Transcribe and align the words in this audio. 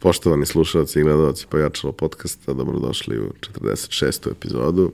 Poštovani 0.00 0.46
slušalci 0.46 1.00
i 1.00 1.02
gledalci 1.02 1.46
Pojačalo 1.50 1.92
podcasta, 1.92 2.52
dobrodošli 2.52 3.18
u 3.18 3.32
46. 3.54 4.30
epizodu. 4.30 4.92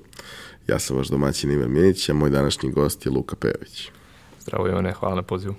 Ja 0.68 0.78
sam 0.78 0.96
vaš 0.96 1.08
domaćin 1.08 1.50
Ivan 1.50 1.72
Minić, 1.72 2.08
a 2.08 2.14
moj 2.14 2.30
današnji 2.30 2.70
gost 2.70 3.06
je 3.06 3.12
Luka 3.12 3.36
Pejović. 3.36 3.90
Zdravo 4.40 4.68
Ivane, 4.68 4.92
hvala 4.92 5.14
na 5.14 5.22
pozivu. 5.22 5.54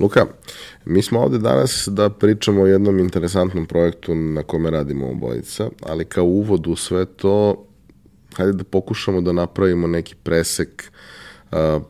Luka, 0.00 0.26
mi 0.84 1.02
smo 1.02 1.20
ovde 1.20 1.38
danas 1.38 1.88
da 1.92 2.10
pričamo 2.10 2.62
o 2.62 2.66
jednom 2.66 2.98
interesantnom 2.98 3.66
projektu 3.66 4.14
na 4.14 4.42
kome 4.42 4.70
radimo 4.70 5.10
obojica, 5.10 5.70
ali 5.82 6.04
kao 6.04 6.24
uvod 6.24 6.66
u 6.66 6.76
sve 6.76 7.04
to, 7.04 7.64
hajde 8.34 8.52
da 8.52 8.64
pokušamo 8.64 9.20
da 9.20 9.32
napravimo 9.32 9.86
neki 9.86 10.14
presek 10.22 10.92
uh, 11.52 11.82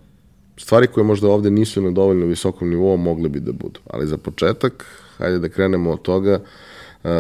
stvari 0.56 0.86
koje 0.86 1.04
možda 1.04 1.28
ovde 1.28 1.50
nisu 1.50 1.82
na 1.82 1.90
dovoljno 1.90 2.26
visokom 2.26 2.70
nivou, 2.70 2.96
mogle 2.96 3.28
bi 3.28 3.40
da 3.40 3.52
budu. 3.52 3.80
Ali 3.90 4.06
za 4.06 4.16
početak, 4.16 4.86
hajde 5.18 5.38
da 5.38 5.48
krenemo 5.48 5.90
od 5.90 6.02
toga 6.02 6.40
uh, 7.06 7.10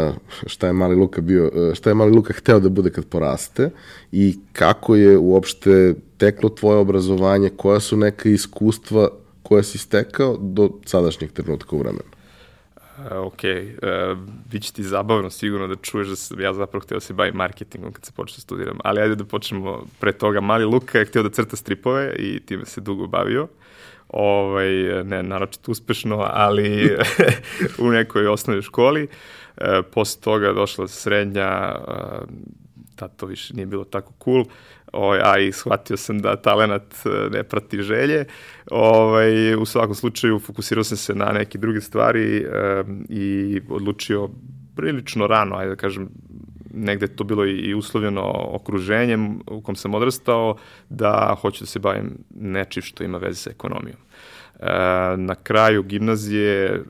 šta 0.46 0.66
je 0.66 0.72
mali 0.72 0.96
Luka 0.96 1.20
bio, 1.20 1.50
uh, 1.54 1.74
šta 1.74 1.90
je 1.90 1.94
mali 1.94 2.12
Luka 2.12 2.32
hteo 2.32 2.60
da 2.60 2.68
bude 2.68 2.90
kad 2.90 3.06
poraste 3.06 3.70
i 4.12 4.38
kako 4.52 4.96
je 4.96 5.18
uopšte 5.18 5.94
teklo 6.16 6.48
tvoje 6.48 6.78
obrazovanje, 6.78 7.50
koja 7.56 7.80
su 7.80 7.96
neka 7.96 8.28
iskustva 8.28 9.08
koja 9.42 9.62
si 9.62 9.78
stekao 9.78 10.36
do 10.36 10.70
sadašnjeg 10.84 11.32
trenutka 11.32 11.76
u 11.76 11.78
vremenu? 11.78 12.16
Uh, 12.98 13.26
ok, 13.26 13.40
uh, 13.42 14.18
bit 14.50 14.62
će 14.62 14.72
ti 14.72 14.82
zabavno 14.82 15.30
sigurno 15.30 15.66
da 15.66 15.76
čuješ 15.76 16.08
da 16.08 16.16
sam 16.16 16.40
ja 16.40 16.54
zapravo 16.54 16.82
hteo 16.82 16.96
da 16.96 17.00
se 17.00 17.12
bavim 17.12 17.34
marketingom 17.34 17.92
kad 17.92 18.04
se 18.04 18.12
počeo 18.12 18.36
da 18.36 18.40
studiram, 18.40 18.78
ali 18.84 19.00
ajde 19.00 19.14
da 19.14 19.24
počnemo 19.24 19.86
pre 20.00 20.12
toga. 20.12 20.40
Mali 20.40 20.64
Luka 20.64 20.98
je 20.98 21.04
hteo 21.04 21.22
da 21.22 21.30
crta 21.30 21.56
stripove 21.56 22.14
i 22.18 22.40
time 22.46 22.64
se 22.64 22.80
dugo 22.80 23.06
bavio. 23.06 23.48
Ovaj, 24.08 25.04
ne, 25.04 25.22
naročito 25.22 25.70
uspešno, 25.70 26.26
ali 26.30 26.96
u 27.84 27.90
nekoj 27.90 28.26
osnovnoj 28.26 28.62
školi. 28.62 29.08
Uh, 29.56 29.66
posle 29.92 30.22
toga 30.22 30.52
došla 30.52 30.88
srednja, 30.88 31.76
uh, 31.88 32.28
tad 32.96 33.16
to 33.16 33.26
više 33.26 33.54
nije 33.54 33.66
bilo 33.66 33.84
tako 33.84 34.12
cool, 34.24 34.44
ovaj, 34.92 35.20
a 35.24 35.38
i 35.38 35.52
shvatio 35.52 35.96
sam 35.96 36.18
da 36.18 36.36
talenat 36.36 36.94
e, 37.06 37.08
ne 37.30 37.42
prati 37.42 37.82
želje. 37.82 38.24
Ovaj, 38.70 39.54
u 39.54 39.64
svakom 39.64 39.94
slučaju 39.94 40.38
fokusirao 40.38 40.84
sam 40.84 40.96
se 40.96 41.14
na 41.14 41.32
neke 41.32 41.58
druge 41.58 41.80
stvari 41.80 42.36
e, 42.36 42.84
i 43.08 43.60
odlučio 43.68 44.28
prilično 44.76 45.26
rano, 45.26 45.56
ajde 45.56 45.70
da 45.70 45.76
kažem, 45.76 46.08
negde 46.76 47.06
to 47.06 47.24
bilo 47.24 47.46
i 47.46 47.74
uslovljeno 47.74 48.32
okruženjem 48.48 49.40
u 49.46 49.60
kom 49.60 49.76
sam 49.76 49.94
odrastao, 49.94 50.56
da 50.88 51.36
hoću 51.40 51.64
da 51.64 51.66
se 51.66 51.78
bavim 51.78 52.18
nečim 52.30 52.82
što 52.82 53.04
ima 53.04 53.18
veze 53.18 53.36
sa 53.36 53.50
ekonomijom. 53.50 53.98
E, 54.60 54.66
na 55.16 55.34
kraju 55.34 55.82
gimnazije 55.82 56.82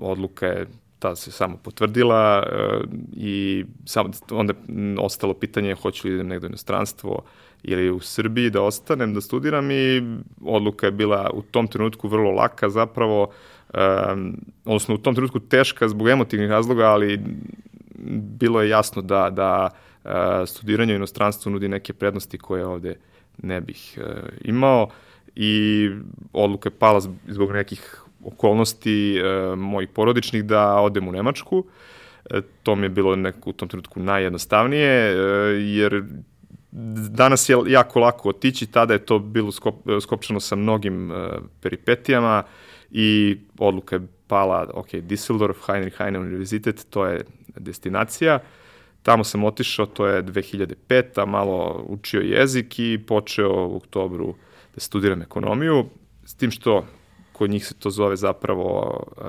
odluka 0.00 0.46
je 0.46 0.66
ta 0.98 1.16
se 1.16 1.30
samo 1.30 1.56
potvrdila 1.56 2.42
e, 2.42 2.80
i 3.12 3.64
samo 3.84 4.10
onda 4.30 4.54
ostalo 5.00 5.34
pitanje 5.34 5.74
hoću 5.74 6.08
li 6.08 6.14
idem 6.14 6.28
negde 6.28 6.46
u 6.46 6.48
inostranstvo 6.48 7.22
ili 7.62 7.90
u 7.90 8.00
Srbiji 8.00 8.50
da 8.50 8.62
ostanem 8.62 9.14
da 9.14 9.20
studiram 9.20 9.70
i 9.70 10.02
odluka 10.44 10.86
je 10.86 10.92
bila 10.92 11.30
u 11.34 11.42
tom 11.42 11.66
trenutku 11.66 12.08
vrlo 12.08 12.30
laka 12.30 12.68
zapravo, 12.68 13.22
um, 13.74 14.36
odnosno 14.64 14.94
u 14.94 14.98
tom 14.98 15.14
trenutku 15.14 15.40
teška 15.40 15.88
zbog 15.88 16.08
emotivnih 16.08 16.50
razloga, 16.50 16.86
ali 16.86 17.20
bilo 18.38 18.62
je 18.62 18.68
jasno 18.68 19.02
da, 19.02 19.30
da 19.30 19.70
uh, 20.04 20.10
studiranje 20.46 20.92
u 20.92 20.96
inostranstvu 20.96 21.52
nudi 21.52 21.68
neke 21.68 21.92
prednosti 21.92 22.38
koje 22.38 22.66
ovde 22.66 22.96
ne 23.42 23.60
bih 23.60 23.98
uh, 23.98 24.28
imao 24.44 24.88
i 25.36 25.90
odluka 26.32 26.68
je 26.68 26.78
pala 26.78 27.00
zbog 27.28 27.52
nekih 27.52 28.02
okolnosti 28.24 29.18
e, 29.18 29.56
mojih 29.56 29.88
porodičnih 29.88 30.44
da 30.44 30.74
odem 30.74 31.08
u 31.08 31.12
Nemačku. 31.12 31.64
E, 32.30 32.40
to 32.62 32.76
mi 32.76 32.84
je 32.84 32.88
bilo 32.88 33.16
neko 33.16 33.50
u 33.50 33.52
tom 33.52 33.68
trenutku 33.68 34.00
najjednostavnije, 34.00 34.90
e, 34.90 35.14
jer 35.62 36.04
danas 37.10 37.48
je 37.48 37.56
jako 37.66 38.00
lako 38.00 38.28
otići, 38.28 38.66
tada 38.66 38.94
je 38.94 39.06
to 39.06 39.18
bilo 39.18 39.52
skop, 39.52 39.74
skopčano 40.00 40.40
sa 40.40 40.56
mnogim 40.56 41.12
e, 41.12 41.28
peripetijama 41.60 42.42
i 42.90 43.38
odluka 43.58 43.96
je 43.96 44.06
pala, 44.26 44.66
ok, 44.74 44.88
Düsseldorf, 44.88 45.66
Heinrich 45.66 45.98
Heine 45.98 46.18
univerzitet, 46.18 46.86
to 46.90 47.06
je 47.06 47.24
destinacija. 47.56 48.38
Tamo 49.02 49.24
sam 49.24 49.44
otišao, 49.44 49.86
to 49.86 50.06
je 50.06 50.22
2005. 50.22 51.26
malo 51.26 51.84
učio 51.88 52.20
jezik 52.20 52.78
i 52.78 52.98
počeo 53.06 53.66
u 53.66 53.76
oktobru 53.76 54.34
da 54.74 54.80
studiram 54.80 55.22
ekonomiju, 55.22 55.84
s 56.24 56.34
tim 56.34 56.50
što 56.50 56.84
kod 57.32 57.50
njih 57.50 57.66
se 57.66 57.74
to 57.74 57.90
zove 57.90 58.16
zapravo 58.16 59.00
uh, 59.16 59.24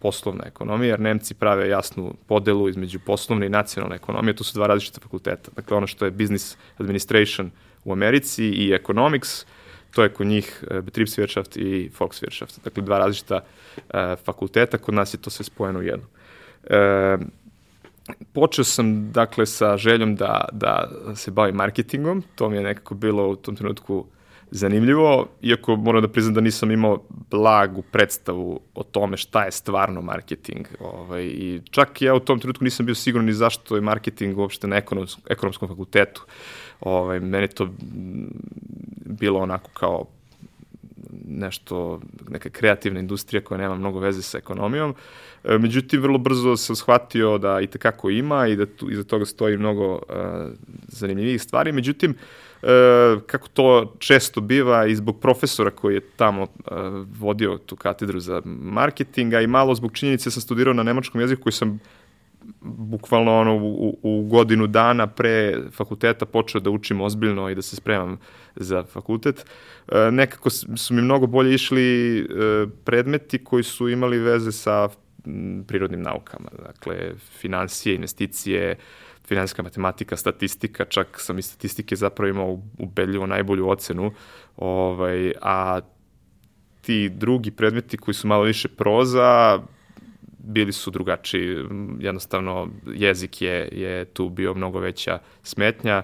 poslovna 0.00 0.44
ekonomija, 0.46 0.88
jer 0.88 1.00
Nemci 1.00 1.34
prave 1.34 1.68
jasnu 1.68 2.14
podelu 2.26 2.68
između 2.68 2.98
poslovne 3.06 3.46
i 3.46 3.48
nacionalne 3.48 3.96
ekonomije, 3.96 4.36
to 4.36 4.44
su 4.44 4.58
dva 4.58 4.66
različita 4.66 5.00
fakulteta. 5.00 5.50
Dakle, 5.56 5.76
ono 5.76 5.86
što 5.86 6.04
je 6.04 6.10
business 6.10 6.56
administration 6.78 7.50
u 7.84 7.92
Americi 7.92 8.44
i 8.44 8.72
economics, 8.72 9.46
to 9.94 10.02
je 10.02 10.08
kod 10.08 10.26
njih 10.26 10.64
Betriebswirtschaft 10.70 11.56
i 11.56 11.90
Volkswirtschaft. 11.98 12.64
Dakle, 12.64 12.82
dva 12.82 12.98
različita 12.98 13.40
uh, 13.40 13.84
fakulteta, 14.24 14.78
kod 14.78 14.94
nas 14.94 15.14
je 15.14 15.18
to 15.18 15.30
sve 15.30 15.44
spojeno 15.44 15.78
u 15.78 15.82
jednu. 15.82 16.06
Uh, 16.64 17.26
počeo 18.32 18.64
sam, 18.64 19.12
dakle, 19.12 19.46
sa 19.46 19.76
željom 19.76 20.16
da, 20.16 20.44
da 20.52 20.90
se 21.14 21.30
bavim 21.30 21.54
marketingom, 21.54 22.22
to 22.34 22.48
mi 22.48 22.56
je 22.56 22.62
nekako 22.62 22.94
bilo 22.94 23.28
u 23.28 23.36
tom 23.36 23.56
trenutku 23.56 24.06
zanimljivo, 24.50 25.28
iako 25.42 25.76
moram 25.76 26.02
da 26.02 26.08
priznam 26.08 26.34
da 26.34 26.40
nisam 26.40 26.70
imao 26.70 26.98
blagu 27.30 27.82
predstavu 27.82 28.60
o 28.74 28.82
tome 28.82 29.16
šta 29.16 29.44
je 29.44 29.52
stvarno 29.52 30.02
marketing. 30.02 30.66
Ovaj, 30.80 31.24
I 31.24 31.60
čak 31.70 32.02
ja 32.02 32.14
u 32.14 32.20
tom 32.20 32.38
trenutku 32.38 32.64
nisam 32.64 32.86
bio 32.86 32.94
siguran 32.94 33.26
ni 33.26 33.32
zašto 33.32 33.74
je 33.74 33.80
marketing 33.80 34.38
uopšte 34.38 34.66
na 34.66 34.76
ekonomskom, 34.76 35.22
ekonomskom 35.30 35.68
fakultetu. 35.68 36.24
Ovaj, 36.80 37.20
meni 37.20 37.48
to 37.48 37.68
bilo 39.04 39.40
onako 39.40 39.70
kao 39.70 40.04
nešto, 41.28 42.00
neka 42.28 42.50
kreativna 42.50 43.00
industrija 43.00 43.44
koja 43.44 43.58
nema 43.58 43.74
mnogo 43.74 43.98
veze 43.98 44.22
sa 44.22 44.38
ekonomijom. 44.38 44.94
E, 45.44 45.58
međutim, 45.58 46.02
vrlo 46.02 46.18
brzo 46.18 46.56
sam 46.56 46.76
shvatio 46.76 47.38
da 47.38 47.60
i 47.60 47.66
tekako 47.66 48.10
ima 48.10 48.46
i 48.46 48.56
da 48.56 48.66
tu, 48.66 48.90
iza 48.90 49.04
toga 49.04 49.24
stoji 49.24 49.56
mnogo 49.56 49.92
uh, 49.94 50.00
zanimljivih 50.88 51.42
stvari. 51.42 51.72
Međutim, 51.72 52.14
E, 52.64 53.20
kako 53.26 53.48
to 53.48 53.94
često 53.98 54.40
biva 54.40 54.86
i 54.86 54.96
zbog 54.96 55.20
profesora 55.20 55.70
koji 55.70 55.94
je 55.94 56.00
tamo 56.16 56.42
e, 56.42 56.46
vodio 57.18 57.58
tu 57.58 57.76
katedru 57.76 58.20
za 58.20 58.42
marketinga 58.44 59.40
i 59.40 59.46
malo 59.46 59.74
zbog 59.74 59.92
činjenice 59.92 60.30
sam 60.30 60.42
studirao 60.42 60.74
na 60.74 60.82
nemačkom 60.82 61.20
jeziku 61.20 61.42
koji 61.42 61.52
sam 61.52 61.80
bukvalno 62.60 63.38
ono 63.38 63.56
u, 63.56 63.98
u 64.02 64.28
godinu 64.30 64.66
dana 64.66 65.06
pre 65.06 65.56
fakulteta 65.72 66.26
počeo 66.26 66.60
da 66.60 66.70
učim 66.70 67.00
ozbiljno 67.00 67.50
i 67.50 67.54
da 67.54 67.62
se 67.62 67.76
spremam 67.76 68.18
za 68.56 68.84
fakultet. 68.84 69.46
E, 69.88 70.10
nekako 70.10 70.50
su 70.50 70.94
mi 70.94 71.02
mnogo 71.02 71.26
bolje 71.26 71.54
išli 71.54 72.28
predmeti 72.84 73.44
koji 73.44 73.62
su 73.62 73.88
imali 73.88 74.18
veze 74.18 74.52
sa 74.52 74.88
prirodnim 75.66 76.02
naukama, 76.02 76.48
dakle 76.66 77.14
financije, 77.40 77.94
investicije, 77.94 78.76
finansijska 79.24 79.62
matematika, 79.62 80.16
statistika, 80.16 80.84
čak 80.84 81.20
sam 81.20 81.38
i 81.38 81.42
statistike 81.42 81.96
zapravo 81.96 82.28
imao 82.28 82.60
ubedljivo 82.78 83.26
najbolju 83.26 83.68
ocenu, 83.68 84.12
ovaj, 84.56 85.32
a 85.42 85.80
ti 86.80 87.08
drugi 87.08 87.50
predmeti 87.50 87.96
koji 87.96 88.14
su 88.14 88.28
malo 88.28 88.42
više 88.42 88.68
proza, 88.68 89.58
bili 90.46 90.72
su 90.72 90.90
drugačiji, 90.90 91.56
jednostavno 92.00 92.68
jezik 92.86 93.42
je, 93.42 93.68
je 93.72 94.04
tu 94.04 94.28
bio 94.28 94.54
mnogo 94.54 94.78
veća 94.78 95.18
smetnja 95.42 96.02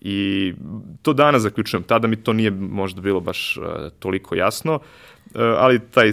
i 0.00 0.54
to 1.02 1.12
danas 1.12 1.42
zaključujem, 1.42 1.82
tada 1.82 2.08
mi 2.08 2.16
to 2.16 2.32
nije 2.32 2.50
možda 2.50 3.00
bilo 3.00 3.20
baš 3.20 3.56
uh, 3.56 3.64
toliko 3.98 4.34
jasno, 4.34 4.74
uh, 4.74 4.80
ali 5.34 5.80
taj 5.90 6.12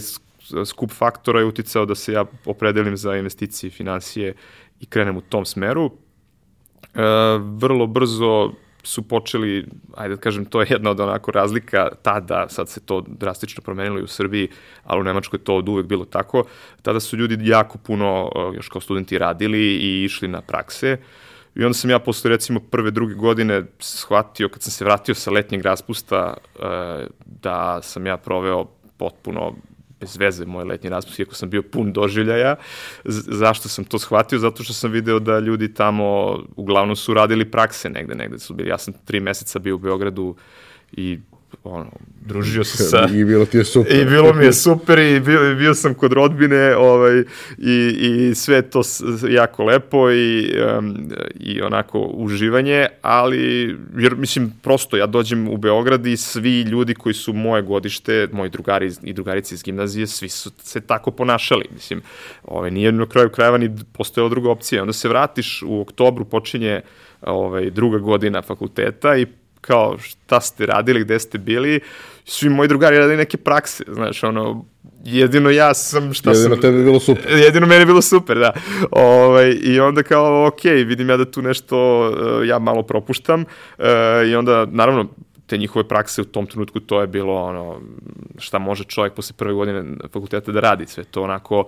skup 0.65 0.91
faktora 0.91 1.39
je 1.39 1.45
uticao 1.45 1.85
da 1.85 1.95
se 1.95 2.13
ja 2.13 2.25
opredelim 2.45 2.97
za 2.97 3.15
investicije 3.15 3.67
i 3.67 3.71
financije 3.71 4.33
i 4.79 4.85
krenem 4.85 5.17
u 5.17 5.21
tom 5.21 5.45
smeru. 5.45 5.91
E, 6.93 7.01
vrlo 7.39 7.87
brzo 7.87 8.51
su 8.89 9.01
počeli, 9.01 9.65
ajde 9.97 10.15
da 10.15 10.21
kažem, 10.21 10.45
to 10.45 10.61
je 10.61 10.67
jedna 10.69 10.89
od 10.89 10.99
onako 10.99 11.31
razlika 11.31 11.89
tada, 12.01 12.49
sad 12.49 12.69
se 12.69 12.79
to 12.79 13.03
drastično 13.07 13.61
promenilo 13.63 13.99
i 13.99 14.03
u 14.03 14.07
Srbiji, 14.07 14.49
ali 14.83 15.01
u 15.01 15.03
Nemačkoj 15.03 15.39
to 15.39 15.55
od 15.55 15.69
uvek 15.69 15.85
bilo 15.85 16.05
tako, 16.05 16.43
tada 16.81 16.99
su 16.99 17.17
ljudi 17.17 17.37
jako 17.41 17.77
puno, 17.77 18.31
e, 18.35 18.55
još 18.55 18.69
kao 18.69 18.81
studenti, 18.81 19.17
radili 19.17 19.59
i 19.59 20.03
išli 20.03 20.27
na 20.27 20.41
prakse. 20.41 20.97
I 21.55 21.63
onda 21.63 21.73
sam 21.73 21.89
ja 21.89 21.99
posle 21.99 22.29
recimo 22.29 22.59
prve, 22.59 22.91
druge 22.91 23.13
godine 23.13 23.63
shvatio, 23.79 24.49
kad 24.49 24.61
sam 24.61 24.71
se 24.71 24.85
vratio 24.85 25.15
sa 25.15 25.31
letnjeg 25.31 25.61
raspusta, 25.61 26.33
e, 26.33 27.07
da 27.25 27.81
sam 27.81 28.05
ja 28.05 28.17
proveo 28.17 28.65
potpuno 28.97 29.55
bez 29.99 30.17
veze 30.17 30.45
moj 30.45 30.63
letnji 30.63 30.89
raspust, 30.89 31.19
iako 31.19 31.35
sam 31.35 31.49
bio 31.49 31.61
pun 31.61 31.93
doživljaja. 31.93 32.55
Zašto 33.05 33.69
sam 33.69 33.85
to 33.85 33.99
shvatio? 33.99 34.39
Zato 34.39 34.63
što 34.63 34.73
sam 34.73 34.91
video 34.91 35.19
da 35.19 35.39
ljudi 35.39 35.73
tamo 35.73 36.39
uglavnom 36.55 36.95
su 36.95 37.13
radili 37.13 37.51
prakse 37.51 37.89
negde, 37.89 38.15
negde 38.15 38.39
su 38.39 38.53
bili. 38.53 38.69
Ja 38.69 38.77
sam 38.77 38.93
tri 39.05 39.19
meseca 39.19 39.59
bio 39.59 39.75
u 39.75 39.79
Beogradu 39.79 40.35
i 40.91 41.19
ono, 41.63 41.91
družio 42.25 42.63
se 42.63 42.83
sa... 42.83 43.07
I 43.13 43.25
bilo 43.25 43.45
ti 43.45 43.57
je 43.57 43.65
super. 43.65 43.95
I 43.95 44.05
bilo 44.05 44.33
mi 44.33 44.45
je 44.45 44.53
super 44.53 44.99
i 44.99 45.19
bio, 45.19 45.55
bio 45.55 45.73
sam 45.73 45.93
kod 45.93 46.13
rodbine 46.13 46.75
ovaj, 46.75 47.23
i, 47.57 47.97
i 47.99 48.35
sve 48.35 48.61
to 48.61 48.81
jako 49.29 49.63
lepo 49.63 50.11
i, 50.11 50.53
um, 50.77 51.09
i 51.39 51.61
onako 51.61 51.99
uživanje, 51.99 52.87
ali 53.01 53.75
jer 53.97 54.15
mislim 54.15 54.53
prosto 54.61 54.97
ja 54.97 55.05
dođem 55.05 55.47
u 55.47 55.57
Beograd 55.57 56.05
i 56.05 56.17
svi 56.17 56.61
ljudi 56.61 56.93
koji 56.93 57.13
su 57.13 57.33
moje 57.33 57.61
godište, 57.61 58.27
moji 58.31 58.49
drugari 58.49 58.91
i 59.03 59.13
drugarice 59.13 59.55
iz 59.55 59.63
gimnazije, 59.63 60.07
svi 60.07 60.29
su 60.29 60.51
se 60.63 60.81
tako 60.81 61.11
ponašali. 61.11 61.65
Mislim, 61.73 62.01
ovaj, 62.43 62.71
nije 62.71 62.91
na 62.91 63.05
kraju 63.05 63.29
krajeva 63.29 63.57
ni 63.57 63.75
postojala 63.93 64.29
druga 64.29 64.51
opcija. 64.51 64.81
Onda 64.81 64.93
se 64.93 65.09
vratiš 65.09 65.63
u 65.65 65.81
oktobru, 65.81 66.25
počinje 66.25 66.81
ovaj, 67.21 67.69
druga 67.69 67.97
godina 67.97 68.41
fakulteta 68.41 69.17
i 69.17 69.25
kao 69.61 69.97
šta 69.97 70.41
ste 70.41 70.65
radili, 70.65 71.03
gde 71.03 71.19
ste 71.19 71.37
bili, 71.37 71.79
svi 72.25 72.49
moji 72.49 72.67
drugari 72.67 72.97
radili 72.97 73.17
neke 73.17 73.37
prakse, 73.37 73.83
znaš, 73.87 74.23
ono, 74.23 74.65
jedino 75.03 75.49
ja 75.49 75.73
sam, 75.73 76.13
šta 76.13 76.29
jedino 76.29 76.43
sam... 76.43 76.51
Jedino 76.51 76.61
tebi 76.61 76.83
bilo 76.83 76.99
super. 76.99 77.31
Jedino 77.31 77.67
meni 77.67 77.85
bilo 77.85 78.01
super, 78.01 78.39
da. 78.39 78.53
Ovaj, 78.91 79.57
I 79.61 79.79
onda 79.79 80.03
kao, 80.03 80.47
ok, 80.47 80.63
vidim 80.63 81.09
ja 81.09 81.17
da 81.17 81.31
tu 81.31 81.41
nešto 81.41 82.09
uh, 82.09 82.47
ja 82.47 82.59
malo 82.59 82.83
propuštam 82.83 83.41
uh, 83.41 83.85
i 84.27 84.35
onda, 84.35 84.65
naravno, 84.65 85.07
te 85.49 85.57
njihove 85.57 85.87
prakse 85.87 86.21
u 86.21 86.25
tom 86.25 86.45
trenutku 86.45 86.79
to 86.79 87.01
je 87.01 87.07
bilo 87.07 87.35
ono 87.43 87.81
šta 88.37 88.59
može 88.59 88.83
čovjek 88.83 89.13
posle 89.13 89.35
prve 89.37 89.53
godine 89.53 89.83
fakulteta 90.13 90.51
da 90.51 90.59
radi 90.59 90.85
sve 90.85 91.03
to 91.03 91.23
onako 91.23 91.65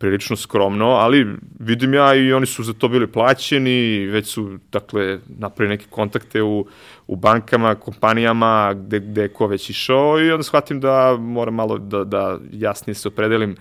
prilično 0.00 0.36
skromno, 0.36 0.86
ali 0.86 1.26
vidim 1.58 1.94
ja 1.94 2.14
i 2.14 2.32
oni 2.32 2.46
su 2.46 2.62
za 2.62 2.72
to 2.72 2.88
bili 2.88 3.06
plaćeni, 3.06 4.06
već 4.06 4.26
su, 4.26 4.58
dakle, 4.72 5.18
napravili 5.38 5.76
neke 5.76 5.86
kontakte 5.90 6.42
u, 6.42 6.66
u 7.06 7.16
bankama, 7.16 7.74
kompanijama, 7.74 8.74
gde, 8.74 9.00
gde 9.00 9.22
je 9.22 9.28
ko 9.28 9.46
već 9.46 9.70
išao 9.70 10.20
i 10.20 10.30
onda 10.30 10.42
shvatim 10.42 10.80
da 10.80 11.16
moram 11.16 11.54
malo 11.54 11.78
da, 11.78 12.04
da 12.04 12.38
jasnije 12.52 12.94
se 12.94 13.08
opredelim 13.08 13.56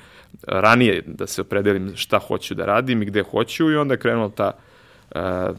ranije, 0.47 1.03
da 1.07 1.27
se 1.27 1.41
opredelim 1.41 1.91
šta 1.95 2.19
hoću 2.19 2.55
da 2.55 2.65
radim 2.65 3.01
i 3.01 3.05
gde 3.05 3.23
hoću 3.23 3.71
i 3.71 3.75
onda 3.75 3.93
je 3.93 3.99
krenula 3.99 4.29
ta 4.29 4.51
uh, 5.15 5.57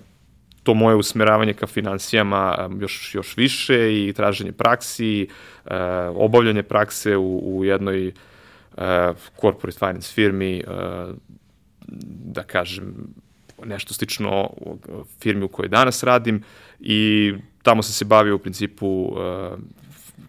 to 0.62 0.75
moje 0.75 0.97
usmeravanje 0.97 1.53
ka 1.53 1.67
financijama 1.67 2.69
još, 2.81 3.15
još 3.15 3.37
više 3.37 3.93
i 3.93 4.12
traženje 4.12 4.53
praksi, 4.53 5.29
uh, 5.65 5.73
obavljanje 6.15 6.62
prakse 6.62 7.17
u, 7.17 7.59
u 7.59 7.65
jednoj 7.65 8.12
corporate 9.41 9.79
finance 9.79 10.12
firmi, 10.15 10.62
uh, 10.67 11.15
da 12.32 12.43
kažem, 12.43 12.94
nešto 13.65 13.94
slično 13.94 14.50
firmi 15.21 15.44
u 15.44 15.49
kojoj 15.49 15.69
danas 15.69 16.03
radim 16.03 16.43
i 16.81 17.32
tamo 17.62 17.82
sam 17.82 17.93
se 17.93 18.05
bavio 18.05 18.35
u 18.35 18.38
principu 18.38 18.87
uh, 18.87 19.59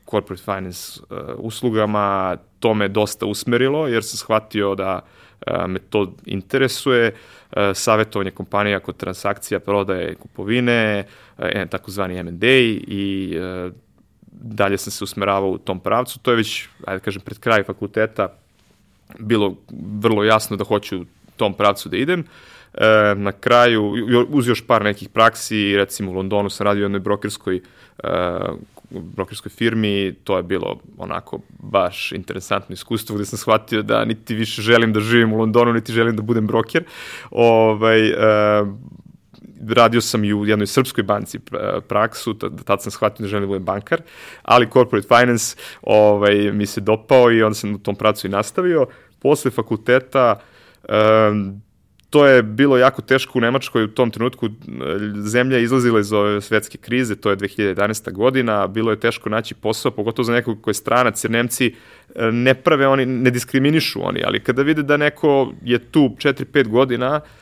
corporate 0.10 0.44
finance 0.44 1.00
uh, 1.10 1.18
uslugama, 1.38 2.38
to 2.60 2.74
me 2.74 2.88
dosta 2.88 3.26
usmerilo 3.26 3.88
jer 3.88 4.04
sam 4.04 4.18
shvatio 4.18 4.76
da 4.76 5.02
uh, 5.48 5.68
me 5.68 5.80
to 5.80 6.14
interesuje, 6.26 7.14
uh, 7.52 7.58
savjetovanje 7.74 8.32
kompanija 8.32 8.80
kod 8.80 8.98
transakcija, 8.98 9.60
prodaje, 9.60 10.16
kupovine, 10.16 11.04
uh, 11.38 11.46
takozvani 11.70 12.18
M&A 12.18 12.58
i 12.88 13.38
uh, 13.38 13.74
dalje 14.42 14.78
sam 14.78 14.92
se 14.92 15.04
usmeravao 15.04 15.50
u 15.50 15.58
tom 15.58 15.80
pravcu. 15.80 16.20
To 16.20 16.32
je 16.32 16.38
već, 16.38 16.68
ajde 16.88 17.00
kažem, 17.00 17.22
pred 17.22 17.40
kraj 17.40 17.64
fakulteta 17.64 18.28
bilo 19.20 19.56
vrlo 20.02 20.24
jasno 20.24 20.58
da 20.58 20.64
hoću 20.64 21.02
u 21.02 21.06
tom 21.36 21.54
pravcu 21.54 21.90
da 21.90 21.98
idem. 21.98 22.24
E, 22.74 23.16
na 23.16 23.32
kraju, 23.32 23.94
uz 24.30 24.48
još 24.48 24.68
par 24.68 24.84
nekih 24.84 25.10
praksi, 25.10 25.78
recimo 25.78 26.12
u 26.12 26.14
Londonu 26.14 26.50
sam 26.50 26.66
radio 26.66 26.82
u 26.82 26.86
jednoj 26.86 27.00
brokerskoj, 27.00 27.62
e, 28.04 28.10
brokerskoj 28.90 29.50
firmi, 29.50 30.14
to 30.24 30.38
je 30.38 30.44
bilo 30.44 30.80
onako 30.98 31.40
baš 31.60 32.12
interesantno 32.12 32.74
iskustvo 32.74 33.16
gde 33.16 33.26
sam 33.26 33.38
shvatio 33.38 33.82
da 33.82 34.06
niti 34.06 34.36
više 34.36 34.62
želim 34.62 34.94
da 34.94 35.00
živim 35.00 35.34
u 35.34 35.38
Londonu, 35.38 35.74
niti 35.74 35.94
želim 35.94 36.16
da 36.16 36.22
budem 36.22 36.48
broker. 36.48 36.84
Ovaj, 37.32 38.10
e, 38.10 38.16
radio 39.70 40.02
sam 40.02 40.24
i 40.24 40.34
u 40.34 40.46
jednoj 40.46 40.68
srpskoj 40.68 41.04
banci 41.04 41.40
praksu, 41.88 42.34
tad 42.66 42.82
sam 42.82 42.92
shvatio 42.92 43.24
da 43.24 43.28
želim 43.28 43.44
da 43.44 43.48
budem 43.48 43.66
bankar, 43.66 44.02
ali 44.42 44.70
corporate 44.74 45.08
finance 45.08 45.56
ovaj, 45.82 46.52
mi 46.52 46.66
se 46.66 46.82
dopao 46.82 47.32
i 47.32 47.44
onda 47.44 47.56
sam 47.56 47.76
u 47.76 47.80
tom 47.80 47.96
pracu 47.96 48.28
i 48.28 48.30
nastavio. 48.30 48.88
Posle 49.20 49.52
fakulteta 49.52 50.40
um, 50.90 51.62
to 52.12 52.26
je 52.28 52.44
bilo 52.44 52.78
jako 52.78 53.02
teško 53.02 53.40
u 53.40 53.42
Nemačkoj 53.42 53.84
u 53.84 53.88
tom 53.88 54.12
trenutku. 54.12 54.50
Zemlja 55.16 55.58
je 55.58 55.64
izlazila 55.64 56.00
iz 56.00 56.14
ove 56.14 56.42
svetske 56.42 56.78
krize, 56.78 57.16
to 57.16 57.30
je 57.30 57.38
2011. 57.38 58.12
godina, 58.12 58.68
bilo 58.68 58.92
je 58.92 59.00
teško 59.00 59.30
naći 59.30 59.56
posao, 59.56 59.92
pogotovo 59.92 60.24
za 60.24 60.34
nekog 60.34 60.62
koji 60.62 60.72
je 60.72 60.76
stranac, 60.76 61.24
jer 61.24 61.32
Nemci 61.32 61.76
e, 62.16 62.32
ne 62.32 62.54
prave 62.54 62.88
oni, 62.88 63.06
ne 63.06 63.32
diskriminišu 63.32 64.00
oni, 64.04 64.24
ali 64.26 64.40
kada 64.40 64.62
vide 64.62 64.84
da 64.84 64.98
neko 64.98 65.54
je 65.64 65.80
tu 65.80 66.16
4-5 66.18 66.68
godina, 66.68 67.16
uh, 67.16 67.41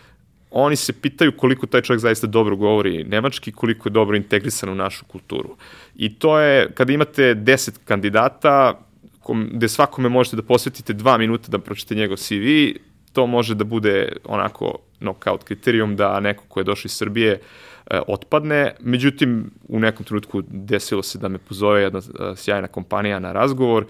oni 0.51 0.75
se 0.75 0.93
pitaju 0.93 1.31
koliko 1.37 1.67
taj 1.67 1.81
čovjek 1.81 2.01
zaista 2.01 2.27
dobro 2.27 2.55
govori 2.55 3.03
nemački, 3.03 3.51
koliko 3.51 3.89
je 3.89 3.93
dobro 3.93 4.17
integrisan 4.17 4.69
u 4.69 4.75
našu 4.75 5.05
kulturu. 5.05 5.57
I 5.95 6.15
to 6.15 6.39
je, 6.39 6.71
kada 6.73 6.93
imate 6.93 7.35
10 7.35 7.77
kandidata, 7.85 8.79
kom, 9.19 9.49
gde 9.53 9.67
svakome 9.67 10.09
možete 10.09 10.35
da 10.35 10.43
posvetite 10.43 10.93
dva 10.93 11.17
minuta 11.17 11.51
da 11.51 11.59
pročite 11.59 11.95
njegov 11.95 12.17
CV, 12.17 12.79
to 13.13 13.27
može 13.27 13.55
da 13.55 13.63
bude 13.63 14.11
onako 14.25 14.77
knockout 14.99 15.43
kriterijum 15.43 15.95
da 15.95 16.19
neko 16.19 16.43
ko 16.47 16.59
je 16.59 16.63
došao 16.63 16.87
iz 16.87 16.93
Srbije 16.93 17.31
e, 17.31 17.99
otpadne. 18.07 18.75
Međutim, 18.79 19.51
u 19.67 19.79
nekom 19.79 20.05
trenutku 20.05 20.41
desilo 20.47 21.03
se 21.03 21.17
da 21.17 21.27
me 21.27 21.37
pozove 21.37 21.81
jedna 21.81 21.99
e, 21.99 22.35
sjajna 22.35 22.67
kompanija 22.67 23.19
na 23.19 23.31
razgovor. 23.31 23.85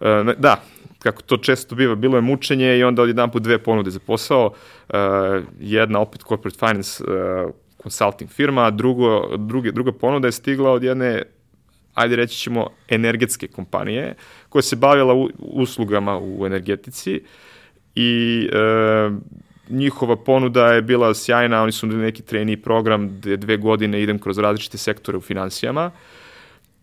E, 0.00 0.34
da, 0.38 0.62
kako 1.02 1.22
to 1.22 1.36
često 1.36 1.74
biva, 1.74 1.94
bilo 1.94 2.16
je 2.16 2.20
mučenje 2.20 2.78
i 2.78 2.84
onda 2.84 3.02
odjedan 3.02 3.30
put 3.30 3.42
dve 3.42 3.58
ponude 3.58 3.90
za 3.90 4.00
posao. 4.06 4.46
Uh, 4.88 4.96
jedna 5.60 6.00
opet 6.00 6.22
corporate 6.28 6.58
finance 6.58 7.04
uh, 7.04 7.50
consulting 7.82 8.30
firma, 8.30 8.66
a 8.66 8.70
drugo, 8.70 9.36
druge, 9.36 9.72
druga 9.72 9.92
ponuda 9.92 10.28
je 10.28 10.32
stigla 10.32 10.70
od 10.70 10.82
jedne 10.82 11.22
ajde 11.94 12.16
reći 12.16 12.38
ćemo, 12.38 12.66
energetske 12.88 13.48
kompanije 13.48 14.14
koja 14.48 14.62
se 14.62 14.76
bavila 14.76 15.14
u, 15.14 15.30
uslugama 15.38 16.18
u 16.18 16.46
energetici 16.46 17.22
i 17.94 18.48
e, 18.52 19.10
njihova 19.68 20.16
ponuda 20.16 20.66
je 20.66 20.82
bila 20.82 21.14
sjajna, 21.14 21.62
oni 21.62 21.72
su 21.72 21.86
neki 21.86 22.22
trainee 22.22 22.56
program 22.56 23.08
gde 23.08 23.36
dve 23.36 23.56
godine 23.56 24.02
idem 24.02 24.18
kroz 24.18 24.38
različite 24.38 24.78
sektore 24.78 25.18
u 25.18 25.20
financijama 25.20 25.90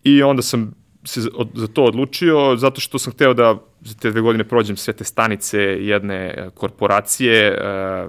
i 0.04 0.22
onda 0.22 0.42
sam 0.42 0.74
se 1.04 1.20
za 1.54 1.66
to 1.66 1.84
odlučio 1.84 2.56
zato 2.56 2.80
što 2.80 2.98
sam 2.98 3.12
hteo 3.12 3.34
da 3.34 3.58
za 3.80 3.94
te 3.94 4.10
dve 4.10 4.20
godine 4.20 4.44
prođem 4.44 4.76
sve 4.76 4.92
te 4.92 5.04
stanice 5.04 5.58
jedne 5.60 6.16
e, 6.16 6.50
korporacije, 6.54 7.48
e, 7.48 7.58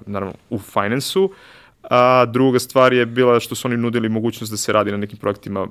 naravno 0.05 0.33
u 0.49 0.59
finansu, 0.59 1.31
a 1.83 2.25
druga 2.25 2.59
stvar 2.59 2.93
je 2.93 3.05
bila 3.05 3.39
što 3.39 3.55
su 3.55 3.67
oni 3.67 3.77
nudili 3.77 4.09
mogućnost 4.09 4.51
da 4.51 4.57
se 4.57 4.73
radi 4.73 4.91
na 4.91 4.97
nekim 4.97 5.17
projektima 5.17 5.67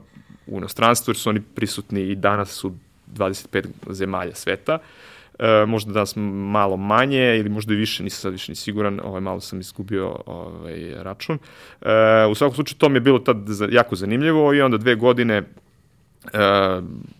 u 0.46 0.58
inostranstvu, 0.58 1.10
jer 1.10 1.16
su 1.16 1.30
oni 1.30 1.40
prisutni 1.54 2.00
i 2.00 2.14
danas 2.14 2.64
u 2.64 2.72
25 3.14 3.66
zemalja 3.90 4.34
sveta. 4.34 4.78
E, 5.38 5.66
možda 5.66 5.92
danas 5.92 6.12
malo 6.52 6.76
manje 6.76 7.36
ili 7.38 7.48
možda 7.48 7.74
i 7.74 7.76
više, 7.76 8.02
nisam 8.02 8.20
sad 8.20 8.32
više 8.32 8.52
ni 8.52 8.56
siguran, 8.56 9.00
ovaj, 9.04 9.20
malo 9.20 9.40
sam 9.40 9.60
izgubio 9.60 10.16
ovaj, 10.26 10.94
račun. 10.96 11.38
E, 11.82 12.26
u 12.30 12.34
svakom 12.34 12.54
slučaju 12.54 12.78
to 12.78 12.88
mi 12.88 12.96
je 12.96 13.00
bilo 13.00 13.18
tad 13.18 13.36
jako 13.70 13.96
zanimljivo 13.96 14.54
i 14.54 14.60
onda 14.60 14.76
dve 14.76 14.94
godine 14.94 15.36
e, 15.36 15.42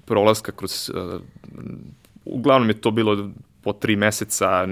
prolaska 0.04 0.52
kroz, 0.52 0.90
e, 0.90 1.18
uglavnom 2.28 2.68
je 2.68 2.80
to 2.80 2.90
bilo 2.90 3.30
po 3.62 3.72
tri 3.72 3.96
meseca, 3.96 4.66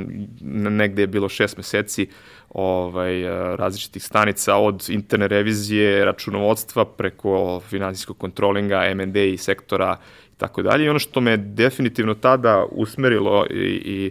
negde 0.70 1.02
je 1.02 1.06
bilo 1.06 1.28
šest 1.28 1.56
meseci 1.56 2.08
ovaj, 2.50 3.22
e, 3.22 3.56
različitih 3.56 4.02
stanica 4.04 4.56
od 4.56 4.86
interne 4.88 5.28
revizije, 5.28 6.04
računovodstva 6.04 6.84
preko 6.84 7.60
finansijskog 7.60 8.18
kontrolinga, 8.18 8.84
M&A 8.84 9.24
i 9.24 9.36
sektora 9.36 9.96
i 10.32 10.38
tako 10.38 10.62
dalje. 10.62 10.84
I 10.84 10.88
ono 10.88 10.98
što 10.98 11.20
me 11.20 11.36
definitivno 11.36 12.14
tada 12.14 12.64
usmerilo 12.70 13.46
i, 13.50 13.82
i 13.84 14.10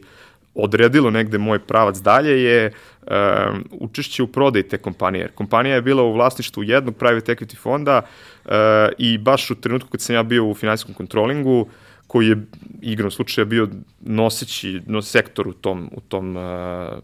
odredilo 0.56 1.10
negde 1.10 1.38
moj 1.38 1.60
pravac 1.60 1.98
dalje 1.98 2.44
je 2.44 2.72
um, 2.72 3.66
učešće 3.72 4.24
u 4.24 4.28
prodaji 4.28 4.64
te 4.64 4.78
kompanije. 4.78 5.28
Kompanija 5.36 5.75
je 5.75 5.82
bila 5.82 6.04
u 6.04 6.14
vlasništvu 6.14 6.64
jednog 6.64 6.96
private 6.96 7.36
equity 7.36 7.58
fonda 7.58 8.02
uh, 8.02 8.52
i 8.98 9.18
baš 9.18 9.52
u 9.52 9.56
trenutku 9.56 9.90
kad 9.90 10.02
sam 10.02 10.16
ja 10.16 10.24
bio 10.24 10.46
u 10.46 10.54
finansijskom 10.54 10.94
kontrolingu, 10.94 11.68
koji 12.08 12.28
je 12.28 12.46
igrom 12.82 13.12
slučaja 13.12 13.46
bio 13.46 13.68
noseći 14.00 14.82
no, 14.88 15.02
sektor 15.02 15.48
u 15.48 15.54
tom, 15.54 15.90
u 15.96 16.02
tom 16.02 16.38
uh, 16.38 16.44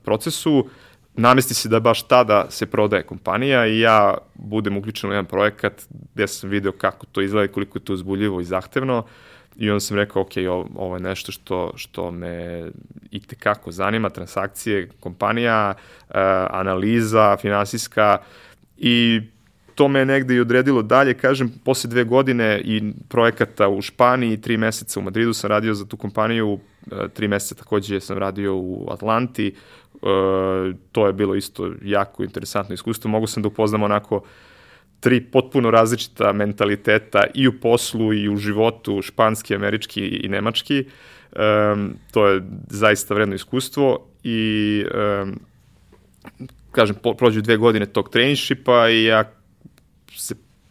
procesu, 0.03 0.67
namesti 1.15 1.53
se 1.53 1.69
da 1.69 1.79
baš 1.79 2.07
tada 2.07 2.45
se 2.49 2.65
prodaje 2.65 3.03
kompanija 3.03 3.67
i 3.67 3.79
ja 3.79 4.17
budem 4.35 4.77
uključen 4.77 5.09
u 5.09 5.13
jedan 5.13 5.25
projekat 5.25 5.87
gde 6.13 6.27
sam 6.27 6.49
video 6.49 6.71
kako 6.71 7.05
to 7.05 7.21
izgleda 7.21 7.45
i 7.45 7.53
koliko 7.53 7.77
je 7.77 7.83
to 7.83 7.93
uzbuljivo 7.93 8.41
i 8.41 8.43
zahtevno. 8.43 9.05
I 9.55 9.69
onda 9.69 9.79
sam 9.79 9.97
rekao, 9.97 10.21
ok, 10.21 10.31
ovo 10.75 10.95
je 10.95 11.01
nešto 11.01 11.31
što, 11.31 11.73
što 11.75 12.11
me 12.11 12.65
i 13.11 13.19
tekako 13.19 13.71
zanima, 13.71 14.09
transakcije, 14.09 14.89
kompanija, 14.99 15.73
uh, 15.73 16.15
analiza 16.49 17.37
finansijska 17.37 18.17
i 18.77 19.21
to 19.81 19.87
me 19.87 20.05
negde 20.05 20.35
i 20.35 20.39
odredilo 20.39 20.81
dalje, 20.81 21.13
kažem, 21.13 21.49
posle 21.65 21.89
dve 21.89 22.03
godine 22.03 22.61
i 22.63 22.93
projekata 23.09 23.69
u 23.69 23.81
Španiji, 23.81 24.37
tri 24.37 24.57
meseca 24.57 24.99
u 24.99 25.03
Madridu 25.03 25.33
sam 25.33 25.49
radio 25.49 25.73
za 25.73 25.85
tu 25.85 25.97
kompaniju, 25.97 26.59
e, 26.91 27.07
tri 27.13 27.27
meseca 27.27 27.55
takođe 27.55 27.99
sam 27.99 28.17
radio 28.17 28.55
u 28.57 28.87
Atlanti, 28.91 29.47
e, 29.47 29.53
to 30.91 31.07
je 31.07 31.13
bilo 31.13 31.35
isto 31.35 31.71
jako 31.81 32.23
interesantno 32.23 32.73
iskustvo, 32.73 33.09
mogu 33.09 33.27
sam 33.27 33.43
da 33.43 33.47
upoznam 33.47 33.83
onako 33.83 34.21
tri 34.99 35.21
potpuno 35.21 35.71
različita 35.71 36.33
mentaliteta 36.33 37.23
i 37.33 37.47
u 37.47 37.59
poslu 37.59 38.13
i 38.13 38.29
u 38.29 38.37
životu, 38.37 39.01
španski, 39.01 39.55
američki 39.55 40.07
i 40.07 40.29
nemački, 40.29 40.85
um, 40.85 41.93
to 42.11 42.27
je 42.27 42.41
zaista 42.69 43.13
vredno 43.13 43.35
iskustvo 43.35 44.07
i 44.23 44.85
kažem, 46.71 46.95
prođu 47.17 47.41
dve 47.41 47.57
godine 47.57 47.85
tog 47.85 48.09
trainshipa 48.09 48.89
i 48.89 49.03
ja 49.03 49.40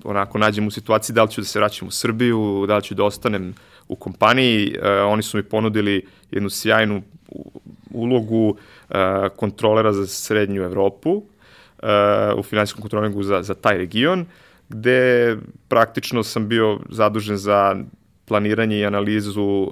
onako 0.05 0.39
nađem 0.39 0.67
u 0.67 0.71
situaciji 0.71 1.15
da 1.15 1.23
li 1.23 1.31
ću 1.31 1.41
da 1.41 1.45
se 1.45 1.59
vraćam 1.59 1.89
u 1.89 1.91
Srbiju, 1.91 2.65
da 2.69 2.77
li 2.77 2.83
ću 2.83 2.95
da 2.95 3.05
ostanem 3.05 3.55
u 3.89 3.97
kompaniji. 3.97 4.77
Uh, 4.79 5.13
oni 5.13 5.23
su 5.23 5.37
mi 5.37 5.43
ponudili 5.43 6.07
jednu 6.31 6.51
sjajnu 6.51 7.03
ulogu 7.91 8.49
uh, 8.49 8.97
kontrolera 9.37 9.93
za 9.93 10.07
srednju 10.07 10.63
Evropu 10.63 11.11
uh, 11.11 11.25
u 12.37 12.43
finansijskom 12.43 12.83
kontrolingu 12.83 13.23
za, 13.23 13.43
za 13.43 13.55
taj 13.55 13.79
region, 13.79 14.27
gde 14.69 15.37
praktično 15.69 16.23
sam 16.23 16.49
bio 16.49 16.79
zadužen 16.89 17.37
za 17.37 17.77
planiranje 18.25 18.79
i 18.79 18.87
analizu 18.87 19.43
uh, 19.43 19.71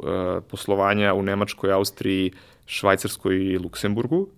poslovanja 0.50 1.14
u 1.14 1.22
Nemačkoj, 1.22 1.72
Austriji, 1.72 2.32
Švajcarskoj 2.66 3.36
i 3.36 3.58
Luksemburgu. 3.58 4.28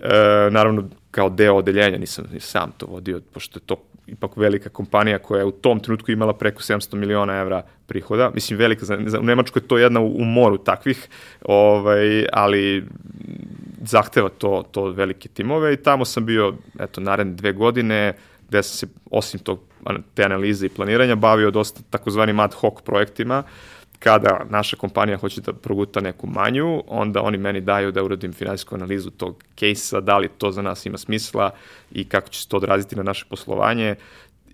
E, 0.00 0.50
naravno, 0.50 0.88
kao 1.12 1.28
deo 1.28 1.56
odeljenja, 1.56 1.98
nisam, 1.98 2.24
sam 2.40 2.72
to 2.78 2.86
vodio, 2.86 3.20
pošto 3.32 3.58
je 3.58 3.62
to 3.66 3.76
ipak 4.06 4.36
velika 4.36 4.68
kompanija 4.68 5.18
koja 5.18 5.38
je 5.38 5.44
u 5.44 5.50
tom 5.50 5.80
trenutku 5.80 6.10
imala 6.10 6.32
preko 6.32 6.62
700 6.62 6.94
miliona 6.94 7.36
evra 7.36 7.62
prihoda. 7.86 8.30
Mislim, 8.34 8.58
velika, 8.58 8.86
u 9.20 9.22
Nemačkoj 9.22 9.62
je 9.62 9.68
to 9.68 9.78
jedna 9.78 10.00
u, 10.00 10.16
u 10.16 10.24
moru 10.24 10.58
takvih, 10.58 11.08
ovaj, 11.42 12.26
ali 12.32 12.84
zahteva 13.84 14.28
to, 14.28 14.64
to 14.70 14.84
velike 14.84 15.28
timove 15.28 15.74
i 15.74 15.76
tamo 15.76 16.04
sam 16.04 16.26
bio, 16.26 16.54
eto, 16.78 17.00
naredne 17.00 17.34
dve 17.34 17.52
godine, 17.52 18.16
gde 18.48 18.62
sam 18.62 18.76
se, 18.76 18.94
osim 19.10 19.40
tog, 19.40 19.60
te 20.14 20.24
analize 20.24 20.66
i 20.66 20.68
planiranja, 20.68 21.14
bavio 21.14 21.50
dosta 21.50 21.80
takozvanim 21.90 22.40
ad 22.40 22.54
hoc 22.54 22.82
projektima, 22.82 23.38
uh, 23.38 23.81
kada 24.02 24.46
naša 24.50 24.76
kompanija 24.76 25.16
hoće 25.16 25.40
da 25.40 25.52
proguta 25.52 26.00
neku 26.00 26.26
manju, 26.26 26.82
onda 26.86 27.22
oni 27.22 27.38
meni 27.38 27.60
daju 27.60 27.92
da 27.92 28.02
uradim 28.02 28.32
finansijsku 28.32 28.74
analizu 28.74 29.10
tog 29.10 29.44
kejsa, 29.54 30.00
da 30.00 30.18
li 30.18 30.28
to 30.38 30.50
za 30.50 30.62
nas 30.62 30.86
ima 30.86 30.98
smisla 30.98 31.50
i 31.92 32.04
kako 32.04 32.28
će 32.28 32.42
se 32.42 32.48
to 32.48 32.56
odraziti 32.56 32.96
na 32.96 33.02
naše 33.02 33.24
poslovanje. 33.30 33.94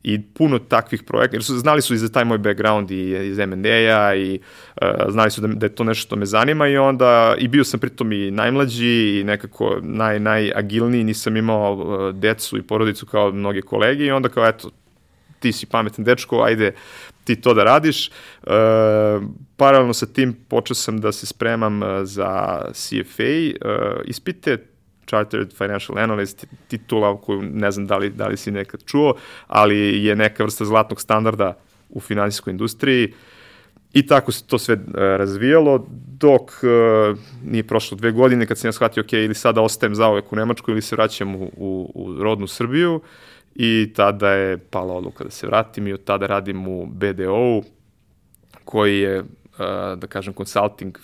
I 0.02 0.22
puno 0.22 0.58
takvih 0.58 1.02
projekata, 1.02 1.36
jer 1.36 1.44
su, 1.44 1.58
znali 1.58 1.82
su 1.82 1.94
i 1.94 1.98
za 1.98 2.08
taj 2.08 2.24
moj 2.24 2.38
background 2.38 2.90
i 2.90 3.28
iz 3.28 3.38
M&A-a 3.38 4.14
i 4.14 4.40
uh, 4.82 4.88
znali 5.08 5.30
su 5.30 5.40
da, 5.40 5.48
da 5.48 5.66
je 5.66 5.74
to 5.74 5.84
nešto 5.84 6.06
što 6.06 6.16
me 6.16 6.26
zanima 6.26 6.68
i 6.68 6.76
onda, 6.76 7.34
i 7.38 7.48
bio 7.48 7.64
sam 7.64 7.80
pritom 7.80 8.12
i 8.12 8.30
najmlađi 8.30 9.20
i 9.20 9.24
nekako 9.24 9.78
naj, 9.82 10.20
najagilniji, 10.20 11.04
nisam 11.04 11.36
imao 11.36 11.72
uh, 11.72 12.14
decu 12.14 12.58
i 12.58 12.62
porodicu 12.62 13.06
kao 13.06 13.32
mnoge 13.32 13.62
kolege 13.62 14.04
i 14.04 14.10
onda 14.10 14.28
kao 14.28 14.46
eto, 14.46 14.70
ti 15.40 15.52
si 15.52 15.66
pametan 15.66 16.04
dečko, 16.04 16.42
ajde 16.42 16.74
ti 17.28 17.40
to 17.40 17.54
da 17.54 17.64
radiš. 17.64 18.08
E, 18.08 18.10
paralelno 19.56 19.92
sa 19.94 20.06
tim 20.06 20.32
počeo 20.48 20.74
sam 20.74 21.00
da 21.00 21.12
se 21.12 21.26
spremam 21.26 21.82
e, 21.82 22.04
za 22.04 22.62
CFA 22.72 23.22
e, 23.24 23.52
ispite, 24.04 24.56
Chartered 25.06 25.52
Financial 25.56 25.98
Analyst, 25.98 26.46
titula 26.68 27.16
koju 27.20 27.42
ne 27.42 27.70
znam 27.70 27.86
da 27.86 27.98
li, 27.98 28.10
da 28.10 28.28
li 28.28 28.36
si 28.36 28.50
nekad 28.50 28.84
čuo, 28.84 29.14
ali 29.46 30.04
je 30.04 30.16
neka 30.16 30.44
vrsta 30.44 30.64
zlatnog 30.64 31.00
standarda 31.00 31.56
u 31.88 32.00
finansijskoj 32.00 32.50
industriji. 32.50 33.12
I 33.92 34.06
tako 34.06 34.32
se 34.32 34.44
to 34.46 34.58
sve 34.58 34.74
uh, 34.74 34.92
razvijalo 34.94 35.86
dok 36.20 36.42
uh, 36.42 37.18
nije 37.44 37.66
prošlo 37.66 37.96
dve 37.96 38.12
godine 38.12 38.46
kad 38.46 38.58
sam 38.58 38.68
ja 38.68 38.72
shvatio 38.72 39.00
ok, 39.00 39.12
ili 39.12 39.34
sada 39.34 39.62
ostajem 39.62 39.94
zaovek 39.94 40.32
u 40.32 40.36
Nemačku 40.36 40.70
ili 40.70 40.82
se 40.82 40.96
vraćam 40.96 41.34
u, 41.34 41.50
u, 41.56 41.92
u 41.94 42.22
rodnu 42.22 42.46
Srbiju 42.46 43.00
i 43.54 43.92
tada 43.96 44.30
je 44.30 44.58
pala 44.58 44.94
odluka 44.94 45.24
da 45.24 45.30
se 45.30 45.46
vratim 45.46 45.86
i 45.86 45.92
od 45.92 46.04
tada 46.04 46.26
radim 46.26 46.68
u 46.68 46.86
BDO-u 46.86 47.62
koji 48.64 48.98
je, 48.98 49.24
da 49.96 50.06
kažem, 50.08 50.34
consulting 50.34 50.98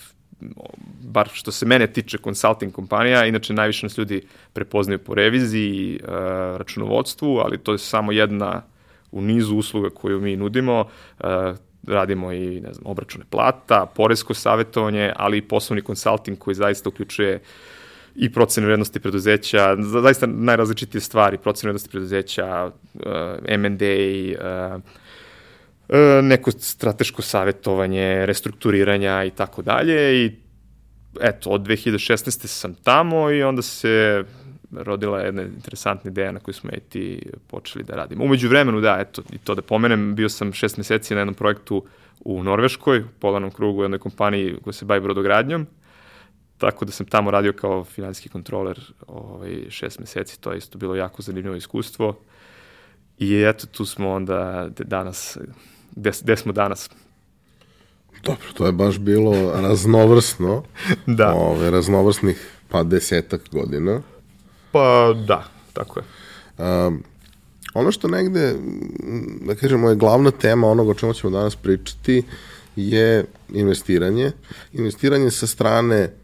bar 1.02 1.28
što 1.32 1.52
se 1.52 1.66
mene 1.66 1.86
tiče 1.86 2.18
consulting 2.18 2.72
kompanija, 2.72 3.26
inače 3.26 3.54
najviše 3.54 3.86
nas 3.86 3.98
ljudi 3.98 4.22
prepoznaju 4.52 4.98
po 4.98 5.14
reviziji, 5.14 6.00
računovodstvu, 6.56 7.38
ali 7.38 7.58
to 7.58 7.72
je 7.72 7.78
samo 7.78 8.12
jedna 8.12 8.62
u 9.12 9.22
nizu 9.22 9.56
usluga 9.56 9.90
koju 9.90 10.20
mi 10.20 10.36
nudimo, 10.36 10.84
radimo 11.86 12.32
i 12.32 12.60
ne 12.60 12.72
znam, 12.72 12.86
obračune 12.86 13.24
plata, 13.30 13.86
poresko 13.96 14.34
savjetovanje, 14.34 15.12
ali 15.16 15.38
i 15.38 15.48
poslovni 15.48 15.82
konsulting 15.82 16.38
koji 16.38 16.54
zaista 16.54 16.88
uključuje 16.88 17.34
uh, 17.34 17.42
i 18.14 18.32
procene 18.32 18.66
vrednosti 18.66 19.00
preduzeća, 19.00 19.76
zaista 20.02 20.26
najrazličitije 20.26 21.00
stvari, 21.00 21.38
procene 21.38 21.68
vrednosti 21.68 21.90
preduzeća, 21.90 22.70
uh, 22.94 23.00
M&A, 23.44 24.74
uh, 24.74 24.80
uh, 25.88 26.24
neko 26.24 26.50
strateško 26.50 27.22
savjetovanje, 27.22 28.26
restrukturiranja 28.26 29.24
i 29.24 29.30
tako 29.30 29.62
dalje 29.62 30.24
i 30.24 30.32
eto, 31.20 31.50
od 31.50 31.60
2016. 31.60 32.46
sam 32.46 32.74
tamo 32.74 33.30
i 33.30 33.42
onda 33.42 33.62
se 33.62 34.24
rodila 34.72 35.20
jedna 35.20 35.42
interesantna 35.42 36.10
ideja 36.10 36.32
na 36.32 36.40
koju 36.40 36.54
smo 36.54 36.70
i 36.70 36.80
ti 36.80 37.22
počeli 37.46 37.84
da 37.84 37.94
radimo. 37.94 38.24
Umeđu 38.24 38.48
vremenu, 38.48 38.80
da, 38.80 38.98
eto, 39.00 39.22
i 39.32 39.38
to 39.38 39.54
da 39.54 39.62
pomenem, 39.62 40.14
bio 40.14 40.28
sam 40.28 40.52
šest 40.52 40.76
meseci 40.76 41.14
na 41.14 41.20
jednom 41.20 41.34
projektu 41.34 41.84
u 42.20 42.42
Norveškoj, 42.42 42.98
u 42.98 43.08
polanom 43.20 43.50
krugu 43.50 43.80
u 43.80 43.84
jednoj 43.84 43.98
kompaniji 43.98 44.56
koja 44.64 44.72
se 44.72 44.84
bavi 44.84 45.00
brodogradnjom, 45.00 45.66
Tako 46.64 46.84
da 46.84 46.92
sam 46.92 47.06
tamo 47.06 47.30
radio 47.30 47.52
kao 47.52 47.84
finansijski 47.84 48.28
kontroler 48.28 48.80
ovaj, 49.06 49.70
šest 49.70 49.98
meseci, 49.98 50.40
to 50.40 50.52
je 50.52 50.58
isto 50.58 50.78
bilo 50.78 50.94
jako 50.94 51.22
zanimljivo 51.22 51.56
iskustvo. 51.56 52.16
I 53.18 53.42
eto, 53.42 53.66
tu 53.66 53.84
smo 53.84 54.10
onda 54.10 54.68
danas, 54.78 55.38
gde, 55.96 56.10
gde 56.22 56.36
smo 56.36 56.52
danas. 56.52 56.90
Dobro, 58.22 58.46
to 58.54 58.66
je 58.66 58.72
baš 58.72 58.98
bilo 58.98 59.52
raznovrsno. 59.60 60.64
da. 61.18 61.34
Ove, 61.34 61.70
raznovrsnih 61.70 62.50
pa 62.68 62.82
desetak 62.82 63.42
godina. 63.52 64.00
Pa 64.72 65.14
da, 65.26 65.44
tako 65.72 66.00
je. 66.00 66.04
Um, 66.58 67.02
ono 67.74 67.92
što 67.92 68.08
negde, 68.08 68.54
da 69.40 69.54
kažemo, 69.54 69.90
je 69.90 69.96
glavna 69.96 70.30
tema 70.30 70.66
onoga 70.68 70.90
o 70.90 70.94
čemu 70.94 71.12
ćemo 71.12 71.30
danas 71.30 71.56
pričati 71.56 72.22
je 72.76 73.24
investiranje. 73.48 74.32
Investiranje 74.72 75.30
sa 75.30 75.46
strane 75.46 76.23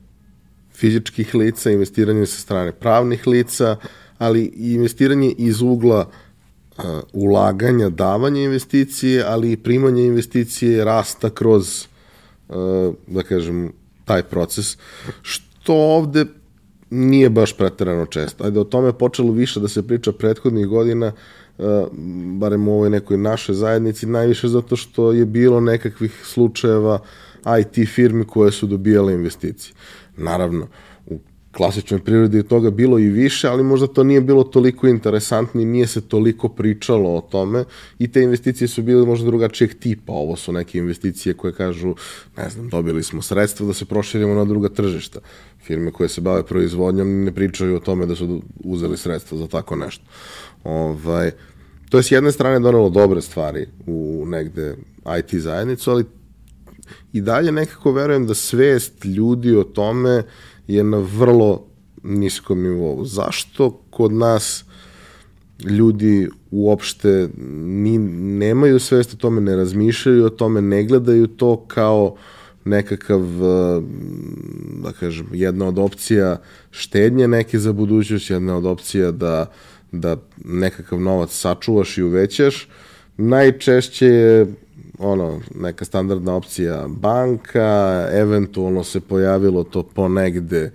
fizičkih 0.81 1.35
lica, 1.35 1.71
investiranje 1.71 2.27
sa 2.27 2.41
strane 2.41 2.73
pravnih 2.73 3.27
lica, 3.27 3.77
ali 4.19 4.43
i 4.55 4.73
investiranje 4.75 5.35
iz 5.39 5.63
ugla 5.63 6.09
uh, 6.09 6.85
ulaganja, 7.13 7.89
davanja 7.89 8.43
investicije, 8.43 9.25
ali 9.27 9.53
i 9.53 9.57
primanja 9.57 10.03
investicije, 10.03 10.85
rasta 10.85 11.31
kroz, 11.31 11.87
uh, 12.49 12.95
da 13.07 13.23
kažem, 13.23 13.73
taj 14.05 14.23
proces, 14.23 14.77
što 15.23 15.75
ovde 15.75 16.25
nije 16.91 17.31
baš 17.31 17.57
preterano 17.57 18.07
često. 18.07 18.45
Ajde, 18.45 18.61
o 18.61 18.65
tome 18.65 18.89
je 18.89 18.99
počelo 18.99 19.33
više 19.33 19.61
da 19.61 19.69
se 19.69 19.87
priča 19.87 20.13
prethodnih 20.13 20.67
godina, 20.67 21.13
uh, 21.59 21.65
barem 22.39 22.69
u 22.69 22.75
ovoj 22.75 22.91
nekoj 22.91 23.19
našoj 23.19 23.55
zajednici, 23.55 24.07
najviše 24.07 24.49
zato 24.49 24.77
što 24.77 25.13
je 25.13 25.25
bilo 25.27 25.61
nekakvih 25.61 26.23
slučajeva 26.25 26.99
IT 27.61 27.89
firmi 27.89 28.25
koje 28.25 28.53
su 28.53 28.67
dobijale 28.67 29.13
investicije. 29.13 29.75
Naravno, 30.21 30.67
u 31.07 31.19
klasičnoj 31.53 32.01
prirodi 32.01 32.37
je 32.37 32.43
toga 32.43 32.71
bilo 32.71 32.99
i 32.99 33.09
više, 33.09 33.49
ali 33.49 33.63
možda 33.63 33.87
to 33.87 34.05
nije 34.05 34.21
bilo 34.21 34.45
toliko 34.45 34.87
interesantno 34.87 35.61
i 35.61 35.65
nije 35.65 35.87
se 35.87 36.01
toliko 36.01 36.49
pričalo 36.49 37.17
o 37.17 37.21
tome 37.21 37.65
i 37.99 38.09
te 38.09 38.23
investicije 38.23 38.69
su 38.69 38.83
bile 38.83 39.07
možda 39.07 39.27
drugačijeg 39.27 39.75
tipa. 39.75 40.13
Ovo 40.13 40.37
su 40.37 40.53
neke 40.53 40.79
investicije 40.79 41.35
koje 41.35 41.53
kažu, 41.53 41.95
ne 42.37 42.51
znam, 42.51 42.69
dobili 42.69 43.03
smo 43.03 43.23
sredstva 43.23 43.67
da 43.67 43.73
se 43.73 43.85
proširimo 43.85 44.35
na 44.35 44.45
druga 44.45 44.69
tržišta. 44.69 45.21
Firme 45.63 45.93
koje 45.93 46.09
se 46.09 46.21
bave 46.21 46.43
proizvodnjom 46.43 47.25
ne 47.25 47.33
pričaju 47.33 47.77
o 47.77 47.81
tome 47.81 48.07
da 48.07 48.17
su 48.17 48.43
uzeli 48.65 48.97
sredstva 48.97 49.39
za 49.39 49.47
tako 49.47 49.77
nešto. 49.77 50.05
Ovaj, 50.65 51.31
to 51.89 51.97
je 51.99 52.03
s 52.03 52.13
jedne 52.13 52.33
strane 52.33 52.61
donelo 52.61 52.91
dobre 52.91 53.21
stvari 53.21 53.67
u 53.87 54.25
negde 54.27 54.77
IT 55.19 55.35
zajednicu, 55.35 55.91
ali 55.91 56.05
i 57.13 57.21
dalje 57.21 57.53
nekako 57.53 57.93
verujem 57.93 58.27
da 58.27 58.35
svest 58.35 59.05
ljudi 59.05 59.57
o 59.57 59.65
tome 59.65 60.23
je 60.67 60.85
na 60.85 60.99
vrlo 60.99 61.67
niskom 62.03 62.63
nivou. 62.63 63.05
Zašto 63.05 63.71
kod 63.91 64.13
nas 64.13 64.65
ljudi 65.65 66.29
uopšte 66.51 67.29
ni, 67.65 67.99
nemaju 68.39 68.79
svest 68.79 69.15
o 69.15 69.17
tome, 69.17 69.41
ne 69.41 69.57
razmišljaju 69.57 70.25
o 70.25 70.31
tome, 70.31 70.61
ne 70.61 70.85
gledaju 70.85 71.27
to 71.27 71.65
kao 71.67 72.17
nekakav, 72.65 73.21
da 74.83 74.93
kažem, 74.93 75.27
jedna 75.33 75.69
od 75.69 75.79
opcija 75.79 76.41
štednje 76.71 77.29
neke 77.29 77.59
za 77.59 77.73
budućnost, 77.73 78.31
jedna 78.31 78.57
od 78.57 78.67
opcija 78.67 79.11
da 79.11 79.53
da 79.93 80.17
nekakav 80.45 81.01
novac 81.01 81.31
sačuvaš 81.31 81.99
i 81.99 82.03
uvećaš, 82.03 82.69
najčešće 83.17 84.07
je 84.07 84.47
ono, 85.01 85.41
neka 85.55 85.85
standardna 85.85 86.35
opcija 86.35 86.87
banka, 86.89 88.09
eventualno 88.13 88.85
se 88.85 89.01
pojavilo 89.01 89.65
to 89.65 89.83
ponegde 89.83 90.73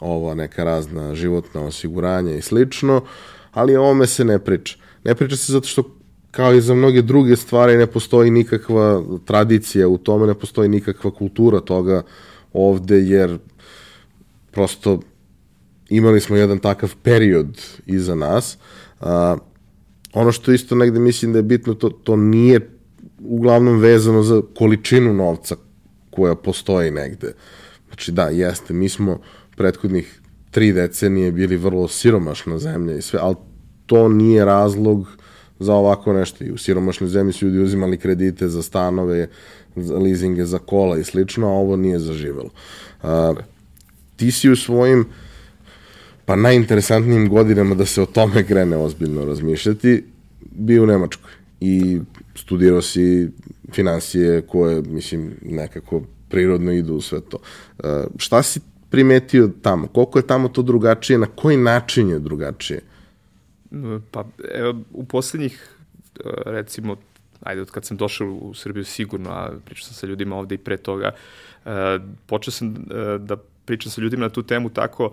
ova 0.00 0.34
neka 0.34 0.64
razna 0.64 1.14
životna 1.14 1.60
osiguranja 1.60 2.34
i 2.34 2.42
slično, 2.42 3.02
ali 3.52 3.76
o 3.76 3.84
ome 3.84 4.06
se 4.06 4.24
ne 4.24 4.38
priča. 4.38 4.78
Ne 5.04 5.14
priča 5.14 5.36
se 5.36 5.52
zato 5.52 5.66
što 5.66 5.82
kao 6.30 6.54
i 6.54 6.60
za 6.60 6.74
mnoge 6.74 7.02
druge 7.02 7.36
stvari 7.36 7.76
ne 7.76 7.86
postoji 7.86 8.30
nikakva 8.30 9.02
tradicija 9.24 9.88
u 9.88 9.98
tome, 9.98 10.26
ne 10.26 10.34
postoji 10.34 10.68
nikakva 10.68 11.10
kultura 11.10 11.60
toga 11.60 12.02
ovde, 12.52 13.00
jer 13.00 13.38
prosto 14.50 15.00
imali 15.88 16.20
smo 16.20 16.36
jedan 16.36 16.58
takav 16.58 16.94
period 17.02 17.60
iza 17.86 18.14
nas. 18.14 18.58
A, 19.00 19.36
ono 20.12 20.32
što 20.32 20.52
isto 20.52 20.74
negde 20.74 20.98
mislim 20.98 21.32
da 21.32 21.38
je 21.38 21.42
bitno, 21.42 21.74
to, 21.74 21.90
to 21.90 22.16
nije 22.16 22.79
uglavnom 23.24 23.78
vezano 23.78 24.22
za 24.22 24.42
količinu 24.58 25.14
novca 25.14 25.56
koja 26.10 26.34
postoji 26.34 26.90
negde. 26.90 27.32
Znači 27.88 28.12
da, 28.12 28.28
jeste, 28.28 28.74
mi 28.74 28.88
smo 28.88 29.20
prethodnih 29.56 30.20
tri 30.50 30.72
decenije 30.72 31.32
bili 31.32 31.56
vrlo 31.56 31.88
siromašna 31.88 32.58
zemlja 32.58 32.96
i 32.96 33.02
sve, 33.02 33.18
ali 33.22 33.34
to 33.86 34.08
nije 34.08 34.44
razlog 34.44 35.06
za 35.58 35.74
ovako 35.74 36.12
nešto. 36.12 36.44
I 36.44 36.50
u 36.50 36.58
siromašnoj 36.58 37.08
zemlji 37.08 37.32
su 37.32 37.46
ljudi 37.46 37.58
uzimali 37.58 37.98
kredite 37.98 38.48
za 38.48 38.62
stanove, 38.62 39.28
za 39.76 39.98
leasinge, 39.98 40.44
za 40.44 40.58
kola 40.58 40.98
i 40.98 41.04
slično, 41.04 41.48
a 41.48 41.50
ovo 41.50 41.76
nije 41.76 41.98
zaživelo. 41.98 42.50
A, 43.02 43.34
ti 44.16 44.30
si 44.30 44.50
u 44.50 44.56
svojim 44.56 45.06
pa 46.24 46.36
najinteresantnijim 46.36 47.28
godinama 47.28 47.74
da 47.74 47.86
se 47.86 48.02
o 48.02 48.06
tome 48.06 48.44
krene 48.46 48.76
ozbiljno 48.76 49.24
razmišljati, 49.24 50.04
bio 50.40 50.82
u 50.82 50.86
Nemačkoj 50.86 51.30
i 51.60 52.00
studirao 52.40 52.82
si 52.82 53.30
financije 53.72 54.42
koje, 54.42 54.82
mislim, 54.82 55.34
nekako 55.42 56.02
prirodno 56.28 56.72
idu 56.72 56.94
u 56.94 57.00
sve 57.00 57.20
to. 57.20 57.38
Uh, 57.78 57.84
šta 58.16 58.42
si 58.42 58.60
primetio 58.90 59.50
tamo? 59.62 59.86
Koliko 59.86 60.18
je 60.18 60.26
tamo 60.26 60.48
to 60.48 60.62
drugačije? 60.62 61.18
Na 61.18 61.26
koji 61.26 61.56
način 61.56 62.10
je 62.10 62.18
drugačije? 62.18 62.80
Pa, 64.10 64.24
evo, 64.54 64.74
u 64.92 65.04
poslednjih, 65.04 65.68
e, 66.24 66.30
recimo, 66.44 66.96
ajde, 67.42 67.60
od 67.60 67.70
kad 67.70 67.84
sam 67.84 67.96
došao 67.96 68.28
u 68.28 68.54
Srbiju 68.54 68.84
sigurno, 68.84 69.30
a 69.30 69.50
pričao 69.64 69.84
sam 69.84 69.94
sa 69.94 70.06
ljudima 70.06 70.36
ovde 70.36 70.54
i 70.54 70.58
pre 70.58 70.76
toga, 70.76 71.10
uh, 71.64 71.70
počeo 72.26 72.52
sam 72.52 72.74
da 73.18 73.36
pričam 73.64 73.92
sa 73.92 74.00
ljudima 74.00 74.22
na 74.22 74.28
tu 74.28 74.42
temu 74.42 74.70
tako 74.70 75.12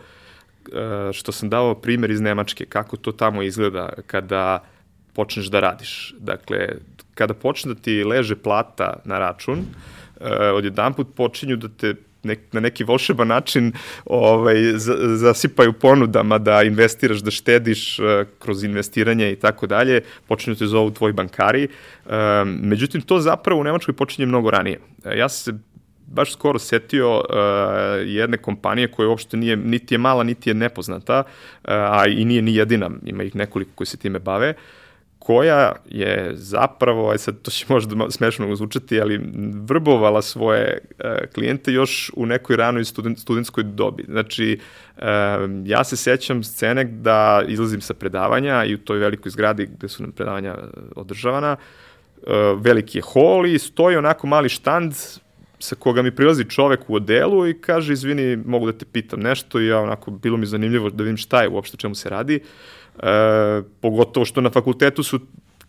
što 1.13 1.31
sam 1.31 1.49
dao 1.49 1.75
primer 1.75 2.11
iz 2.11 2.21
Nemačke, 2.21 2.65
kako 2.65 2.97
to 2.97 3.11
tamo 3.11 3.43
izgleda 3.43 3.89
kada 4.07 4.63
počneš 5.13 5.47
da 5.47 5.59
radiš. 5.59 6.15
Dakle, 6.19 6.67
kada 7.17 7.33
počne 7.33 7.73
da 7.73 7.79
ti 7.81 8.03
leže 8.03 8.35
plata 8.35 8.93
na 9.05 9.19
račun, 9.19 9.65
odjedan 10.53 10.93
put 10.93 11.07
počinju 11.15 11.55
da 11.55 11.69
te 11.69 11.95
nek, 12.27 12.39
na 12.51 12.59
neki 12.59 12.83
volšeban 12.83 13.27
način 13.27 13.71
ovaj, 14.05 14.55
zasipaju 15.15 15.73
ponudama 15.73 16.37
da 16.37 16.63
investiraš, 16.63 17.19
da 17.19 17.31
štediš 17.31 17.99
uh, 17.99 18.05
kroz 18.39 18.63
investiranje 18.63 19.31
i 19.31 19.35
tako 19.35 19.67
dalje, 19.67 20.01
počinju 20.27 20.55
te 20.55 20.67
zovu 20.67 20.91
tvoji 20.91 21.13
bankari. 21.13 21.67
Um, 21.67 22.59
međutim, 22.61 23.01
to 23.01 23.19
zapravo 23.19 23.61
u 23.61 23.63
Nemačkoj 23.63 23.95
počinje 23.95 24.25
mnogo 24.25 24.51
ranije. 24.51 24.79
Ja 25.15 25.29
se 25.29 25.53
baš 26.07 26.33
skoro 26.33 26.59
setio 26.59 27.17
uh, 27.17 27.25
jedne 28.05 28.37
kompanije 28.37 28.87
koja 28.87 29.09
uopšte 29.09 29.37
nije, 29.37 29.57
niti 29.57 29.93
je 29.93 29.97
mala, 29.97 30.23
niti 30.23 30.49
je 30.49 30.53
nepoznata, 30.53 31.23
uh, 31.23 31.69
a 31.71 32.07
i 32.07 32.25
nije 32.25 32.41
ni 32.41 32.55
jedina, 32.55 32.89
ima 33.05 33.23
ih 33.23 33.35
nekoliko 33.35 33.71
koji 33.75 33.87
se 33.87 33.97
time 33.97 34.19
bave, 34.19 34.49
uh, 34.49 34.55
koja 35.27 35.71
je 35.85 36.31
zapravo, 36.33 37.09
aj 37.11 37.17
sad 37.17 37.41
to 37.41 37.51
će 37.51 37.65
možda 37.69 38.11
smešno 38.11 38.55
zvučati, 38.55 39.01
ali 39.01 39.21
vrbovala 39.67 40.21
svoje 40.21 40.79
e, 40.99 41.27
klijente 41.33 41.73
još 41.73 42.11
u 42.15 42.25
nekoj 42.25 42.55
ranoj 42.55 42.85
student, 42.85 43.19
studentskoj 43.19 43.63
dobi. 43.63 44.05
Znači, 44.07 44.59
e, 44.97 45.03
ja 45.65 45.83
se 45.83 45.97
sećam 45.97 46.43
scene 46.43 46.83
da 46.83 47.43
izlazim 47.47 47.81
sa 47.81 47.93
predavanja 47.93 48.63
i 48.65 48.73
u 48.73 48.77
toj 48.77 48.97
velikoj 48.97 49.29
zgradi 49.29 49.65
gde 49.65 49.87
su 49.87 50.03
nam 50.03 50.11
predavanja 50.11 50.51
e, 50.51 50.63
održavana, 50.95 51.55
e, 51.57 51.59
veliki 52.57 52.97
je 52.97 53.01
hol 53.01 53.45
i 53.45 53.59
stoji 53.59 53.97
onako 53.97 54.27
mali 54.27 54.49
štand 54.49 54.93
sa 55.59 55.75
koga 55.75 56.01
mi 56.01 56.11
prilazi 56.11 56.43
čovek 56.49 56.79
u 56.87 56.95
odelu 56.95 57.47
i 57.47 57.53
kaže, 57.61 57.93
izvini, 57.93 58.37
mogu 58.45 58.65
da 58.65 58.77
te 58.77 58.85
pitam 58.85 59.19
nešto 59.19 59.61
i 59.61 59.67
ja 59.67 59.79
onako, 59.79 60.11
bilo 60.11 60.37
mi 60.37 60.45
zanimljivo 60.45 60.89
da 60.89 61.03
vidim 61.03 61.17
šta 61.17 61.41
je 61.41 61.49
uopšte 61.49 61.77
čemu 61.77 61.95
se 61.95 62.09
radi. 62.09 62.39
E, 62.39 62.41
pogotovo 63.81 64.25
što 64.25 64.41
na 64.41 64.49
fakultetu 64.49 65.03
su 65.03 65.19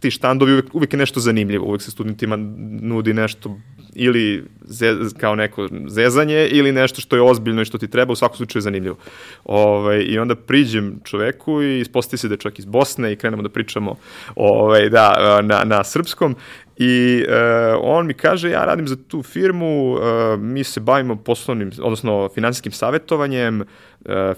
ti 0.01 0.11
štandovi 0.11 0.53
uvek, 0.53 0.75
uvek 0.75 0.93
je 0.93 0.99
nešto 0.99 1.21
zanimljivo, 1.21 1.67
uvek 1.67 1.83
se 1.83 1.91
studentima 1.91 2.37
nudi 2.81 3.15
nešto 3.15 3.57
ili 3.95 4.45
ze, 4.65 4.97
kao 5.19 5.35
neko 5.35 5.69
zezanje 5.87 6.49
ili 6.51 6.73
nešto 6.73 7.01
što 7.01 7.17
je 7.17 7.23
ozbiljno 7.23 7.63
i 7.63 7.65
što 7.65 7.79
ti 7.79 7.89
treba, 7.89 8.13
u 8.13 8.17
svakom 8.17 8.37
slučaju 8.37 8.61
je 8.61 8.63
zanimljivo. 8.63 8.97
Ovaj, 9.45 10.05
I 10.07 10.19
onda 10.19 10.35
priđem 10.35 11.01
čoveku 11.05 11.63
i 11.63 11.81
ispostavi 11.81 12.19
se 12.19 12.29
da 12.29 12.35
je 12.35 12.39
čovjek 12.39 12.59
iz 12.59 12.65
Bosne 12.65 13.13
i 13.13 13.17
krenemo 13.17 13.43
da 13.43 13.49
pričamo 13.49 13.97
ovaj, 14.37 14.89
da, 14.89 15.41
na, 15.43 15.65
na 15.65 15.85
srpskom 15.85 16.37
I 16.81 17.25
uh, 17.29 17.81
on 17.83 18.07
mi 18.07 18.15
kaže, 18.15 18.51
ja 18.51 18.65
radim 18.65 18.89
za 18.89 18.97
tu 19.09 19.23
firmu, 19.23 19.93
uh, 19.93 20.01
mi 20.39 20.65
se 20.65 20.81
bavimo 20.81 21.17
poslovnim, 21.17 21.71
odnosno 21.83 22.29
finansijskim 22.35 22.73
savetovanjem 22.73 23.61
uh, 23.61 23.67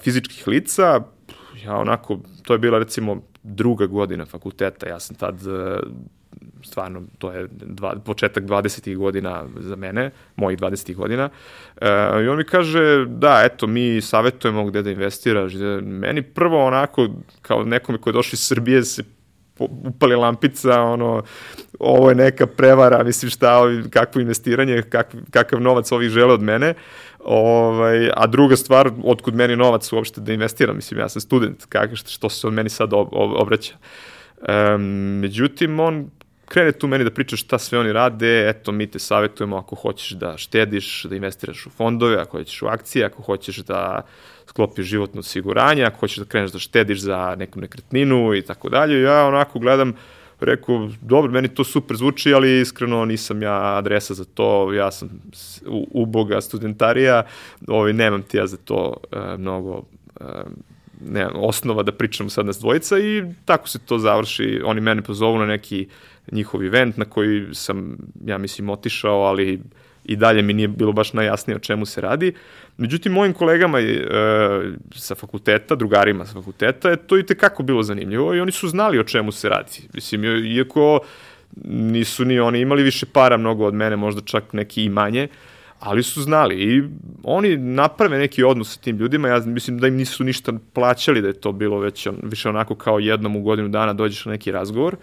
fizičkih 0.03 0.47
lica, 0.47 1.01
ja 1.65 1.75
onako, 1.77 2.19
to 2.43 2.53
je 2.53 2.59
bila 2.59 2.79
recimo 2.79 3.21
druga 3.43 3.85
godina 3.85 4.25
fakulteta, 4.25 4.89
ja 4.89 4.99
sam 4.99 5.15
tad 5.15 5.35
stvarno, 6.63 7.03
to 7.17 7.31
je 7.31 7.47
dva, 7.51 7.95
početak 8.05 8.43
20. 8.43 8.97
godina 8.97 9.45
za 9.59 9.75
mene, 9.75 10.11
mojih 10.35 10.59
20. 10.59 10.95
godina. 10.95 11.29
E, 11.81 11.87
I 12.23 12.27
on 12.27 12.37
mi 12.37 12.43
kaže, 12.43 13.05
da, 13.05 13.41
eto, 13.45 13.67
mi 13.67 14.01
savjetujemo 14.01 14.65
gde 14.65 14.81
da 14.81 14.91
investiraš. 14.91 15.53
Meni 15.81 16.21
prvo 16.21 16.65
onako, 16.65 17.07
kao 17.41 17.63
nekome 17.63 17.97
ko 17.97 18.09
je 18.09 18.13
došao 18.13 18.33
iz 18.33 18.47
Srbije, 18.47 18.83
se 18.83 19.03
upali 19.61 20.15
lampica, 20.15 20.81
ono, 20.81 21.23
ovo 21.79 22.09
je 22.09 22.15
neka 22.15 22.47
prevara, 22.47 23.03
mislim 23.03 23.29
šta, 23.29 23.61
kakvo 23.89 24.21
investiranje, 24.21 24.81
kak, 24.81 25.15
kakav 25.31 25.61
novac 25.61 25.91
ovih 25.91 26.09
žele 26.09 26.33
od 26.33 26.41
mene. 26.41 26.73
Ovaj, 27.25 28.09
a 28.15 28.27
druga 28.27 28.55
stvar, 28.55 28.91
otkud 29.03 29.35
meni 29.35 29.55
novac 29.55 29.93
uopšte 29.93 30.21
da 30.21 30.33
investiram, 30.33 30.75
mislim, 30.75 30.99
ja 30.99 31.09
sam 31.09 31.21
student, 31.21 31.65
kak, 31.69 31.95
što 31.95 32.29
se 32.29 32.47
on 32.47 32.53
meni 32.53 32.69
sad 32.69 32.93
ob, 32.93 33.07
ob, 33.11 33.31
obraća. 33.33 33.73
Um, 34.41 34.81
međutim, 35.19 35.79
on 35.79 36.09
krene 36.51 36.71
tu 36.71 36.87
meni 36.87 37.03
da 37.03 37.11
priča 37.11 37.37
šta 37.37 37.57
sve 37.57 37.79
oni 37.79 37.93
rade, 37.93 38.49
eto 38.49 38.71
mi 38.71 38.87
te 38.87 38.99
savjetujemo 38.99 39.57
ako 39.57 39.75
hoćeš 39.75 40.11
da 40.11 40.37
štediš, 40.37 41.03
da 41.03 41.15
investiraš 41.15 41.65
u 41.65 41.69
fondove, 41.69 42.17
ako 42.17 42.37
hoćeš 42.37 42.61
u 42.61 42.67
akcije, 42.67 43.05
ako 43.05 43.23
hoćeš 43.23 43.57
da 43.57 44.01
sklopiš 44.51 44.85
životno 44.85 45.19
osiguranje, 45.19 45.83
ako 45.83 45.99
hoćeš 45.99 46.17
da 46.17 46.25
kreneš 46.25 46.51
da 46.51 46.59
štediš 46.59 46.99
za 46.99 47.35
neku 47.39 47.59
nekretninu 47.59 48.35
i 48.35 48.41
tako 48.41 48.69
dalje. 48.69 49.01
Ja 49.01 49.27
onako 49.27 49.59
gledam, 49.59 49.93
rekao, 50.39 50.89
dobro, 51.01 51.31
meni 51.31 51.47
to 51.47 51.63
super 51.63 51.97
zvuči, 51.97 52.33
ali 52.33 52.61
iskreno 52.61 53.05
nisam 53.05 53.41
ja 53.41 53.77
adresa 53.77 54.13
za 54.13 54.25
to, 54.25 54.73
ja 54.73 54.91
sam 54.91 55.09
uboga 55.91 56.41
studentarija, 56.41 57.23
ovaj, 57.67 57.93
nemam 57.93 58.23
ti 58.23 58.37
ja 58.37 58.47
za 58.47 58.57
to 58.57 58.97
uh, 59.11 59.39
mnogo 59.39 59.77
uh, 60.19 60.27
ne, 61.05 61.27
osnova 61.27 61.83
da 61.83 61.91
pričamo 61.91 62.29
sad 62.29 62.45
nas 62.45 62.59
dvojica 62.59 62.99
i 62.99 63.23
tako 63.45 63.69
se 63.69 63.79
to 63.79 63.99
završi. 63.99 64.61
Oni 64.65 64.81
mene 64.81 65.01
pozovu 65.01 65.39
na 65.39 65.45
neki 65.45 65.87
njihov 66.31 66.63
event 66.63 66.97
na 66.97 67.05
koji 67.05 67.55
sam, 67.55 67.97
ja 68.25 68.37
mislim, 68.37 68.69
otišao, 68.69 69.21
ali 69.21 69.61
i 70.05 70.15
dalje 70.15 70.41
mi 70.41 70.53
nije 70.53 70.67
bilo 70.67 70.91
baš 70.91 71.13
najjasnije 71.13 71.55
o 71.55 71.59
čemu 71.59 71.85
se 71.85 72.01
radi. 72.01 72.33
Međutim, 72.81 73.13
mojim 73.13 73.33
kolegama 73.33 73.79
e, 73.79 74.05
sa 74.95 75.15
fakulteta, 75.15 75.75
drugarima 75.75 76.25
sa 76.25 76.33
fakulteta, 76.33 76.89
je 76.89 76.97
to 76.97 77.17
i 77.17 77.25
tekako 77.25 77.63
bilo 77.63 77.83
zanimljivo 77.83 78.35
i 78.35 78.39
oni 78.39 78.51
su 78.51 78.67
znali 78.67 78.99
o 78.99 79.03
čemu 79.03 79.31
se 79.31 79.49
radi. 79.49 79.81
Mislim, 79.93 80.23
iako 80.45 80.99
nisu 81.65 82.25
ni 82.25 82.39
oni 82.39 82.59
imali 82.59 82.83
više 82.83 83.05
para 83.05 83.37
mnogo 83.37 83.65
od 83.65 83.73
mene, 83.73 83.95
možda 83.95 84.21
čak 84.21 84.53
neki 84.53 84.83
i 84.83 84.89
manje, 84.89 85.27
ali 85.79 86.03
su 86.03 86.21
znali 86.21 86.55
i 86.55 86.83
oni 87.23 87.57
naprave 87.57 88.17
neki 88.17 88.43
odnos 88.43 88.73
sa 88.73 88.81
tim 88.81 88.97
ljudima, 88.97 89.27
ja 89.27 89.39
mislim 89.39 89.77
da 89.77 89.87
im 89.87 89.95
nisu 89.95 90.23
ništa 90.23 90.53
plaćali, 90.73 91.21
da 91.21 91.27
je 91.27 91.41
to 91.41 91.51
bilo 91.51 91.79
već 91.79 92.07
on, 92.07 92.17
više 92.23 92.49
onako 92.49 92.75
kao 92.75 92.99
jednom 92.99 93.35
u 93.35 93.41
godinu 93.41 93.69
dana 93.69 93.93
dođeš 93.93 94.25
na 94.25 94.31
neki 94.31 94.51
razgovor, 94.51 94.95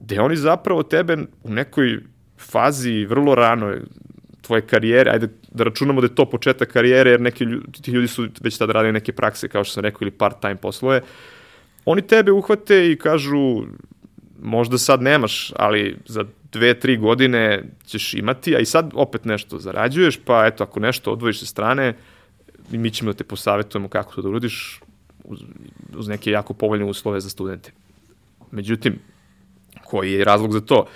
gde 0.00 0.20
oni 0.20 0.36
zapravo 0.36 0.82
tebe 0.82 1.16
u 1.42 1.50
nekoj 1.50 1.98
fazi 2.38 3.04
vrlo 3.04 3.34
rano 3.34 3.74
tvoje 4.42 4.62
karijere, 4.62 5.10
ajde 5.10 5.28
da 5.50 5.64
računamo 5.64 6.00
da 6.00 6.06
je 6.06 6.14
to 6.14 6.24
početak 6.24 6.72
karijere, 6.72 7.10
jer 7.10 7.20
neki 7.20 7.44
ljudi, 7.44 7.82
ti 7.82 7.90
ljudi 7.90 8.08
su 8.08 8.28
već 8.40 8.58
tada 8.58 8.72
radili 8.72 8.92
neke 8.92 9.12
prakse, 9.12 9.48
kao 9.48 9.64
što 9.64 9.74
sam 9.74 9.82
rekao, 9.82 9.98
ili 10.02 10.10
part-time 10.10 10.56
poslove, 10.56 11.00
oni 11.84 12.02
tebe 12.02 12.32
uhvate 12.32 12.90
i 12.90 12.96
kažu, 12.96 13.62
možda 14.42 14.78
sad 14.78 15.02
nemaš, 15.02 15.52
ali 15.56 15.96
za 16.06 16.24
dve, 16.52 16.74
tri 16.80 16.96
godine 16.96 17.64
ćeš 17.86 18.14
imati, 18.14 18.56
a 18.56 18.58
i 18.58 18.64
sad 18.64 18.90
opet 18.94 19.24
nešto 19.24 19.58
zarađuješ, 19.58 20.20
pa 20.24 20.46
eto, 20.46 20.64
ako 20.64 20.80
nešto 20.80 21.12
odvojiš 21.12 21.40
sa 21.40 21.46
strane, 21.46 21.94
mi 22.70 22.90
ćemo 22.90 23.12
da 23.12 23.16
te 23.16 23.24
posavetujemo 23.24 23.88
kako 23.88 24.14
to 24.14 24.22
da 24.22 24.28
urodiš, 24.28 24.80
uz, 25.24 25.40
uz 25.96 26.08
neke 26.08 26.30
jako 26.30 26.54
povoljne 26.54 26.84
uslove 26.84 27.20
za 27.20 27.30
studente. 27.30 27.72
Međutim, 28.50 28.98
koji 29.84 30.12
je 30.12 30.24
razlog 30.24 30.52
za 30.52 30.60
to? 30.60 30.86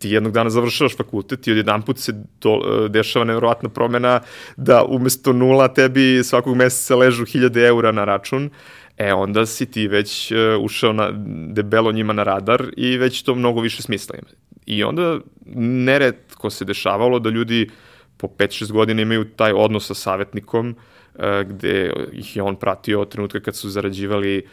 Ti 0.00 0.10
jednog 0.10 0.32
dana 0.32 0.50
završavaš 0.50 0.96
fakultet 0.96 1.46
i 1.46 1.52
odjedan 1.52 1.82
put 1.82 1.98
se 1.98 2.12
do, 2.40 2.54
e, 2.54 2.88
dešava 2.88 3.24
nevjerovatna 3.24 3.68
promena 3.68 4.20
da 4.56 4.84
umesto 4.84 5.32
nula 5.32 5.68
tebi 5.68 6.24
svakog 6.24 6.56
meseca 6.56 6.96
ležu 6.96 7.24
hiljade 7.24 7.66
eura 7.66 7.92
na 7.92 8.04
račun, 8.04 8.50
e 8.96 9.12
onda 9.14 9.46
si 9.46 9.66
ti 9.66 9.88
već 9.88 10.32
uh, 10.32 10.64
ušao 10.64 10.92
na, 10.92 11.10
debelo 11.52 11.92
njima 11.92 12.12
na 12.12 12.22
radar 12.22 12.66
i 12.76 12.96
već 12.96 13.22
to 13.22 13.34
mnogo 13.34 13.60
više 13.60 13.82
smisla 13.82 14.16
ima. 14.18 14.28
I 14.66 14.84
onda 14.84 15.18
neretko 15.56 16.50
se 16.50 16.64
dešavalo 16.64 17.18
da 17.18 17.30
ljudi 17.30 17.70
po 18.16 18.26
5-6 18.26 18.72
godina 18.72 19.02
imaju 19.02 19.24
taj 19.24 19.52
odnos 19.52 19.86
sa 19.86 19.94
savjetnikom 19.94 20.76
uh, 21.14 21.24
gde 21.48 21.92
ih 22.12 22.36
je 22.36 22.42
on 22.42 22.56
pratio 22.56 23.00
od 23.00 23.08
trenutka 23.08 23.40
kad 23.40 23.56
su 23.56 23.70
zarađivali 23.70 24.46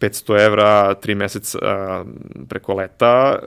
500 0.00 0.46
evra, 0.46 0.94
3 0.94 1.14
meseca 1.14 1.58
preko 2.48 2.74
leta, 2.74 3.38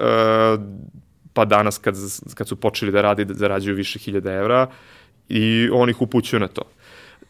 pa 1.35 1.45
danas 1.45 1.77
kad, 1.77 1.95
kad 2.35 2.47
su 2.47 2.55
počeli 2.55 2.91
da 2.91 3.01
radi, 3.01 3.25
da 3.25 3.33
zarađuju 3.33 3.75
više 3.75 3.99
hiljada 3.99 4.33
evra 4.33 4.67
i 5.29 5.69
on 5.73 5.89
ih 5.89 6.01
upućuje 6.01 6.39
na 6.39 6.47
to. 6.47 6.61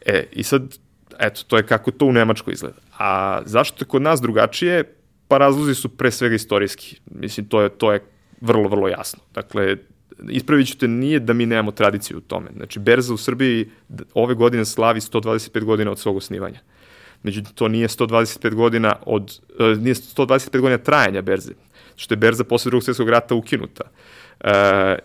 E, 0.06 0.28
i 0.32 0.44
sad, 0.44 0.78
eto, 1.20 1.42
to 1.48 1.58
je 1.58 1.66
kako 1.66 1.92
to 1.92 2.06
u 2.06 2.14
Nemačkoj 2.14 2.54
izgleda. 2.54 2.78
A 3.00 3.42
zašto 3.46 3.84
je 3.84 3.88
kod 3.88 4.02
nas 4.02 4.22
drugačije? 4.22 4.84
Pa 5.28 5.38
razlozi 5.38 5.76
su 5.76 5.90
pre 5.90 6.12
svega 6.12 6.36
istorijski. 6.36 7.00
Mislim, 7.12 7.50
to 7.50 7.62
je, 7.62 7.70
to 7.70 7.94
je 7.94 8.04
vrlo, 8.42 8.70
vrlo 8.70 8.88
jasno. 8.88 9.24
Dakle, 9.34 9.78
ispravit 10.30 10.68
ću 10.68 10.78
te, 10.78 10.88
nije 10.88 11.20
da 11.20 11.34
mi 11.34 11.46
nemamo 11.46 11.72
tradiciju 11.72 12.18
u 12.18 12.22
tome. 12.22 12.52
Znači, 12.56 12.80
Berza 12.80 13.14
u 13.14 13.18
Srbiji 13.18 13.70
ove 14.14 14.36
godine 14.36 14.66
slavi 14.66 15.00
125 15.00 15.64
godina 15.64 15.92
od 15.92 16.00
svog 16.00 16.18
osnivanja. 16.18 16.60
Međutim, 17.24 17.54
to 17.56 17.68
nije 17.68 17.88
125 17.88 18.54
godina 18.54 18.96
od, 19.06 19.40
uh, 19.60 19.82
nije 19.82 19.96
125 19.96 20.60
godina 20.60 20.78
trajanja 20.78 21.22
Berze 21.22 21.54
što 21.96 22.14
je 22.14 22.18
berza 22.18 22.44
posle 22.44 22.70
drugog 22.70 22.84
svjetskog 22.84 23.10
rata 23.10 23.36
ukinuta. 23.36 23.84
E, 24.40 24.52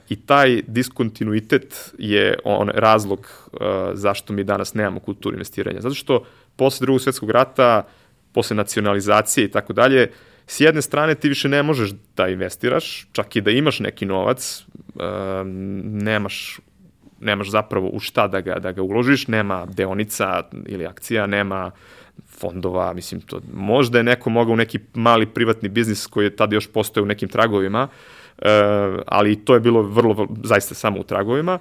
I 0.08 0.16
taj 0.16 0.62
diskontinuitet 0.66 1.94
je 1.98 2.38
on 2.44 2.68
razlog 2.74 3.20
e, 3.20 3.64
zašto 3.94 4.32
mi 4.32 4.44
danas 4.44 4.74
nemamo 4.74 5.00
kulturu 5.00 5.34
investiranja. 5.34 5.80
Zato 5.80 5.94
što 5.94 6.24
posle 6.56 6.84
drugog 6.84 7.00
svjetskog 7.00 7.30
rata, 7.30 7.82
posle 8.32 8.56
nacionalizacije 8.56 9.44
i 9.44 9.50
tako 9.50 9.72
dalje, 9.72 10.10
s 10.46 10.60
jedne 10.60 10.82
strane 10.82 11.14
ti 11.14 11.28
više 11.28 11.48
ne 11.48 11.62
možeš 11.62 11.90
da 12.16 12.28
investiraš, 12.28 13.06
čak 13.12 13.36
i 13.36 13.40
da 13.40 13.50
imaš 13.50 13.80
neki 13.80 14.06
novac, 14.06 14.64
e, 14.98 15.44
nemaš 15.84 16.60
nemaš 17.20 17.50
zapravo 17.50 17.88
u 17.88 18.00
šta 18.00 18.28
da 18.28 18.40
ga, 18.40 18.58
da 18.58 18.72
ga 18.72 18.82
uložiš, 18.82 19.26
nema 19.28 19.66
deonica 19.66 20.42
ili 20.66 20.86
akcija, 20.86 21.26
nema 21.26 21.70
fondova, 22.26 22.92
mislim, 22.92 23.20
to, 23.20 23.40
možda 23.52 23.98
je 23.98 24.04
neko 24.04 24.30
mogao 24.30 24.52
u 24.52 24.56
neki 24.56 24.78
mali 24.94 25.26
privatni 25.26 25.68
biznis 25.68 26.06
koji 26.06 26.24
je 26.24 26.36
tada 26.36 26.54
još 26.54 26.72
postoje 26.72 27.02
u 27.02 27.06
nekim 27.06 27.28
tragovima, 27.28 27.88
e, 28.38 28.48
ali 29.06 29.44
to 29.44 29.54
je 29.54 29.60
bilo 29.60 29.82
vrlo, 29.82 30.14
vrlo, 30.14 30.36
zaista 30.42 30.74
samo 30.74 31.00
u 31.00 31.04
tragovima, 31.04 31.58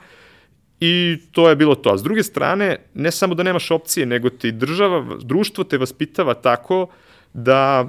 I 0.80 1.18
to 1.32 1.50
je 1.50 1.56
bilo 1.56 1.76
to. 1.76 1.90
A 1.90 1.98
s 1.98 2.04
druge 2.04 2.24
strane, 2.24 2.78
ne 2.94 3.12
samo 3.12 3.36
da 3.36 3.44
nemaš 3.44 3.72
opcije, 3.72 4.06
nego 4.06 4.30
ti 4.30 4.52
država, 4.52 5.18
društvo 5.22 5.64
te 5.64 5.78
vaspitava 5.78 6.34
tako 6.34 6.88
da 7.34 7.88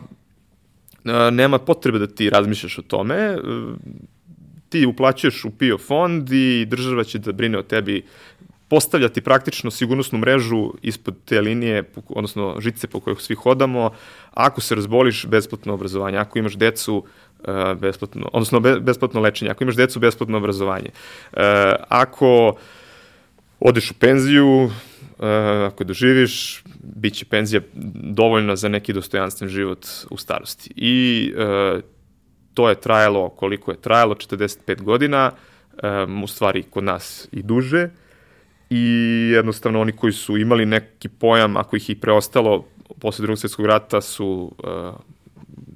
e, 1.04 1.30
nema 1.30 1.58
potrebe 1.58 1.98
da 1.98 2.06
ti 2.06 2.30
razmišljaš 2.30 2.78
o 2.78 2.82
tome. 2.82 3.14
E, 3.14 3.36
ti 4.68 4.86
uplaćuješ 4.86 5.44
u 5.44 5.50
PIO 5.50 5.78
fond 5.78 6.32
i 6.32 6.66
država 6.66 7.04
će 7.04 7.18
da 7.18 7.32
brine 7.32 7.58
o 7.58 7.62
tebi 7.62 8.02
postavljati 8.70 9.20
praktično 9.20 9.70
sigurnosnu 9.70 10.18
mrežu 10.18 10.72
ispod 10.82 11.14
te 11.24 11.40
linije, 11.40 11.84
odnosno 12.08 12.56
žice 12.60 12.86
po 12.86 13.00
kojoj 13.00 13.16
svi 13.18 13.34
hodamo, 13.34 13.90
ako 14.34 14.60
se 14.60 14.74
razboliš, 14.74 15.26
besplatno 15.26 15.74
obrazovanje, 15.74 16.18
ako 16.18 16.38
imaš 16.38 16.54
decu, 16.54 17.04
e, 17.44 17.74
besplatno, 17.74 18.30
odnosno 18.32 18.60
besplatno 18.60 19.20
lečenje, 19.20 19.50
ako 19.50 19.64
imaš 19.64 19.76
decu, 19.76 20.00
besplatno 20.00 20.38
obrazovanje. 20.38 20.90
E, 21.32 21.74
ako 21.88 22.56
odeš 23.60 23.90
u 23.90 23.94
penziju, 23.94 24.70
e, 25.18 25.26
ako 25.66 25.84
doživiš, 25.84 26.62
bit 26.82 27.14
će 27.14 27.24
penzija 27.24 27.60
dovoljna 28.14 28.56
za 28.56 28.68
neki 28.68 28.92
dostojanstven 28.92 29.50
život 29.50 29.86
u 30.10 30.16
starosti. 30.16 30.70
I 30.76 31.32
to 32.54 32.68
je 32.68 32.80
trajalo 32.80 33.28
koliko 33.28 33.70
je 33.70 33.80
trajalo, 33.80 34.14
45 34.14 34.82
godina, 34.82 35.30
u 36.22 36.26
stvari 36.26 36.62
kod 36.62 36.84
nas 36.84 37.28
i 37.32 37.42
duže, 37.42 37.88
i 38.70 38.82
jednostavno 39.34 39.80
oni 39.80 39.92
koji 39.92 40.12
su 40.12 40.36
imali 40.36 40.66
neki 40.66 41.08
pojam, 41.08 41.56
ako 41.56 41.76
ih 41.76 41.90
i 41.90 41.94
preostalo 41.94 42.64
posle 43.00 43.22
drugog 43.22 43.38
svjetskog 43.38 43.66
rata 43.66 44.00
su 44.00 44.54
uh, 44.58 44.94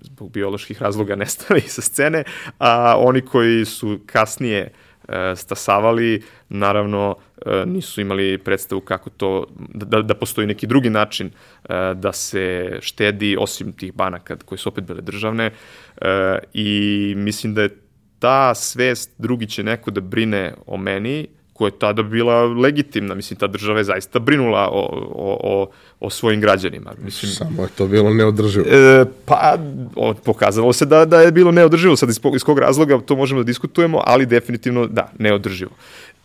zbog 0.02 0.30
bioloških 0.30 0.82
razloga 0.82 1.16
nestali 1.22 1.60
sa 1.60 1.82
scene, 1.82 2.24
a 2.58 2.96
oni 2.98 3.20
koji 3.20 3.64
su 3.64 3.98
kasnije 4.06 4.72
uh, 4.72 5.14
stasavali, 5.36 6.22
naravno 6.48 7.16
uh, 7.46 7.52
nisu 7.66 8.00
imali 8.00 8.38
predstavu 8.38 8.80
kako 8.80 9.10
to, 9.10 9.46
da, 9.74 10.02
da 10.02 10.14
postoji 10.14 10.46
neki 10.46 10.66
drugi 10.66 10.90
način 10.90 11.26
uh, 11.26 11.70
da 11.94 12.12
se 12.12 12.78
štedi, 12.80 13.36
osim 13.40 13.72
tih 13.72 13.94
banaka 13.94 14.36
koje 14.36 14.58
su 14.58 14.68
opet 14.68 14.84
bile 14.84 15.00
državne, 15.00 15.50
uh, 15.50 16.06
i 16.52 17.14
mislim 17.16 17.54
da 17.54 17.62
je 17.62 17.76
ta 18.18 18.54
svest, 18.54 19.10
drugi 19.18 19.46
će 19.46 19.62
neko 19.62 19.90
da 19.90 20.00
brine 20.00 20.54
o 20.66 20.76
meni, 20.76 21.28
koja 21.54 21.68
je 21.68 21.78
tada 21.78 22.02
bila 22.02 22.44
legitimna. 22.44 23.14
Mislim, 23.14 23.38
ta 23.38 23.46
država 23.46 23.78
je 23.78 23.84
zaista 23.84 24.18
brinula 24.18 24.68
o, 24.72 24.80
o, 25.14 25.38
o, 25.42 25.70
o 26.00 26.10
svojim 26.10 26.40
građanima. 26.40 26.92
Mislim, 27.04 27.32
Samo 27.32 27.62
je 27.62 27.68
to 27.68 27.86
bilo 27.86 28.14
neodrživo. 28.14 28.66
E, 28.68 29.04
pa, 29.24 29.56
o, 29.96 30.14
pokazalo 30.14 30.72
se 30.72 30.86
da, 30.86 31.04
da 31.04 31.20
je 31.20 31.32
bilo 31.32 31.52
neodrživo. 31.52 31.96
Sad 31.96 32.08
iz, 32.08 32.20
iz 32.34 32.44
kog 32.44 32.58
razloga 32.58 32.98
to 32.98 33.16
možemo 33.16 33.40
da 33.40 33.46
diskutujemo, 33.46 34.00
ali 34.04 34.26
definitivno 34.26 34.86
da, 34.86 35.12
neodrživo. 35.18 35.70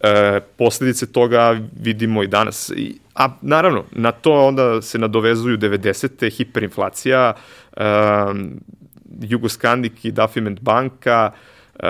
E, 0.01 0.39
posledice 0.57 1.05
toga 1.05 1.59
vidimo 1.79 2.23
i 2.23 2.27
danas. 2.27 2.71
I, 2.75 2.95
a 3.15 3.29
naravno, 3.41 3.83
na 3.91 4.11
to 4.11 4.47
onda 4.47 4.81
se 4.81 4.99
nadovezuju 4.99 5.57
90. 5.57 6.37
hiperinflacija, 6.37 7.33
e, 7.77 7.83
Jugoskandik 9.21 10.05
i 10.05 10.11
Dafiment 10.11 10.61
banka, 10.61 11.31
e, 11.79 11.87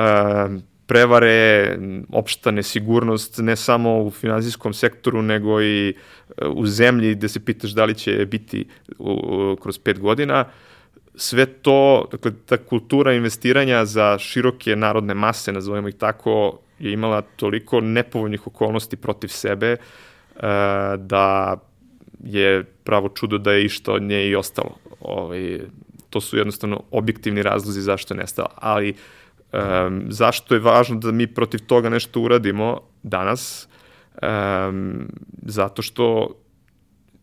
prevare, 0.90 1.78
opšta 2.10 2.52
nesigurnost, 2.52 3.38
ne 3.46 3.56
samo 3.56 4.00
u 4.04 4.12
finansijskom 4.12 4.74
sektoru, 4.74 5.22
nego 5.22 5.62
i 5.62 5.90
e, 5.90 6.48
u 6.48 6.66
zemlji 6.66 7.16
gde 7.16 7.30
se 7.30 7.40
pitaš 7.46 7.72
da 7.78 7.86
li 7.86 7.96
će 7.96 8.26
biti 8.26 8.66
kroz 9.62 9.78
pet 9.80 10.00
godina. 10.00 10.46
Sve 11.16 11.46
to, 11.46 12.08
dakle, 12.12 12.32
ta 12.46 12.58
kultura 12.58 13.14
investiranja 13.14 13.86
za 13.86 14.18
široke 14.18 14.76
narodne 14.76 15.14
mase, 15.14 15.54
nazovemo 15.54 15.88
ih 15.88 15.96
tako, 15.96 16.60
je 16.80 16.94
imala 16.94 17.22
toliko 17.22 17.82
nepovoljnih 17.82 18.48
okolnosti 18.48 18.98
protiv 18.98 19.28
sebe 19.28 19.72
e, 19.72 19.78
da 20.98 21.58
je 22.24 22.64
pravo 22.64 23.10
čudo 23.10 23.38
da 23.38 23.54
je 23.54 23.66
išta 23.66 23.94
od 23.94 24.02
nje 24.02 24.26
i 24.28 24.36
ostalo. 24.36 24.78
Ovaj, 25.00 25.60
to 26.10 26.22
su 26.22 26.38
jednostavno 26.38 26.84
objektivni 26.92 27.44
razlozi 27.44 27.82
zašto 27.82 28.14
je 28.14 28.20
nestala. 28.20 28.50
Ali 28.56 28.90
uh, 28.90 28.98
Um, 29.54 30.06
zašto 30.10 30.54
je 30.54 30.60
važno 30.60 30.96
da 30.96 31.12
mi 31.12 31.28
protiv 31.28 31.60
toga 31.66 31.90
nešto 31.90 32.22
uradimo 32.22 32.82
danas? 33.04 33.68
Um, 34.22 35.08
zato 35.46 35.82
što 35.82 36.36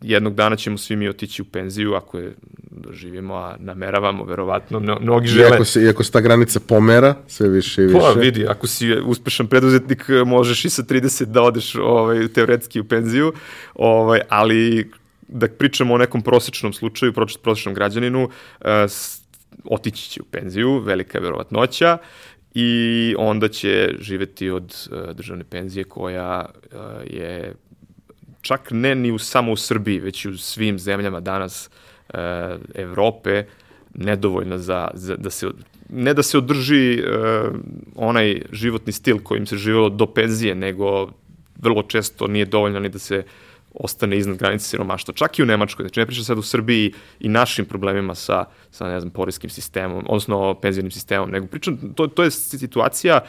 jednog 0.01 0.35
dana 0.35 0.57
ćemo 0.57 0.79
svi 0.79 0.97
mi 0.97 1.09
otići 1.09 1.43
u 1.43 1.45
penziju 1.45 1.95
ako 1.95 2.19
je 2.19 2.35
doživimo, 2.71 3.35
a 3.35 3.57
nameravamo 3.59 4.25
verovatno, 4.25 4.81
no, 4.81 4.99
mnogi 5.01 5.29
žele... 5.29 5.51
Iako 5.51 5.65
se, 5.65 5.83
iako 5.83 6.05
se 6.05 6.13
ta 6.13 6.21
granica 6.21 6.61
pomera, 6.61 7.15
sve 7.27 7.49
više 7.49 7.85
i 7.85 7.87
pa, 7.87 7.99
više. 7.99 8.13
Pa 8.15 8.21
vidi, 8.21 8.47
ako 8.49 8.67
si 8.67 8.93
uspešan 8.93 9.47
preduzetnik, 9.47 10.05
možeš 10.27 10.65
i 10.65 10.71
sa 10.71 10.83
30 10.83 11.25
da 11.25 11.43
odeš 11.43 11.75
ovaj, 11.75 12.29
teoretski 12.29 12.81
u 12.81 12.85
penziju, 12.85 13.33
ovaj, 13.75 14.21
ali 14.29 14.91
da 15.29 15.49
pričamo 15.49 15.95
o 15.95 15.99
nekom 15.99 16.23
prosečnom 16.23 16.73
slučaju, 16.73 17.13
prosečnom 17.43 17.75
građaninu, 17.75 18.25
uh, 18.25 18.67
otići 19.65 20.11
će 20.11 20.23
u 20.23 20.25
penziju, 20.25 20.79
velika 20.79 21.19
je 21.19 21.23
verovatnoća, 21.23 21.99
i 22.55 23.15
onda 23.19 23.49
će 23.49 23.95
živeti 24.01 24.51
od 24.51 24.89
uh, 24.91 25.17
državne 25.17 25.45
penzije 25.45 25.85
koja 25.85 26.45
uh, 26.45 26.81
je 27.05 27.55
čak 28.41 28.69
ne 28.71 28.95
ni 28.95 29.13
u, 29.13 29.19
samo 29.19 29.53
u 29.53 29.57
Srbiji, 29.57 30.01
već 30.01 30.25
i 30.25 30.29
u 30.29 30.39
svim 30.39 30.79
zemljama 30.79 31.21
danas 31.21 31.71
uh, 32.09 32.19
Evrope 32.75 33.45
nedovoljna 33.95 34.59
za, 34.59 34.89
za 34.95 35.17
da 35.17 35.31
se 35.31 35.47
ne 35.89 36.15
da 36.15 36.23
se 36.23 36.39
održi 36.39 37.03
uh, 37.03 37.55
onaj 37.95 38.43
životni 38.53 38.93
stil 38.93 39.19
kojim 39.23 39.47
se 39.47 39.57
živelo 39.57 39.89
do 39.89 40.07
penzije, 40.07 40.55
nego 40.55 41.11
vrlo 41.57 41.83
često 41.83 42.27
nije 42.27 42.45
dovoljno 42.45 42.81
ni 42.81 42.89
da 42.89 42.99
se 42.99 43.19
uh, 43.19 43.25
ostane 43.81 44.17
iznad 44.19 44.37
granice 44.37 44.65
siromaštva. 44.65 45.15
Čak 45.15 45.39
i 45.39 45.43
u 45.43 45.47
Nemačkoj, 45.47 45.83
znači 45.83 46.01
ne 46.01 46.07
pričam 46.07 46.25
sad 46.25 46.39
u 46.39 46.43
Srbiji 46.43 46.93
i 47.21 47.29
našim 47.29 47.65
problemima 47.65 48.15
sa, 48.15 48.45
sa 48.71 48.89
ne 48.89 49.01
znam, 49.01 49.11
poreskim 49.11 49.51
sistemom, 49.51 50.05
odnosno 50.09 50.55
penzijnim 50.55 50.91
sistemom, 50.91 51.31
nego 51.31 51.47
pričam, 51.47 51.79
to, 51.95 52.07
to 52.07 52.23
je 52.23 52.31
situacija 52.31 53.21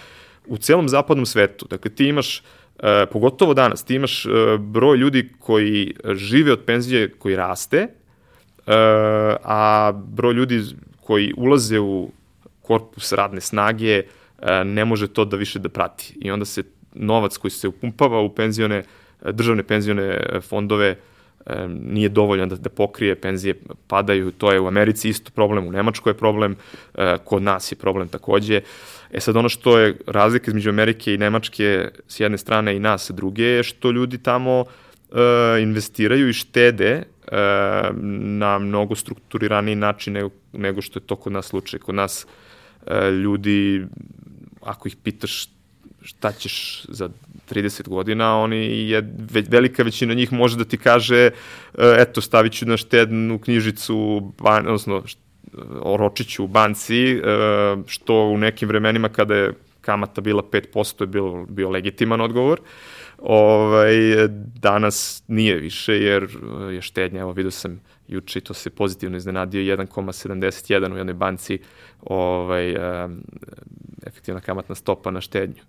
u 0.47 0.57
celom 0.57 0.89
zapadnom 0.89 1.25
svetu. 1.25 1.67
Dakle, 1.69 1.91
ti 1.91 2.07
imaš, 2.07 2.43
e, 2.79 3.05
pogotovo 3.12 3.53
danas, 3.53 3.83
ti 3.83 3.95
imaš 3.95 4.25
e, 4.25 4.29
broj 4.60 4.97
ljudi 4.97 5.29
koji 5.39 5.95
žive 6.13 6.51
od 6.51 6.63
penzije 6.65 7.12
koji 7.12 7.36
raste, 7.36 7.88
a 9.43 9.91
broj 9.95 10.33
ljudi 10.33 10.63
koji 11.01 11.33
ulaze 11.38 11.79
u 11.79 12.12
korpus 12.62 13.13
radne 13.13 13.41
snage 13.41 14.03
ne 14.65 14.86
može 14.86 15.07
to 15.07 15.25
da 15.25 15.38
više 15.38 15.60
da 15.60 15.69
prati. 15.69 16.13
I 16.21 16.31
onda 16.31 16.45
se 16.45 16.63
novac 16.93 17.38
koji 17.38 17.51
se 17.51 17.67
upumpava 17.67 18.19
u 18.19 18.36
penzione, 18.36 18.83
državne 19.25 19.63
penzione 19.63 20.19
fondove 20.41 20.95
nije 21.69 22.10
dovoljan 22.10 22.49
da, 22.49 22.56
da 22.56 22.69
pokrije, 22.69 23.15
penzije 23.15 23.56
padaju, 23.88 24.32
to 24.32 24.51
je 24.51 24.60
u 24.60 24.67
Americi 24.67 25.10
isto 25.10 25.32
problem, 25.32 25.67
u 25.67 25.71
Nemačkoj 25.71 26.12
je 26.12 26.17
problem, 26.17 26.56
kod 27.23 27.43
nas 27.43 27.71
je 27.71 27.75
problem 27.75 28.08
takođe. 28.08 28.62
E 29.12 29.19
sad 29.19 29.36
ono 29.36 29.49
što 29.49 29.80
je 29.80 29.95
razlika 30.08 30.51
između 30.51 30.69
Amerike 30.69 31.13
i 31.13 31.17
Nemačke 31.17 31.89
s 32.08 32.19
jedne 32.19 32.38
strane 32.38 32.75
i 32.75 32.80
nas 32.80 33.06
sa 33.06 33.13
druge 33.13 33.43
je 33.43 33.63
što 33.63 33.91
ljudi 33.91 34.17
tamo 34.17 34.65
investiraju 35.62 36.30
i 36.30 36.34
štede 36.34 37.03
na 38.12 38.60
mnogo 38.60 38.95
strukturiraniji 38.95 39.75
način 39.75 40.30
nego 40.53 40.82
što 40.82 40.99
je 40.99 41.08
to 41.08 41.15
kod 41.15 41.34
nas 41.34 41.45
slučaj. 41.45 41.80
Kod 41.80 41.95
nas 41.95 42.27
ljudi, 43.23 43.86
ako 44.62 44.88
ih 44.88 44.95
pitaš 45.03 45.49
šta 46.08 46.32
ćeš 46.32 46.86
za 46.89 47.10
30 47.50 47.88
godina, 47.88 48.39
oni 48.39 48.89
je, 48.89 49.13
velika 49.50 49.84
većina 49.84 50.13
njih 50.13 50.34
može 50.34 50.58
da 50.58 50.63
ti 50.63 50.78
kaže, 50.78 51.26
e, 51.26 51.32
eto, 52.00 52.22
stavit 52.22 52.54
ću 52.54 52.65
na 52.65 52.78
štednu 52.78 53.39
knjižicu, 53.39 54.22
ban, 54.39 54.67
odnosno, 54.67 55.04
oročiću 55.82 56.43
u 56.43 56.48
banci, 56.48 57.12
e, 57.12 57.20
što 57.88 58.22
u 58.24 58.38
nekim 58.38 58.67
vremenima 58.67 59.10
kada 59.10 59.36
je 59.36 59.54
kamata 59.82 60.22
bila 60.22 60.43
5% 60.43 61.04
je 61.04 61.08
bilo, 61.08 61.46
bio 61.50 61.70
legitiman 61.70 62.22
odgovor. 62.22 62.62
Ovaj, 63.17 63.96
danas 64.62 65.24
nije 65.28 65.56
više, 65.56 65.93
jer 65.93 66.28
je 66.72 66.82
štednja, 66.82 67.22
evo 67.22 67.32
vidio 67.32 67.52
sam 67.52 67.82
juče 68.08 68.39
i 68.39 68.41
to 68.41 68.54
se 68.54 68.70
pozitivno 68.70 69.17
iznenadio, 69.17 69.76
1,71 69.76 70.93
u 70.93 70.98
jednoj 70.98 71.13
banci, 71.13 71.60
ovaj, 72.02 72.76
efektivna 74.08 74.41
kamatna 74.41 74.76
stopa 74.76 75.12
na 75.12 75.22
štednju. 75.22 75.63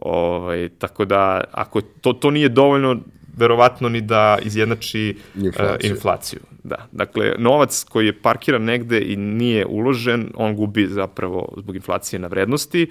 Ovaj, 0.00 0.68
tako 0.68 1.04
da, 1.04 1.44
ako 1.52 1.80
to, 1.80 2.12
to 2.12 2.30
nije 2.30 2.48
dovoljno, 2.48 2.96
verovatno 3.36 3.88
ni 3.88 4.00
da 4.00 4.38
izjednači 4.42 5.16
inflaciju. 5.36 5.90
Uh, 5.90 5.90
inflaciju. 5.90 6.40
Da. 6.64 6.86
Dakle, 6.92 7.34
novac 7.38 7.84
koji 7.84 8.06
je 8.06 8.22
parkiran 8.22 8.64
negde 8.64 9.00
i 9.00 9.16
nije 9.16 9.66
uložen, 9.66 10.32
on 10.34 10.56
gubi 10.56 10.86
zapravo 10.86 11.54
zbog 11.56 11.76
inflacije 11.76 12.20
na 12.20 12.28
vrednosti, 12.28 12.90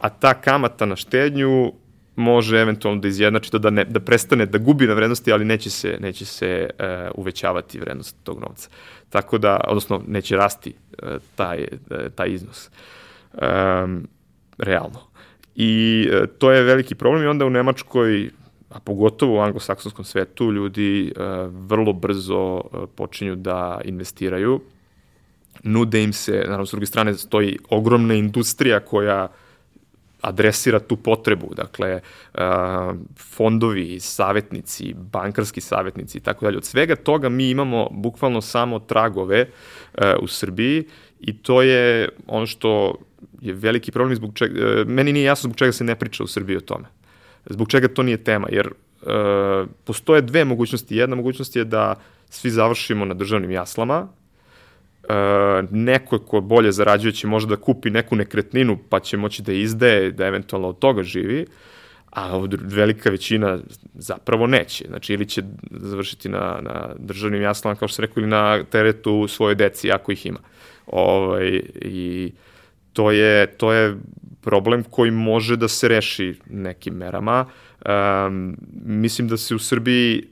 a 0.00 0.08
ta 0.08 0.34
kamata 0.34 0.86
na 0.86 0.96
štednju 0.96 1.72
može 2.16 2.58
eventualno 2.58 3.00
da 3.00 3.08
izjednači 3.08 3.50
to 3.50 3.58
da, 3.58 3.70
ne, 3.70 3.84
da 3.84 4.00
prestane 4.00 4.46
da 4.46 4.58
gubi 4.58 4.86
na 4.86 4.94
vrednosti, 4.94 5.32
ali 5.32 5.44
neće 5.44 5.70
se, 5.70 5.96
neće 6.00 6.24
se 6.24 6.70
uh, 6.70 6.86
uvećavati 7.14 7.78
vrednost 7.78 8.16
tog 8.22 8.40
novca. 8.40 8.68
Tako 9.10 9.38
da, 9.38 9.60
odnosno, 9.68 10.02
neće 10.06 10.36
rasti 10.36 10.74
uh, 11.02 11.08
taj, 11.34 11.66
uh, 11.90 12.12
taj 12.14 12.28
iznos. 12.28 12.70
Um, 13.32 14.08
realno. 14.58 15.11
I 15.56 16.08
e, 16.12 16.26
to 16.38 16.50
je 16.50 16.62
veliki 16.62 16.94
problem 16.94 17.24
i 17.24 17.26
onda 17.26 17.46
u 17.46 17.50
Nemačkoj, 17.50 18.30
a 18.70 18.80
pogotovo 18.80 19.36
u 19.36 19.40
anglosaksonskom 19.40 20.04
svetu, 20.04 20.52
ljudi 20.52 21.08
e, 21.08 21.12
vrlo 21.50 21.92
brzo 21.92 22.60
e, 22.60 22.86
počinju 22.96 23.36
da 23.36 23.80
investiraju. 23.84 24.60
Nude 25.62 26.02
im 26.02 26.12
se, 26.12 26.32
naravno, 26.32 26.66
s 26.66 26.70
druge 26.70 26.86
strane, 26.86 27.14
stoji 27.14 27.58
ogromna 27.70 28.14
industrija 28.14 28.80
koja 28.80 29.28
adresira 30.20 30.80
tu 30.80 30.96
potrebu, 30.96 31.54
dakle, 31.54 32.00
fondovi, 33.18 34.00
savjetnici, 34.00 34.94
bankarski 34.94 35.60
savjetnici 35.60 36.18
i 36.18 36.20
tako 36.20 36.44
dalje. 36.44 36.56
Od 36.56 36.64
svega 36.64 36.96
toga 36.96 37.28
mi 37.28 37.50
imamo 37.50 37.88
bukvalno 37.90 38.40
samo 38.40 38.78
tragove 38.78 39.46
u 40.20 40.26
Srbiji 40.26 40.84
i 41.20 41.38
to 41.38 41.62
je 41.62 42.08
ono 42.26 42.46
što 42.46 42.94
je 43.40 43.52
veliki 43.54 43.92
problem 43.92 44.16
zbog 44.16 44.34
čega, 44.34 44.60
e, 44.60 44.84
meni 44.84 45.12
nije 45.12 45.24
jasno 45.24 45.48
zbog 45.48 45.56
čega 45.56 45.72
se 45.72 45.84
ne 45.84 45.94
priča 45.94 46.24
u 46.24 46.26
Srbiji 46.26 46.56
o 46.56 46.60
tome. 46.60 46.84
Zbog 47.46 47.68
čega 47.68 47.88
to 47.88 48.02
nije 48.02 48.24
tema, 48.24 48.48
jer 48.50 48.66
uh, 48.66 49.68
postoje 49.84 50.22
dve 50.22 50.44
mogućnosti. 50.44 50.96
Jedna 50.96 51.16
mogućnost 51.16 51.56
je 51.56 51.64
da 51.64 51.94
svi 52.30 52.50
završimo 52.50 53.04
na 53.04 53.14
državnim 53.14 53.50
jaslama, 53.50 54.02
uh, 54.02 55.08
neko 55.70 56.18
ko 56.18 56.40
bolje 56.40 56.72
zarađuje 56.72 57.12
će 57.12 57.26
možda 57.26 57.56
da 57.56 57.62
kupi 57.62 57.90
neku 57.90 58.16
nekretninu 58.16 58.78
pa 58.88 59.00
će 59.00 59.16
moći 59.16 59.42
da 59.42 59.52
izdaje, 59.52 60.10
da 60.10 60.26
eventualno 60.26 60.68
od 60.68 60.78
toga 60.78 61.02
živi, 61.02 61.46
a 62.12 62.46
velika 62.60 63.10
većina 63.10 63.58
zapravo 63.94 64.46
neće. 64.46 64.84
Znači, 64.88 65.12
ili 65.14 65.26
će 65.26 65.42
završiti 65.70 66.28
na, 66.28 66.58
na 66.62 66.94
državnim 66.98 67.42
jaslama, 67.42 67.74
kao 67.74 67.88
što 67.88 67.96
se 67.96 68.02
rekao, 68.02 68.20
ili 68.20 68.30
na 68.30 68.64
teretu 68.64 69.28
svoje 69.28 69.54
deci, 69.54 69.92
ako 69.92 70.12
ih 70.12 70.26
ima. 70.26 70.38
Ovaj, 70.86 71.62
I 71.74 72.32
to 72.92 73.10
je, 73.10 73.46
to 73.46 73.72
je 73.72 73.96
problem 74.40 74.84
koji 74.90 75.10
može 75.10 75.56
da 75.56 75.68
se 75.68 75.88
reši 75.88 76.34
nekim 76.50 76.94
merama. 76.94 77.46
Um, 77.86 78.56
mislim 78.84 79.28
da 79.28 79.36
se 79.36 79.54
u 79.54 79.58
Srbiji 79.58 80.22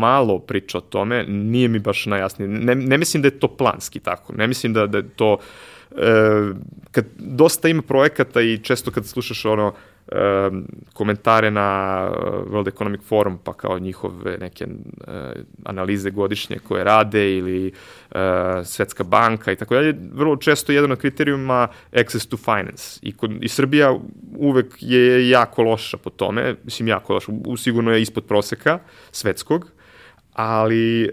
malo 0.00 0.38
priča 0.38 0.78
o 0.78 0.80
tome, 0.80 1.24
nije 1.28 1.68
mi 1.68 1.78
baš 1.78 2.06
najjasnije. 2.06 2.48
Ne, 2.48 2.74
ne 2.74 2.98
mislim 2.98 3.22
da 3.22 3.26
je 3.26 3.38
to 3.38 3.48
planski 3.48 4.00
tako, 4.00 4.32
ne 4.32 4.46
mislim 4.46 4.72
da, 4.72 4.86
da 4.86 4.98
je 4.98 5.08
to... 5.08 5.38
E, 5.96 6.52
kad 6.90 7.04
dosta 7.18 7.68
ima 7.68 7.82
projekata 7.82 8.40
i 8.40 8.58
često 8.58 8.90
kad 8.90 9.06
slušaš 9.06 9.44
ono, 9.44 9.74
komentare 10.92 11.50
na 11.50 12.10
uh, 12.10 12.52
World 12.52 12.68
Economic 12.68 13.00
Forum, 13.02 13.38
pa 13.44 13.52
kao 13.52 13.78
njihove 13.78 14.38
neke 14.38 14.64
uh, 14.64 15.14
analize 15.64 16.10
godišnje 16.10 16.58
koje 16.58 16.84
rade 16.84 17.36
ili 17.36 17.72
uh, 18.10 18.20
Svetska 18.64 19.04
banka 19.04 19.52
i 19.52 19.56
tako 19.56 19.74
dalje, 19.74 19.94
vrlo 20.12 20.36
često 20.36 20.72
jedan 20.72 20.92
od 20.92 20.98
kriterijuma 20.98 21.68
access 21.92 22.26
to 22.26 22.36
finance. 22.36 23.00
I, 23.02 23.12
kod, 23.12 23.44
I 23.44 23.48
Srbija 23.48 23.98
uvek 24.36 24.74
je 24.80 25.28
jako 25.28 25.62
loša 25.62 25.96
po 25.96 26.10
tome, 26.10 26.54
mislim 26.64 26.88
jako 26.88 27.14
loša, 27.14 27.32
sigurno 27.56 27.92
je 27.92 28.02
ispod 28.02 28.24
proseka 28.24 28.78
svetskog, 29.10 29.70
ali 30.32 31.10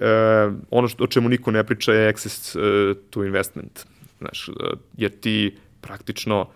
ono 0.70 0.88
što, 0.88 1.04
o 1.04 1.08
čemu 1.08 1.30
niko 1.30 1.52
ne 1.52 1.64
priča 1.64 1.94
je 1.94 2.10
access 2.10 2.56
to 3.10 3.24
investment. 3.24 3.86
Znaš, 4.20 4.50
jer 4.98 5.12
ti 5.12 5.58
praktično 5.82 6.48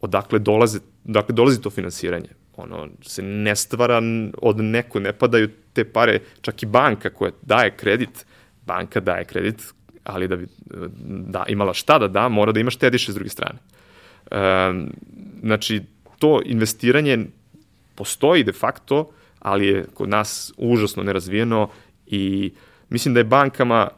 odakle 0.00 0.38
dolaze 0.38 0.78
dakle, 1.04 1.34
dolazi 1.34 1.60
to 1.60 1.70
finansiranje. 1.70 2.28
Ono, 2.56 2.88
se 3.02 3.22
ne 3.22 3.56
stvara 3.56 4.02
od 4.42 4.60
neko, 4.60 5.00
ne 5.00 5.12
padaju 5.12 5.48
te 5.72 5.84
pare, 5.84 6.18
čak 6.40 6.62
i 6.62 6.66
banka 6.66 7.10
koja 7.10 7.32
daje 7.42 7.70
kredit, 7.76 8.26
banka 8.66 9.00
daje 9.00 9.24
kredit, 9.24 9.62
ali 10.04 10.28
da 10.28 10.36
bi 10.36 10.46
da, 11.04 11.44
imala 11.48 11.74
šta 11.74 11.98
da 11.98 12.08
da, 12.08 12.28
mora 12.28 12.52
da 12.52 12.60
ima 12.60 12.70
štediše 12.70 13.12
s 13.12 13.14
druge 13.14 13.30
strane. 13.30 13.58
E, 14.30 14.36
znači, 15.42 15.82
to 16.18 16.40
investiranje 16.44 17.26
postoji 17.94 18.44
de 18.44 18.52
facto, 18.52 19.10
ali 19.38 19.66
je 19.66 19.86
kod 19.94 20.08
nas 20.08 20.52
užasno 20.56 21.02
nerazvijeno 21.02 21.68
i 22.06 22.52
mislim 22.88 23.14
da 23.14 23.20
je 23.20 23.24
bankama 23.24 23.88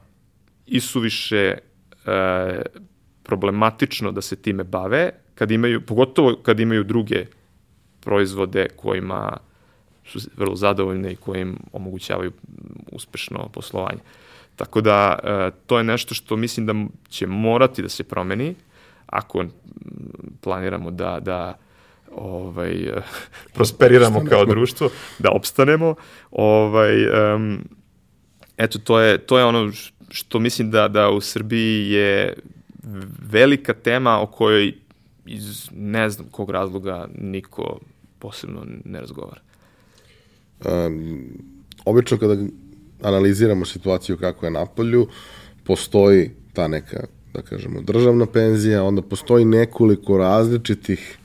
isuviše 0.67 1.59
e, 2.07 2.63
problematično 3.23 4.13
da 4.13 4.21
se 4.21 4.37
time 4.37 4.65
bave, 4.65 5.11
kad 5.35 5.51
imaju, 5.51 5.81
pogotovo 5.81 6.37
kad 6.43 6.61
imaju 6.61 6.85
druge 6.85 7.27
proizvode 8.01 8.69
kojima 8.77 9.37
su 10.05 10.19
vrlo 10.37 10.57
zadovoljne 10.57 11.13
i 11.13 11.17
koje 11.17 11.41
im 11.41 11.57
omogućavaju 11.73 12.33
uspešno 12.93 13.49
poslovanje. 13.49 14.01
Tako 14.57 14.81
da, 14.81 15.19
e, 15.25 15.51
to 15.67 15.79
je 15.79 15.85
nešto 15.85 16.15
što 16.15 16.37
mislim 16.37 16.67
da 16.67 16.75
će 17.09 17.27
morati 17.27 17.83
da 17.83 17.89
se 17.89 18.05
promeni 18.05 18.55
ako 19.07 19.45
planiramo 20.41 20.91
da, 20.91 21.19
da 21.21 21.59
ovaj, 22.15 22.75
prosperiramo 23.55 24.19
opstanemo. 24.19 24.31
kao 24.31 24.55
društvo, 24.55 24.91
da 25.19 25.31
opstanemo. 25.31 25.95
Ovaj, 26.31 27.07
um, 27.35 27.59
eto, 28.57 28.79
to 28.79 29.01
je, 29.01 29.19
to 29.19 29.39
je 29.39 29.45
ono 29.45 29.73
što 30.11 30.39
mislim 30.39 30.71
da, 30.71 30.89
da 30.89 31.11
u 31.11 31.21
Srbiji 31.21 31.91
je 31.91 32.35
velika 33.31 33.75
tema 33.75 34.21
o 34.21 34.27
kojoj 34.27 34.75
iz 35.27 35.69
ne 35.73 36.11
znam 36.11 36.29
kog 36.31 36.51
razloga 36.51 37.09
niko 37.19 37.79
posebno 38.19 38.67
ne 38.85 39.01
razgovara. 39.01 39.41
Um, 40.65 41.25
obično 41.85 42.19
kada 42.19 42.37
analiziramo 43.03 43.65
situaciju 43.65 44.17
kako 44.17 44.47
je 44.47 44.51
na 44.51 44.67
polju, 44.67 45.07
postoji 45.65 46.31
ta 46.53 46.69
neka, 46.69 47.05
da 47.35 47.43
kažemo, 47.43 47.81
državna 47.81 48.27
penzija, 48.27 48.85
onda 48.85 49.03
postoji 49.03 49.45
nekoliko 49.45 50.19
različitih 50.19 51.19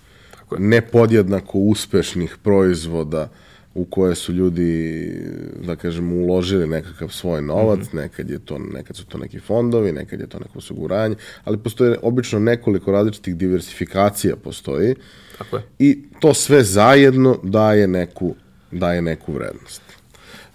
nepodjednako 0.59 1.59
uspešnih 1.59 2.37
proizvoda 2.43 3.21
uh, 3.21 3.46
u 3.77 3.85
koje 3.85 4.15
su 4.15 4.33
ljudi, 4.33 5.11
da 5.65 5.75
kažem, 5.75 6.13
uložili 6.13 6.67
nekakav 6.67 7.09
svoj 7.09 7.41
novac, 7.41 7.79
mm 7.79 7.81
-hmm. 7.81 8.01
nekad, 8.01 8.29
je 8.29 8.39
to, 8.39 8.57
nekad 8.57 8.95
su 8.95 9.05
to 9.05 9.17
neki 9.17 9.39
fondovi, 9.39 9.91
nekad 9.91 10.19
je 10.19 10.27
to 10.27 10.39
neko 10.39 10.57
osiguranje, 10.57 11.15
ali 11.43 11.57
postoje 11.57 11.97
obično 12.01 12.39
nekoliko 12.39 12.91
različitih 12.91 13.35
diversifikacija 13.35 14.35
postoji 14.35 14.95
Tako 15.37 15.55
je. 15.55 15.63
i 15.79 16.03
to 16.19 16.33
sve 16.33 16.63
zajedno 16.63 17.39
daje 17.43 17.87
neku, 17.87 18.35
daje 18.71 19.01
neku 19.01 19.33
vrednost. 19.33 19.81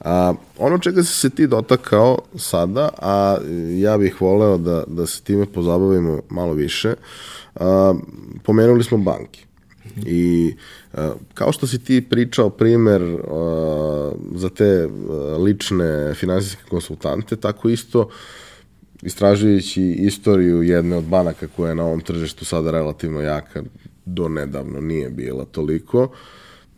A, 0.01 0.35
ono 0.59 0.79
čega 0.79 1.03
si 1.03 1.19
se 1.19 1.31
ti 1.31 1.47
dotakao 1.47 2.19
sada, 2.37 2.89
a 2.99 3.39
ja 3.81 3.99
bih 3.99 4.21
voleo 4.21 4.59
da, 4.59 4.85
da 4.87 5.07
se 5.07 5.23
time 5.23 5.47
pozabavimo 5.47 6.21
malo 6.29 6.53
više, 6.53 6.95
a, 7.55 7.95
pomenuli 8.43 8.85
smo 8.85 8.99
banke. 8.99 9.41
I 10.07 10.55
a, 10.59 10.82
kao 11.35 11.53
što 11.53 11.67
si 11.67 11.85
ti 11.85 12.07
pričao 12.11 12.51
primer 12.51 13.03
a, 13.03 14.13
za 14.35 14.49
te 14.49 14.89
a, 14.89 15.37
lične 15.37 16.15
finansijske 16.15 16.63
konsultante, 16.71 17.37
tako 17.37 17.69
isto 17.69 18.09
istražujući 19.03 19.83
istoriju 19.83 20.63
jedne 20.63 20.97
od 20.97 21.05
banaka 21.05 21.47
koja 21.57 21.69
je 21.69 21.75
na 21.75 21.85
ovom 21.85 22.01
tržištu 22.01 22.45
sada 22.45 22.71
relativno 22.71 23.21
jaka, 23.21 23.63
do 24.05 24.29
nedavno 24.29 24.81
nije 24.81 25.11
bila 25.11 25.45
toliko, 25.45 26.09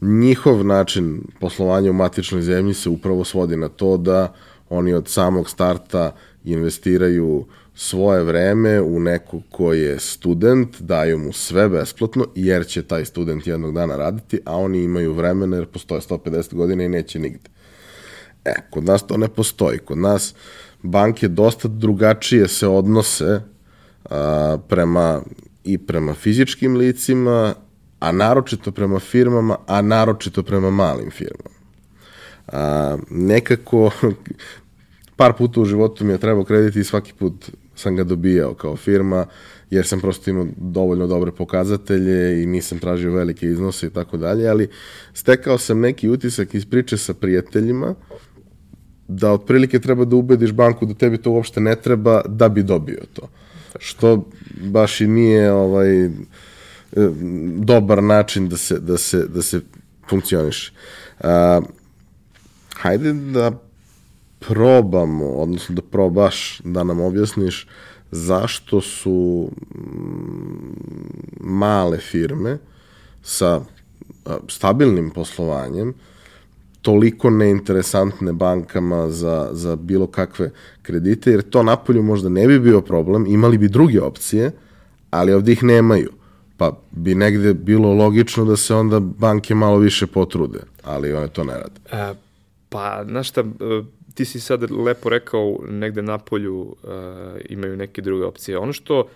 njihov 0.00 0.64
način 0.64 1.22
poslovanja 1.40 1.90
u 1.90 1.94
matičnoj 1.94 2.42
zemlji 2.42 2.74
se 2.74 2.88
upravo 2.88 3.24
svodi 3.24 3.57
na 3.57 3.68
to 3.68 3.96
da 3.96 4.35
oni 4.68 4.94
od 4.94 5.09
samog 5.09 5.50
starta 5.50 6.14
investiraju 6.44 7.46
svoje 7.75 8.25
vreme 8.25 8.81
u 8.81 9.01
nekog 9.01 9.43
ko 9.51 9.73
je 9.73 9.99
student, 10.01 10.81
daju 10.81 11.19
mu 11.19 11.33
sve 11.33 11.69
besplatno, 11.69 12.27
jer 12.35 12.67
će 12.67 12.83
taj 12.83 13.05
student 13.05 13.47
jednog 13.47 13.75
dana 13.75 13.97
raditi, 13.97 14.41
a 14.45 14.57
oni 14.57 14.83
imaju 14.83 15.13
vremena 15.13 15.57
jer 15.57 15.67
postoje 15.67 16.01
150 16.01 16.55
godina 16.55 16.85
i 16.85 16.89
neće 16.89 17.19
nigde. 17.19 17.51
E, 18.45 18.55
kod 18.71 18.85
nas 18.85 19.07
to 19.07 19.17
ne 19.17 19.29
postoji. 19.29 19.79
Kod 19.79 19.99
nas 19.99 20.35
banke 20.83 21.29
dosta 21.29 21.69
drugačije 21.69 22.49
se 22.49 22.69
odnose 22.69 23.41
a, 24.11 24.59
prema 24.69 25.23
i 25.65 25.79
prema 25.79 26.15
fizičkim 26.15 26.77
licima, 26.77 27.55
a 28.01 28.13
naročito 28.13 28.73
prema 28.73 28.99
firmama, 28.99 29.57
a 29.67 29.83
naročito 29.83 30.43
prema 30.43 30.71
malim 30.71 31.11
firmama. 31.11 31.57
A, 32.47 32.97
nekako, 33.11 33.91
par 35.17 35.33
puta 35.33 35.61
u 35.61 35.65
životu 35.65 36.05
mi 36.05 36.13
je 36.13 36.19
trebao 36.19 36.45
kredit 36.45 36.77
i 36.77 36.85
svaki 36.85 37.13
put 37.13 37.51
sam 37.77 37.97
ga 37.97 38.05
dobijao 38.05 38.55
kao 38.55 38.77
firma, 38.77 39.27
jer 39.71 39.87
sam 39.87 40.01
prosto 40.01 40.31
imao 40.31 40.47
dovoljno 40.57 41.07
dobre 41.07 41.33
pokazatelje 41.33 42.43
i 42.43 42.47
nisam 42.47 42.79
tražio 42.79 43.13
velike 43.13 43.47
iznose 43.47 43.87
i 43.87 43.91
tako 43.91 44.17
dalje, 44.17 44.49
ali 44.49 44.69
stekao 45.15 45.59
sam 45.59 45.81
neki 45.81 46.09
utisak 46.09 46.55
iz 46.55 46.67
priče 46.67 46.97
sa 46.97 47.15
prijateljima, 47.15 47.95
da 49.09 49.33
otprilike 49.33 49.81
treba 49.81 50.05
da 50.05 50.17
ubediš 50.17 50.53
banku 50.53 50.87
da 50.87 50.95
tebi 50.95 51.19
to 51.19 51.31
uopšte 51.31 51.61
ne 51.61 51.77
treba 51.77 52.23
da 52.29 52.49
bi 52.49 52.63
dobio 52.63 53.01
to. 53.13 53.29
Što 53.79 54.31
baš 54.65 55.01
i 55.01 55.07
nije 55.07 55.53
ovaj 55.53 56.11
dobar 57.59 58.03
način 58.03 58.49
da 58.49 58.57
se, 58.57 58.79
da 58.79 58.99
se, 58.99 59.27
da 59.29 59.43
se 59.43 59.61
funkcioniše. 60.11 60.73
A, 61.21 61.61
hajde 62.77 63.13
da 63.13 63.51
probamo, 64.48 65.26
odnosno 65.26 65.74
da 65.74 65.83
probaš 65.83 66.61
da 66.64 66.85
nam 66.85 67.00
objasniš 67.00 67.66
zašto 68.11 68.80
su 68.80 69.50
mm, 69.74 69.78
male 71.40 71.98
firme 71.98 72.59
sa 73.22 73.61
stabilnim 74.48 75.11
poslovanjem 75.11 75.94
toliko 76.85 77.30
neinteresantne 77.30 78.33
bankama 78.33 79.11
za, 79.11 79.48
za 79.52 79.76
bilo 79.76 80.07
kakve 80.07 80.50
kredite, 80.83 81.30
jer 81.30 81.42
to 81.42 81.62
napolju 81.62 82.02
možda 82.02 82.28
ne 82.28 82.46
bi 82.46 82.61
bio 82.61 82.80
problem, 82.80 83.26
imali 83.26 83.59
bi 83.59 83.68
druge 83.68 84.00
opcije, 84.02 84.50
ali 85.11 85.33
ovde 85.33 85.52
ih 85.52 85.62
nemaju. 85.62 86.11
Pa 86.57 86.78
bi 86.90 87.14
negde 87.14 87.54
bilo 87.54 87.92
logično 87.92 88.44
da 88.44 88.57
se 88.57 88.74
onda 88.74 89.00
banke 89.00 89.54
malo 89.54 89.78
više 89.78 90.07
potrude, 90.07 90.59
ali 90.83 91.12
one 91.12 91.28
to 91.28 91.44
ne 91.44 91.54
rade. 91.54 91.80
E, 91.92 92.14
pa, 92.68 93.04
znaš 93.09 93.28
šta, 93.28 93.40
e, 93.40 93.83
ti 94.14 94.24
si 94.24 94.40
sad 94.40 94.70
lepo 94.70 95.09
rekao, 95.09 95.59
negde 95.68 96.03
napolju 96.03 96.77
e, 96.85 96.88
imaju 97.48 97.77
neke 97.77 98.03
druge 98.03 98.24
opcije. 98.24 98.59
Ono 98.59 98.72
što 98.72 99.09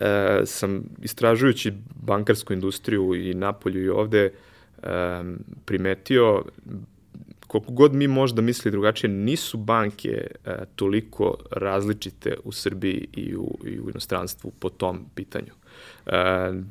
e, 0.00 0.40
sam 0.44 0.82
istražujući 1.02 1.72
bankarsku 2.02 2.52
industriju 2.52 3.14
i 3.14 3.34
napolju 3.34 3.84
i 3.84 3.88
ovde 3.88 4.24
e, 4.24 4.32
primetio, 5.64 6.44
koliko 7.46 7.72
god 7.72 7.94
mi 7.94 8.08
možda 8.08 8.42
misli 8.42 8.70
drugačije, 8.70 9.10
nisu 9.10 9.58
banke 9.58 10.26
e, 10.44 10.56
toliko 10.76 11.36
različite 11.50 12.36
u 12.44 12.52
Srbiji 12.52 13.08
i 13.12 13.36
u, 13.36 13.58
i 13.64 13.80
u 13.80 13.90
inostranstvu 13.90 14.52
po 14.58 14.68
tom 14.68 15.06
pitanju. 15.14 15.52
E, 16.06 16.12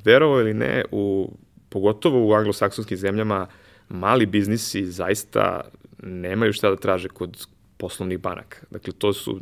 verovo 0.05 0.39
ili 0.39 0.53
ne, 0.53 0.85
u, 0.91 1.31
pogotovo 1.69 2.27
u 2.27 2.33
anglosaksonskim 2.33 2.97
zemljama, 2.97 3.47
mali 3.89 4.25
biznisi 4.25 4.85
zaista 4.85 5.61
nemaju 6.03 6.53
šta 6.53 6.69
da 6.69 6.75
traže 6.75 7.07
kod 7.07 7.47
poslovnih 7.79 8.19
banaka. 8.19 8.57
Dakle, 8.69 8.93
to 8.93 9.13
su 9.13 9.39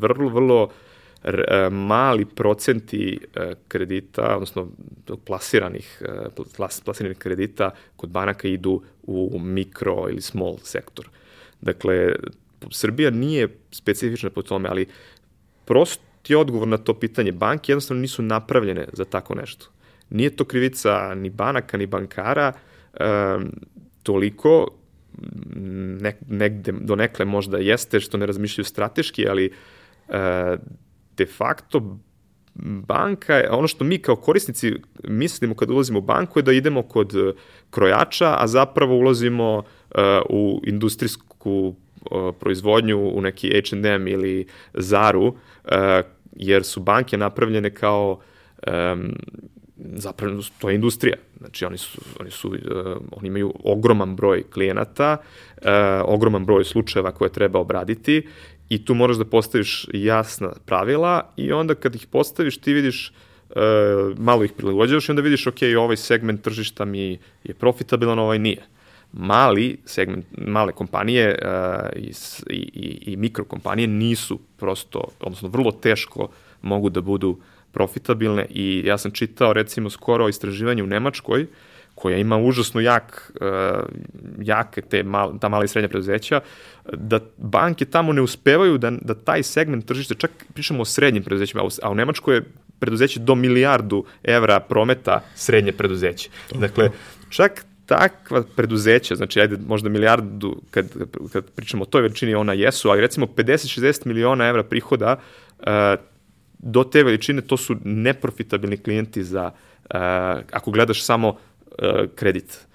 vrlo, 0.00 0.28
vrlo 0.28 0.70
e, 1.22 1.70
mali 1.70 2.24
procenti 2.24 3.18
e, 3.34 3.54
kredita, 3.68 4.34
odnosno 4.34 4.68
plasiranih, 5.24 6.02
e, 6.02 6.42
plasiranih 6.84 7.18
kredita 7.18 7.70
kod 7.96 8.10
banaka 8.10 8.48
idu 8.48 8.82
u 9.02 9.38
mikro 9.38 10.06
ili 10.10 10.20
small 10.20 10.58
sektor. 10.62 11.08
Dakle, 11.60 12.12
Srbija 12.70 13.10
nije 13.10 13.48
specifična 13.70 14.30
po 14.30 14.42
tome, 14.42 14.68
ali 14.68 14.86
prost 15.64 16.00
je 16.28 16.36
odgovor 16.36 16.68
na 16.68 16.78
to 16.78 16.94
pitanje. 16.94 17.32
Banke 17.32 17.72
jednostavno 17.72 18.00
nisu 18.00 18.22
napravljene 18.22 18.88
za 18.92 19.04
tako 19.04 19.34
nešto. 19.34 19.66
Nije 20.10 20.36
to 20.36 20.44
krivica 20.44 21.14
ni 21.14 21.30
banaka, 21.30 21.76
ni 21.76 21.86
bankara, 21.86 22.52
toliko, 24.02 24.66
ne, 26.00 26.16
negde, 26.28 26.72
do 26.72 26.96
nekle 26.96 27.24
možda 27.24 27.58
jeste 27.58 28.00
što 28.00 28.18
ne 28.18 28.26
razmišljaju 28.26 28.64
strateški, 28.64 29.28
ali 29.28 29.50
uh, 30.08 30.14
de 31.16 31.26
facto 31.26 31.98
banka 32.64 33.42
ono 33.50 33.68
što 33.68 33.84
mi 33.84 33.98
kao 33.98 34.16
korisnici 34.16 34.74
mislimo 35.04 35.54
kad 35.54 35.70
ulazimo 35.70 35.98
u 35.98 36.02
banku 36.02 36.38
je 36.38 36.42
da 36.42 36.52
idemo 36.52 36.82
kod 36.82 37.12
krojača, 37.70 38.36
a 38.38 38.46
zapravo 38.46 38.96
ulazimo 38.96 39.56
uh, 39.58 39.64
u 40.28 40.60
industrijsku 40.66 41.74
uh, 42.10 42.34
proizvodnju, 42.40 42.98
u 43.14 43.20
neki 43.20 43.50
H&M 43.50 44.08
ili 44.08 44.46
Zaru, 44.74 45.26
uh, 45.26 45.34
jer 46.36 46.64
su 46.64 46.80
banke 46.80 47.16
napravljene 47.16 47.74
kao 47.74 48.20
um, 48.66 49.14
zapravo 49.84 50.42
to 50.58 50.68
je 50.68 50.74
industrija. 50.74 51.16
Znači 51.38 51.64
oni 51.64 51.78
su 51.78 52.00
oni 52.20 52.30
su 52.30 52.48
uh, 52.48 52.56
oni 53.12 53.28
imaju 53.28 53.54
ogroman 53.64 54.16
broj 54.16 54.42
klijenata, 54.50 55.16
uh, 55.56 55.68
ogroman 56.04 56.44
broj 56.44 56.64
slučajeva 56.64 57.12
koje 57.12 57.32
treba 57.32 57.58
obraditi 57.58 58.26
i 58.68 58.84
tu 58.84 58.94
moraš 58.94 59.16
da 59.16 59.24
postaviš 59.24 59.86
jasna 59.92 60.52
pravila 60.66 61.32
i 61.36 61.52
onda 61.52 61.74
kad 61.74 61.94
ih 61.94 62.06
postaviš 62.06 62.58
ti 62.58 62.72
vidiš 62.72 63.12
uh, 63.48 63.56
malo 64.18 64.44
ih 64.44 64.52
prilagođavaš 64.52 65.08
i 65.08 65.12
onda 65.12 65.22
vidiš 65.22 65.46
ok, 65.46 65.58
ovaj 65.78 65.96
segment 65.96 66.42
tržišta 66.42 66.84
mi 66.84 67.18
je 67.44 67.54
profitabilan, 67.54 68.18
ovaj 68.18 68.38
nije. 68.38 68.62
Mali 69.12 69.78
segment, 69.84 70.26
male 70.38 70.72
kompanije 70.72 71.38
uh, 71.42 72.02
i, 72.02 72.12
i, 72.50 73.12
i 73.12 73.16
mikrokompanije 73.16 73.88
nisu 73.88 74.38
prosto, 74.56 75.04
odnosno 75.20 75.48
vrlo 75.48 75.72
teško 75.72 76.28
mogu 76.62 76.90
da 76.90 77.00
budu 77.00 77.38
profitabilne 77.72 78.46
i 78.50 78.82
ja 78.86 78.98
sam 78.98 79.10
čitao 79.10 79.52
recimo 79.52 79.90
skoro 79.90 80.24
o 80.24 80.28
istraživanju 80.28 80.84
u 80.84 80.86
Nemačkoj 80.86 81.46
koja 81.94 82.16
ima 82.16 82.38
užasno 82.38 82.80
jak, 82.80 83.32
uh, 83.40 83.78
jake 84.38 84.80
te 84.80 85.02
mal, 85.02 85.38
ta 85.38 85.48
mala 85.48 85.64
i 85.64 85.68
srednja 85.68 85.88
preduzeća, 85.88 86.40
da 86.92 87.20
banke 87.36 87.84
tamo 87.84 88.12
ne 88.12 88.22
uspevaju 88.22 88.78
da, 88.78 88.90
da 88.90 89.14
taj 89.14 89.42
segment 89.42 89.86
tržišta, 89.86 90.14
čak 90.14 90.30
pričamo 90.54 90.82
o 90.82 90.84
srednjim 90.84 91.22
preduzećima, 91.22 91.62
a 91.82 91.90
u 91.90 91.94
Nemačkoj 91.94 92.34
je 92.34 92.44
preduzeće 92.78 93.20
do 93.20 93.34
milijardu 93.34 94.04
evra 94.24 94.60
prometa 94.60 95.20
srednje 95.34 95.72
preduzeće. 95.72 96.30
Dakle, 96.54 96.90
čak 97.28 97.64
takva 97.86 98.42
preduzeća, 98.56 99.14
znači 99.14 99.40
ajde 99.40 99.56
možda 99.66 99.88
milijardu, 99.88 100.62
kad, 100.70 100.86
kad 101.32 101.44
pričamo 101.50 101.82
o 101.82 101.86
toj 101.86 102.02
veličini 102.02 102.34
ona 102.34 102.52
jesu, 102.52 102.90
ali 102.90 103.00
recimo 103.00 103.26
50-60 103.26 104.06
miliona 104.06 104.46
evra 104.46 104.62
prihoda 104.62 105.16
uh, 105.58 105.66
do 106.62 106.84
te 106.84 107.02
veličine 107.02 107.42
to 107.42 107.56
su 107.56 107.76
neprofitabilni 107.84 108.76
klijenti 108.76 109.24
za, 109.24 109.50
uh, 109.50 109.96
ako 110.52 110.70
gledaš 110.70 111.04
samo 111.04 111.28
uh, 111.28 111.36
kredit. 112.14 112.66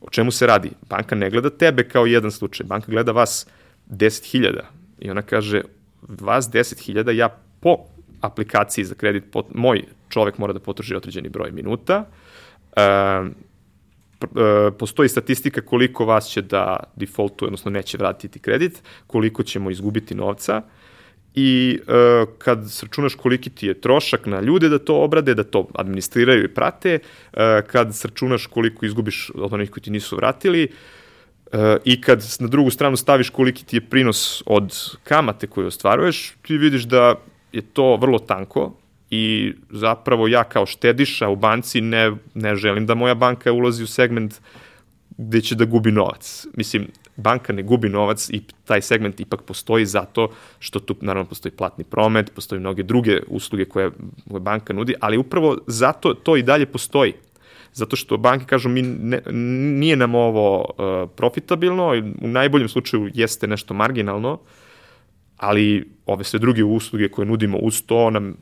O 0.00 0.10
čemu 0.10 0.30
se 0.30 0.46
radi? 0.46 0.70
Banka 0.88 1.14
ne 1.14 1.30
gleda 1.30 1.50
tebe 1.50 1.88
kao 1.88 2.06
jedan 2.06 2.30
slučaj, 2.30 2.66
banka 2.66 2.86
gleda 2.90 3.12
vas 3.12 3.46
10.000 3.90 4.60
i 5.00 5.10
ona 5.10 5.22
kaže 5.22 5.62
vas 6.02 6.50
10.000 6.50 7.10
ja 7.10 7.28
po 7.60 7.76
aplikaciji 8.20 8.84
za 8.84 8.94
kredit, 8.94 9.24
po, 9.32 9.42
moj 9.54 9.84
čovek 10.08 10.38
mora 10.38 10.52
da 10.52 10.60
potroši 10.60 10.94
određeni 10.94 11.28
broj 11.28 11.52
minuta, 11.52 12.04
uh, 12.76 13.32
postoji 14.78 15.08
statistika 15.08 15.60
koliko 15.60 16.04
vas 16.04 16.28
će 16.28 16.42
da 16.42 16.76
defaultuje, 16.96 17.46
odnosno 17.46 17.70
neće 17.70 17.98
vratiti 17.98 18.38
kredit, 18.38 18.82
koliko 19.06 19.42
ćemo 19.42 19.70
izgubiti 19.70 20.14
novca 20.14 20.62
i 21.34 21.78
uh, 21.80 22.28
kad 22.38 22.70
sračunaš 22.70 23.14
koliki 23.14 23.50
ti 23.50 23.66
je 23.66 23.80
trošak 23.80 24.26
na 24.26 24.40
ljude 24.40 24.68
da 24.68 24.78
to 24.78 24.96
obrade, 25.00 25.34
da 25.34 25.44
to 25.44 25.66
administriraju 25.74 26.44
i 26.44 26.54
prate, 26.54 26.98
uh, 26.98 27.38
kad 27.66 27.96
sračunaš 27.96 28.46
koliko 28.46 28.86
izgubiš 28.86 29.30
od 29.34 29.52
onih 29.52 29.70
koji 29.70 29.82
ti 29.82 29.90
nisu 29.90 30.16
vratili, 30.16 30.68
E, 31.52 31.76
I 31.84 32.00
kad 32.00 32.24
na 32.40 32.46
drugu 32.46 32.70
stranu 32.70 32.96
staviš 32.96 33.30
koliki 33.30 33.64
ti 33.64 33.76
je 33.76 33.80
prinos 33.80 34.42
od 34.46 34.96
kamate 35.04 35.46
koju 35.46 35.66
ostvaruješ, 35.66 36.34
ti 36.42 36.56
vidiš 36.58 36.82
da 36.82 37.14
je 37.52 37.62
to 37.62 37.96
vrlo 37.96 38.18
tanko 38.18 38.72
i 39.10 39.52
zapravo 39.70 40.28
ja 40.28 40.44
kao 40.44 40.66
štediša 40.66 41.28
u 41.28 41.36
banci 41.36 41.80
ne, 41.80 42.12
ne 42.34 42.56
želim 42.56 42.86
da 42.86 42.94
moja 42.94 43.14
banka 43.14 43.52
ulazi 43.52 43.82
u 43.82 43.86
segment 43.86 44.34
gde 45.18 45.40
će 45.40 45.54
da 45.54 45.64
gubi 45.64 45.92
novac. 45.92 46.46
Mislim, 46.56 46.88
banka 47.16 47.52
ne 47.52 47.62
gubi 47.62 47.88
novac 47.88 48.30
i 48.30 48.42
taj 48.64 48.82
segment 48.82 49.20
ipak 49.20 49.42
postoji 49.42 49.86
zato 49.86 50.28
što 50.58 50.80
tu 50.80 50.96
naravno 51.00 51.28
postoji 51.28 51.52
platni 51.52 51.84
promet, 51.84 52.34
postoji 52.34 52.60
mnoge 52.60 52.82
druge 52.82 53.20
usluge 53.28 53.64
koje, 53.64 53.90
banka 54.26 54.72
nudi, 54.72 54.94
ali 55.00 55.16
upravo 55.16 55.58
zato 55.66 56.14
to 56.14 56.36
i 56.36 56.42
dalje 56.42 56.66
postoji. 56.66 57.14
Zato 57.74 57.96
što 57.96 58.16
banke 58.16 58.46
kažu 58.46 58.68
mi 58.68 58.82
ne, 58.82 59.20
nije 59.78 59.96
nam 59.96 60.14
ovo 60.14 60.58
uh, 60.60 61.10
profitabilno, 61.16 61.88
u 62.20 62.28
najboljem 62.28 62.68
slučaju 62.68 63.10
jeste 63.14 63.46
nešto 63.46 63.74
marginalno, 63.74 64.38
ali 65.36 65.90
ove 66.06 66.24
sve 66.24 66.38
druge 66.38 66.64
usluge 66.64 67.08
koje 67.08 67.26
nudimo 67.26 67.58
uz 67.58 67.82
to 67.86 68.10
nam 68.10 68.34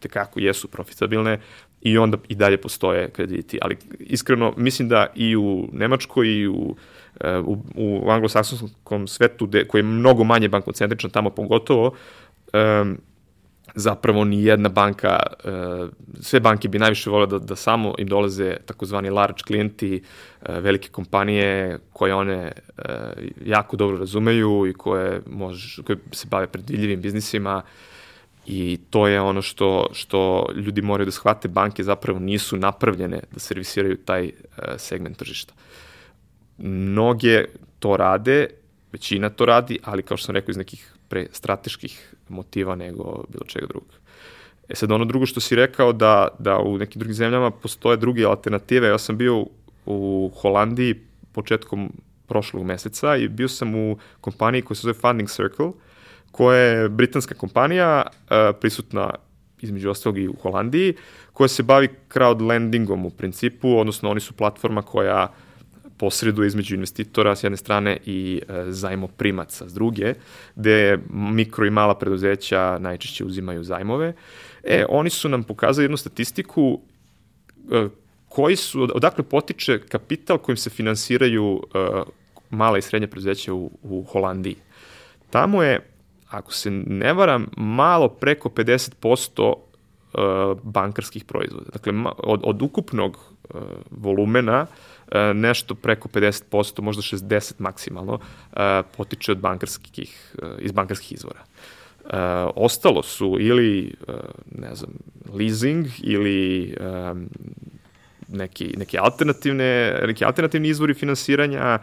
tekako 0.00 0.40
jesu 0.40 0.68
profitabilne 0.68 1.40
i 1.82 1.98
onda 1.98 2.18
i 2.28 2.34
dalje 2.34 2.56
postoje 2.56 3.10
krediti. 3.10 3.58
Ali 3.62 3.76
iskreno 4.00 4.54
mislim 4.56 4.88
da 4.88 5.06
i 5.14 5.36
u 5.36 5.68
Nemačkoj 5.72 6.28
i 6.28 6.48
u, 6.48 6.76
e, 6.76 6.97
u, 7.44 7.58
u 7.74 8.10
anglosaksonskom 8.10 9.08
svetu 9.08 9.46
de, 9.46 9.64
koji 9.68 9.78
je 9.78 9.82
mnogo 9.82 10.24
manje 10.24 10.48
bankocentričan 10.48 11.10
tamo 11.10 11.30
pogotovo, 11.30 11.92
um, 12.82 12.98
zapravo 13.74 14.24
ni 14.24 14.44
jedna 14.44 14.68
banka, 14.68 15.20
uh, 15.44 15.88
sve 16.20 16.40
banke 16.40 16.68
bi 16.68 16.78
najviše 16.78 17.10
vole 17.10 17.26
da, 17.26 17.38
da 17.38 17.56
samo 17.56 17.94
im 17.98 18.08
dolaze 18.08 18.56
takozvani 18.66 19.10
large 19.10 19.42
klijenti, 19.46 20.02
uh, 20.40 20.56
velike 20.58 20.88
kompanije 20.88 21.78
koje 21.92 22.14
one 22.14 22.52
uh, 22.78 22.84
jako 23.44 23.76
dobro 23.76 23.98
razumeju 23.98 24.66
i 24.66 24.72
koje, 24.72 25.20
može, 25.26 25.82
koje 25.82 25.98
se 26.12 26.26
bave 26.30 26.46
predvidljivim 26.46 27.00
biznisima, 27.00 27.56
uh, 27.56 27.62
I 28.48 28.78
to 28.90 29.06
je 29.06 29.20
ono 29.20 29.42
što, 29.42 29.88
što 29.92 30.48
ljudi 30.56 30.82
moraju 30.82 31.04
da 31.04 31.12
shvate, 31.12 31.48
banke 31.48 31.84
zapravo 31.84 32.18
nisu 32.18 32.56
napravljene 32.56 33.20
da 33.32 33.40
servisiraju 33.40 33.96
taj 33.96 34.24
uh, 34.24 34.64
segment 34.76 35.16
tržišta. 35.16 35.54
Mnoge 36.58 37.44
to 37.78 37.96
rade, 37.96 38.46
većina 38.92 39.30
to 39.30 39.44
radi, 39.44 39.78
ali 39.84 40.02
kao 40.02 40.16
što 40.16 40.26
sam 40.26 40.34
rekao 40.34 40.50
iz 40.50 40.56
nekih 40.56 40.94
pre 41.08 41.26
strateških 41.32 42.14
motiva 42.28 42.74
nego 42.74 43.24
bilo 43.28 43.44
čega 43.46 43.66
drugog. 43.66 43.88
E 44.68 44.74
sad 44.74 44.92
ono 44.92 45.04
drugo 45.04 45.26
što 45.26 45.40
si 45.40 45.56
rekao 45.56 45.92
da, 45.92 46.28
da 46.38 46.58
u 46.58 46.78
nekim 46.78 47.00
drugim 47.00 47.14
zemljama 47.14 47.50
postoje 47.50 47.96
druge 47.96 48.24
alternative. 48.24 48.88
Ja 48.88 48.98
sam 48.98 49.16
bio 49.16 49.46
u 49.86 50.30
Holandiji 50.40 50.94
početkom 51.32 51.92
prošlog 52.26 52.64
meseca 52.64 53.16
i 53.16 53.28
bio 53.28 53.48
sam 53.48 53.74
u 53.74 53.98
kompaniji 54.20 54.62
koja 54.62 54.74
se 54.74 54.80
zove 54.80 54.94
Funding 54.94 55.28
Circle, 55.28 55.70
koja 56.30 56.58
je 56.58 56.88
britanska 56.88 57.34
kompanija, 57.34 58.02
uh, 58.06 58.56
prisutna 58.60 59.14
između 59.60 59.90
ostalog 59.90 60.18
i 60.18 60.28
u 60.28 60.34
Holandiji, 60.42 60.94
koja 61.32 61.48
se 61.48 61.62
bavi 61.62 61.88
crowd 62.08 62.46
lendingom 62.46 63.06
u 63.06 63.10
principu, 63.10 63.78
odnosno 63.78 64.10
oni 64.10 64.20
su 64.20 64.32
platforma 64.32 64.82
koja 64.82 65.32
posreduje 65.98 66.46
između 66.46 66.74
investitora 66.74 67.36
s 67.36 67.44
jedne 67.44 67.56
strane 67.56 67.98
i 68.06 68.40
e, 68.48 68.64
zajmoprimaca 68.68 69.68
s 69.68 69.74
druge, 69.74 70.14
gde 70.56 70.98
mikro 71.10 71.66
i 71.66 71.70
mala 71.70 71.94
preduzeća 71.98 72.78
najčešće 72.80 73.24
uzimaju 73.24 73.64
zajmove. 73.64 74.12
E, 74.64 74.84
oni 74.88 75.10
su 75.10 75.28
nam 75.28 75.44
pokazali 75.44 75.84
jednu 75.84 75.96
statistiku 75.96 76.80
e, 77.72 77.88
koji 78.28 78.56
su, 78.56 78.88
odakle 78.94 79.24
potiče 79.24 79.78
kapital 79.78 80.38
kojim 80.38 80.56
se 80.56 80.70
finansiraju 80.70 81.62
e, 81.74 81.78
mala 82.50 82.78
i 82.78 82.82
srednja 82.82 83.08
preduzeća 83.08 83.54
u, 83.54 83.70
u 83.82 84.02
Holandiji. 84.02 84.56
Tamo 85.30 85.62
je 85.62 85.80
ako 86.30 86.52
se 86.52 86.70
ne 86.70 87.12
varam, 87.12 87.46
malo 87.56 88.08
preko 88.08 88.48
50% 88.48 89.52
uh, 89.52 90.60
bankarskih 90.62 91.24
proizvoda. 91.24 91.70
Dakle, 91.72 91.92
od, 92.18 92.40
od 92.44 92.62
ukupnog 92.62 93.16
uh, 93.16 93.60
volumena 93.90 94.62
uh, 94.62 94.68
nešto 95.34 95.74
preko 95.74 96.08
50%, 96.08 96.80
možda 96.80 97.02
60 97.02 97.54
maksimalno, 97.58 98.18
potiče 98.96 99.32
od 99.32 99.38
bankarskih, 99.38 100.34
iz 100.58 100.72
bankarskih 100.72 101.12
izvora. 101.12 101.44
Ostalo 102.56 103.02
su 103.02 103.36
ili, 103.40 103.94
ne 104.54 104.74
znam, 104.74 104.90
leasing 105.34 105.86
ili 106.02 106.74
neki, 108.28 108.74
neki, 108.76 108.98
alternativne, 108.98 110.00
neki 110.06 110.24
alternativni 110.24 110.68
izvori 110.68 110.94
finansiranja 110.94 111.78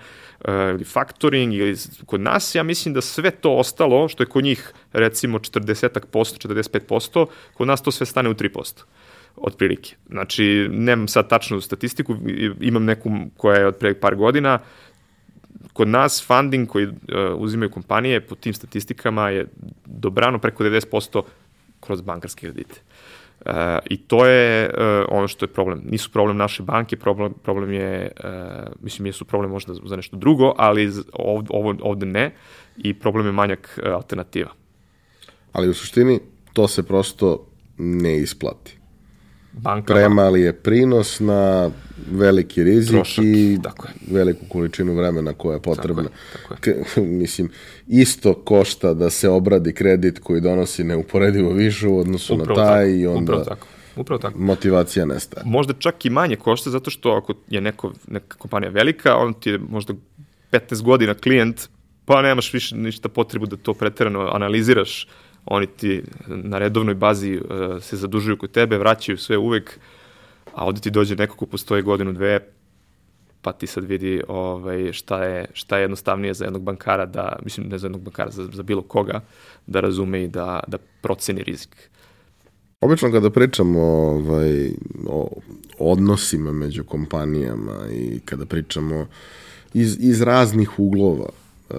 ili 0.48 0.84
factoring 0.84 1.54
ili 1.54 1.78
kod 2.06 2.22
nas 2.22 2.56
ja 2.56 2.64
mislim 2.64 2.94
da 2.94 3.02
sve 3.02 3.32
to 3.32 3.56
ostalo 3.56 4.08
što 4.08 4.24
je 4.24 4.28
kod 4.28 4.44
njih 4.44 4.74
recimo 4.94 5.40
40%, 5.40 5.90
45%, 6.12 7.26
kod 7.54 7.68
nas 7.68 7.82
to 7.82 7.92
sve 7.92 8.06
stane 8.06 8.30
u 8.30 8.34
3% 8.34 8.84
otprilike. 9.38 9.96
Znači, 10.10 10.68
nemam 10.72 11.08
sad 11.08 11.30
tačnu 11.30 11.62
statistiku, 11.62 12.16
imam 12.60 12.86
neku 12.86 13.12
koja 13.38 13.60
je 13.60 13.68
od 13.68 13.76
pre 13.76 13.94
par 14.00 14.16
godina, 14.16 14.60
kod 15.74 15.88
nas 15.88 16.24
funding 16.28 16.68
koji 16.68 16.88
uh, 16.88 16.94
uzimaju 17.38 17.70
kompanije 17.70 18.22
po 18.22 18.36
tim 18.36 18.54
statistikama 18.54 19.30
je 19.30 19.48
dobrano 19.86 20.40
preko 20.40 20.64
90% 20.64 21.22
kroz 21.80 22.02
bankarske 22.02 22.42
kredite. 22.42 22.82
Uh, 23.46 23.52
I 23.90 23.98
to 23.98 24.26
je 24.26 24.70
uh, 24.70 25.06
ono 25.10 25.28
što 25.28 25.46
je 25.46 25.54
problem. 25.54 25.82
Nisu 25.86 26.12
problem 26.12 26.38
naše 26.38 26.64
banke, 26.64 26.98
problem, 26.98 27.34
problem 27.44 27.72
je, 27.72 28.12
uh, 28.24 28.30
mislim, 28.82 29.06
jesu 29.06 29.26
problem 29.26 29.52
možda 29.52 29.74
za 29.74 29.96
nešto 29.96 30.18
drugo, 30.18 30.54
ali 30.58 30.92
ovde, 31.14 31.48
ovo, 31.52 31.76
ovde 31.82 32.06
ne 32.06 32.32
i 32.78 32.94
problem 32.94 33.26
je 33.26 33.32
manjak 33.32 33.80
uh, 33.84 33.94
alternativa. 33.94 34.50
Ali 35.52 35.70
u 35.70 35.74
suštini 35.74 36.20
to 36.54 36.68
se 36.68 36.84
prosto 36.84 37.48
ne 37.78 38.18
isplati. 38.18 38.75
Banka, 39.62 39.93
Premali 39.93 40.41
je 40.41 40.53
prinos 40.53 41.20
na 41.20 41.70
veliki 42.12 42.64
rizik 42.64 42.95
Trošak, 42.95 43.26
i 43.26 43.60
tako 43.64 43.88
je. 43.88 43.93
veliku 44.16 44.45
količinu 44.49 44.93
vremena 44.93 45.34
koja 45.34 45.53
je 45.53 45.62
potrebna. 45.62 46.03
Tako 46.34 46.53
je, 46.53 46.84
tako 46.84 46.99
je. 46.99 47.06
Mislim, 47.08 47.49
isto 47.88 48.34
košta 48.34 48.93
da 48.93 49.10
se 49.10 49.30
obradi 49.30 49.74
kredit 49.74 50.20
koji 50.20 50.41
donosi 50.41 50.84
neuporedivo 50.84 51.53
više 51.53 51.88
u 51.88 51.99
odnosu 51.99 52.34
Upravo 52.34 52.60
na 52.60 52.66
taj 52.66 52.86
tako, 52.86 52.95
i 52.95 53.08
onda 53.08 53.24
Upravo 53.24 53.43
tako. 53.43 53.68
Upravo 53.95 54.20
tako. 54.20 54.39
motivacija 54.39 55.06
nestaje. 55.06 55.43
Možda 55.45 55.74
čak 55.74 56.06
i 56.06 56.10
manje 56.10 56.36
košta 56.36 56.70
zato 56.70 56.89
što 56.89 57.12
ako 57.12 57.34
je 57.49 57.62
neko, 57.62 57.93
neka 58.08 58.38
kompanija 58.38 58.70
velika, 58.70 59.16
on 59.16 59.34
ti 59.34 59.49
je 59.49 59.58
možda 59.70 59.93
15 60.51 60.82
godina 60.82 61.14
klijent, 61.14 61.62
pa 62.06 62.22
nemaš 62.22 62.53
više 62.53 62.76
ništa 62.76 63.10
potrebu 63.10 63.45
da 63.45 63.58
to 63.58 63.74
preterano 63.74 64.30
analiziraš. 64.34 65.08
Oni 65.46 65.68
ti 65.68 66.02
na 66.28 66.58
redovnoj 66.58 66.96
bazi 66.96 67.38
uh, 67.38 67.84
se 67.84 67.98
zadužuju 67.98 68.38
kod 68.38 68.52
tebe, 68.52 68.78
vraćaju 68.78 69.18
sve 69.18 69.38
uvek, 69.38 69.80
a 70.54 70.66
ovde 70.66 70.82
ti 70.82 70.91
dođe 70.91 71.16
neko 71.16 71.36
ko 71.36 71.46
postoje 71.46 71.82
godinu, 71.82 72.14
dve, 72.14 72.39
pa 73.41 73.54
ti 73.54 73.68
sad 73.68 73.84
vidi 73.84 74.22
ovaj, 74.28 74.93
šta, 74.93 75.24
je, 75.24 75.46
šta 75.54 75.78
je 75.78 75.84
jednostavnije 75.84 76.34
za 76.34 76.46
jednog 76.46 76.62
bankara 76.62 77.06
da, 77.06 77.39
mislim 77.43 77.68
ne 77.68 77.78
za 77.78 77.88
jednog 77.88 78.02
bankara, 78.02 78.32
za, 78.32 78.48
za 78.54 78.64
bilo 78.64 78.82
koga, 78.82 79.22
da 79.68 79.80
razume 79.80 80.24
i 80.24 80.28
da, 80.28 80.60
da 80.68 80.78
proceni 81.02 81.43
rizik. 81.43 81.89
Obično 82.82 83.12
kada 83.12 83.30
pričamo 83.30 83.82
ovaj, 83.82 84.70
o 85.08 85.30
odnosima 85.80 86.52
među 86.52 86.84
kompanijama 86.84 87.78
i 87.91 88.20
kada 88.26 88.46
pričamo 88.46 89.08
iz, 89.74 89.98
iz 90.00 90.22
raznih 90.22 90.80
uglova, 90.80 91.30
uh, 91.70 91.78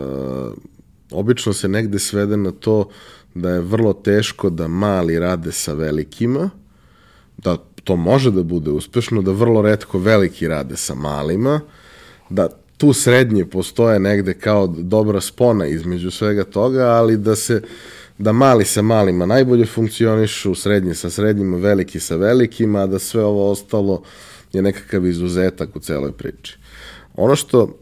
obično 1.10 1.52
se 1.52 1.68
negde 1.68 1.98
svede 1.98 2.36
na 2.36 2.50
to 2.50 2.88
da 3.36 3.50
je 3.50 3.60
vrlo 3.60 3.92
teško 3.92 4.50
da 4.50 4.68
mali 4.68 5.18
rade 5.18 5.52
sa 5.52 5.72
velikima, 5.72 6.50
da 7.38 7.56
to 7.84 7.96
može 7.96 8.30
da 8.30 8.42
bude 8.42 8.70
uspešno, 8.70 9.22
da 9.22 9.32
vrlo 9.32 9.62
redko 9.62 9.98
veliki 9.98 10.48
rade 10.48 10.76
sa 10.76 10.94
malima, 10.94 11.60
da 12.30 12.48
tu 12.76 12.92
srednje 12.92 13.44
postoje 13.44 14.00
negde 14.00 14.34
kao 14.34 14.66
dobra 14.66 15.20
spona 15.20 15.66
između 15.66 16.10
svega 16.10 16.44
toga, 16.44 16.84
ali 16.84 17.16
da 17.16 17.36
se 17.36 17.62
da 18.18 18.32
mali 18.32 18.64
sa 18.64 18.82
malima 18.82 19.26
najbolje 19.26 19.66
funkcionišu, 19.66 20.54
srednji 20.54 20.94
sa 20.94 21.10
srednjima, 21.10 21.56
veliki 21.56 22.00
sa 22.00 22.16
velikima, 22.16 22.82
a 22.82 22.86
da 22.86 22.98
sve 22.98 23.24
ovo 23.24 23.50
ostalo 23.50 24.02
je 24.52 24.62
nekakav 24.62 25.06
izuzetak 25.06 25.76
u 25.76 25.80
celoj 25.80 26.12
priči. 26.12 26.58
Ono 27.16 27.36
što 27.36 27.78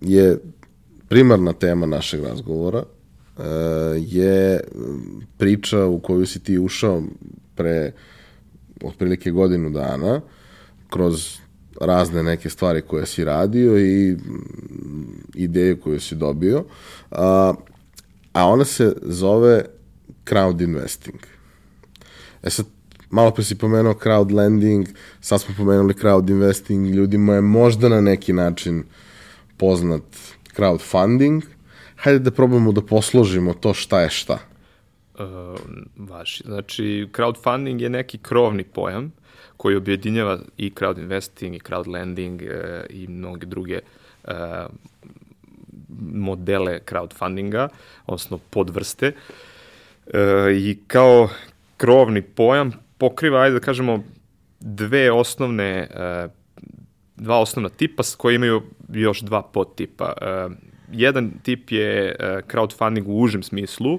je 0.00 0.38
primarna 1.08 1.52
tema 1.52 1.86
našeg 1.86 2.24
razgovora 2.24 2.84
je 3.98 4.60
priča 5.38 5.86
u 5.86 6.00
koju 6.00 6.26
si 6.26 6.40
ti 6.40 6.58
ušao 6.58 7.02
pre 7.54 7.92
otprilike 8.84 9.30
godinu 9.30 9.70
dana 9.70 10.20
kroz 10.90 11.38
razne 11.80 12.22
neke 12.22 12.50
stvari 12.50 12.82
koje 12.82 13.06
si 13.06 13.24
radio 13.24 13.78
i 13.78 14.16
ideje 15.34 15.80
koje 15.80 16.00
si 16.00 16.14
dobio. 16.14 16.64
A, 17.10 17.54
a 18.32 18.46
ona 18.46 18.64
se 18.64 18.96
zove 19.02 19.64
crowd 20.24 20.64
investing. 20.64 21.18
E 22.42 22.50
sad, 22.50 22.66
malo 23.10 23.30
pre 23.30 23.44
si 23.44 23.58
pomenuo 23.58 23.94
crowd 23.94 24.32
lending, 24.32 24.86
sad 25.20 25.40
smo 25.40 25.54
pomenuli 25.56 25.94
crowd 25.94 26.30
investing, 26.30 26.86
ljudima 26.86 27.34
je 27.34 27.40
možda 27.40 27.88
na 27.88 28.00
neki 28.00 28.32
način 28.32 28.84
poznat 29.56 30.02
crowdfunding. 30.56 31.42
Hajde 32.02 32.18
da 32.18 32.30
probamo 32.30 32.72
da 32.72 32.82
posložimo 32.82 33.54
to 33.54 33.74
šta 33.74 34.00
je 34.00 34.10
šta. 34.10 34.38
Uh, 35.14 35.60
vaši. 35.96 36.42
Znači, 36.46 37.08
crowdfunding 37.12 37.80
je 37.80 37.90
neki 37.90 38.18
krovni 38.18 38.64
pojam 38.64 39.12
koji 39.56 39.76
objedinjava 39.76 40.38
i 40.56 40.70
crowd 40.70 40.98
investing 40.98 41.54
i 41.54 41.58
crowd 41.58 41.88
lending 41.88 42.42
e, 42.42 42.86
i 42.90 43.06
mnoge 43.08 43.46
druge 43.46 43.80
e, 44.24 44.34
modele 46.12 46.80
crowdfundinga, 46.90 47.68
odnosno 48.06 48.38
podvrste. 48.50 49.06
E, 49.06 50.18
I 50.56 50.78
kao 50.86 51.28
krovni 51.76 52.22
pojam 52.22 52.72
pokriva, 52.98 53.40
ajde 53.40 53.54
da 53.54 53.60
kažemo, 53.60 54.04
dve 54.60 55.12
osnovne, 55.12 55.88
e, 55.94 56.28
dva 57.16 57.38
osnovna 57.38 57.68
tipa 57.68 58.02
koji 58.16 58.34
imaju 58.34 58.62
još 58.88 59.20
dva 59.20 59.42
podtipa. 59.42 60.12
E, 60.20 60.71
jedan 60.92 61.30
tip 61.42 61.70
je 61.70 62.16
e, 62.18 62.40
crowdfunding 62.48 63.06
u 63.06 63.20
užem 63.20 63.42
smislu, 63.42 63.98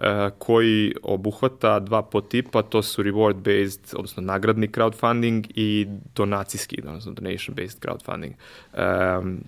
E, 0.00 0.30
koji 0.38 0.94
obuhvata 1.02 1.80
dva 1.80 2.02
potipa, 2.02 2.62
to 2.62 2.82
su 2.82 3.02
reward-based, 3.02 3.94
odnosno 3.94 4.22
nagradni 4.22 4.68
crowdfunding 4.68 5.46
i 5.54 5.86
donacijski, 6.14 6.82
odnosno 6.86 7.12
donation-based 7.12 7.86
crowdfunding. 7.86 8.32
Um, 9.20 9.44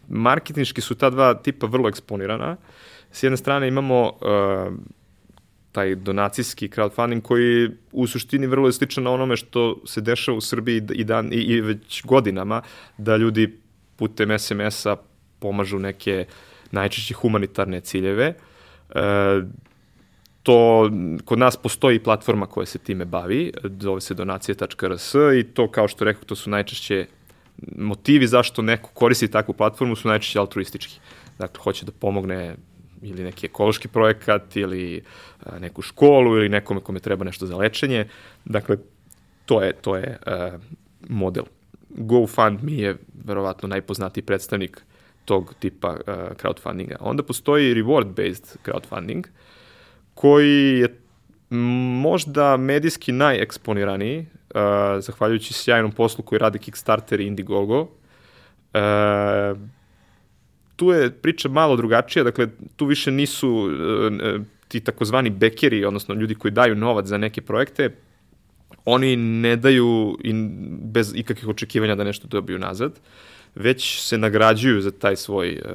su 0.80 0.94
ta 0.94 1.10
dva 1.10 1.34
tipa 1.34 1.66
vrlo 1.66 1.88
eksponirana. 1.88 2.56
S 3.10 3.22
jedne 3.22 3.36
strane 3.36 3.68
imamo 3.68 4.02
uh, 4.02 4.74
taj 5.72 5.94
donacijski 5.94 6.68
crowdfunding 6.68 7.22
koji 7.22 7.70
u 7.92 8.06
suštini 8.06 8.46
vrlo 8.46 8.68
je 8.68 8.72
sličan 8.72 9.04
na 9.04 9.10
onome 9.10 9.36
što 9.36 9.80
se 9.86 10.00
dešava 10.00 10.38
u 10.38 10.40
Srbiji 10.40 10.82
i, 10.92 11.04
dan, 11.04 11.32
i, 11.32 11.36
i 11.36 11.60
već 11.60 12.02
godinama, 12.04 12.62
da 12.98 13.16
ljudi 13.16 13.58
putem 13.96 14.38
SMS-a 14.38 14.96
pomažu 15.38 15.78
neke 15.78 16.26
najčešće 16.74 17.14
humanitarne 17.14 17.80
ciljeve. 17.80 18.34
Uh, 18.88 18.94
to, 20.42 20.90
kod 21.24 21.38
nas 21.38 21.56
postoji 21.56 21.98
platforma 21.98 22.46
koja 22.46 22.66
se 22.66 22.78
time 22.78 23.04
bavi, 23.04 23.52
zove 23.80 24.00
se 24.00 24.14
donacije.rs 24.14 25.14
i 25.40 25.42
to, 25.54 25.70
kao 25.70 25.88
što 25.88 26.04
rekao, 26.04 26.24
to 26.24 26.36
su 26.36 26.50
najčešće 26.50 27.06
motivi 27.76 28.26
zašto 28.26 28.62
neko 28.62 28.90
koristi 28.94 29.30
takvu 29.30 29.54
platformu 29.54 29.96
su 29.96 30.08
najčešće 30.08 30.38
altruistički. 30.38 31.00
Dakle, 31.38 31.62
hoće 31.62 31.86
da 31.86 31.92
pomogne 31.92 32.56
ili 33.02 33.24
neki 33.24 33.46
ekološki 33.46 33.88
projekat 33.88 34.56
ili 34.56 35.02
a, 35.46 35.58
neku 35.58 35.82
školu 35.82 36.36
ili 36.36 36.48
nekome 36.48 36.80
kome 36.80 37.00
treba 37.00 37.24
nešto 37.24 37.46
za 37.46 37.56
lečenje. 37.56 38.08
Dakle, 38.44 38.76
to 39.46 39.62
je, 39.62 39.72
to 39.72 39.96
je 39.96 40.18
a, 40.26 40.58
model. 41.08 41.44
GoFundMe 41.88 42.72
je 42.72 42.96
verovatno 43.24 43.68
najpoznatiji 43.68 44.24
predstavnik 44.24 44.84
tog 45.24 45.54
tipa 45.58 45.88
a, 45.88 46.30
crowdfundinga. 46.42 46.96
Onda 47.00 47.22
postoji 47.22 47.74
reward-based 47.74 48.56
crowdfunding, 48.64 49.18
uh, 49.18 49.32
koji 50.14 50.78
je 50.78 51.00
možda 52.00 52.56
medijski 52.56 53.12
najeksponiraniji, 53.12 54.18
uh, 54.18 54.60
zahvaljujući 55.00 55.54
sjajnom 55.54 55.92
poslu 55.92 56.24
koji 56.24 56.38
radi 56.38 56.58
Kickstarter 56.58 57.20
i 57.20 57.26
Indiegogo. 57.26 57.80
Uh, 57.80 57.88
tu 60.76 60.90
je 60.90 61.10
priča 61.10 61.48
malo 61.48 61.76
drugačija, 61.76 62.24
dakle, 62.24 62.48
tu 62.76 62.86
više 62.86 63.10
nisu 63.10 63.50
uh, 63.50 64.42
ti 64.68 64.80
takozvani 64.80 65.30
bekeri, 65.30 65.84
odnosno 65.84 66.14
ljudi 66.14 66.34
koji 66.34 66.52
daju 66.52 66.74
novac 66.74 67.06
za 67.06 67.18
neke 67.18 67.42
projekte, 67.42 67.90
oni 68.84 69.16
ne 69.16 69.56
daju 69.56 70.18
in, 70.24 70.50
bez 70.82 71.12
ikakvih 71.14 71.48
očekivanja 71.48 71.94
da 71.94 72.04
nešto 72.04 72.28
dobiju 72.28 72.58
nazad, 72.58 73.00
već 73.54 74.00
se 74.00 74.18
nagrađuju 74.18 74.80
za 74.80 74.90
taj 74.90 75.16
svoj 75.16 75.60
uh, 75.64 75.70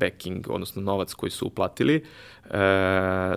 backing, 0.00 0.46
odnosno 0.50 0.82
novac 0.82 1.14
koji 1.14 1.30
su 1.30 1.46
uplatili. 1.46 2.04
E, 2.50 3.34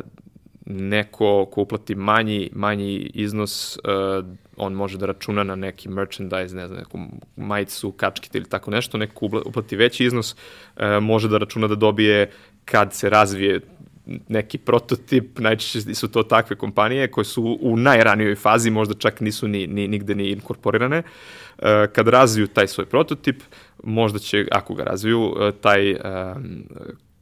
neko 0.66 1.46
ko 1.52 1.62
uplati 1.62 1.96
manji, 1.96 2.50
manji 2.54 3.12
iznos, 3.14 3.78
uh, 3.78 4.26
on 4.58 4.74
može 4.74 4.98
da 4.98 5.06
računa 5.06 5.44
na 5.44 5.56
neki 5.56 5.90
merchandise, 5.90 6.56
ne 6.56 6.68
znam, 6.68 6.80
neku 6.80 7.00
majicu, 7.36 7.92
kačkite 7.92 8.38
ili 8.38 8.50
tako 8.50 8.72
nešto, 8.72 8.98
neko 8.98 9.26
uplati 9.46 9.76
veći 9.76 10.06
iznos, 10.06 10.34
uh, 10.34 10.82
može 11.02 11.30
da 11.30 11.38
računa 11.38 11.68
da 11.68 11.76
dobije 11.76 12.32
kad 12.66 12.94
se 12.94 13.10
razvije 13.10 13.60
neki 14.06 14.58
prototip, 14.58 15.40
najčešće 15.40 15.96
su 15.96 16.08
to 16.08 16.24
takve 16.24 16.56
kompanije 16.56 17.12
koje 17.12 17.26
su 17.26 17.58
u 17.62 17.78
najranijoj 17.78 18.36
fazi, 18.36 18.72
možda 18.72 18.94
čak 18.94 19.22
nisu 19.22 19.48
ni, 19.48 19.68
ni 19.68 19.88
nigde 19.88 20.16
ni 20.16 20.30
inkorporirane. 20.30 21.04
Uh, 21.58 21.66
kad 21.94 22.08
razviju 22.08 22.48
taj 22.48 22.68
svoj 22.68 22.86
prototip, 22.86 23.44
možda 23.84 24.20
će, 24.20 24.46
ako 24.52 24.74
ga 24.74 24.84
razviju, 24.84 25.22
uh, 25.22 25.54
taj 25.62 25.92
um, 25.92 26.00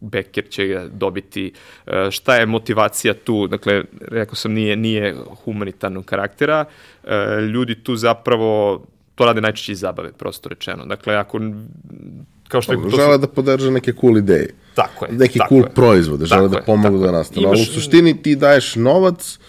Becker 0.02 0.50
će 0.50 0.68
ga 0.68 0.88
dobiti. 0.88 1.54
E, 1.88 2.12
šta 2.12 2.36
je 2.36 2.46
motivacija 2.46 3.14
tu? 3.14 3.48
Dakle, 3.48 3.84
rekao 4.02 4.36
sam, 4.36 4.54
nije, 4.54 4.76
nije 4.76 5.16
humanitarnog 5.44 6.06
karaktera. 6.06 6.66
E, 7.04 7.42
ljudi 7.42 7.84
tu 7.84 7.96
zapravo 7.96 8.82
to 9.16 9.26
rade 9.26 9.42
najčešće 9.42 9.72
iz 9.72 9.80
zabave, 9.80 10.12
prosto 10.12 10.50
rečeno. 10.50 10.86
Dakle, 10.86 11.16
ako 11.16 11.40
kao 12.52 12.62
što 12.62 12.74
je, 12.74 12.80
žele 12.90 13.16
su... 13.16 13.22
da 13.22 13.28
podrže 13.28 13.72
neke 13.72 13.94
cool 13.94 14.18
ideje. 14.18 14.54
Tako 14.76 15.06
je. 15.06 15.12
Neki 15.12 15.40
tako 15.40 15.50
cool 15.50 15.64
je. 15.64 15.70
proizvode, 15.70 16.26
žele 16.26 16.50
tako 16.50 16.56
da 16.56 16.66
pomogu 16.66 16.98
da 16.98 17.12
nastane. 17.12 17.42
Imaš... 17.42 17.60
Ali 17.60 17.62
u 17.62 17.74
suštini 17.74 18.22
ti 18.22 18.36
daješ 18.36 18.76
novac 18.76 19.40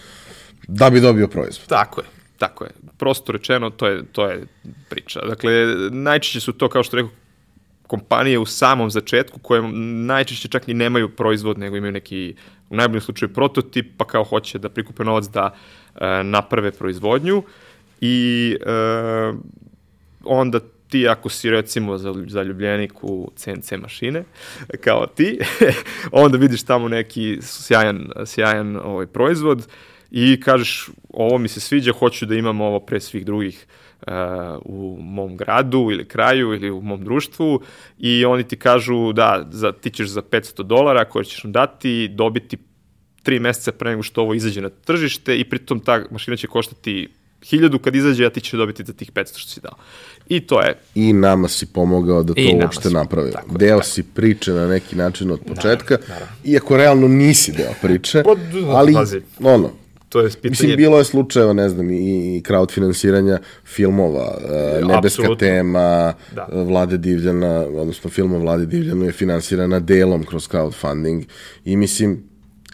da 0.67 0.89
bi 0.89 1.01
dobio 1.01 1.27
proizvod. 1.27 1.67
Tako 1.67 2.01
je. 2.01 2.07
Tako 2.37 2.63
je. 2.63 2.71
Prosto 2.97 3.31
rečeno, 3.31 3.69
to 3.69 3.87
je, 3.87 4.03
to 4.11 4.27
je 4.27 4.45
priča. 4.89 5.21
Dakle, 5.21 5.51
najčešće 5.91 6.39
su 6.39 6.53
to, 6.53 6.69
kao 6.69 6.83
što 6.83 6.97
rekao, 6.97 7.11
kompanije 7.87 8.39
u 8.39 8.45
samom 8.45 8.91
začetku 8.91 9.39
koje 9.39 9.61
najčešće 10.05 10.47
čak 10.47 10.67
ni 10.67 10.73
nemaju 10.73 11.09
proizvod, 11.09 11.57
nego 11.57 11.77
imaju 11.77 11.91
neki, 11.91 12.35
u 12.69 12.75
najboljem 12.75 13.01
slučaju, 13.01 13.33
prototip, 13.33 13.91
pa 13.97 14.05
kao 14.05 14.23
hoće 14.23 14.59
da 14.59 14.69
prikupe 14.69 15.03
novac 15.03 15.25
da 15.25 15.55
e, 15.95 16.23
naprave 16.23 16.71
proizvodnju 16.71 17.43
i 18.01 18.57
e, 18.61 19.33
onda 20.23 20.59
ti 20.93 21.07
ako 21.07 21.29
si 21.29 21.49
recimo 21.49 21.97
zaljubljenik 22.27 23.03
u 23.03 23.31
CNC 23.35 23.71
mašine, 23.71 24.23
kao 24.81 25.07
ti, 25.07 25.39
onda 26.11 26.37
vidiš 26.37 26.63
tamo 26.63 26.87
neki 26.87 27.37
sjajan, 27.41 28.09
sjajan 28.25 28.77
ovaj 28.77 29.07
proizvod 29.07 29.67
i 30.11 30.39
kažeš 30.39 30.89
ovo 31.09 31.37
mi 31.37 31.47
se 31.47 31.59
sviđa, 31.59 31.93
hoću 31.93 32.25
da 32.25 32.35
imam 32.35 32.61
ovo 32.61 32.79
pre 32.79 32.99
svih 32.99 33.25
drugih 33.25 33.65
uh, 34.01 34.13
u 34.65 34.97
mom 35.01 35.37
gradu 35.37 35.89
ili 35.91 36.05
kraju 36.05 36.53
ili 36.53 36.71
u 36.71 36.81
mom 36.81 37.03
društvu. 37.03 37.61
I 37.97 38.25
oni 38.25 38.43
ti 38.43 38.55
kažu 38.55 39.13
da 39.13 39.47
za, 39.51 39.71
ti 39.71 39.89
ćeš 39.89 40.07
za 40.07 40.21
500 40.21 40.63
dolara 40.63 41.05
koje 41.05 41.25
ćeš 41.25 41.43
nam 41.43 41.51
dati 41.51 42.07
dobiti 42.07 42.57
tri 43.23 43.39
meseca 43.39 43.71
pre 43.71 43.89
nego 43.89 44.03
što 44.03 44.21
ovo 44.21 44.33
izađe 44.33 44.61
na 44.61 44.69
tržište 44.69 45.37
i 45.39 45.49
pritom 45.49 45.79
ta 45.79 46.03
mašina 46.11 46.37
će 46.37 46.47
koštati 46.47 47.09
hiljadu 47.45 47.79
kad 47.79 47.95
izađe, 47.95 48.25
a 48.25 48.29
ti 48.29 48.41
ćeš 48.41 48.51
dobiti 48.51 48.83
za 48.83 48.93
tih 48.93 49.11
500 49.11 49.37
što 49.37 49.49
si 49.49 49.59
dao. 49.61 49.75
I 50.27 50.39
to 50.39 50.61
je... 50.61 50.79
I 50.95 51.13
nama 51.13 51.47
si 51.47 51.65
pomogao 51.65 52.23
da 52.23 52.33
to 52.33 52.41
uopšte 52.61 52.89
napravi. 52.89 53.31
Deo 53.59 53.77
tako. 53.77 53.89
si 53.89 54.03
priče 54.03 54.51
na 54.51 54.67
neki 54.67 54.95
način 54.95 55.31
od 55.31 55.39
početka, 55.39 55.93
naravno, 55.93 56.13
naravno. 56.13 56.35
iako 56.43 56.77
realno 56.77 57.07
nisi 57.07 57.51
deo 57.51 57.73
priče, 57.81 58.23
pa, 58.23 58.35
ali 58.67 58.93
pazi. 58.93 59.21
ono, 59.39 59.69
to 60.13 60.21
je 60.21 60.29
pitanje... 60.29 60.49
Mislim, 60.49 60.75
bilo 60.75 60.97
je 60.97 61.03
slučajeva, 61.03 61.53
ne 61.53 61.69
znam, 61.69 61.89
i, 61.89 61.95
i 62.37 62.41
crowd 62.41 62.71
finansiranja 62.71 63.39
filmova, 63.65 64.37
uh, 64.37 64.87
Nebeska 64.87 64.97
Absolutno. 64.97 65.35
tema, 65.35 66.13
da. 66.35 66.47
Vlade 66.51 66.97
Divljana, 66.97 67.59
odnosno 67.59 68.09
filma 68.09 68.37
Vlade 68.37 68.65
Divljana 68.65 69.05
je 69.05 69.11
finansirana 69.11 69.79
delom 69.79 70.23
kroz 70.23 70.47
crowdfunding 70.49 71.23
i 71.65 71.77
mislim, 71.77 72.23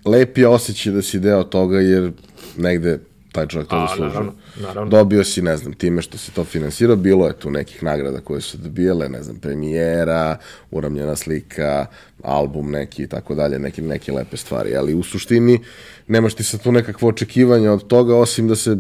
lep 0.05 0.37
je 0.37 0.47
osjećaj 0.47 0.93
da 0.93 1.01
si 1.01 1.19
deo 1.19 1.43
toga 1.43 1.79
jer 1.79 2.11
negde 2.57 2.99
taj 3.31 3.47
čovjek 3.47 3.69
to 3.69 3.87
zaslužuje. 3.89 4.09
Naravno, 4.09 4.33
naravno. 4.61 4.89
Dobio 4.89 5.23
si, 5.23 5.41
ne 5.41 5.57
znam, 5.57 5.73
time 5.73 6.01
što 6.01 6.17
se 6.17 6.31
to 6.31 6.43
finansirao, 6.43 6.95
bilo 6.95 7.27
je 7.27 7.33
tu 7.33 7.51
nekih 7.51 7.83
nagrada 7.83 8.19
koje 8.19 8.41
su 8.41 8.57
dobijale, 8.57 9.09
ne 9.09 9.23
znam, 9.23 9.35
premijera, 9.35 10.37
uramljena 10.71 11.15
slika, 11.15 11.85
album 12.23 12.71
neki 12.71 13.03
i 13.03 13.07
tako 13.07 13.35
dalje, 13.35 13.59
neke, 13.59 13.81
neke 13.81 14.11
lepe 14.11 14.37
stvari, 14.37 14.75
ali 14.75 14.93
u 14.93 15.03
suštini 15.03 15.59
nemaš 16.07 16.33
ti 16.33 16.43
sad 16.43 16.63
tu 16.63 16.71
nekakvo 16.71 17.09
očekivanje 17.09 17.69
od 17.69 17.87
toga, 17.87 18.15
osim 18.15 18.47
da 18.47 18.55
se 18.55 18.75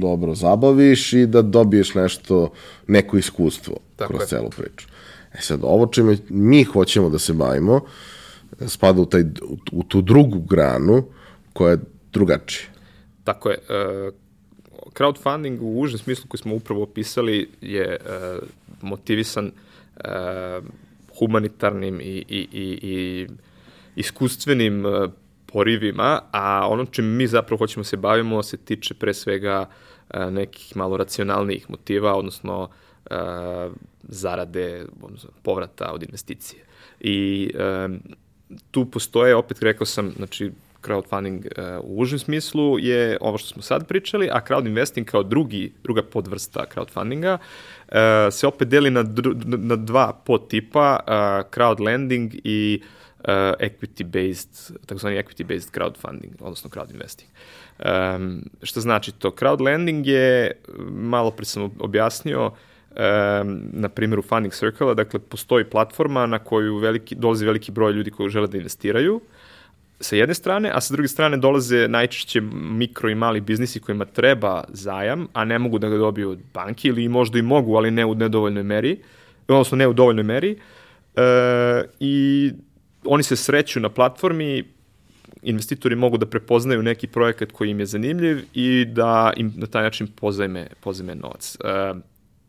dobro 0.00 0.34
zabaviš 0.34 1.12
i 1.12 1.26
da 1.26 1.42
dobiješ 1.42 1.94
nešto, 1.94 2.52
neko 2.86 3.18
iskustvo 3.18 3.76
tako 3.96 4.08
kroz 4.08 4.22
je. 4.22 4.26
celu 4.26 4.50
priču. 4.50 4.86
E 5.34 5.40
sad, 5.40 5.60
ovo 5.62 5.86
čime 5.86 6.16
mi 6.28 6.64
hoćemo 6.64 7.10
da 7.10 7.18
se 7.18 7.32
bavimo, 7.32 7.80
spada 8.66 9.00
u, 9.00 9.06
taj, 9.06 9.22
u, 9.22 9.56
u 9.72 9.82
tu 9.82 10.00
drugu 10.00 10.40
granu 10.40 11.04
koja 11.52 11.70
je 11.70 11.78
drugačija. 12.12 12.75
Tako 13.26 13.50
je. 13.50 13.58
Uh, 13.58 14.14
crowdfunding 14.92 15.60
u 15.60 15.80
užem 15.80 15.98
smislu 15.98 16.24
koji 16.28 16.38
smo 16.38 16.54
upravo 16.54 16.82
opisali 16.82 17.50
je 17.60 17.96
uh, 18.00 18.48
motivisan 18.82 19.46
uh, 19.46 20.64
humanitarnim 21.18 22.00
i, 22.00 22.24
i, 22.28 22.48
i, 22.52 22.78
i 22.82 23.26
iskustvenim 23.96 24.84
porivima, 25.46 26.20
a 26.30 26.68
ono 26.68 26.84
čim 26.84 27.16
mi 27.16 27.26
zapravo 27.26 27.58
hoćemo 27.58 27.84
se 27.84 27.96
bavimo 27.96 28.42
se 28.42 28.56
tiče 28.56 28.94
pre 28.94 29.14
svega 29.14 29.68
nekih 30.30 30.76
malo 30.76 30.96
racionalnijih 30.96 31.70
motiva, 31.70 32.14
odnosno 32.14 32.68
zarade, 34.02 34.86
odnosno 35.02 35.30
povrata 35.42 35.92
od 35.92 36.02
investicije. 36.02 36.64
I 37.00 37.50
tu 38.70 38.84
postoje, 38.84 39.34
opet 39.34 39.62
rekao 39.62 39.86
sam, 39.86 40.12
znači, 40.16 40.52
crowdfunding 40.86 41.46
uh, 41.46 41.84
u 41.84 42.00
užem 42.00 42.18
smislu 42.18 42.78
je 42.78 43.18
ovo 43.20 43.38
što 43.38 43.48
smo 43.48 43.62
sad 43.62 43.86
pričali, 43.86 44.28
a 44.32 44.40
crowd 44.48 44.66
investing 44.66 45.06
kao 45.06 45.22
drugi, 45.22 45.72
druga 45.82 46.02
podvrsta 46.02 46.64
crowdfundinga 46.74 47.38
uh, 47.38 47.94
se 48.30 48.46
opet 48.46 48.68
deli 48.68 48.90
na, 48.90 49.04
na 49.44 49.76
dva 49.76 50.12
podtipa, 50.26 50.98
uh, 51.06 51.12
crowd 51.50 51.80
lending 51.80 52.32
i 52.44 52.82
uh, 53.20 53.26
equity-based, 53.60 54.72
takozvani 54.86 55.16
equity-based 55.16 55.78
crowdfunding, 55.78 56.30
odnosno 56.40 56.70
crowd 56.70 56.90
investing. 56.90 57.30
Um, 57.78 58.42
šta 58.62 58.80
znači 58.80 59.12
to? 59.12 59.30
Crowd 59.30 59.60
lending 59.60 60.06
je, 60.06 60.52
malo 60.90 61.30
pre 61.30 61.44
sam 61.44 61.70
objasnio, 61.78 62.46
um, 62.46 63.60
na 63.72 63.88
primjeru 63.88 64.22
Funding 64.22 64.54
Circle-a, 64.54 64.94
dakle, 64.94 65.20
postoji 65.20 65.64
platforma 65.64 66.26
na 66.26 66.38
koju 66.38 66.76
veliki, 66.76 67.14
dolazi 67.14 67.46
veliki 67.46 67.72
broj 67.72 67.92
ljudi 67.92 68.10
koji 68.10 68.30
žele 68.30 68.46
da 68.46 68.56
investiraju, 68.56 69.20
sa 70.00 70.16
jedne 70.16 70.34
strane, 70.34 70.70
a 70.74 70.80
sa 70.80 70.94
druge 70.94 71.08
strane 71.08 71.36
dolaze 71.36 71.88
najčešće 71.88 72.40
mikro 72.52 73.10
i 73.10 73.14
mali 73.14 73.40
biznisi 73.40 73.80
kojima 73.80 74.04
treba 74.04 74.64
zajam, 74.68 75.28
a 75.32 75.44
ne 75.44 75.58
mogu 75.58 75.78
da 75.78 75.88
ga 75.88 75.96
dobiju 75.96 76.30
od 76.30 76.38
banke 76.54 76.88
ili 76.88 77.08
možda 77.08 77.38
i 77.38 77.42
mogu, 77.42 77.76
ali 77.76 77.90
ne 77.90 78.04
u 78.04 78.14
nedovoljnoj 78.14 78.62
meri, 78.62 78.98
odnosno 79.48 79.76
ne 79.76 79.88
u 79.88 79.92
dovoljnoj 79.92 80.24
meri. 80.24 80.58
E, 81.16 81.84
I 82.00 82.52
oni 83.04 83.22
se 83.22 83.36
sreću 83.36 83.80
na 83.80 83.88
platformi, 83.88 84.64
investitori 85.42 85.96
mogu 85.96 86.18
da 86.18 86.26
prepoznaju 86.26 86.82
neki 86.82 87.06
projekat 87.06 87.52
koji 87.52 87.70
im 87.70 87.80
je 87.80 87.86
zanimljiv 87.86 88.44
i 88.54 88.84
da 88.84 89.32
im 89.36 89.52
na 89.56 89.66
taj 89.66 89.82
način 89.82 90.06
pozajme, 90.06 90.66
pozajme 90.80 91.14
novac. 91.14 91.56
E, 91.64 91.94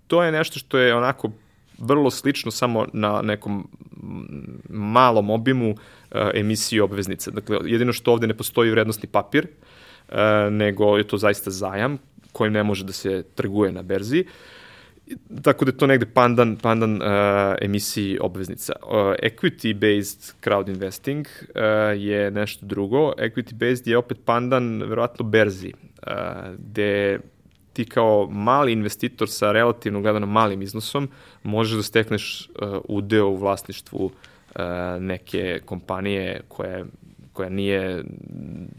to 0.08 0.24
je 0.24 0.32
nešto 0.32 0.60
što 0.60 0.78
je 0.78 0.96
onako 0.96 1.32
vrlo 1.80 2.12
slično 2.12 2.52
samo 2.52 2.86
na 2.94 3.22
nekom 3.22 3.68
malom 4.70 5.30
obimu 5.30 5.70
uh, 5.72 5.78
emisije 6.34 6.84
obveznice. 6.84 7.32
Dakle, 7.32 7.58
jedino 7.66 7.94
što 7.94 8.12
ovde 8.12 8.28
ne 8.28 8.38
postoji 8.38 8.72
vrednostni 8.72 9.10
papir, 9.10 9.48
uh, 9.48 10.16
nego 10.52 10.98
je 10.98 11.08
to 11.08 11.18
zaista 11.18 11.52
zajam 11.52 11.98
kojim 12.32 12.54
ne 12.54 12.64
može 12.64 12.84
da 12.84 12.94
se 12.94 13.24
trguje 13.36 13.72
na 13.72 13.82
berzi. 13.82 14.26
Tako 15.42 15.66
da 15.66 15.72
je 15.72 15.78
to 15.78 15.88
negde 15.88 16.06
pandan, 16.06 16.56
pandan 16.56 17.02
uh, 17.02 17.08
emisiji 17.62 18.18
obveznica. 18.22 18.74
Uh, 18.84 18.92
equity-based 19.24 20.34
crowd 20.44 20.70
investing 20.70 21.28
uh, 21.28 22.02
je 22.02 22.32
nešto 22.32 22.66
drugo. 22.66 23.14
Equity-based 23.18 23.88
je 23.88 23.98
opet 23.98 24.18
pandan 24.26 24.84
verovatno 24.84 25.26
berzi, 25.26 25.74
uh, 25.74 26.14
gde 26.58 27.20
ti 27.78 27.86
kao 27.86 28.28
mali 28.32 28.72
investitor 28.72 29.30
sa 29.30 29.52
relativno 29.52 30.02
gledano 30.02 30.26
malim 30.26 30.62
iznosom 30.62 31.10
možeš 31.44 31.78
da 31.78 31.84
stekneš 31.84 32.50
uh, 32.50 32.78
udeo 32.88 33.28
u 33.28 33.36
vlasništvu 33.36 34.06
uh, 34.06 34.62
neke 35.00 35.60
kompanije 35.66 36.42
koje 36.48 36.86
koja 37.34 37.50
nije 37.50 38.04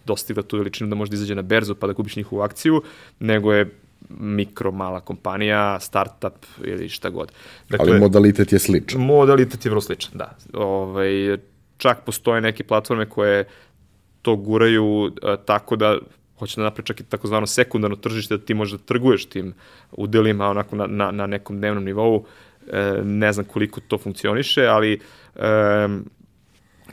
dostigla 0.06 0.42
tu 0.42 0.58
veličinu 0.58 0.90
da 0.90 0.96
može 0.96 1.10
da 1.10 1.14
izađe 1.14 1.34
na 1.34 1.42
berzu 1.42 1.74
pa 1.74 1.86
da 1.86 1.94
kupiš 1.94 2.16
njihovu 2.16 2.42
akciju, 2.42 2.82
nego 3.20 3.52
je 3.52 3.70
mikro, 4.08 4.72
mala 4.72 5.00
kompanija, 5.00 5.80
startup 5.80 6.46
ili 6.64 6.88
šta 6.88 7.10
god. 7.10 7.32
Dakle, 7.68 7.86
Ali 7.90 8.00
modalitet 8.00 8.52
je 8.52 8.58
sličan. 8.58 9.00
Modalitet 9.00 9.64
je 9.64 9.70
vrlo 9.70 9.80
sličan, 9.80 10.18
da. 10.18 10.34
Ovaj, 10.54 11.38
čak 11.76 12.02
postoje 12.04 12.40
neke 12.40 12.64
platforme 12.64 13.06
koje 13.06 13.44
to 14.22 14.36
guraju 14.36 14.84
uh, 14.84 15.10
tako 15.46 15.76
da 15.76 15.98
hoće 16.38 16.60
da 16.60 16.64
napravi 16.64 16.86
čak 16.86 17.00
i 17.00 17.04
takozvano 17.04 17.46
sekundarno 17.46 17.96
tržište 17.96 18.36
da 18.36 18.44
ti 18.44 18.54
možeš 18.54 18.78
da 18.78 18.84
trguješ 18.84 19.26
tim 19.26 19.54
udelima 19.92 20.48
onako 20.48 20.76
na, 20.76 20.86
na, 20.86 21.10
na 21.10 21.26
nekom 21.26 21.58
dnevnom 21.58 21.84
nivou. 21.84 22.24
E, 22.72 23.00
ne 23.04 23.32
znam 23.32 23.46
koliko 23.46 23.80
to 23.80 23.98
funkcioniše, 23.98 24.66
ali 24.66 25.00
e, 25.36 25.88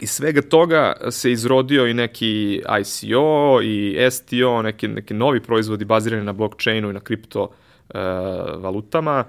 iz 0.01 0.11
svega 0.11 0.41
toga 0.41 0.93
se 1.11 1.31
izrodio 1.31 1.87
i 1.87 1.93
neki 1.93 2.61
ICO 2.81 3.61
i 3.63 3.97
STO, 4.11 4.61
neki, 4.61 4.87
neki 4.87 5.13
novi 5.13 5.39
proizvodi 5.39 5.85
bazirani 5.85 6.23
na 6.23 6.33
blockchainu 6.33 6.89
i 6.89 6.93
na 6.93 6.99
kripto 6.99 7.49
e, 7.89 7.99
valutama, 8.57 9.23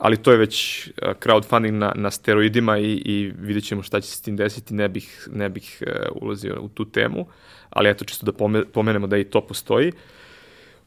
ali 0.00 0.16
to 0.16 0.30
je 0.30 0.38
već 0.38 0.86
e, 0.86 0.90
crowdfunding 1.20 1.70
na, 1.70 1.92
na 1.96 2.10
steroidima 2.10 2.78
i, 2.78 2.92
i 3.04 3.32
vidjet 3.38 3.64
ćemo 3.64 3.82
šta 3.82 4.00
će 4.00 4.08
se 4.08 4.16
s 4.16 4.20
tim 4.20 4.36
desiti, 4.36 4.74
ne 4.74 4.88
bih, 4.88 5.28
ne 5.32 5.48
bih 5.48 5.82
uh, 5.86 6.22
ulazio 6.22 6.58
u 6.60 6.68
tu 6.68 6.84
temu. 6.84 7.26
Ali 7.70 7.90
eto 7.90 8.04
čisto 8.04 8.26
da 8.26 8.62
pomenemo 8.72 9.06
da 9.06 9.16
i 9.16 9.24
to 9.24 9.40
postoji. 9.40 9.92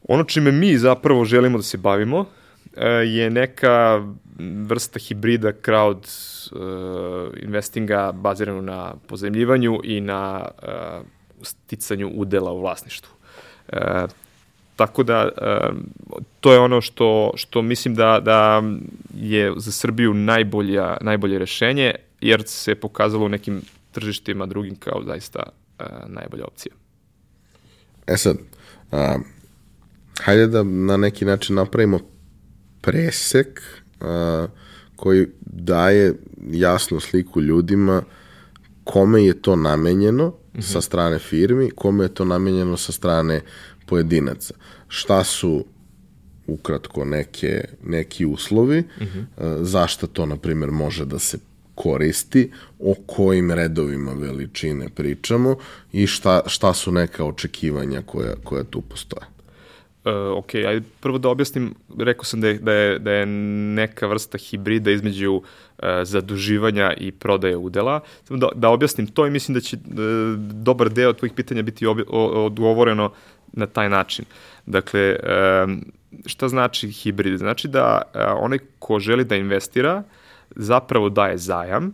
Ono 0.08 0.24
čime 0.24 0.52
mi 0.52 0.78
zapravo 0.78 1.24
želimo 1.24 1.58
da 1.58 1.62
se 1.62 1.78
bavimo 1.78 2.26
e, 2.76 2.88
je 2.88 3.30
neka 3.30 4.02
vrsta 4.66 4.98
hibrida 4.98 5.52
crowd 5.52 6.08
investinga 7.42 8.12
baziranu 8.12 8.62
na 8.62 8.94
pozemljivanju 9.06 9.80
i 9.84 10.00
na 10.00 10.48
sticanju 11.42 12.10
udela 12.14 12.52
u 12.52 12.60
vlasništvu. 12.60 13.12
Tako 14.76 15.02
da 15.02 15.28
to 16.40 16.52
je 16.52 16.58
ono 16.58 16.80
što 16.80 17.32
što 17.34 17.62
mislim 17.62 17.94
da 17.94 18.20
da 18.24 18.62
je 19.14 19.52
za 19.56 19.72
Srbiju 19.72 20.14
najbolja 20.14 20.96
najbolje 21.00 21.38
rešenje 21.38 21.94
jer 22.20 22.42
se 22.46 22.74
pokazalo 22.74 23.24
u 23.24 23.28
nekim 23.28 23.62
tržištima 23.92 24.46
drugim 24.46 24.76
kao 24.76 25.02
zaista 25.06 25.42
najbolja 26.06 26.44
opcija. 26.44 26.74
E 28.06 28.16
sad, 28.16 28.36
a, 28.92 29.18
hajde 30.20 30.46
da 30.46 30.62
na 30.62 30.96
neki 30.96 31.24
način 31.24 31.56
napravimo 31.56 31.98
presek 32.80 33.62
a, 34.00 34.46
koji 34.96 35.26
daje 35.40 36.14
jasnu 36.50 37.00
sliku 37.00 37.40
ljudima 37.40 38.02
kome 38.84 39.24
je 39.24 39.42
to 39.42 39.56
namenjeno 39.56 40.28
mm 40.28 40.58
-hmm. 40.58 40.72
sa 40.72 40.80
strane 40.80 41.18
firmi, 41.18 41.70
kome 41.70 42.04
je 42.04 42.14
to 42.14 42.24
namenjeno 42.24 42.76
sa 42.76 42.92
strane 42.92 43.40
pojedinaca. 43.92 44.54
Šta 44.88 45.24
su 45.24 45.64
ukratko 46.46 47.04
neke, 47.04 47.64
neki 47.84 48.26
uslovi, 48.26 48.80
mm 48.80 49.04
-hmm. 49.04 49.62
zašto 49.62 50.06
to, 50.06 50.26
na 50.26 50.36
primjer, 50.36 50.70
može 50.70 51.04
da 51.04 51.18
se 51.18 51.38
koristi, 51.74 52.50
o 52.80 52.94
kojim 53.06 53.50
redovima 53.50 54.12
veličine 54.12 54.88
pričamo 54.88 55.56
i 55.92 56.06
šta, 56.06 56.40
šta 56.46 56.72
su 56.74 56.92
neka 56.92 57.24
očekivanja 57.24 58.02
koja, 58.06 58.34
koja 58.44 58.64
tu 58.64 58.80
postoje. 58.80 59.26
Uh, 60.04 60.38
ok, 60.38 60.54
ajde 60.54 60.82
prvo 61.00 61.18
da 61.18 61.28
objasnim, 61.28 61.74
rekao 61.98 62.24
sam 62.24 62.40
da 62.40 62.48
je, 62.48 62.58
da 62.58 62.72
je, 62.72 62.98
da 62.98 63.12
je 63.12 63.26
neka 63.26 64.06
vrsta 64.06 64.38
hibrida 64.38 64.90
između 64.90 65.32
uh, 65.32 65.42
zaduživanja 66.04 66.94
i 66.96 67.12
prodaje 67.12 67.56
udela. 67.56 68.00
Samo 68.24 68.40
da, 68.40 68.48
da 68.54 68.68
objasnim 68.68 69.06
to 69.06 69.26
i 69.26 69.30
mislim 69.30 69.54
da 69.54 69.60
će 69.60 69.76
uh, 69.76 69.92
dobar 70.38 70.90
deo 70.90 71.12
tvojih 71.12 71.32
pitanja 71.32 71.62
biti 71.62 71.86
o, 71.86 71.94
odgovoreno 72.46 73.12
na 73.52 73.66
taj 73.66 73.88
način. 73.88 74.24
Dakle, 74.66 75.16
šta 76.26 76.48
znači 76.48 76.88
hibrid? 76.88 77.38
Znači 77.38 77.68
da 77.68 78.02
uh, 78.04 78.20
onaj 78.40 78.58
ko 78.78 78.98
želi 78.98 79.24
da 79.24 79.36
investira 79.36 80.02
zapravo 80.56 81.08
daje 81.08 81.38
zajam, 81.38 81.92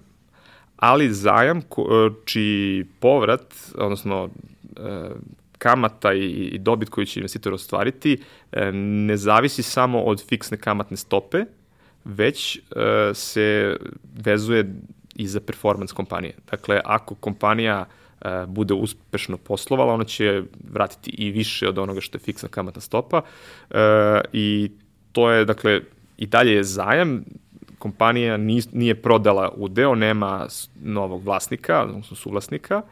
ali 0.76 1.12
zajam 1.12 1.62
ko, 1.62 2.10
čiji 2.24 2.84
povrat, 3.00 3.54
odnosno 3.78 4.28
e, 4.76 5.10
kamata 5.58 6.12
i, 6.12 6.58
dobit 6.58 6.88
koju 6.88 7.06
će 7.06 7.20
investitor 7.20 7.54
ostvariti 7.54 8.18
e, 8.52 8.72
ne 8.72 9.16
zavisi 9.16 9.62
samo 9.62 10.00
od 10.00 10.28
fiksne 10.28 10.56
kamatne 10.56 10.96
stope, 10.96 11.44
već 12.04 12.56
e, 12.56 12.60
se 13.14 13.76
vezuje 14.24 14.74
i 15.14 15.26
za 15.26 15.40
performance 15.40 15.94
kompanije. 15.94 16.34
Dakle, 16.50 16.80
ako 16.84 17.14
kompanija 17.14 17.86
bude 18.46 18.74
uspešno 18.74 19.36
poslovala, 19.36 19.94
ona 19.94 20.04
će 20.04 20.42
vratiti 20.72 21.10
i 21.10 21.30
više 21.30 21.68
od 21.68 21.78
onoga 21.78 22.00
što 22.00 22.16
je 22.16 22.20
fiksna 22.20 22.48
kamatna 22.48 22.80
stopa 22.80 23.22
i 24.32 24.70
to 25.12 25.30
je, 25.30 25.44
dakle, 25.44 25.80
i 26.18 26.26
dalje 26.26 26.52
je 26.52 26.64
zajam, 26.64 27.24
kompanija 27.78 28.36
nije 28.72 28.94
prodala 29.02 29.52
udeo, 29.56 29.94
nema 29.94 30.46
novog 30.82 31.24
vlasnika, 31.24 31.82
odnosno 31.82 32.16
suvlasnika, 32.16 32.82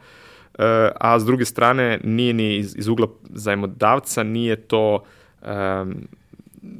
e, 0.59 0.91
a 0.99 1.19
s 1.19 1.25
druge 1.25 1.45
strane 1.45 1.99
nije 2.03 2.33
ni 2.33 2.55
iz, 2.55 2.75
iz 2.77 2.87
ugla 2.87 3.07
zajmodavca, 3.29 4.23
nije 4.23 4.55
to 4.55 5.03
um, 5.41 6.07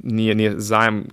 nije, 0.03 0.35
nije 0.35 0.53
zajem 0.57 1.05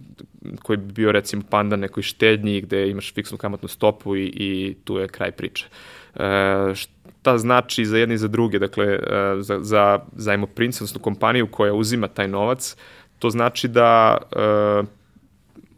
koji 0.63 0.77
bi 0.77 0.93
bio 0.93 1.13
recimo 1.13 1.43
panda 1.51 1.77
nekoj 1.77 2.03
štednji 2.03 2.61
gde 2.61 2.91
imaš 2.91 3.15
fiksnu 3.15 3.39
kamatnu 3.39 3.69
stopu 3.69 4.17
i, 4.17 4.25
i 4.25 4.77
tu 4.85 4.99
je 4.99 5.09
kraj 5.09 5.33
priče. 5.33 5.67
E, 6.15 6.75
šta 6.75 7.39
znači 7.39 7.85
za 7.85 7.99
jedne 7.99 8.15
i 8.15 8.19
za 8.19 8.29
druge, 8.29 8.59
dakle 8.59 8.87
e, 8.87 9.01
za, 9.41 9.59
za 9.61 10.01
zajmoprince, 10.17 10.77
odnosno 10.77 11.01
kompaniju 11.01 11.47
koja 11.47 11.75
uzima 11.75 12.09
taj 12.09 12.29
novac, 12.29 12.77
to 13.19 13.31
znači 13.31 13.69
da 13.69 14.19
e, 14.33 14.83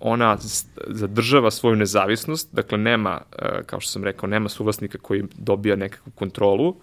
ona 0.01 0.37
zadržava 0.87 1.51
svoju 1.51 1.77
nezavisnost, 1.77 2.49
dakle 2.53 2.79
nema, 2.79 3.21
e, 3.39 3.63
kao 3.67 3.81
što 3.81 3.91
sam 3.91 4.05
rekao, 4.05 4.29
nema 4.29 4.49
suvlasnika 4.49 4.99
koji 4.99 5.25
dobija 5.39 5.77
nekakvu 5.77 6.13
kontrolu, 6.15 6.77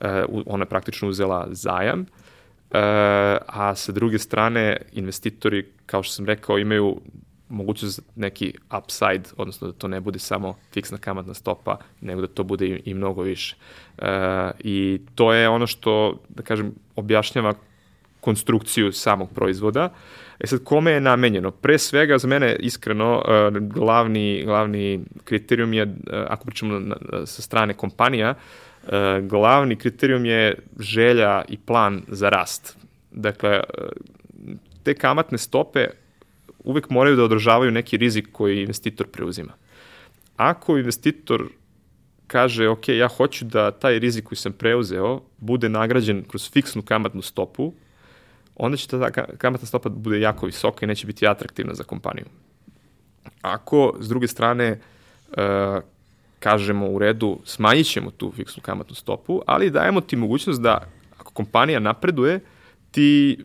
e, 0.00 0.24
ona 0.46 0.62
je 0.62 0.68
praktično 0.68 1.08
uzela 1.08 1.48
zajam, 1.50 2.06
a 2.70 3.72
sa 3.74 3.92
druge 3.92 4.18
strane 4.18 4.76
investitori, 4.92 5.66
kao 5.86 6.02
što 6.02 6.12
sam 6.12 6.26
rekao, 6.26 6.58
imaju 6.58 7.00
mogućnost 7.48 8.00
neki 8.16 8.54
upside, 8.78 9.22
odnosno 9.36 9.66
da 9.66 9.72
to 9.72 9.88
ne 9.88 10.00
bude 10.00 10.18
samo 10.18 10.56
fiksna 10.72 10.98
kamatna 10.98 11.34
stopa, 11.34 11.78
nego 12.00 12.20
da 12.20 12.26
to 12.26 12.44
bude 12.44 12.66
i, 12.66 12.82
i 12.84 12.94
mnogo 12.94 13.22
više. 13.22 13.56
E, 13.98 14.50
I 14.58 15.00
to 15.14 15.32
je 15.32 15.48
ono 15.48 15.66
što, 15.66 16.20
da 16.28 16.42
kažem, 16.42 16.74
objašnjava 16.96 17.54
konstrukciju 18.20 18.92
samog 18.92 19.28
proizvoda. 19.34 19.92
E 20.40 20.46
sad, 20.46 20.64
kome 20.64 20.90
je 20.90 21.00
namenjeno? 21.00 21.50
Pre 21.50 21.78
svega, 21.78 22.18
za 22.18 22.28
mene, 22.28 22.56
iskreno, 22.60 23.22
e, 23.28 23.50
glavni, 23.60 24.42
glavni 24.44 25.00
kriterijum 25.24 25.72
je, 25.72 25.82
e, 25.82 25.88
ako 26.28 26.44
pričamo 26.44 26.78
na, 26.78 26.96
sa 27.26 27.42
strane 27.42 27.74
kompanija, 27.74 28.28
e, 28.28 28.67
glavni 29.22 29.76
kriterijum 29.76 30.24
je 30.24 30.58
želja 30.78 31.44
i 31.48 31.58
plan 31.58 32.02
za 32.08 32.28
rast. 32.28 32.76
Dakle, 33.10 33.60
te 34.82 34.94
kamatne 34.94 35.38
stope 35.38 35.86
uvek 36.64 36.90
moraju 36.90 37.16
da 37.16 37.24
održavaju 37.24 37.70
neki 37.70 37.96
rizik 37.96 38.28
koji 38.32 38.60
investitor 38.60 39.06
preuzima. 39.06 39.52
Ako 40.36 40.78
investitor 40.78 41.48
kaže, 42.26 42.68
ok, 42.68 42.88
ja 42.88 43.08
hoću 43.08 43.44
da 43.44 43.70
taj 43.70 43.98
rizik 43.98 44.24
koji 44.24 44.38
sam 44.38 44.52
preuzeo 44.52 45.20
bude 45.38 45.68
nagrađen 45.68 46.24
kroz 46.28 46.50
fiksnu 46.52 46.82
kamatnu 46.82 47.22
stopu, 47.22 47.72
onda 48.56 48.76
će 48.76 48.88
ta 48.88 49.10
kamatna 49.10 49.66
stopa 49.66 49.88
bude 49.88 50.20
jako 50.20 50.46
visoka 50.46 50.84
i 50.84 50.88
neće 50.88 51.06
biti 51.06 51.26
atraktivna 51.26 51.74
za 51.74 51.84
kompaniju. 51.84 52.24
Ako, 53.42 53.96
s 54.00 54.08
druge 54.08 54.28
strane, 54.28 54.80
uh, 55.28 55.36
kažemo 56.48 56.86
u 56.88 56.98
redu, 56.98 57.38
smanjit 57.44 57.86
ćemo 57.86 58.10
tu 58.10 58.32
fiksnu 58.36 58.62
kamatnu 58.62 58.94
stopu, 58.94 59.42
ali 59.46 59.70
dajemo 59.70 60.00
ti 60.00 60.16
mogućnost 60.16 60.60
da 60.60 60.80
ako 61.18 61.32
kompanija 61.32 61.80
napreduje, 61.80 62.40
ti 62.90 63.38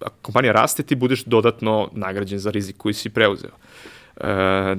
ako 0.00 0.16
kompanija 0.22 0.52
raste, 0.52 0.82
ti 0.82 0.94
budeš 0.94 1.24
dodatno 1.24 1.88
nagrađen 1.92 2.38
za 2.38 2.50
rizik 2.50 2.76
koji 2.76 2.94
si 2.94 3.10
preuzeo. 3.10 3.50
E, 4.16 4.76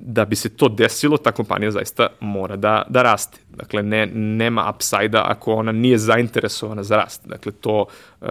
da 0.00 0.24
bi 0.24 0.36
se 0.36 0.48
to 0.48 0.68
desilo, 0.68 1.16
ta 1.16 1.32
kompanija 1.32 1.70
zaista 1.70 2.08
mora 2.20 2.56
da, 2.56 2.82
da 2.88 3.02
raste. 3.02 3.40
Dakle, 3.56 3.82
ne, 3.82 4.06
nema 4.14 4.72
upside-a 4.74 5.24
ako 5.26 5.54
ona 5.54 5.72
nije 5.72 5.98
zainteresovana 5.98 6.82
za 6.82 6.96
rast. 6.96 7.28
Dakle, 7.28 7.52
to 7.52 7.86
e, 8.20 8.26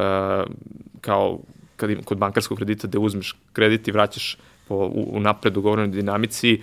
kao 1.01 1.39
kad 1.75 1.89
im, 1.89 2.03
kod 2.03 2.17
bankarskog 2.17 2.57
kredita 2.57 2.87
da 2.87 2.99
uzmeš 2.99 3.35
kredit 3.53 3.87
i 3.87 3.91
vraćaš 3.91 4.37
po, 4.69 4.75
u, 4.75 5.09
u 5.17 5.19
napred 5.19 5.57
ugovorenoj 5.57 5.91
dinamici, 5.91 6.53
e, 6.53 6.59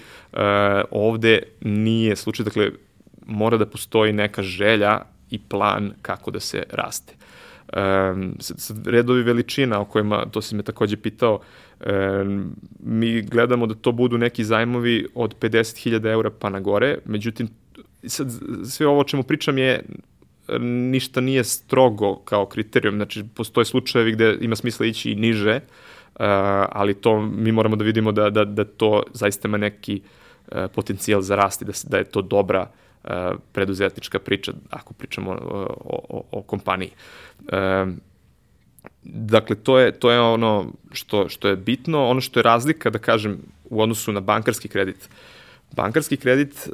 ovde 0.91 1.43
nije 1.61 2.17
slučaj, 2.17 2.45
dakle, 2.45 2.71
mora 3.27 3.57
da 3.57 3.67
postoji 3.67 4.13
neka 4.13 4.43
želja 4.43 5.01
i 5.31 5.39
plan 5.39 5.93
kako 6.03 6.31
da 6.31 6.41
se 6.41 6.63
raste. 6.71 7.15
Um, 7.67 8.37
redovi 8.85 9.23
veličina 9.23 9.81
o 9.81 9.85
kojima, 9.85 10.27
to 10.31 10.43
si 10.43 10.55
me 10.55 10.63
takođe 10.63 10.97
pitao, 10.97 11.41
um, 11.87 12.55
mi 12.81 13.23
gledamo 13.23 13.67
da 13.67 13.75
to 13.75 13.93
budu 13.93 14.19
neki 14.19 14.45
zajmovi 14.45 15.07
od 15.15 15.35
50.000 15.41 16.13
eura 16.13 16.31
pa 16.31 16.51
na 16.51 16.61
gore, 16.61 16.99
međutim, 17.05 17.49
sad, 18.05 18.31
sve 18.65 18.87
ovo 18.87 19.01
o 19.01 19.05
čemu 19.05 19.23
pričam 19.23 19.59
je 19.59 19.83
ništa 20.61 21.21
nije 21.21 21.45
strogo 21.45 22.17
kao 22.17 22.47
kriterijum, 22.47 22.97
znači 22.97 23.25
postoje 23.35 23.65
slučajevi 23.65 24.13
gde 24.13 24.39
ima 24.41 24.57
smisla 24.57 24.87
ići 24.87 25.11
i 25.11 25.15
niže, 25.15 25.57
uh, 25.57 25.86
ali 26.73 26.95
to 26.95 27.21
mi 27.21 27.53
moramo 27.53 27.77
da 27.77 27.85
vidimo 27.85 28.13
da, 28.13 28.31
da, 28.31 28.45
da 28.45 28.65
to 28.65 29.03
zaista 29.13 29.49
ima 29.49 29.57
neki 29.57 30.01
uh, 30.01 30.59
potencijal 30.75 31.21
za 31.21 31.37
rast 31.37 31.63
i 31.63 31.65
da, 31.65 31.73
da 31.85 31.99
je 31.99 32.05
to 32.05 32.23
dobra 32.23 32.71
uh, 33.05 33.11
preduzetnička 33.53 34.19
priča, 34.19 34.53
ako 34.71 34.95
pričamo 34.95 35.31
o, 35.31 35.67
o, 36.09 36.23
o 36.31 36.43
kompaniji. 36.43 36.91
Dakle, 39.03 39.57
to 39.57 39.79
je, 39.79 39.93
to 39.93 40.11
je 40.11 40.21
ono 40.21 40.67
što, 40.93 41.29
što 41.29 41.49
je 41.49 41.57
bitno, 41.57 42.07
ono 42.07 42.21
što 42.21 42.39
je 42.41 42.45
razlika, 42.45 42.91
da 42.91 42.99
kažem, 42.99 43.39
u 43.71 43.83
odnosu 43.83 44.13
na 44.13 44.21
bankarski 44.21 44.69
kredit. 44.69 45.09
Bankarski 45.77 46.17
kredit 46.17 46.69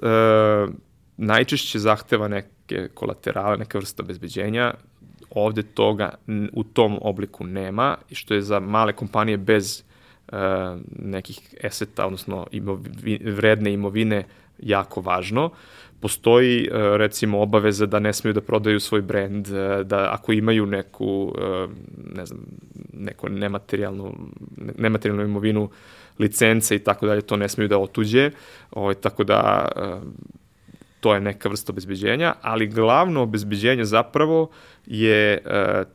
najčešće 1.17 1.79
zahteva 1.79 2.29
neke 2.29 2.89
kolaterale, 2.95 3.57
neka 3.57 3.79
vrsta 3.79 4.03
obezbeđenja, 4.03 4.75
ovde 5.35 5.63
toga 5.63 6.15
u 6.53 6.65
tom 6.65 6.99
obliku 7.03 7.45
nema 7.45 7.97
što 8.13 8.35
je 8.35 8.43
za 8.43 8.61
male 8.61 8.93
kompanije 8.93 9.37
bez 9.37 9.83
e, 9.83 10.37
nekih 10.99 11.55
eseta, 11.63 12.07
odnosno 12.07 12.47
imovi, 12.53 13.19
vredne 13.25 13.73
imovine 13.73 14.25
jako 14.59 15.01
važno 15.01 15.51
postoji 16.03 16.65
e, 16.65 16.69
recimo 16.99 17.41
obaveza 17.41 17.87
da 17.87 17.99
ne 17.99 18.13
smeju 18.13 18.35
da 18.35 18.41
prodaju 18.41 18.81
svoj 18.81 19.03
brend, 19.03 19.49
e, 19.49 19.85
da 19.85 20.09
ako 20.13 20.33
imaju 20.33 20.67
neku 20.67 21.35
e, 21.39 21.67
ne 22.15 22.27
znam, 22.27 22.41
neku 22.93 23.29
nematerijalnu 23.29 24.15
nematerijalnu 24.79 25.25
imovinu, 25.25 25.71
licence 26.19 26.77
i 26.77 26.79
tako 26.79 27.07
dalje, 27.07 27.23
to 27.23 27.37
ne 27.37 27.49
smeju 27.49 27.69
da 27.69 27.79
otuđe. 27.79 28.31
Ovaj 28.71 28.95
tako 28.95 29.25
da 29.25 29.69
to 31.03 31.15
je 31.15 31.21
neka 31.21 31.49
vrsta 31.49 31.73
obezbeđenja, 31.73 32.35
ali 32.43 32.67
glavno 32.67 33.23
obezbeđenje 33.23 33.85
zapravo 33.85 34.51
je 34.87 35.43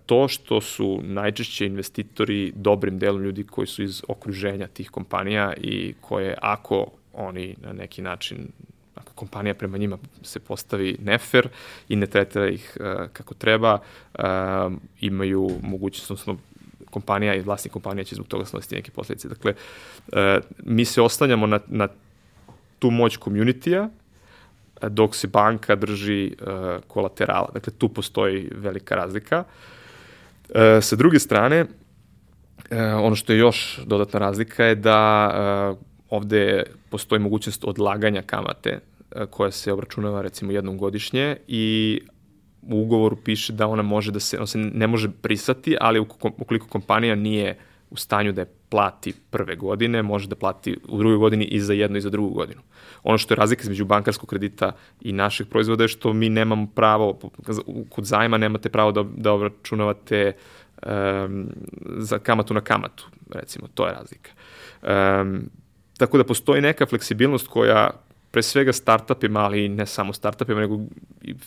to 0.05 0.27
što 0.27 0.61
su 0.61 0.99
najčešće 1.03 1.65
investitori 1.65 2.51
dobrim 2.55 2.99
delom 2.99 3.23
ljudi 3.23 3.43
koji 3.43 3.67
su 3.67 3.83
iz 3.83 4.03
okruženja 4.07 4.67
tih 4.67 4.89
kompanija 4.89 5.53
i 5.57 5.93
koje 6.01 6.35
ako 6.41 6.85
oni 7.13 7.55
na 7.61 7.73
neki 7.73 8.01
način 8.01 8.47
kompanija 9.15 9.53
prema 9.53 9.77
njima 9.77 9.97
se 10.21 10.39
postavi 10.39 10.97
nefer 11.03 11.49
i 11.89 11.95
ne 11.95 12.07
tretira 12.07 12.49
ih 12.49 12.77
uh, 12.79 13.09
kako 13.13 13.33
treba, 13.33 13.79
uh, 13.79 14.23
imaju 15.01 15.49
mogućnost, 15.63 16.11
odnosno 16.11 16.37
kompanija 16.89 17.35
i 17.35 17.41
vlasnik 17.41 17.73
kompanija 17.73 18.03
će 18.03 18.15
zbog 18.15 18.27
toga 18.27 18.45
snositi 18.45 18.75
neke 18.75 18.91
posledice. 18.91 19.27
Dakle, 19.27 19.53
uh, 19.53 20.17
mi 20.63 20.85
se 20.85 21.01
oslanjamo 21.01 21.47
na, 21.47 21.59
na 21.67 21.87
tu 22.79 22.91
moć 22.91 23.17
komunitija, 23.17 23.89
dok 24.81 25.15
se 25.15 25.27
banka 25.27 25.75
drži 25.75 26.35
uh, 26.41 26.47
kolaterala. 26.87 27.49
Dakle, 27.53 27.73
tu 27.77 27.89
postoji 27.89 28.49
velika 28.55 28.95
razlika. 28.95 29.43
Uh, 29.43 30.55
sa 30.81 30.95
druge 30.95 31.19
strane, 31.19 31.61
uh, 31.61 31.67
ono 33.03 33.15
što 33.15 33.33
je 33.33 33.39
još 33.39 33.79
dodatna 33.85 34.19
razlika 34.19 34.65
je 34.65 34.75
da 34.75 35.73
ovde 36.09 36.63
postoji 36.89 37.19
mogućnost 37.19 37.63
odlaganja 37.63 38.21
kamate 38.21 38.79
E, 39.15 39.25
koja 39.25 39.51
se 39.51 39.73
obračunava 39.73 40.21
recimo 40.21 40.51
jednom 40.51 40.77
godišnje 40.77 41.37
i 41.47 41.99
u 42.61 42.81
ugovoru 42.81 43.15
piše 43.15 43.53
da 43.53 43.67
ona 43.67 43.81
može 43.83 44.11
da 44.11 44.19
se, 44.19 44.37
ona 44.37 44.47
se 44.47 44.57
ne 44.57 44.87
može 44.87 45.09
prisati, 45.21 45.77
ali 45.81 45.99
ukoliko 46.37 46.67
kompanija 46.67 47.15
nije 47.15 47.57
u 47.89 47.95
stanju 47.97 48.31
da 48.31 48.41
je 48.41 48.53
plati 48.69 49.13
prve 49.29 49.55
godine, 49.55 50.01
može 50.01 50.27
da 50.27 50.35
plati 50.35 50.77
u 50.87 50.97
drugoj 50.97 51.17
godini 51.17 51.45
i 51.45 51.59
za 51.59 51.73
jednu 51.73 51.97
i 51.97 52.01
za 52.01 52.09
drugu 52.09 52.29
godinu. 52.29 52.61
Ono 53.03 53.17
što 53.17 53.33
je 53.33 53.35
razlika 53.35 53.61
između 53.61 53.85
bankarskog 53.85 54.29
kredita 54.29 54.71
i 55.01 55.11
naših 55.11 55.45
proizvoda 55.45 55.83
je 55.83 55.87
što 55.87 56.13
mi 56.13 56.29
nemamo 56.29 56.67
pravo, 56.75 57.19
kod 57.89 58.05
zajma 58.05 58.37
nemate 58.37 58.69
pravo 58.69 58.91
da, 58.91 59.03
da 59.15 59.31
obračunavate 59.31 60.33
um, 60.85 61.47
za 61.97 62.19
kamatu 62.19 62.53
na 62.53 62.61
kamatu, 62.61 63.07
recimo, 63.29 63.67
to 63.73 63.87
je 63.87 63.93
razlika. 63.93 64.31
Um, 65.21 65.49
tako 65.97 66.17
da 66.17 66.23
postoji 66.23 66.61
neka 66.61 66.85
fleksibilnost 66.85 67.47
koja 67.47 67.89
pre 68.31 68.43
svega 68.43 68.73
startupima, 68.73 69.39
ali 69.39 69.69
ne 69.69 69.85
samo 69.85 70.13
startupima, 70.13 70.59
nego 70.59 70.79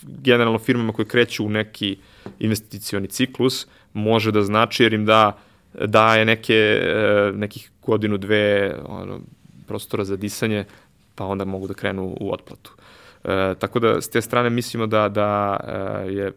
generalno 0.03 0.59
firmama 0.59 0.93
koje 0.93 1.07
kreću 1.07 1.47
u 1.47 1.51
neki 1.51 1.99
investicioni 2.39 3.09
ciklus, 3.09 3.67
može 3.93 4.33
da 4.33 4.43
znači 4.43 4.83
jer 4.83 4.93
im 4.93 5.05
da 5.07 5.39
daje 5.75 6.25
neke, 6.25 6.55
e, 6.55 7.33
nekih 7.35 7.71
godinu, 7.83 8.19
dve 8.19 8.77
ono, 8.87 9.21
prostora 9.67 10.05
za 10.05 10.17
disanje, 10.17 10.65
pa 11.15 11.25
onda 11.25 11.45
mogu 11.45 11.67
da 11.67 11.75
krenu 11.75 12.17
u 12.21 12.33
otplatu. 12.33 12.73
E, 13.25 13.55
tako 13.59 13.81
da, 13.81 14.01
s 14.01 14.09
te 14.09 14.21
strane 14.21 14.51
mislimo 14.51 14.87
da, 14.87 15.09
da 15.09 15.57
e, 16.07 16.13
je 16.13 16.33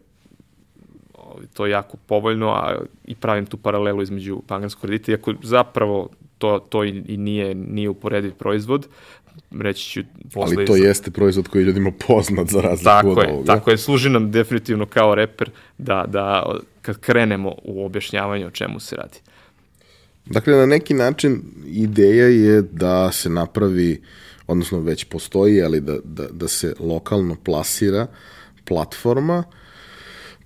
to 1.54 1.66
jako 1.66 1.98
povoljno, 2.06 2.50
a 2.50 2.76
i 3.06 3.16
pravim 3.16 3.46
tu 3.46 3.58
paralelu 3.58 4.02
između 4.02 4.42
bankarskog 4.48 4.82
kredita, 4.82 5.12
iako 5.12 5.34
zapravo 5.44 6.10
to, 6.44 6.60
to 6.70 6.84
i, 6.84 7.04
i 7.08 7.18
nije, 7.18 7.56
nije 7.56 7.90
uporediv 7.90 8.34
proizvod, 8.34 8.88
reći 9.52 9.90
ću 9.90 10.02
posle... 10.34 10.56
Ali 10.58 10.66
to 10.66 10.76
jeste 10.76 11.12
proizvod 11.12 11.48
koji 11.48 11.62
je 11.62 11.66
ljudima 11.66 11.92
poznat 12.08 12.48
za 12.48 12.62
razliku 12.62 12.84
tako 12.84 13.10
od 13.10 13.18
je, 13.18 13.34
ovoga. 13.34 13.46
Tako 13.46 13.72
je, 13.72 13.78
služi 13.78 14.10
nam 14.10 14.32
definitivno 14.32 14.86
kao 14.86 15.16
reper 15.16 15.50
da, 15.78 16.06
da 16.08 16.56
kad 16.82 17.00
krenemo 17.00 17.56
u 17.64 17.86
objašnjavanje 17.86 18.48
o 18.48 18.52
čemu 18.52 18.80
se 18.80 18.96
radi. 18.96 19.18
Dakle, 20.26 20.56
na 20.56 20.66
neki 20.66 20.94
način 20.94 21.42
ideja 21.66 22.28
je 22.28 22.62
da 22.62 23.12
se 23.12 23.30
napravi, 23.30 24.02
odnosno 24.48 24.80
već 24.80 25.04
postoji, 25.04 25.64
ali 25.64 25.82
da, 25.82 25.98
da, 26.04 26.28
da 26.28 26.48
se 26.48 26.76
lokalno 26.80 27.36
plasira 27.44 28.08
platforma 28.66 29.44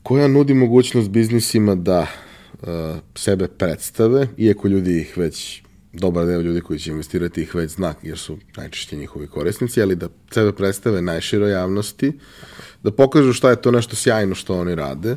koja 0.03 0.27
nudi 0.27 0.53
mogućnost 0.53 1.09
biznisima 1.09 1.75
da 1.75 1.99
uh, 2.01 2.67
sebe 3.15 3.47
predstave, 3.47 4.27
iako 4.37 4.67
ljudi 4.67 5.01
ih 5.01 5.17
već 5.17 5.66
dobar 5.99 6.25
deo 6.25 6.41
ljudi 6.41 6.61
koji 6.61 6.79
će 6.79 6.91
investirati 6.91 7.41
ih 7.41 7.55
već 7.55 7.71
zna, 7.71 7.93
jer 8.03 8.17
su 8.17 8.37
najčešće 8.57 8.95
njihovi 8.95 9.27
korisnici, 9.27 9.81
ali 9.81 9.95
da 9.95 10.09
sebe 10.31 10.51
predstave 10.51 11.01
najširoj 11.01 11.51
javnosti, 11.51 12.11
da 12.83 12.91
pokažu 12.91 13.33
šta 13.33 13.49
je 13.49 13.61
to 13.61 13.71
nešto 13.71 13.95
sjajno 13.95 14.35
što 14.35 14.59
oni 14.59 14.75
rade, 14.75 15.15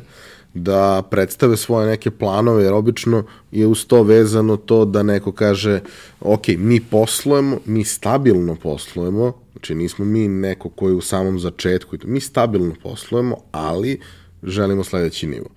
da 0.53 1.03
predstave 1.11 1.57
svoje 1.57 1.87
neke 1.87 2.11
planove, 2.11 2.63
jer 2.63 2.73
obično 2.73 3.23
je 3.51 3.67
uz 3.67 3.85
to 3.85 4.03
vezano 4.03 4.57
to 4.57 4.85
da 4.85 5.03
neko 5.03 5.31
kaže, 5.31 5.79
ok, 6.19 6.47
mi 6.57 6.79
poslujemo, 6.79 7.59
mi 7.65 7.83
stabilno 7.83 8.55
poslujemo, 8.55 9.33
znači 9.51 9.75
nismo 9.75 10.05
mi 10.05 10.27
neko 10.27 10.69
koji 10.69 10.95
u 10.95 11.01
samom 11.01 11.39
začetku, 11.39 11.97
mi 12.03 12.19
stabilno 12.19 12.75
poslujemo, 12.83 13.37
ali 13.51 13.99
želimo 14.43 14.83
sledeći 14.83 15.27
nivo. 15.27 15.47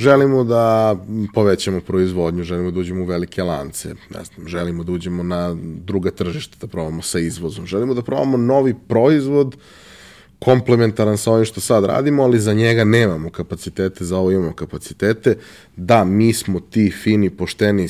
Želimo 0.00 0.44
da 0.44 0.96
povećamo 1.34 1.80
proizvodnju, 1.80 2.44
želimo 2.44 2.70
da 2.70 2.80
uđemo 2.80 3.02
u 3.02 3.06
velike 3.06 3.42
lance, 3.42 3.88
ne 3.88 4.24
znam, 4.24 4.48
želimo 4.48 4.84
da 4.84 4.92
uđemo 4.92 5.22
na 5.22 5.56
druga 5.84 6.10
tržišta, 6.10 6.56
da 6.60 6.66
probamo 6.66 7.02
sa 7.02 7.18
izvozom, 7.18 7.66
želimo 7.66 7.94
da 7.94 8.02
probamo 8.02 8.36
novi 8.36 8.74
proizvod, 8.88 9.56
komplementaran 10.38 11.18
sa 11.18 11.32
ovim 11.32 11.44
što 11.44 11.60
sad 11.60 11.84
radimo, 11.84 12.22
ali 12.22 12.40
za 12.40 12.54
njega 12.54 12.84
nemamo 12.84 13.30
kapacitete, 13.30 14.04
za 14.04 14.18
ovo 14.18 14.30
imamo 14.30 14.52
kapacitete. 14.52 15.36
Da, 15.76 16.04
mi 16.04 16.32
smo 16.32 16.60
ti 16.60 16.90
fini, 16.90 17.30
pošteni, 17.30 17.88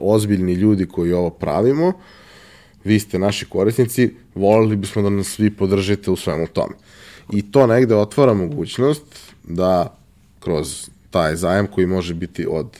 ozbiljni 0.00 0.52
ljudi 0.52 0.86
koji 0.86 1.12
ovo 1.12 1.30
pravimo, 1.30 1.92
vi 2.84 2.98
ste 2.98 3.18
naši 3.18 3.46
korisnici, 3.46 4.14
volili 4.34 4.76
bismo 4.76 5.02
da 5.02 5.10
nas 5.10 5.38
vi 5.38 5.50
podržite 5.50 6.10
u 6.10 6.16
svemu 6.16 6.46
tome. 6.46 6.74
I 7.32 7.52
to 7.52 7.66
negde 7.66 7.94
otvara 7.94 8.34
mogućnost 8.34 9.32
da 9.44 9.96
kroz 10.40 10.90
taj 11.10 11.36
zajam 11.36 11.66
koji 11.66 11.86
može 11.86 12.14
biti 12.14 12.46
od 12.50 12.78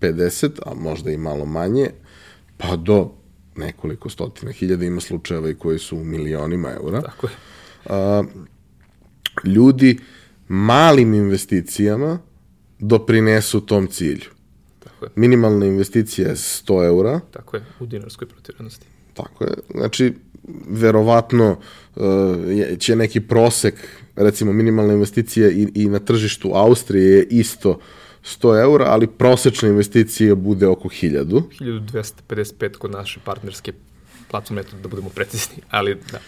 50, 0.00 0.50
a 0.66 0.74
možda 0.74 1.10
i 1.10 1.16
malo 1.16 1.44
manje, 1.44 1.90
pa 2.56 2.76
do 2.76 3.12
nekoliko 3.56 4.08
stotina 4.08 4.52
hiljada 4.52 4.84
ima 4.84 5.00
slučajeva 5.00 5.50
i 5.50 5.54
koji 5.54 5.78
su 5.78 5.96
u 5.96 6.04
milionima 6.04 6.72
eura. 6.72 7.00
Tako 7.00 7.26
je. 7.26 7.32
A, 7.86 8.22
ljudi 9.44 9.98
malim 10.48 11.14
investicijama 11.14 12.18
doprinesu 12.78 13.60
tom 13.60 13.86
cilju. 13.86 14.30
Tako 14.84 15.04
je. 15.04 15.10
Minimalna 15.14 15.66
investicija 15.66 16.28
je 16.28 16.34
100 16.34 16.86
eura. 16.86 17.20
Tako 17.30 17.56
je, 17.56 17.64
u 17.80 17.86
dinarskoj 17.86 18.28
protivnosti. 18.28 18.86
Tako 19.14 19.44
je. 19.44 19.54
Znači, 19.74 20.14
verovatno 20.68 21.56
uh, 21.96 22.04
će 22.78 22.96
neki 22.96 23.20
prosek, 23.20 23.74
recimo 24.16 24.52
minimalna 24.52 24.92
investicija 24.92 25.50
i, 25.50 25.68
i 25.74 25.88
na 25.88 25.98
tržištu 25.98 26.50
Austrije 26.54 27.16
je 27.16 27.26
isto 27.30 27.78
100 28.24 28.62
eura, 28.62 28.84
ali 28.84 29.06
prosečna 29.06 29.68
investicija 29.68 30.34
bude 30.34 30.66
oko 30.66 30.88
1000. 30.88 31.42
1255 31.60 32.76
kod 32.76 32.90
naše 32.90 33.20
partnerske 33.24 33.72
platforme, 34.30 34.62
da 34.82 34.88
budemo 34.88 35.08
precizni, 35.08 35.62
ali 35.70 35.94
da. 36.12 36.18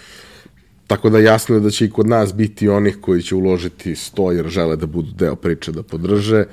Tako 0.86 1.10
da 1.10 1.18
jasno 1.18 1.54
je 1.54 1.60
da 1.60 1.70
će 1.70 1.84
i 1.84 1.90
kod 1.90 2.06
nas 2.06 2.34
biti 2.34 2.68
onih 2.68 2.98
koji 3.00 3.22
će 3.22 3.34
uložiti 3.34 3.94
100 3.94 4.30
jer 4.30 4.48
žele 4.48 4.76
da 4.76 4.86
budu 4.86 5.12
deo 5.12 5.36
priče 5.36 5.72
da 5.72 5.82
podrže. 5.82 6.44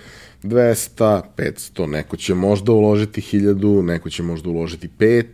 200, 0.43 1.21
500, 1.37 1.85
neko 1.87 2.17
će 2.17 2.33
možda 2.33 2.71
uložiti 2.71 3.21
1000, 3.21 3.81
neko 3.81 4.09
će 4.09 4.23
možda 4.23 4.49
uložiti 4.49 4.89
5, 4.99 5.25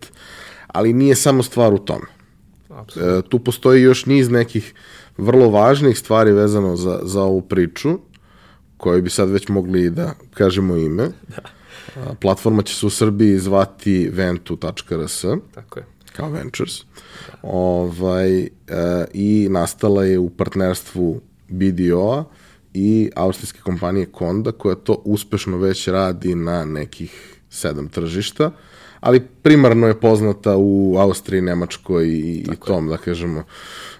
ali 0.68 0.94
nije 0.94 1.16
samo 1.16 1.44
stvar 1.44 1.74
u 1.74 1.78
tome. 1.78 2.06
E, 2.96 3.22
tu 3.30 3.40
postoji 3.40 3.82
još 3.82 4.06
niz 4.06 4.30
nekih 4.30 4.74
vrlo 5.18 5.50
važnih 5.50 6.00
stvari 6.00 6.32
vezano 6.32 6.76
za, 6.76 7.00
za 7.04 7.22
ovu 7.22 7.42
priču, 7.42 8.00
koje 8.78 9.02
bi 9.02 9.10
sad 9.10 9.30
već 9.30 9.48
mogli 9.48 9.90
da 9.90 10.14
kažemo 10.34 10.78
ime. 10.78 11.10
Da. 11.28 11.42
A, 11.96 12.14
platforma 12.22 12.62
će 12.64 12.76
se 12.76 12.86
u 12.86 12.90
Srbiji 12.90 13.40
zvati 13.40 14.10
ventu.rs. 14.14 15.22
Tako 15.54 15.80
je. 15.80 15.86
Kao 16.16 16.30
Ventures. 16.30 16.82
Da. 16.82 17.38
Ovaj, 17.42 18.42
e, 18.42 18.50
I 19.14 19.48
nastala 19.50 20.06
je 20.06 20.20
u 20.20 20.30
partnerstvu 20.30 21.22
BDO-a 21.50 22.24
i 22.74 23.12
austrijske 23.16 23.60
kompanije 23.62 24.06
Konda, 24.06 24.52
koja 24.52 24.76
to 24.76 25.02
uspešno 25.06 25.58
već 25.58 25.88
radi 25.88 26.36
na 26.36 26.66
nekih 26.66 27.40
sedam 27.50 27.88
tržišta 27.88 28.52
ali 29.02 29.20
primarno 29.20 29.88
je 29.88 30.00
poznata 30.00 30.56
u 30.58 30.96
Austriji, 30.98 31.42
Nemačkoj 31.42 32.08
i, 32.08 32.46
i 32.54 32.56
tom, 32.66 32.88
da 32.88 32.98
kažemo, 32.98 33.44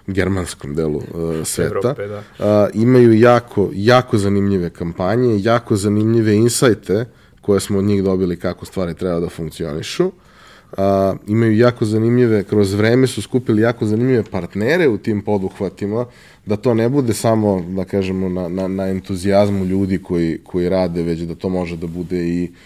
germanskom 0.06 0.74
delu 0.74 0.98
uh, 0.98 1.04
sveta. 1.44 1.94
Evrope, 1.94 2.06
da. 2.06 2.18
uh, 2.18 2.70
imaju 2.74 3.12
jako, 3.12 3.70
jako 3.74 4.18
zanimljive 4.18 4.70
kampanje, 4.70 5.38
jako 5.42 5.76
zanimljive 5.76 6.34
insajte 6.34 7.04
koje 7.40 7.60
smo 7.60 7.78
od 7.78 7.84
njih 7.84 8.04
dobili 8.04 8.36
kako 8.36 8.64
stvari 8.66 8.94
treba 8.94 9.20
da 9.20 9.28
funkcionišu. 9.28 10.06
Uh, 10.06 10.78
imaju 11.26 11.56
jako 11.56 11.84
zanimljive, 11.84 12.44
kroz 12.44 12.74
vreme 12.74 13.06
su 13.06 13.22
skupili 13.22 13.62
jako 13.62 13.86
zanimljive 13.86 14.22
partnere 14.30 14.88
u 14.88 14.98
tim 14.98 15.22
poduhvatima, 15.22 16.06
da 16.46 16.56
to 16.56 16.74
ne 16.74 16.88
bude 16.88 17.14
samo, 17.14 17.64
da 17.68 17.84
kažemo, 17.84 18.28
na, 18.28 18.48
na, 18.48 18.68
na 18.68 18.88
entuzijazmu 18.88 19.64
ljudi 19.64 19.98
koji, 19.98 20.38
koji 20.44 20.68
rade, 20.68 21.02
već 21.02 21.20
da 21.20 21.34
to 21.34 21.48
može 21.48 21.76
da 21.76 21.86
bude 21.86 22.28
i 22.28 22.44
uh, 22.44 22.56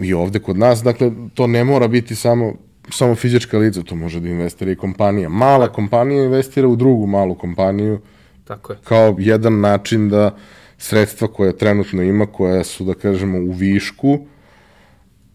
i 0.00 0.14
ovde 0.14 0.38
kod 0.38 0.58
nas, 0.58 0.82
dakle, 0.82 1.10
to 1.34 1.46
ne 1.46 1.64
mora 1.64 1.88
biti 1.88 2.14
samo 2.14 2.54
samo 2.90 3.14
fizička 3.14 3.58
lica, 3.58 3.82
to 3.82 3.94
može 3.94 4.20
da 4.20 4.28
investira 4.28 4.70
i 4.70 4.76
kompanija. 4.76 5.28
Mala 5.28 5.72
kompanija 5.72 6.24
investira 6.24 6.68
u 6.68 6.76
drugu 6.76 7.06
malu 7.06 7.34
kompaniju. 7.34 8.00
Tako 8.44 8.72
je. 8.72 8.78
Kao 8.84 9.16
jedan 9.18 9.60
način 9.60 10.08
da 10.08 10.36
sredstva 10.78 11.28
koje 11.28 11.58
trenutno 11.58 12.02
ima, 12.02 12.26
koja 12.26 12.64
su, 12.64 12.84
da 12.84 12.94
kažemo, 12.94 13.38
u 13.38 13.52
višku, 13.52 14.18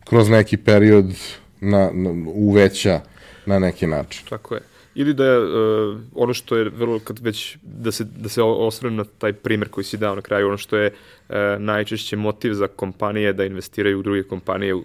kroz 0.04 0.30
neki 0.30 0.58
period 0.58 1.14
na, 1.62 1.90
na, 1.94 2.10
uveća 2.26 3.02
na 3.46 3.60
neki 3.60 3.88
način. 3.88 4.26
Tako 4.30 4.56
je 4.56 4.62
ili 4.98 5.14
da 5.14 5.26
je 5.26 5.40
uh, 5.40 5.98
ono 6.16 6.34
što 6.34 6.58
je 6.58 6.70
vrlo, 6.70 7.00
kad 7.00 7.20
već, 7.20 7.58
da 7.62 7.92
se, 7.92 8.04
da 8.04 8.30
se 8.30 8.42
osvrnem 8.42 8.96
na 8.96 9.04
taj 9.18 9.34
primer 9.34 9.70
koji 9.70 9.84
si 9.84 9.98
dao 9.98 10.16
na 10.16 10.22
kraju, 10.22 10.48
ono 10.48 10.58
što 10.58 10.78
je 10.78 10.92
uh, 10.92 11.36
najčešće 11.60 12.16
motiv 12.16 12.54
za 12.54 12.68
kompanije 12.68 13.34
da 13.34 13.46
investiraju 13.46 14.00
u 14.00 14.04
druge 14.04 14.24
kompanije, 14.24 14.76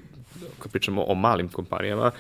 kad 0.59 0.73
pričamo 0.73 1.05
o 1.05 1.15
malim 1.15 1.49
kompanijama, 1.49 2.11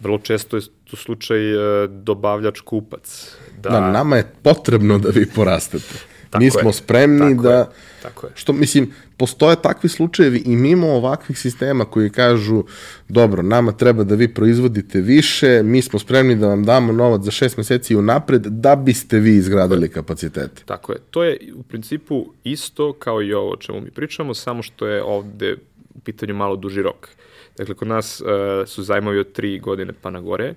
vrlo 0.00 0.18
često 0.18 0.56
je 0.56 0.62
to 0.90 0.96
slučaj 0.96 1.54
uh, 1.54 1.90
dobavljač-kupac. 1.90 3.36
Da... 3.60 3.70
da, 3.70 3.90
nama 3.90 4.16
je 4.16 4.32
potrebno 4.42 4.98
da 4.98 5.08
vi 5.08 5.26
porastete. 5.34 6.13
Tako 6.34 6.44
Mi 6.44 6.50
smo 6.50 6.68
je. 6.68 6.72
spremni 6.72 7.36
Tako 7.36 7.42
da... 7.42 7.54
Je. 7.54 7.64
Tako 8.02 8.26
je. 8.26 8.32
Što, 8.34 8.52
mislim, 8.52 8.92
postoje 9.16 9.56
takvi 9.56 9.88
slučajevi 9.88 10.42
i 10.46 10.56
mimo 10.56 10.88
ovakvih 10.88 11.38
sistema 11.38 11.84
koji 11.84 12.10
kažu, 12.10 12.64
dobro, 13.08 13.42
nama 13.42 13.72
treba 13.72 14.04
da 14.04 14.14
vi 14.14 14.34
proizvodite 14.34 15.00
više, 15.00 15.62
mi 15.62 15.82
smo 15.82 15.98
spremni 15.98 16.36
da 16.36 16.48
vam 16.48 16.64
damo 16.64 16.92
novac 16.92 17.22
za 17.22 17.30
šest 17.30 17.56
meseci 17.56 17.96
unapred 17.96 18.42
da 18.42 18.76
biste 18.76 19.18
vi 19.18 19.36
izgradili 19.36 19.88
kapacitete. 19.88 20.62
Tako 20.64 20.92
je. 20.92 20.98
To 21.10 21.24
je 21.24 21.38
u 21.56 21.62
principu 21.62 22.26
isto 22.44 22.92
kao 22.92 23.22
i 23.22 23.32
ovo 23.32 23.50
o 23.50 23.56
čemu 23.56 23.80
mi 23.80 23.90
pričamo, 23.90 24.34
samo 24.34 24.62
što 24.62 24.86
je 24.86 25.02
ovde 25.02 25.56
u 25.94 26.00
pitanju 26.00 26.34
malo 26.34 26.56
duži 26.56 26.82
rok. 26.82 27.08
Dakle, 27.56 27.74
kod 27.74 27.88
nas 27.88 28.20
uh, 28.20 28.26
su 28.68 28.82
zajmovi 28.82 29.18
od 29.18 29.32
tri 29.32 29.58
godine 29.58 29.92
pa 30.02 30.10
na 30.10 30.20
gore, 30.20 30.54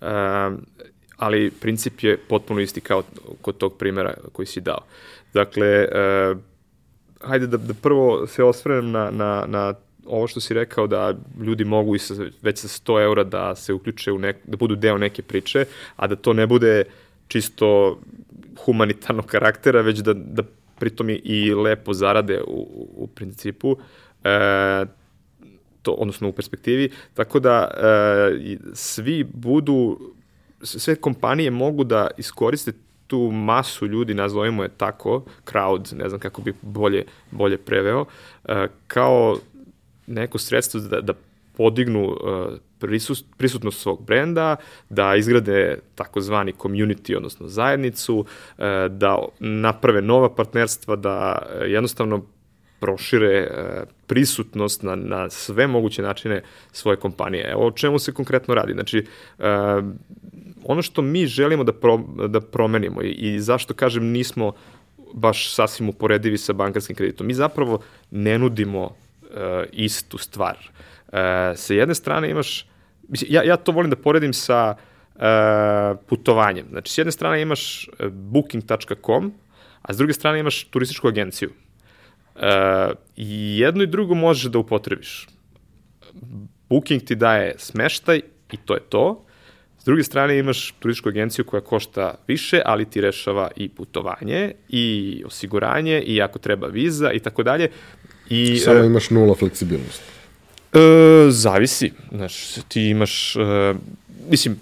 uh, 0.00 0.08
ali 1.16 1.50
princip 1.50 2.02
je 2.02 2.16
potpuno 2.16 2.60
isti 2.60 2.80
kao 2.80 3.02
kod 3.40 3.56
tog 3.56 3.76
primera 3.78 4.14
koji 4.32 4.46
si 4.46 4.60
dao. 4.60 4.80
Dakle, 5.34 5.88
uh, 5.88 6.38
hajde 7.20 7.46
da, 7.46 7.56
da 7.56 7.74
prvo 7.74 8.26
se 8.26 8.44
osvrnem 8.44 8.90
na, 8.90 9.10
na, 9.10 9.44
na 9.46 9.74
ovo 10.06 10.26
što 10.26 10.40
si 10.40 10.54
rekao 10.54 10.86
da 10.86 11.14
ljudi 11.40 11.64
mogu 11.64 11.94
i 11.94 11.98
sa, 11.98 12.14
već 12.42 12.58
sa 12.58 12.68
100 12.68 13.02
eura 13.02 13.24
da 13.24 13.54
se 13.54 13.72
uključe 13.72 14.12
u 14.12 14.18
nek, 14.18 14.36
da 14.44 14.56
budu 14.56 14.76
deo 14.76 14.98
neke 14.98 15.22
priče, 15.22 15.64
a 15.96 16.06
da 16.06 16.16
to 16.16 16.32
ne 16.32 16.46
bude 16.46 16.84
čisto 17.28 17.98
humanitarnog 18.64 19.26
karaktera, 19.26 19.80
već 19.80 19.98
da, 19.98 20.14
da 20.14 20.42
pritom 20.78 21.10
i 21.10 21.54
lepo 21.54 21.92
zarade 21.92 22.40
u, 22.46 22.66
u 22.96 23.06
principu, 23.06 23.76
e, 24.24 24.84
to, 25.82 25.92
odnosno 25.92 26.28
u 26.28 26.32
perspektivi, 26.32 26.90
tako 27.14 27.40
da 27.40 27.70
e, 27.76 28.56
svi 28.74 29.24
budu, 29.24 29.98
sve 30.62 30.96
kompanije 30.96 31.50
mogu 31.50 31.84
da 31.84 32.08
iskoriste 32.16 32.72
tu 33.08 33.30
masu 33.30 33.86
ljudi, 33.86 34.14
nazovimo 34.14 34.62
je 34.62 34.68
tako, 34.68 35.24
crowd, 35.44 35.96
ne 35.96 36.08
znam 36.08 36.20
kako 36.20 36.42
bi 36.42 36.54
bolje, 36.62 37.04
bolje 37.30 37.56
preveo, 37.56 38.00
uh, 38.00 38.54
kao 38.86 39.36
neko 40.06 40.38
sredstvo 40.38 40.80
da, 40.80 41.00
da 41.00 41.12
podignu 41.56 42.16
prisust, 42.78 43.26
prisutnost 43.36 43.80
svog 43.80 44.04
brenda, 44.06 44.56
da 44.88 45.16
izgrade 45.16 45.78
takozvani 45.94 46.52
community, 46.52 47.16
odnosno 47.16 47.48
zajednicu, 47.48 48.18
uh, 48.18 48.64
da 48.90 49.18
naprave 49.38 50.02
nova 50.02 50.34
partnerstva, 50.34 50.96
da 50.96 51.42
jednostavno 51.66 52.22
prošire 52.80 53.48
prisutnost 54.06 54.82
na, 54.82 54.96
na 54.96 55.30
sve 55.30 55.66
moguće 55.66 56.02
načine 56.02 56.42
svoje 56.72 56.96
kompanije. 56.96 57.50
Evo 57.50 57.66
o 57.66 57.70
čemu 57.70 57.98
se 57.98 58.12
konkretno 58.12 58.54
radi. 58.54 58.72
Znači, 58.72 59.06
ono 60.64 60.82
što 60.82 61.02
mi 61.02 61.26
želimo 61.26 61.64
da, 61.64 61.72
pro, 61.72 61.98
da 62.28 62.40
promenimo 62.40 63.02
i, 63.02 63.10
i 63.10 63.40
zašto 63.40 63.74
kažem 63.74 64.04
nismo 64.04 64.52
baš 65.14 65.54
sasvim 65.54 65.88
uporedivi 65.88 66.38
sa 66.38 66.52
bankarskim 66.52 66.96
kreditom. 66.96 67.26
Mi 67.26 67.34
zapravo 67.34 67.80
ne 68.10 68.38
nudimo 68.38 68.84
uh, 68.84 68.90
istu 69.72 70.18
stvar. 70.18 70.56
Sa 71.54 71.74
jedne 71.74 71.94
strane 71.94 72.30
imaš, 72.30 72.66
ja, 73.28 73.42
ja 73.42 73.56
to 73.56 73.72
volim 73.72 73.90
da 73.90 73.96
poredim 73.96 74.32
sa 74.32 74.76
putovanjem. 76.06 76.66
Znači, 76.70 76.92
s 76.92 76.98
jedne 76.98 77.12
strane 77.12 77.42
imaš 77.42 77.88
booking.com, 78.10 79.32
a 79.82 79.92
s 79.92 79.96
druge 79.96 80.12
strane 80.12 80.40
imaš 80.40 80.64
turističku 80.64 81.08
agenciju. 81.08 81.50
I 83.16 83.58
jedno 83.58 83.82
i 83.82 83.86
drugo 83.86 84.14
možeš 84.14 84.50
da 84.52 84.58
upotrebiš. 84.58 85.26
Booking 86.68 87.02
ti 87.04 87.14
daje 87.14 87.54
smeštaj 87.58 88.20
i 88.52 88.56
to 88.56 88.74
je 88.74 88.80
to. 88.80 89.24
S 89.78 89.84
druge 89.84 90.04
strane 90.04 90.38
imaš 90.38 90.74
turističku 90.78 91.08
agenciju 91.08 91.44
koja 91.44 91.60
košta 91.60 92.14
više, 92.28 92.60
ali 92.64 92.84
ti 92.84 93.00
rešava 93.00 93.50
i 93.56 93.68
putovanje, 93.68 94.52
i 94.68 95.22
osiguranje, 95.26 96.02
i 96.02 96.22
ako 96.22 96.38
treba 96.38 96.66
viza 96.66 97.12
i 97.12 97.20
tako 97.20 97.42
dalje. 97.42 97.70
I, 98.28 98.56
Samo 98.56 98.84
imaš 98.84 99.10
nula 99.10 99.34
fleksibilnosti. 99.34 100.04
E, 100.72 100.78
zavisi. 101.30 101.92
Znaš, 102.12 102.54
ti 102.68 102.82
imaš, 102.82 103.36
e, 103.36 103.74
mislim, 104.30 104.60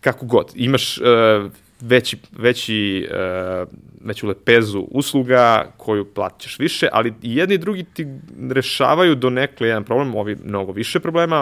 kako 0.00 0.26
god, 0.26 0.52
imaš 0.54 0.98
e, 0.98 1.02
veći, 1.82 2.16
veći, 2.38 3.08
e, 3.10 3.64
veću 4.04 4.26
lepezu 4.26 4.86
usluga 4.90 5.72
koju 5.76 6.04
plaćaš 6.04 6.58
više, 6.58 6.88
ali 6.92 7.14
i 7.22 7.36
jedni 7.36 7.54
i 7.54 7.58
drugi 7.58 7.84
ti 7.84 8.06
rešavaju 8.50 9.14
do 9.14 9.30
nekle 9.30 9.68
jedan 9.68 9.84
problem, 9.84 10.14
ovi 10.14 10.36
mnogo 10.44 10.72
više 10.72 11.00
problema, 11.00 11.36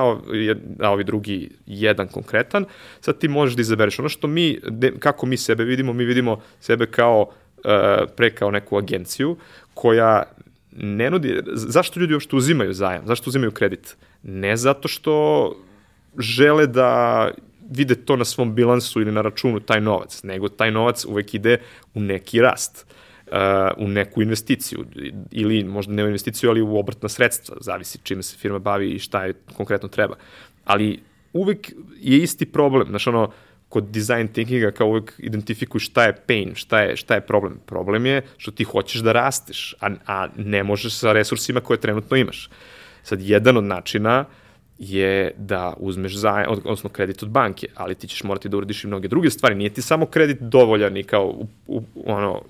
a 0.80 0.90
ovi 0.90 1.04
drugi 1.04 1.50
jedan 1.66 2.08
konkretan. 2.08 2.64
Sad 3.00 3.18
ti 3.18 3.28
možeš 3.28 3.56
da 3.56 3.60
izabereš 3.60 3.98
ono 3.98 4.08
što 4.08 4.26
mi, 4.26 4.58
kako 4.98 5.26
mi 5.26 5.36
sebe 5.36 5.64
vidimo, 5.64 5.92
mi 5.92 6.04
vidimo 6.04 6.40
sebe 6.60 6.86
kao 6.86 7.30
e, 7.64 8.06
pre 8.16 8.30
kao 8.30 8.50
neku 8.50 8.76
agenciju 8.76 9.36
koja 9.74 10.22
ne 10.72 11.10
nudi, 11.10 11.42
zašto 11.52 12.00
ljudi 12.00 12.14
uopšte 12.14 12.36
uzimaju 12.36 12.72
zajam, 12.72 13.06
zašto 13.06 13.30
uzimaju 13.30 13.50
kredit? 13.50 13.96
Ne 14.22 14.56
zato 14.56 14.88
što 14.88 15.54
žele 16.18 16.66
da 16.66 17.30
vide 17.70 17.94
to 17.94 18.16
na 18.16 18.24
svom 18.24 18.54
bilansu 18.54 19.00
ili 19.00 19.12
na 19.12 19.22
računu 19.22 19.60
taj 19.60 19.80
novac, 19.80 20.22
nego 20.22 20.48
taj 20.48 20.70
novac 20.70 21.04
uvek 21.04 21.34
ide 21.34 21.58
u 21.94 22.00
neki 22.00 22.40
rast, 22.40 22.86
uh, 23.26 23.32
u 23.76 23.88
neku 23.88 24.22
investiciju 24.22 24.84
ili 25.30 25.64
možda 25.64 25.92
ne 25.92 26.04
u 26.04 26.06
investiciju, 26.06 26.50
ali 26.50 26.62
u 26.62 26.78
obrtna 26.78 27.08
sredstva, 27.08 27.56
zavisi 27.60 27.98
čime 28.02 28.22
se 28.22 28.36
firma 28.36 28.58
bavi 28.58 28.90
i 28.90 28.98
šta 28.98 29.24
je 29.24 29.34
konkretno 29.56 29.88
treba. 29.88 30.16
Ali 30.64 31.00
uvek 31.32 31.72
je 32.00 32.18
isti 32.18 32.46
problem, 32.46 32.88
znaš 32.88 33.06
ono, 33.06 33.30
kod 33.68 33.84
design 33.84 34.28
thinkinga 34.28 34.70
kao 34.70 34.88
uvek 34.88 35.14
identifikuj 35.18 35.80
šta 35.80 36.04
je 36.04 36.16
pain, 36.26 36.54
šta 36.54 36.80
je, 36.80 36.96
šta 36.96 37.14
je 37.14 37.20
problem. 37.20 37.60
Problem 37.66 38.06
je 38.06 38.22
što 38.36 38.50
ti 38.50 38.64
hoćeš 38.64 39.00
da 39.00 39.12
rasteš, 39.12 39.74
a, 39.80 39.90
a 40.06 40.28
ne 40.36 40.62
možeš 40.62 40.94
sa 40.94 41.12
resursima 41.12 41.60
koje 41.60 41.80
trenutno 41.80 42.16
imaš. 42.16 42.50
Sad, 43.02 43.22
jedan 43.22 43.56
od 43.56 43.64
načina 43.64 44.24
je 44.80 45.34
da 45.36 45.74
uzmeš 45.78 46.16
zajam, 46.16 46.50
odnosno 46.50 46.90
kredit 46.90 47.22
od 47.22 47.28
banke, 47.28 47.66
ali 47.74 47.94
ti 47.94 48.08
ćeš 48.08 48.22
morati 48.22 48.48
da 48.48 48.56
uradiš 48.56 48.84
i 48.84 48.86
mnoge 48.86 49.08
druge 49.08 49.30
stvari. 49.30 49.54
Nije 49.54 49.70
ti 49.70 49.82
samo 49.82 50.06
kredit 50.06 50.40
dovoljan 50.40 50.96
i 50.96 51.02
kao 51.02 51.26
u, 51.26 51.46
u, 51.66 51.82
ono, 52.06 52.42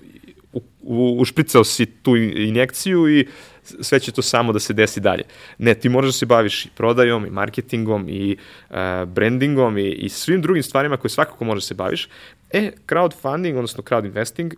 u, 0.53 0.61
u, 0.81 1.15
ušpricao 1.19 1.63
si 1.63 1.85
tu 1.85 2.15
injekciju 2.15 3.09
i 3.09 3.27
sve 3.63 3.99
će 3.99 4.11
to 4.11 4.21
samo 4.21 4.53
da 4.53 4.59
se 4.59 4.73
desi 4.73 4.99
dalje. 4.99 5.23
Ne, 5.57 5.73
ti 5.73 5.89
moraš 5.89 6.07
da 6.07 6.13
se 6.13 6.25
baviš 6.25 6.65
i 6.65 6.69
prodajom, 6.77 7.25
i 7.25 7.29
marketingom, 7.29 8.09
i 8.09 8.37
uh, 8.69 8.75
brandingom, 9.07 9.77
i, 9.77 9.89
i 9.89 10.09
svim 10.09 10.41
drugim 10.41 10.63
stvarima 10.63 10.97
koje 10.97 11.11
svakako 11.11 11.45
možeš 11.45 11.63
da 11.63 11.67
se 11.67 11.73
baviš. 11.73 12.09
E, 12.49 12.71
crowdfunding, 12.87 13.55
odnosno 13.55 13.83
crowd 13.83 14.05
investing, 14.05 14.53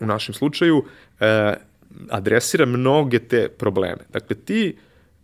u 0.00 0.06
našem 0.06 0.34
slučaju, 0.34 0.76
uh, 0.78 1.26
adresira 2.10 2.66
mnoge 2.66 3.18
te 3.18 3.48
probleme. 3.48 4.00
Dakle, 4.12 4.36
ti 4.36 4.76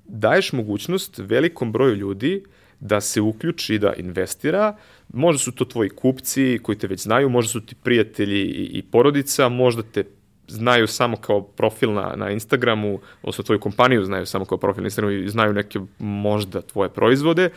daješ 0.09 0.53
mogućnost 0.53 1.19
velikom 1.19 1.73
broju 1.73 1.95
ljudi 1.95 2.45
da 2.81 3.01
se 3.01 3.21
uključi, 3.21 3.79
da 3.79 3.93
investira, 3.93 4.77
možda 5.13 5.39
su 5.39 5.53
to 5.53 5.65
tvoji 5.65 5.91
kupci 5.91 6.61
koji 6.63 6.79
te 6.79 6.87
već 6.87 7.03
znaju, 7.03 7.29
možda 7.29 7.49
su 7.49 7.61
ti 7.61 7.75
prijatelji 7.75 8.41
i, 8.41 8.79
i 8.79 8.83
porodica, 8.83 9.49
možda 9.49 9.83
te 9.83 10.05
znaju 10.49 10.87
samo 10.87 11.17
kao 11.17 11.43
profil 11.43 11.93
na, 11.93 12.13
na 12.17 12.31
Instagramu, 12.31 13.01
odnosno 13.23 13.45
tvoju 13.45 13.61
kompaniju 13.61 14.05
znaju 14.05 14.27
samo 14.27 14.45
kao 14.45 14.59
profil 14.59 14.83
na 14.83 14.87
Instagramu 14.87 15.15
i 15.15 15.29
znaju 15.29 15.53
neke 15.53 15.81
možda 15.99 16.61
tvoje 16.61 16.89
proizvode, 16.91 17.45
e, 17.45 17.53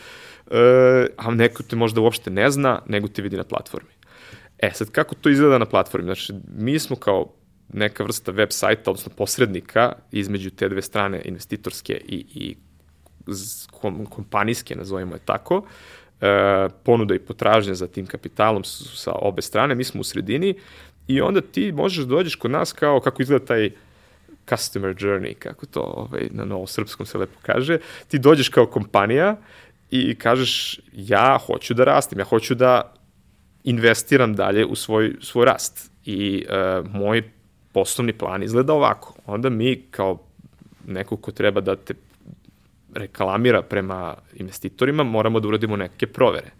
a 1.16 1.30
neko 1.30 1.62
te 1.62 1.76
možda 1.76 2.00
uopšte 2.00 2.30
ne 2.30 2.50
zna, 2.50 2.82
nego 2.86 3.08
te 3.08 3.22
vidi 3.22 3.36
na 3.36 3.44
platformi. 3.44 3.90
E 4.58 4.70
sad, 4.74 4.90
kako 4.90 5.14
to 5.14 5.28
izgleda 5.28 5.58
na 5.58 5.66
platformi? 5.66 6.04
Znači, 6.04 6.32
mi 6.56 6.78
smo 6.78 6.96
kao 6.96 7.32
neka 7.72 8.04
vrsta 8.04 8.32
web 8.32 8.48
sajta, 8.50 8.90
odnosno 8.90 9.12
posrednika 9.16 9.92
između 10.12 10.50
te 10.50 10.68
dve 10.68 10.82
strane, 10.82 11.22
investitorske 11.24 12.00
i, 12.08 12.26
i 12.34 12.56
kom, 13.70 14.06
kompanijske, 14.06 14.76
nazovimo 14.76 15.14
je 15.14 15.20
tako, 15.24 15.64
e, 16.20 16.68
ponuda 16.84 17.14
i 17.14 17.18
potražnja 17.18 17.74
za 17.74 17.86
tim 17.86 18.06
kapitalom 18.06 18.64
su 18.64 18.96
sa 18.96 19.12
obe 19.12 19.42
strane, 19.42 19.74
mi 19.74 19.84
smo 19.84 20.00
u 20.00 20.04
sredini 20.04 20.54
i 21.06 21.20
onda 21.20 21.40
ti 21.40 21.72
možeš 21.72 22.04
da 22.04 22.14
dođeš 22.14 22.34
kod 22.34 22.50
nas 22.50 22.72
kao 22.72 23.00
kako 23.00 23.22
izgleda 23.22 23.44
taj 23.44 23.70
customer 24.48 24.94
journey, 24.94 25.34
kako 25.34 25.66
to 25.66 25.80
ovaj, 25.80 26.28
na 26.30 26.44
novo 26.44 26.66
srpskom 26.66 27.06
se 27.06 27.18
lepo 27.18 27.38
kaže, 27.42 27.78
ti 28.08 28.18
dođeš 28.18 28.48
kao 28.48 28.66
kompanija 28.66 29.36
i 29.90 30.14
kažeš 30.14 30.80
ja 30.92 31.38
hoću 31.46 31.74
da 31.74 31.84
rastim, 31.84 32.18
ja 32.18 32.24
hoću 32.24 32.54
da 32.54 32.94
investiram 33.64 34.34
dalje 34.34 34.66
u 34.66 34.74
svoj, 34.74 35.16
svoj 35.20 35.44
rast. 35.44 35.92
I 36.04 36.46
uh, 36.48 36.90
moj 36.94 37.30
poslovni 37.72 38.12
plan 38.12 38.42
izgleda 38.42 38.72
ovako. 38.72 39.14
Onda 39.26 39.50
mi 39.50 39.82
kao 39.90 40.18
neko 40.86 41.16
ko 41.16 41.32
treba 41.32 41.60
da 41.60 41.76
te 41.76 41.94
reklamira 42.94 43.62
prema 43.62 44.14
investitorima, 44.34 45.02
moramo 45.02 45.40
da 45.40 45.48
uradimo 45.48 45.76
neke 45.76 46.06
provere. 46.06 46.50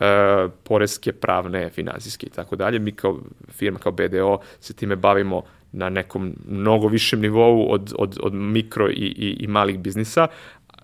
E, 0.00 0.48
poreske, 0.64 1.12
pravne, 1.12 1.70
finansijske 1.70 2.26
i 2.26 2.30
tako 2.30 2.56
dalje. 2.56 2.78
Mi 2.78 2.92
kao 2.92 3.18
firma, 3.48 3.78
kao 3.78 3.92
BDO 3.92 4.38
se 4.60 4.74
time 4.74 4.96
bavimo 4.96 5.42
na 5.72 5.88
nekom 5.88 6.34
mnogo 6.48 6.88
višem 6.88 7.20
nivou 7.20 7.72
od, 7.72 7.92
od, 7.98 8.18
od 8.22 8.34
mikro 8.34 8.90
i, 8.90 8.92
i, 8.94 9.36
i 9.40 9.46
malih 9.46 9.78
biznisa, 9.78 10.26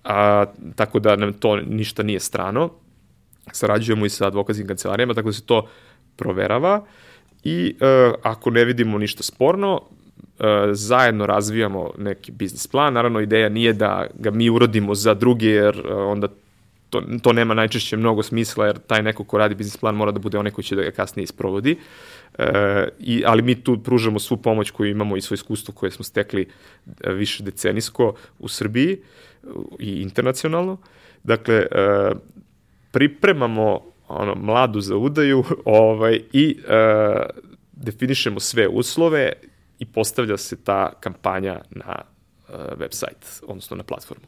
a, 0.03 0.45
tako 0.75 0.99
da 0.99 1.15
nam 1.15 1.33
to 1.33 1.55
ništa 1.55 2.03
nije 2.03 2.19
strano. 2.19 2.69
Sarađujemo 3.51 4.05
i 4.05 4.09
sa 4.09 4.27
advokatskim 4.27 4.67
kancelarijama, 4.67 5.13
tako 5.13 5.29
da 5.29 5.33
se 5.33 5.45
to 5.45 5.67
proverava. 6.15 6.75
Uh, 6.75 6.87
i 7.43 7.75
uh, 7.79 8.13
ako 8.23 8.49
ne 8.49 8.65
vidimo 8.65 8.97
ništa 8.97 9.23
sporno, 9.23 9.75
uh, 9.75 10.45
zajedno 10.71 11.25
razvijamo 11.25 11.91
neki 11.97 12.31
biznis 12.31 12.67
plan. 12.67 12.93
Naravno, 12.93 13.19
ideja 13.19 13.49
nije 13.49 13.73
da 13.73 14.07
ga 14.19 14.31
mi 14.31 14.49
urodimo 14.49 14.95
za 14.95 15.13
druge, 15.13 15.47
jer 15.47 15.79
uh, 15.79 16.11
onda 16.11 16.27
to, 16.93 17.01
to 17.21 17.33
nema 17.33 17.53
najčešće 17.53 17.97
mnogo 17.97 18.23
smisla, 18.23 18.65
jer 18.65 18.77
taj 18.77 19.01
neko 19.03 19.23
ko 19.23 19.37
radi 19.37 19.55
biznis 19.55 19.77
plan 19.77 19.95
mora 19.95 20.11
da 20.11 20.19
bude 20.19 20.37
onaj 20.37 20.51
koji 20.51 20.65
će 20.65 20.75
da 20.75 20.83
ga 20.83 20.91
kasnije 20.91 21.23
isprovodi. 21.23 21.77
E, 22.37 22.87
i, 22.99 23.23
ali 23.25 23.41
mi 23.41 23.55
tu 23.55 23.79
pružamo 23.83 24.19
svu 24.19 24.37
pomoć 24.37 24.71
koju 24.71 24.91
imamo 24.91 25.17
i 25.17 25.21
svoje 25.21 25.35
iskustvo 25.35 25.73
koje 25.73 25.91
smo 25.91 26.05
stekli 26.05 26.47
više 27.05 27.43
decenijsko 27.43 28.13
u 28.39 28.47
Srbiji 28.47 28.97
i 29.79 30.01
internacionalno. 30.01 30.77
Dakle, 31.23 31.55
e, 31.55 31.65
pripremamo 32.91 33.92
ono, 34.15 34.35
mladu 34.35 34.81
za 34.81 34.97
udaju 34.97 35.43
ovaj, 35.65 36.21
i 36.33 36.57
e, 36.67 36.75
definišemo 37.71 38.39
sve 38.39 38.67
uslove 38.67 39.33
i 39.79 39.85
postavlja 39.85 40.37
se 40.37 40.55
ta 40.55 40.93
kampanja 40.99 41.61
na 41.69 41.95
e, 42.49 42.53
website, 42.53 43.43
odnosno 43.47 43.77
na 43.77 43.83
platformu. 43.83 44.25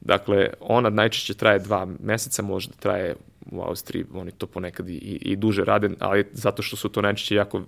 Dakle, 0.00 0.50
ona 0.60 0.90
najčešće 0.90 1.34
traje 1.34 1.58
dva 1.58 1.86
meseca, 2.00 2.42
može 2.42 2.68
da 2.68 2.74
traje 2.74 3.14
u 3.50 3.60
Austriji, 3.62 4.04
oni 4.14 4.30
to 4.30 4.46
ponekad 4.46 4.88
i, 4.88 4.94
i 5.22 5.36
duže 5.36 5.64
rade, 5.64 5.90
ali 5.98 6.24
zato 6.32 6.62
što 6.62 6.76
su 6.76 6.88
to 6.88 7.02
najčešće 7.02 7.34
jako 7.34 7.62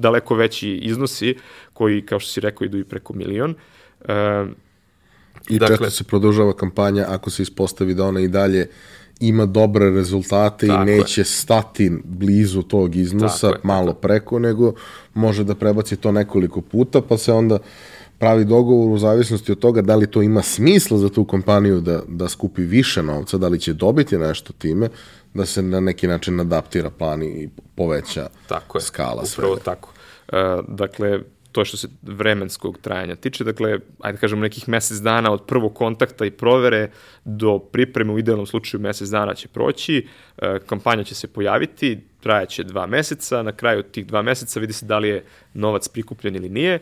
daleko 0.00 0.34
veći 0.34 0.70
iznosi, 0.70 1.36
koji, 1.72 2.06
kao 2.06 2.20
što 2.20 2.30
si 2.30 2.40
rekao, 2.40 2.64
idu 2.64 2.78
i 2.78 2.84
preko 2.84 3.12
milion. 3.12 3.54
E, 4.08 4.44
I 5.48 5.58
dakle, 5.58 5.76
često 5.76 5.90
se 5.90 6.04
produžava 6.04 6.56
kampanja 6.56 7.04
ako 7.08 7.30
se 7.30 7.42
ispostavi 7.42 7.94
da 7.94 8.04
ona 8.04 8.20
i 8.20 8.28
dalje 8.28 8.68
ima 9.20 9.46
dobre 9.46 9.90
rezultate 9.90 10.66
Tako 10.66 10.82
i 10.82 10.86
neće 10.86 11.20
je. 11.20 11.24
stati 11.24 11.92
blizu 12.04 12.62
tog 12.62 12.96
iznosa, 12.96 13.50
Tako 13.50 13.66
malo 13.66 13.88
je. 13.88 13.94
preko, 13.94 14.38
nego 14.38 14.72
može 15.14 15.44
da 15.44 15.54
prebaci 15.54 15.96
to 15.96 16.12
nekoliko 16.12 16.60
puta, 16.60 17.00
pa 17.00 17.18
se 17.18 17.32
onda 17.32 17.58
pravi 18.18 18.44
dogovor 18.44 18.88
u 18.90 18.98
zavisnosti 18.98 19.52
od 19.52 19.58
toga 19.58 19.82
da 19.82 19.96
li 19.96 20.06
to 20.06 20.22
ima 20.22 20.42
smisla 20.42 20.98
za 20.98 21.08
tu 21.08 21.24
kompaniju 21.24 21.80
da, 21.80 22.02
da 22.08 22.28
skupi 22.28 22.62
više 22.62 23.02
novca, 23.02 23.38
da 23.38 23.48
li 23.48 23.60
će 23.60 23.72
dobiti 23.72 24.18
nešto 24.18 24.52
time, 24.52 24.88
da 25.34 25.46
se 25.46 25.62
na 25.62 25.80
neki 25.80 26.06
način 26.06 26.40
adaptira 26.40 26.90
plan 26.90 27.22
i 27.22 27.48
poveća 27.74 28.28
tako 28.48 28.78
je, 28.78 28.82
skala 28.82 29.22
upravo 29.32 29.54
svega. 29.54 29.64
tako. 29.64 29.90
Uh, 30.32 30.64
dakle, 30.68 31.20
to 31.52 31.64
što 31.64 31.76
se 31.76 31.88
vremenskog 32.02 32.78
trajanja 32.78 33.16
tiče, 33.16 33.44
dakle, 33.44 33.78
ajde 34.00 34.16
da 34.16 34.20
kažemo 34.20 34.42
nekih 34.42 34.68
mesec 34.68 34.98
dana 34.98 35.32
od 35.32 35.46
prvog 35.46 35.74
kontakta 35.74 36.24
i 36.24 36.30
provere 36.30 36.90
do 37.24 37.58
pripreme, 37.58 38.12
u 38.12 38.18
idealnom 38.18 38.46
slučaju 38.46 38.80
mesec 38.80 39.08
dana 39.08 39.34
će 39.34 39.48
proći, 39.48 40.06
e, 40.38 40.58
kampanja 40.66 41.04
će 41.04 41.14
se 41.14 41.28
pojaviti, 41.28 42.00
trajaće 42.20 42.64
dva 42.64 42.86
meseca, 42.86 43.42
na 43.42 43.52
kraju 43.52 43.82
tih 43.82 44.06
dva 44.06 44.22
meseca 44.22 44.60
vidi 44.60 44.72
se 44.72 44.86
da 44.86 44.98
li 44.98 45.08
je 45.08 45.24
novac 45.54 45.88
prikupljen 45.88 46.36
ili 46.36 46.48
nije, 46.48 46.80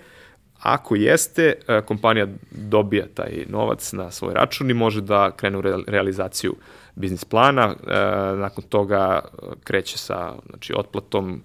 Ako 0.62 0.96
jeste, 0.96 1.54
e, 1.68 1.80
kompanija 1.80 2.26
dobija 2.50 3.06
taj 3.14 3.44
novac 3.48 3.92
na 3.92 4.10
svoj 4.10 4.34
račun 4.34 4.70
i 4.70 4.74
može 4.74 5.00
da 5.00 5.30
krene 5.30 5.58
u 5.58 5.62
realizaciju 5.86 6.54
biznis 6.94 7.24
plana, 7.24 7.74
e, 7.86 7.92
nakon 8.36 8.64
toga 8.64 9.20
kreće 9.64 9.98
sa 9.98 10.32
znači, 10.48 10.72
otplatom, 10.76 11.42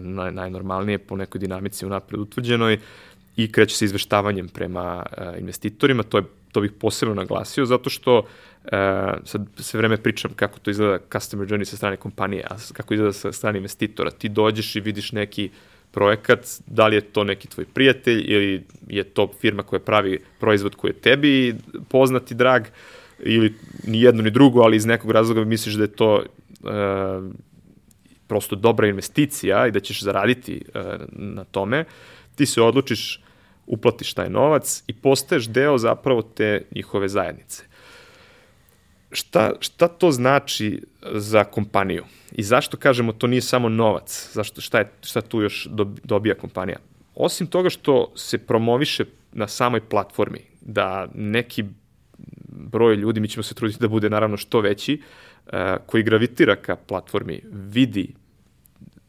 naj, 0.00 0.32
najnormalnije 0.32 0.98
po 0.98 1.16
nekoj 1.16 1.38
dinamici 1.38 1.86
unapred 1.86 2.20
utvrđenoj 2.20 2.78
i 3.36 3.52
kreće 3.52 3.76
se 3.76 3.84
izveštavanjem 3.84 4.48
prema 4.48 5.06
uh, 5.06 5.38
investitorima, 5.38 6.02
to, 6.02 6.18
je, 6.18 6.24
to 6.52 6.60
bih 6.60 6.72
posebno 6.80 7.14
naglasio, 7.14 7.66
zato 7.66 7.90
što 7.90 8.18
uh, 8.18 8.70
sad 9.24 9.46
sve 9.56 9.78
vreme 9.78 9.96
pričam 9.96 10.30
kako 10.36 10.58
to 10.58 10.70
izgleda 10.70 10.98
customer 11.12 11.48
journey 11.48 11.64
sa 11.64 11.76
strane 11.76 11.96
kompanije, 11.96 12.44
a 12.50 12.56
kako 12.72 12.94
izgleda 12.94 13.12
sa 13.12 13.32
strane 13.32 13.58
investitora. 13.58 14.10
Ti 14.10 14.28
dođeš 14.28 14.76
i 14.76 14.80
vidiš 14.80 15.12
neki 15.12 15.50
projekat, 15.90 16.46
da 16.66 16.86
li 16.86 16.96
je 16.96 17.00
to 17.00 17.24
neki 17.24 17.48
tvoj 17.48 17.66
prijatelj 17.74 18.24
ili 18.26 18.64
je 18.88 19.04
to 19.04 19.30
firma 19.40 19.62
koja 19.62 19.80
pravi 19.80 20.18
proizvod 20.40 20.74
koji 20.74 20.90
je 20.90 21.00
tebi 21.00 21.54
poznat 21.88 22.30
i 22.30 22.34
drag, 22.34 22.62
ili 23.18 23.54
ni 23.86 24.02
jedno 24.02 24.22
ni 24.22 24.30
drugo, 24.30 24.60
ali 24.60 24.76
iz 24.76 24.86
nekog 24.86 25.10
razloga 25.10 25.44
misliš 25.44 25.74
da 25.74 25.82
je 25.82 25.92
to 25.92 26.22
uh, 26.62 26.70
prosto 28.26 28.56
dobra 28.56 28.88
investicija 28.88 29.66
i 29.66 29.70
da 29.70 29.80
ćeš 29.80 30.02
zaraditi 30.02 30.62
uh, 30.74 30.82
na 31.08 31.44
tome, 31.44 31.84
ti 32.34 32.46
se 32.46 32.62
odlučiš, 32.62 33.20
uplatiš 33.66 34.14
taj 34.14 34.30
novac 34.30 34.82
i 34.86 34.92
postaješ 34.92 35.48
deo 35.48 35.78
zapravo 35.78 36.22
te 36.22 36.62
njihove 36.74 37.08
zajednice. 37.08 37.64
Šta, 39.12 39.52
šta 39.60 39.88
to 39.88 40.10
znači 40.10 40.82
za 41.12 41.44
kompaniju? 41.44 42.04
I 42.32 42.42
zašto 42.42 42.76
kažemo 42.76 43.12
to 43.12 43.26
nije 43.26 43.40
samo 43.40 43.68
novac? 43.68 44.30
Zašto, 44.32 44.60
šta, 44.60 44.78
je, 44.78 44.90
šta 45.02 45.20
tu 45.20 45.42
još 45.42 45.68
dobija 46.04 46.34
kompanija? 46.34 46.78
Osim 47.14 47.46
toga 47.46 47.70
što 47.70 48.12
se 48.16 48.38
promoviše 48.38 49.04
na 49.32 49.48
samoj 49.48 49.80
platformi, 49.80 50.40
da 50.60 51.08
neki 51.14 51.64
broj 52.48 52.96
ljudi, 52.96 53.20
mi 53.20 53.28
ćemo 53.28 53.42
se 53.42 53.54
truditi 53.54 53.80
da 53.80 53.88
bude 53.88 54.10
naravno 54.10 54.36
što 54.36 54.60
veći, 54.60 55.00
koji 55.86 56.02
gravitira 56.02 56.56
ka 56.56 56.76
platformi, 56.76 57.40
vidi 57.52 58.14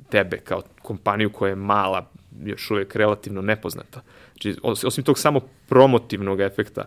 tebe 0.10 0.38
kao 0.38 0.62
kompaniju 0.82 1.30
koja 1.30 1.50
je 1.50 1.56
mala, 1.56 2.12
još 2.46 2.72
uvek 2.72 2.96
relativno 2.96 3.42
nepoznata. 3.42 4.02
Znači, 4.32 4.60
osim 4.64 5.04
tog 5.04 5.20
samo 5.20 5.40
promotivnog 5.68 6.42
efekta, 6.42 6.86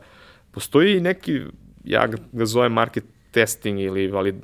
postoji 0.50 0.96
i 0.96 1.00
neki, 1.00 1.40
ja 1.84 2.06
ga 2.32 2.46
zovem 2.46 2.72
market 2.72 3.04
testing 3.30 3.80
ili 3.80 4.08
valid, 4.08 4.34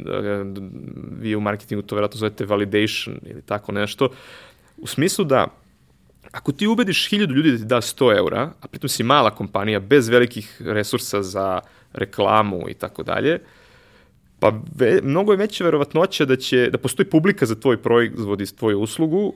vi 1.20 1.36
u 1.36 1.40
marketingu 1.40 1.82
to 1.82 1.94
verovatno 1.94 2.18
zovete 2.18 2.44
validation 2.44 3.16
ili 3.26 3.42
tako 3.42 3.72
nešto, 3.72 4.08
u 4.76 4.86
smislu 4.86 5.24
da 5.24 5.46
ako 6.32 6.52
ti 6.52 6.66
ubediš 6.66 7.08
hiljadu 7.10 7.34
ljudi 7.34 7.50
da 7.50 7.58
ti 7.58 7.64
da 7.64 7.76
100 7.76 8.16
eura, 8.18 8.52
a 8.60 8.68
pritom 8.68 8.88
si 8.88 9.02
mala 9.02 9.30
kompanija 9.30 9.80
bez 9.80 10.08
velikih 10.08 10.62
resursa 10.64 11.22
za 11.22 11.60
reklamu 11.92 12.68
i 12.68 12.74
tako 12.74 13.02
dalje, 13.02 13.38
pa 14.44 14.52
ve, 14.74 15.00
mnogo 15.02 15.32
je 15.32 15.36
veća 15.36 15.64
verovatnoća 15.64 16.24
da 16.24 16.36
će 16.36 16.68
da 16.70 16.78
postoji 16.78 17.06
publika 17.10 17.46
za 17.46 17.54
tvoj 17.54 17.78
proizvod 17.82 18.40
i 18.40 18.56
tvoju 18.56 18.80
uslugu 18.80 19.32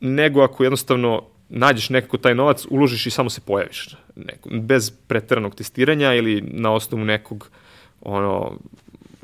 nego 0.00 0.40
ako 0.40 0.64
jednostavno 0.64 1.22
nađeš 1.48 1.90
nekako 1.90 2.18
taj 2.18 2.34
novac, 2.34 2.64
uložiš 2.70 3.06
i 3.06 3.10
samo 3.10 3.30
se 3.30 3.40
pojaviš. 3.40 3.96
Neko, 4.16 4.48
bez 4.60 4.90
preteranog 4.90 5.54
testiranja 5.54 6.14
ili 6.14 6.40
na 6.40 6.72
osnovu 6.72 7.04
nekog 7.04 7.50
ono 8.00 8.58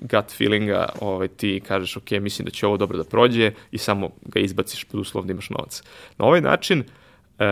gut 0.00 0.36
feelinga 0.36 0.88
ovaj, 1.00 1.28
ti 1.28 1.62
kažeš 1.68 1.96
ok, 1.96 2.10
mislim 2.10 2.44
da 2.44 2.50
će 2.50 2.66
ovo 2.66 2.76
dobro 2.76 2.98
da 2.98 3.04
prođe 3.04 3.52
i 3.70 3.78
samo 3.78 4.10
ga 4.22 4.40
izbaciš 4.40 4.84
pod 4.84 5.00
uslov 5.00 5.24
da 5.24 5.32
imaš 5.32 5.50
novac. 5.50 5.82
Na 6.18 6.24
ovaj 6.24 6.40
način 6.40 6.84
e, 7.38 7.44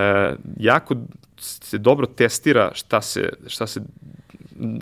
jako 0.56 0.96
se 1.40 1.78
dobro 1.78 2.06
testira 2.06 2.70
šta 2.74 3.00
se, 3.00 3.32
šta 3.46 3.66
se 3.66 3.80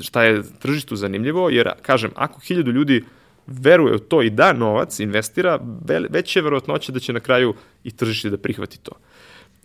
šta 0.01 0.22
je 0.22 0.43
tržištu 0.59 0.97
zanimljivo, 0.97 1.49
jer, 1.51 1.70
kažem, 1.83 2.11
ako 2.14 2.41
hiljadu 2.41 2.70
ljudi 2.72 3.05
veruje 3.47 3.95
u 3.95 3.99
to 3.99 4.22
i 4.22 4.31
da 4.31 4.53
novac, 4.53 5.01
investira, 5.01 5.61
veće 6.11 6.39
je 6.39 6.43
verovatnoće 6.43 6.93
da 6.93 7.01
će 7.01 7.12
na 7.12 7.20
kraju 7.20 7.55
i 7.85 7.91
tržište 7.91 8.31
da 8.31 8.37
prihvati 8.37 8.79
to. 8.79 8.93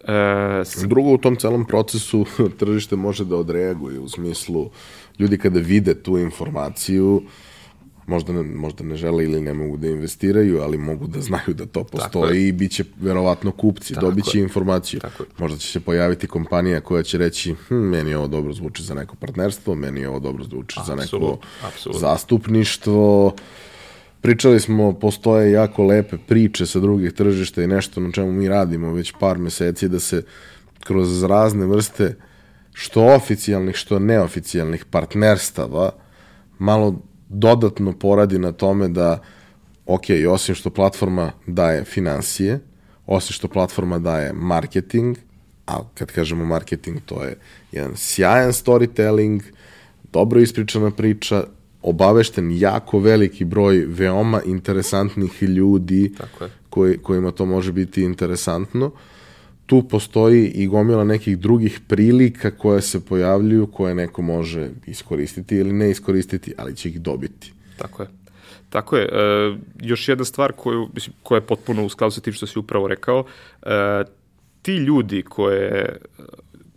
E, 0.03 0.87
Drugo, 0.87 1.09
u 1.09 1.17
tom 1.17 1.35
celom 1.35 1.65
procesu 1.65 2.25
tržište 2.59 2.95
može 2.95 3.25
da 3.25 3.35
odreaguje 3.35 3.99
u 3.99 4.09
smislu 4.09 4.69
ljudi 5.19 5.37
kada 5.37 5.59
vide 5.59 5.93
tu 5.93 6.17
informaciju, 6.17 7.21
možda 8.11 8.33
ne, 8.33 8.43
možda 8.43 8.83
ne 8.83 8.95
žele 8.95 9.23
ili 9.23 9.41
ne 9.41 9.53
mogu 9.53 9.77
da 9.77 9.87
investiraju, 9.87 10.61
ali 10.61 10.77
mogu 10.77 11.07
da 11.07 11.21
znaju 11.21 11.53
da 11.53 11.65
to 11.65 11.83
postoji 11.83 12.47
i 12.47 12.51
bit 12.51 12.71
će 12.71 12.83
verovatno 13.01 13.51
kupci, 13.51 13.93
Tako 13.93 14.05
dobit 14.05 14.25
će 14.25 14.37
je. 14.37 14.43
informaciju. 14.43 14.99
Tako 14.99 15.23
možda 15.37 15.57
će 15.57 15.67
se 15.67 15.79
pojaviti 15.79 16.27
kompanija 16.27 16.81
koja 16.81 17.03
će 17.03 17.17
reći, 17.17 17.55
hm, 17.67 17.75
meni 17.75 18.13
ovo 18.15 18.27
dobro 18.27 18.53
zvuči 18.53 18.83
za 18.83 18.93
neko 18.93 19.15
partnerstvo, 19.15 19.75
meni 19.75 20.05
ovo 20.05 20.19
dobro 20.19 20.43
zvuči 20.43 20.79
Absolut, 20.79 20.99
za 20.99 21.17
neko 21.17 21.37
Absolut. 21.67 21.99
zastupništvo. 21.99 23.35
Pričali 24.21 24.59
smo, 24.59 24.93
postoje 24.93 25.51
jako 25.51 25.83
lepe 25.83 26.17
priče 26.27 26.65
sa 26.65 26.79
drugih 26.79 27.13
tržišta 27.13 27.63
i 27.63 27.67
nešto 27.67 28.01
na 28.01 28.11
čemu 28.11 28.31
mi 28.31 28.47
radimo 28.47 28.93
već 28.93 29.13
par 29.19 29.37
meseci 29.37 29.89
da 29.89 29.99
se 29.99 30.23
kroz 30.79 31.23
razne 31.23 31.65
vrste 31.65 32.15
što 32.73 33.05
oficijalnih, 33.05 33.75
što 33.75 33.99
neoficijalnih 33.99 34.85
partnerstava 34.85 35.91
malo 36.59 37.01
dodatno 37.33 37.93
poradi 37.93 38.39
na 38.39 38.51
tome 38.51 38.87
da, 38.87 39.19
ok, 39.85 40.03
osim 40.29 40.55
što 40.55 40.69
platforma 40.69 41.31
daje 41.47 41.83
financije, 41.83 42.59
osim 43.05 43.33
što 43.33 43.47
platforma 43.47 43.99
daje 43.99 44.33
marketing, 44.33 45.17
a 45.67 45.79
kad 45.93 46.11
kažemo 46.11 46.45
marketing, 46.45 46.97
to 47.05 47.23
je 47.23 47.37
jedan 47.71 47.95
sjajan 47.95 48.51
storytelling, 48.51 49.41
dobro 50.13 50.39
ispričana 50.39 50.91
priča, 50.91 51.43
obavešten 51.81 52.51
jako 52.51 52.99
veliki 52.99 53.45
broj 53.45 53.85
veoma 53.87 54.41
interesantnih 54.45 55.43
ljudi 55.43 56.13
Tako 56.17 56.43
je. 56.43 56.49
Koji, 56.69 56.97
kojima 56.97 57.31
to 57.31 57.45
može 57.45 57.71
biti 57.71 58.03
interesantno. 58.03 58.85
Uh, 58.85 58.93
tu 59.65 59.83
postoji 59.87 60.47
i 60.47 60.67
gomila 60.67 61.03
nekih 61.03 61.37
drugih 61.37 61.79
prilika 61.87 62.51
koje 62.51 62.81
se 62.81 63.05
pojavljuju, 63.05 63.67
koje 63.67 63.95
neko 63.95 64.21
može 64.21 64.69
iskoristiti 64.85 65.55
ili 65.55 65.73
ne 65.73 65.91
iskoristiti, 65.91 66.53
ali 66.57 66.75
će 66.75 66.89
ih 66.89 67.01
dobiti. 67.01 67.53
Tako 67.77 68.03
je. 68.03 68.09
Tako 68.69 68.97
je. 68.97 69.03
E, 69.03 69.57
još 69.81 70.09
jedna 70.09 70.25
stvar 70.25 70.51
koju, 70.51 70.89
mislim, 70.93 71.15
koja 71.23 71.37
je 71.37 71.47
potpuno 71.47 71.85
u 71.85 71.89
skladu 71.89 72.11
sa 72.11 72.21
tim 72.21 72.33
što 72.33 72.47
si 72.47 72.59
upravo 72.59 72.87
rekao, 72.87 73.25
e, 73.63 74.03
ti 74.61 74.75
ljudi 74.75 75.23
koje 75.23 75.97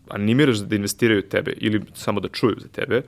animiraš 0.09 0.59
da 0.59 0.76
investiraju 0.76 1.22
tebe 1.22 1.53
ili 1.57 1.82
samo 1.95 2.20
da 2.20 2.28
čuju 2.28 2.57
za 2.61 2.68
tebe, 2.68 2.97
e, 2.97 3.05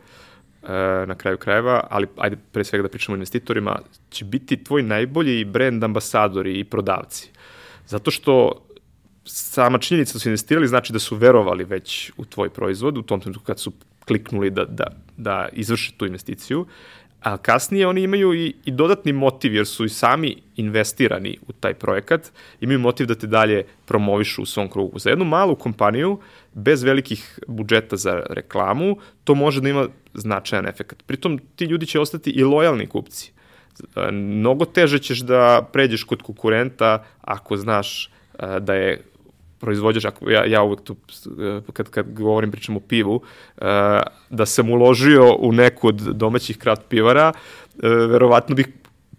na 1.07 1.15
kraju 1.15 1.39
krajeva, 1.39 1.87
ali 1.91 2.07
ajde 2.17 2.37
pre 2.53 2.65
svega 2.65 2.83
da 2.83 2.89
pričamo 2.89 3.15
o 3.15 3.17
investitorima, 3.17 3.79
će 4.11 4.25
biti 4.25 4.65
tvoj 4.65 4.83
najbolji 4.83 5.45
brand 5.45 5.85
ambasadori 5.85 6.59
i 6.59 6.65
prodavci. 6.65 7.31
Zato 7.87 8.11
što 8.11 8.66
sama 9.27 9.79
činjenica 9.79 10.13
da 10.13 10.19
su 10.19 10.29
investirali 10.29 10.69
znači 10.69 10.93
da 10.93 10.99
su 10.99 11.17
verovali 11.17 11.65
već 11.65 12.13
u 12.17 12.25
tvoj 12.25 12.51
proizvod, 12.51 12.99
u 12.99 13.03
tom 13.03 13.21
trenutku 13.21 13.45
kad 13.45 13.61
su 13.61 13.73
kliknuli 14.05 14.51
da, 14.51 14.65
da, 14.65 14.87
da 15.17 15.49
izvrše 15.53 15.93
tu 15.97 16.07
investiciju, 16.07 16.67
a 17.21 17.37
kasnije 17.37 17.87
oni 17.87 18.03
imaju 18.03 18.35
i, 18.35 18.55
i 18.65 18.71
dodatni 18.71 19.13
motiv, 19.13 19.55
jer 19.55 19.67
su 19.67 19.85
i 19.85 19.89
sami 19.89 20.37
investirani 20.57 21.39
u 21.49 21.53
taj 21.53 21.75
projekat, 21.75 22.33
imaju 22.61 22.79
motiv 22.79 23.07
da 23.07 23.15
te 23.15 23.27
dalje 23.27 23.65
promovišu 23.85 24.43
u 24.43 24.47
svom 24.47 24.69
krugu. 24.71 24.99
Za 24.99 25.11
jednu 25.11 25.25
malu 25.25 25.57
kompaniju, 25.57 26.19
bez 26.53 26.83
velikih 26.83 27.39
budžeta 27.47 27.97
za 27.97 28.23
reklamu, 28.31 28.97
to 29.25 29.35
može 29.35 29.61
da 29.61 29.69
ima 29.69 29.89
značajan 30.15 30.69
efekt. 30.69 31.03
Pritom, 31.07 31.39
ti 31.57 31.65
ljudi 31.65 31.87
će 31.87 32.01
ostati 32.01 32.31
i 32.31 32.45
lojalni 32.45 32.87
kupci. 32.87 33.33
Mnogo 34.13 34.65
teže 34.65 34.99
ćeš 34.99 35.19
da 35.19 35.69
pređeš 35.73 36.05
kod 36.05 36.23
konkurenta 36.23 37.05
ako 37.21 37.57
znaš 37.57 38.11
da 38.61 38.75
je 38.75 39.03
proizvođač, 39.67 40.05
ako 40.05 40.31
ja, 40.31 40.45
ja 40.47 40.63
uvek 40.63 40.81
tu, 40.87 40.97
kad, 41.73 41.91
kad 41.91 42.13
govorim, 42.15 42.51
pričam 42.51 42.77
o 42.77 42.81
pivu, 42.81 43.21
eh, 43.59 44.01
da 44.31 44.47
sam 44.47 44.71
uložio 44.71 45.35
u 45.39 45.53
neku 45.53 45.89
od 45.89 46.01
domaćih 46.15 46.59
krat 46.59 46.85
pivara, 46.89 47.33
eh, 47.33 47.89
verovatno 47.89 48.55
bih 48.55 48.69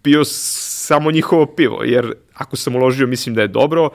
pio 0.02 0.24
samo 0.24 1.10
njihovo 1.10 1.46
pivo, 1.46 1.82
jer 1.84 2.14
ako 2.34 2.56
sam 2.56 2.76
uložio, 2.76 3.06
mislim 3.06 3.34
da 3.34 3.44
je 3.44 3.52
dobro, 3.52 3.90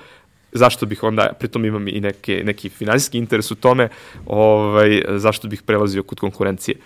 zašto 0.51 0.85
bih 0.85 1.03
onda, 1.03 1.31
pritom 1.39 1.65
imam 1.65 1.88
i 1.88 1.99
neke, 1.99 2.41
neki 2.45 2.69
finansijski 2.69 3.17
interes 3.17 3.51
u 3.51 3.55
tome, 3.55 3.89
ovaj, 4.25 5.01
zašto 5.17 5.47
bih 5.47 5.61
prelazio 5.65 6.03
kod 6.03 6.19
konkurencije. 6.19 6.77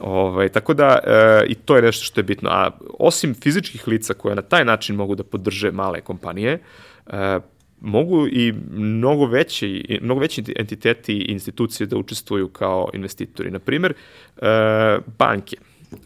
Ovaj, 0.00 0.48
tako 0.48 0.74
da, 0.74 0.98
e, 1.04 1.46
i 1.46 1.54
to 1.54 1.76
je 1.76 1.82
nešto 1.82 2.04
što 2.04 2.20
je 2.20 2.24
bitno. 2.24 2.50
A 2.50 2.70
osim 2.98 3.34
fizičkih 3.34 3.88
lica 3.88 4.14
koje 4.14 4.34
na 4.34 4.42
taj 4.42 4.64
način 4.64 4.96
mogu 4.96 5.14
da 5.14 5.22
podrže 5.22 5.70
male 5.70 6.00
kompanije, 6.00 6.58
e, 7.06 7.40
mogu 7.82 8.26
i 8.26 8.52
mnogo 8.70 9.26
veći, 9.26 9.98
mnogo 10.02 10.20
veći 10.20 10.44
entiteti 10.56 11.12
i 11.12 11.32
institucije 11.32 11.86
da 11.86 11.96
učestvuju 11.96 12.48
kao 12.48 12.90
investitori. 12.94 13.50
Na 13.50 13.58
primer, 13.58 13.94
e, 14.36 14.98
banke. 15.18 15.56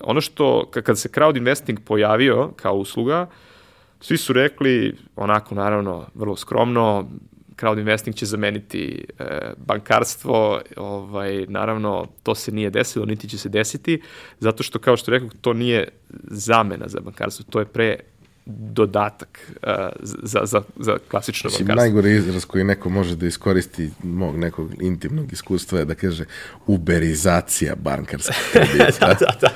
Ono 0.01 0.21
što, 0.21 0.71
kad 0.71 0.99
se 0.99 1.09
crowd 1.09 1.37
investing 1.37 1.79
pojavio 1.85 2.51
kao 2.57 2.75
usluga, 2.75 3.27
svi 4.01 4.17
su 4.17 4.33
rekli, 4.33 4.97
onako 5.17 5.55
naravno, 5.55 6.07
vrlo 6.15 6.37
skromno, 6.37 7.11
crowd 7.57 7.79
investing 7.79 8.17
će 8.17 8.27
zameniti 8.27 9.05
e, 9.19 9.25
bankarstvo, 9.57 10.61
ovaj, 10.77 11.47
naravno 11.49 12.07
to 12.23 12.35
se 12.35 12.53
nije 12.53 12.71
desilo, 12.71 13.07
niti 13.07 13.29
će 13.29 13.39
se 13.39 13.49
desiti, 13.49 14.03
zato 14.39 14.63
što 14.63 14.79
kao 14.79 14.97
što 14.97 15.11
rekao, 15.11 15.29
to 15.41 15.53
nije 15.53 15.89
zamena 16.23 16.89
za 16.89 17.01
bankarstvo, 17.01 17.45
to 17.51 17.59
je 17.59 17.65
pre 17.65 17.99
dodatak 18.47 19.53
uh, 19.63 19.71
za, 20.03 20.41
za, 20.45 20.63
za 20.77 20.99
klasično 21.11 21.49
Mislim, 21.49 21.67
bankarstvo. 21.67 21.83
najgori 21.85 22.17
izraz 22.17 22.45
koji 22.45 22.65
neko 22.65 22.89
može 22.89 23.17
da 23.17 23.27
iskoristi 23.27 23.91
mog 24.03 24.37
nekog 24.37 24.83
intimnog 24.83 25.33
iskustva 25.33 25.79
je 25.79 25.85
da 25.85 25.95
kaže 25.95 26.25
uberizacija 26.67 27.75
bankarskih 27.75 28.37
kredita. 28.53 29.07
da, 29.07 29.15
da, 29.21 29.33
da. 29.41 29.49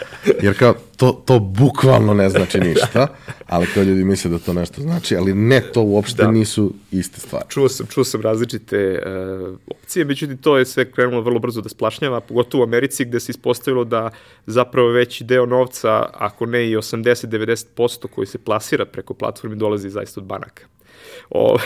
Jer 0.43 0.59
kao, 0.59 0.75
to, 1.01 1.23
to 1.27 1.39
bukvalno 1.39 2.15
ne 2.15 2.29
znači 2.29 2.61
ništa, 2.69 3.07
ali 3.47 3.67
kao 3.75 3.83
ljudi 3.83 4.05
misle 4.05 4.31
da 4.31 4.39
to 4.39 4.53
nešto 4.53 4.83
znači, 4.83 5.17
ali 5.17 5.35
ne, 5.35 5.61
to 5.73 5.83
uopšte 5.83 6.23
Da. 6.23 6.31
nisu 6.31 6.73
iste 6.93 7.21
stvari. 7.21 7.45
čuo 7.49 7.69
sam, 7.69 7.87
čuo 7.87 8.05
sam 8.05 8.21
različite 8.21 9.03
uh, 9.07 9.59
opcije, 9.67 10.05
međutim 10.05 10.37
to 10.37 10.59
je 10.59 10.65
sve 10.65 10.93
krenulo 10.93 11.21
vrlo 11.21 11.39
brzo 11.39 11.61
da 11.61 11.69
splašnjava, 11.69 12.21
pogotovo 12.21 12.63
u 12.63 12.67
Americi 12.67 13.05
gde 13.05 13.21
se 13.21 13.31
ispostavilo 13.31 13.85
da 13.85 14.11
zapravo 14.47 14.89
veći 14.89 15.25
deo 15.25 15.47
novca, 15.47 16.07
ako 16.13 16.47
ne 16.47 16.71
i 16.71 16.77
80-90% 16.77 18.07
koji 18.07 18.27
se 18.27 18.39
plasira 18.39 18.85
preko 18.85 19.15
platformi 19.15 19.57
dolazi 19.57 19.91
zaista 19.91 20.21
od 20.21 20.27
banaka. 20.27 20.65
O, 21.31 21.59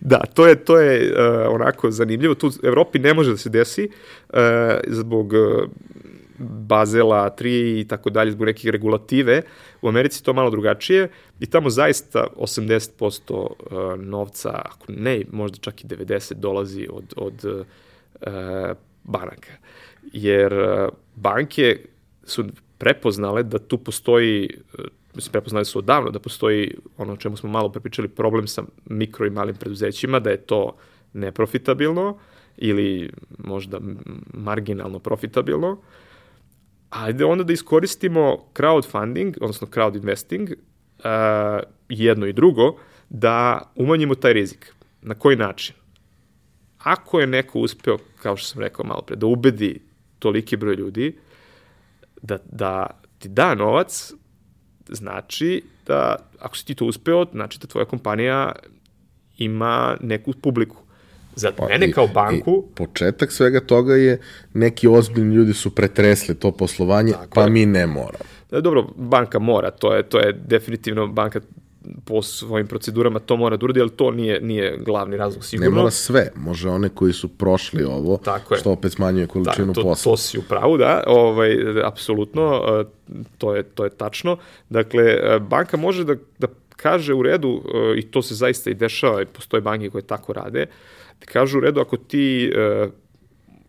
da, 0.00 0.20
to 0.34 0.46
je, 0.46 0.64
to 0.64 0.80
je 0.80 1.12
uh, 1.12 1.54
onako 1.54 1.90
zanimljivo. 1.90 2.34
Tu 2.34 2.50
Evropi 2.62 2.98
ne 2.98 3.14
može 3.14 3.30
da 3.30 3.36
se 3.36 3.48
desi 3.48 3.88
uh, 4.28 4.38
zbog 4.86 5.32
uh, 5.32 5.68
Bazela 6.38 7.30
3 7.38 7.80
i 7.80 7.88
tako 7.88 8.10
dalje, 8.10 8.32
zbog 8.32 8.46
nekih 8.46 8.70
regulative. 8.70 9.42
U 9.82 9.88
Americi 9.88 10.24
to 10.24 10.32
malo 10.32 10.50
drugačije 10.50 11.08
i 11.40 11.46
tamo 11.46 11.70
zaista 11.70 12.26
80% 12.36 13.32
uh, 13.32 14.00
novca, 14.00 14.50
ako 14.64 14.86
ne, 14.88 15.22
možda 15.32 15.58
čak 15.58 15.84
i 15.84 15.86
90 15.86 16.34
dolazi 16.34 16.88
od, 16.90 17.14
od 17.16 17.44
uh, 17.44 18.76
banaka. 19.04 19.52
Jer 20.12 20.52
uh, 20.54 20.88
banke 21.14 21.78
su 22.24 22.44
prepoznale 22.78 23.42
da 23.42 23.58
tu 23.58 23.78
postoji 23.78 24.50
uh, 24.78 24.84
mislim, 25.16 25.32
prepoznali 25.32 25.64
su 25.64 25.78
odavno 25.78 26.10
da 26.10 26.18
postoji 26.18 26.74
ono 26.96 27.12
o 27.12 27.16
čemu 27.16 27.36
smo 27.36 27.50
malo 27.50 27.68
prepričali, 27.68 28.08
problem 28.08 28.46
sa 28.46 28.62
mikro 28.84 29.26
i 29.26 29.30
malim 29.30 29.56
preduzećima, 29.56 30.20
da 30.20 30.30
je 30.30 30.36
to 30.36 30.76
neprofitabilno 31.12 32.18
ili 32.56 33.10
možda 33.38 33.80
marginalno 34.34 34.98
profitabilno, 34.98 35.78
ajde 36.90 37.24
onda 37.24 37.44
da 37.44 37.52
iskoristimo 37.52 38.44
crowdfunding, 38.54 39.38
odnosno 39.40 39.66
crowd 39.66 39.96
investing, 39.96 40.50
uh, 40.50 41.04
jedno 41.88 42.26
i 42.26 42.32
drugo, 42.32 42.76
da 43.08 43.60
umanjimo 43.74 44.14
taj 44.14 44.32
rizik. 44.32 44.72
Na 45.02 45.14
koji 45.14 45.36
način? 45.36 45.74
Ako 46.78 47.20
je 47.20 47.26
neko 47.26 47.58
uspeo, 47.58 47.98
kao 48.22 48.36
što 48.36 48.48
sam 48.48 48.62
rekao 48.62 48.84
malo 48.84 49.02
pre, 49.02 49.16
da 49.16 49.26
ubedi 49.26 49.80
toliki 50.18 50.56
broj 50.56 50.74
ljudi, 50.74 51.18
da, 52.22 52.38
da 52.52 52.86
ti 53.18 53.28
da 53.28 53.54
novac, 53.54 54.12
znači 54.88 55.62
da, 55.86 56.16
ako 56.38 56.56
si 56.56 56.66
ti 56.66 56.74
to 56.74 56.86
uspeo, 56.86 57.26
znači 57.32 57.58
da 57.58 57.66
tvoja 57.66 57.84
kompanija 57.84 58.52
ima 59.38 59.96
neku 60.00 60.32
publiku. 60.32 60.85
Za 61.36 61.52
pa, 61.52 61.66
mene 61.68 61.86
i- 61.86 61.92
kao 61.92 62.06
banku, 62.06 62.64
I 62.64 62.74
početak 62.74 63.32
svega 63.32 63.60
toga 63.60 63.94
je 63.94 64.20
neki 64.54 64.88
ozbiljni 64.88 65.34
ljudi 65.34 65.52
su 65.52 65.70
pretresli 65.70 66.34
to 66.34 66.52
poslovanje, 66.52 67.12
Tako 67.12 67.28
pa 67.30 67.42
je. 67.42 67.50
mi 67.50 67.66
ne 67.66 67.86
moramo. 67.86 68.24
Da, 68.50 68.60
dobro, 68.60 68.86
banka 68.96 69.38
mora, 69.38 69.70
to 69.70 69.94
je, 69.94 70.02
to 70.02 70.18
je 70.18 70.32
definitivno 70.34 71.06
banka 71.06 71.40
po 72.04 72.22
svojim 72.22 72.66
procedurama 72.66 73.18
to 73.18 73.36
mora 73.36 73.56
da 73.56 73.64
uradi, 73.64 73.80
ali 73.80 73.90
to 73.90 74.10
nije, 74.10 74.40
nije 74.40 74.78
glavni 74.78 75.16
razlog 75.16 75.38
Ne 75.38 75.44
sigurno. 75.44 75.70
mora 75.72 75.90
sve, 75.90 76.30
može 76.36 76.68
one 76.68 76.88
koji 76.88 77.12
su 77.12 77.28
prošli 77.28 77.84
ovo, 77.84 78.16
Tako 78.16 78.54
je. 78.54 78.60
što 78.60 78.70
opet 78.70 78.92
smanjuje 78.92 79.26
količinu 79.26 79.72
to, 79.72 79.82
posla. 79.82 80.10
to 80.12 80.16
si 80.16 80.38
u 80.38 80.42
pravu, 80.42 80.76
da, 80.78 81.02
ovaj, 81.06 81.56
apsolutno, 81.84 82.62
e, 82.80 82.84
to 83.38 83.54
je, 83.54 83.62
to 83.64 83.84
je 83.84 83.90
tačno. 83.90 84.36
Dakle, 84.70 85.02
e, 85.04 85.38
banka 85.40 85.76
može 85.76 86.04
da, 86.04 86.14
da 86.38 86.46
kaže 86.70 87.14
u 87.14 87.22
redu, 87.22 87.62
i 87.96 88.02
to 88.02 88.22
se 88.22 88.34
zaista 88.34 88.70
i 88.70 88.74
dešava, 88.74 89.22
i 89.22 89.26
postoje 89.26 89.60
banke 89.60 89.90
koje 89.90 90.02
tako 90.02 90.32
rade, 90.32 90.66
da 91.20 91.26
kažu 91.26 91.58
u 91.58 91.60
redu 91.60 91.80
ako 91.80 91.96
ti 91.96 92.52
e, 92.54 92.88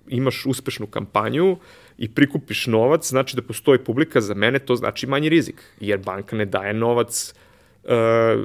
imaš 0.08 0.46
uspešnu 0.46 0.88
kampanju 0.88 1.58
i 1.98 2.10
prikupiš 2.14 2.68
novac, 2.68 3.10
znači 3.10 3.36
da 3.36 3.42
postoji 3.42 3.80
publika, 3.80 4.22
za 4.22 4.34
mene 4.34 4.60
to 4.60 4.76
znači 4.76 5.08
manji 5.08 5.30
rizik, 5.30 5.64
jer 5.80 6.00
banka 6.00 6.36
ne 6.36 6.46
daje 6.46 6.74
novac 6.74 7.34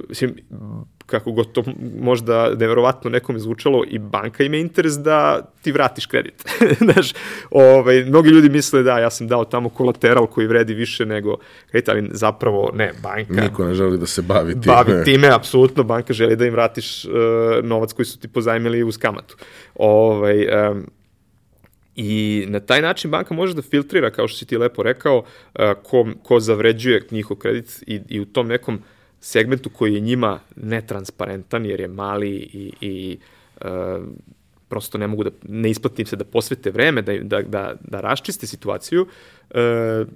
mislim, 0.08 0.36
kako 1.12 1.32
god 1.32 1.52
to 1.52 1.62
možda 2.01 2.55
neverovatno 2.55 3.10
nekom 3.10 3.39
zvučalo, 3.39 3.84
i 3.89 3.98
banka 3.98 4.44
ima 4.44 4.56
interes 4.56 4.94
da 4.94 5.43
ti 5.62 5.72
vratiš 5.72 6.06
kredit. 6.06 6.44
Znaš, 6.84 7.12
ovaj, 7.51 8.05
mnogi 8.05 8.30
ljudi 8.30 8.48
misle 8.48 8.82
da 8.82 8.98
ja 8.98 9.10
sam 9.10 9.28
dao 9.28 9.44
tamo 9.44 9.68
kolateral 9.68 10.26
koji 10.26 10.47
vredi 10.47 10.74
više 10.74 11.06
nego 11.06 11.36
kredit, 11.70 11.89
ali 11.89 12.09
zapravo 12.12 12.70
ne, 12.74 12.93
banka 13.02 13.43
Niko 13.43 13.64
ne 13.64 13.74
želi 13.74 13.98
da 13.98 14.06
se 14.06 14.22
bavi 14.22 14.52
time. 14.52 14.74
bavi 14.74 15.05
time, 15.05 15.28
apsolutno, 15.28 15.84
banka 15.84 16.12
želi 16.12 16.36
da 16.36 16.47
im 16.47 16.52
vratiš 16.52 17.05
uh, 17.05 17.12
novac 17.62 17.93
koji 17.93 18.06
su 18.06 18.18
ti 18.18 18.28
pozajmili 18.28 18.82
uz 18.82 18.98
kamatu. 18.98 19.36
Ovaj, 19.74 20.47
um, 20.70 20.86
I 21.97 22.44
na 22.48 22.60
taj 22.60 22.82
način 22.82 23.10
banka 23.10 23.34
može 23.34 23.55
da 23.55 23.62
filtrira, 23.62 24.10
kao 24.10 24.28
što 24.28 24.39
si 24.39 24.47
ti 24.47 24.56
lepo 24.56 24.82
rekao, 24.82 25.18
uh, 25.18 25.60
ko, 25.82 26.06
ko 26.22 26.40
zavređuje 26.40 27.06
njihov 27.10 27.36
kredit 27.36 27.82
i, 27.86 28.01
i 28.09 28.20
u 28.20 28.24
tom 28.24 28.48
nekom 28.48 28.80
segmentu 29.23 29.70
koji 29.70 29.94
je 29.94 30.01
njima 30.01 30.40
netransparentan, 30.57 31.66
jer 31.66 31.81
je 31.81 31.89
mali 31.89 32.31
i, 32.31 32.73
i 32.81 33.19
uh, 33.61 34.05
prosto 34.69 34.99
ne 34.99 35.07
mogu 35.07 35.24
da, 35.24 35.31
ne 35.49 35.70
isplatim 35.70 36.07
se 36.07 36.16
da 36.16 36.24
posvete 36.24 36.70
vreme, 36.70 37.03
da, 37.03 37.19
da, 37.19 37.43
da, 37.43 37.74
da 37.81 38.01
raščiste 38.01 38.47
situaciju, 38.47 39.07
uh, 39.07 40.09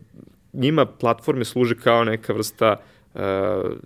njima 0.53 0.87
platforme 0.87 1.45
služe 1.45 1.77
kao 1.77 2.05
neka 2.05 2.33
vrsta 2.33 2.77
uh, 3.15 3.21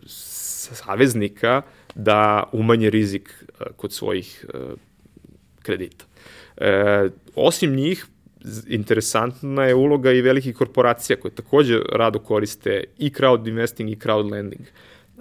saveznika 0.06 1.62
da 1.94 2.44
umanje 2.52 2.90
rizik 2.90 3.44
uh, 3.44 3.66
kod 3.76 3.92
svojih 3.92 4.46
uh, 4.54 4.78
kredita. 5.62 6.04
E, 6.60 7.08
osim 7.34 7.74
njih, 7.74 8.06
interesantna 8.68 9.64
je 9.64 9.74
uloga 9.74 10.12
i 10.12 10.20
velikih 10.20 10.56
korporacija 10.56 11.16
koje 11.16 11.34
takođe 11.34 11.78
rado 11.92 12.18
koriste 12.18 12.84
i 12.98 13.10
crowd 13.10 13.48
investing 13.48 13.90
i 13.90 13.96
crowd 13.96 14.30
lending. 14.32 14.62
E, 14.62 14.70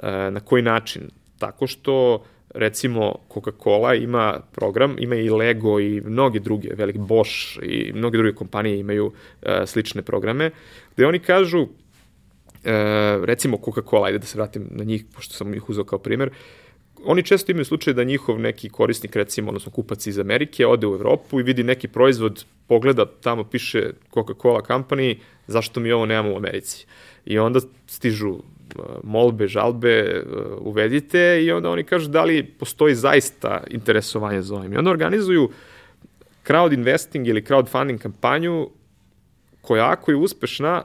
na 0.04 0.40
koji 0.40 0.64
način? 0.64 1.10
Tako 1.40 1.68
što 1.68 2.24
recimo 2.54 3.16
Coca-Cola 3.30 4.04
ima 4.04 4.40
program, 4.52 4.96
ima 5.00 5.16
i 5.16 5.30
Lego 5.30 5.80
i 5.80 6.02
mnoge 6.02 6.40
druge, 6.40 6.70
velik 6.76 6.98
Bosch 6.98 7.60
i 7.62 7.92
mnoge 7.96 8.18
druge 8.18 8.36
kompanije 8.36 8.80
imaju 8.80 9.12
e, 9.42 9.62
slične 9.66 10.02
programe, 10.02 10.52
gde 10.96 11.08
oni 11.08 11.20
kažu, 11.20 11.62
e, 11.62 11.68
recimo 13.24 13.58
Coca-Cola, 13.58 14.06
ajde 14.06 14.20
da 14.20 14.26
se 14.26 14.38
vratim 14.38 14.68
na 14.72 14.84
njih, 14.84 15.06
pošto 15.16 15.34
sam 15.34 15.54
ih 15.54 15.70
uzao 15.70 15.84
kao 15.84 16.00
primer, 16.00 16.30
oni 17.06 17.24
često 17.24 17.52
imaju 17.52 17.66
slučaj 17.66 17.94
da 17.94 18.04
njihov 18.04 18.40
neki 18.40 18.70
korisnik, 18.70 19.16
recimo, 19.16 19.50
odnosno 19.50 19.72
kupac 19.72 20.08
iz 20.08 20.20
Amerike, 20.20 20.68
ode 20.68 20.88
u 20.88 20.94
Evropu 20.94 21.40
i 21.40 21.44
vidi 21.44 21.64
neki 21.64 21.88
proizvod, 21.88 22.46
pogleda, 22.68 23.06
tamo 23.06 23.44
piše 23.44 23.92
Coca-Cola 24.12 24.62
company, 24.68 25.18
zašto 25.48 25.80
mi 25.80 25.92
ovo 25.92 26.06
nemamo 26.06 26.34
u 26.34 26.38
Americi? 26.38 26.86
I 27.26 27.40
onda 27.40 27.60
stižu 27.88 28.40
molbe, 29.04 29.48
žalbe, 29.48 30.24
uh, 30.26 30.68
uvedite 30.68 31.44
i 31.44 31.52
onda 31.52 31.70
oni 31.70 31.84
kažu 31.84 32.10
da 32.10 32.24
li 32.24 32.44
postoji 32.44 32.96
zaista 32.96 33.64
interesovanje 33.70 34.42
za 34.42 34.56
ovim. 34.56 34.74
I 34.74 34.78
onda 34.78 34.92
organizuju 34.92 35.50
crowd 36.48 36.74
investing 36.74 37.28
ili 37.28 37.42
crowdfunding 37.42 37.98
kampanju 37.98 38.70
koja 39.62 39.92
ako 39.92 40.12
je 40.12 40.18
uspešna 40.18 40.84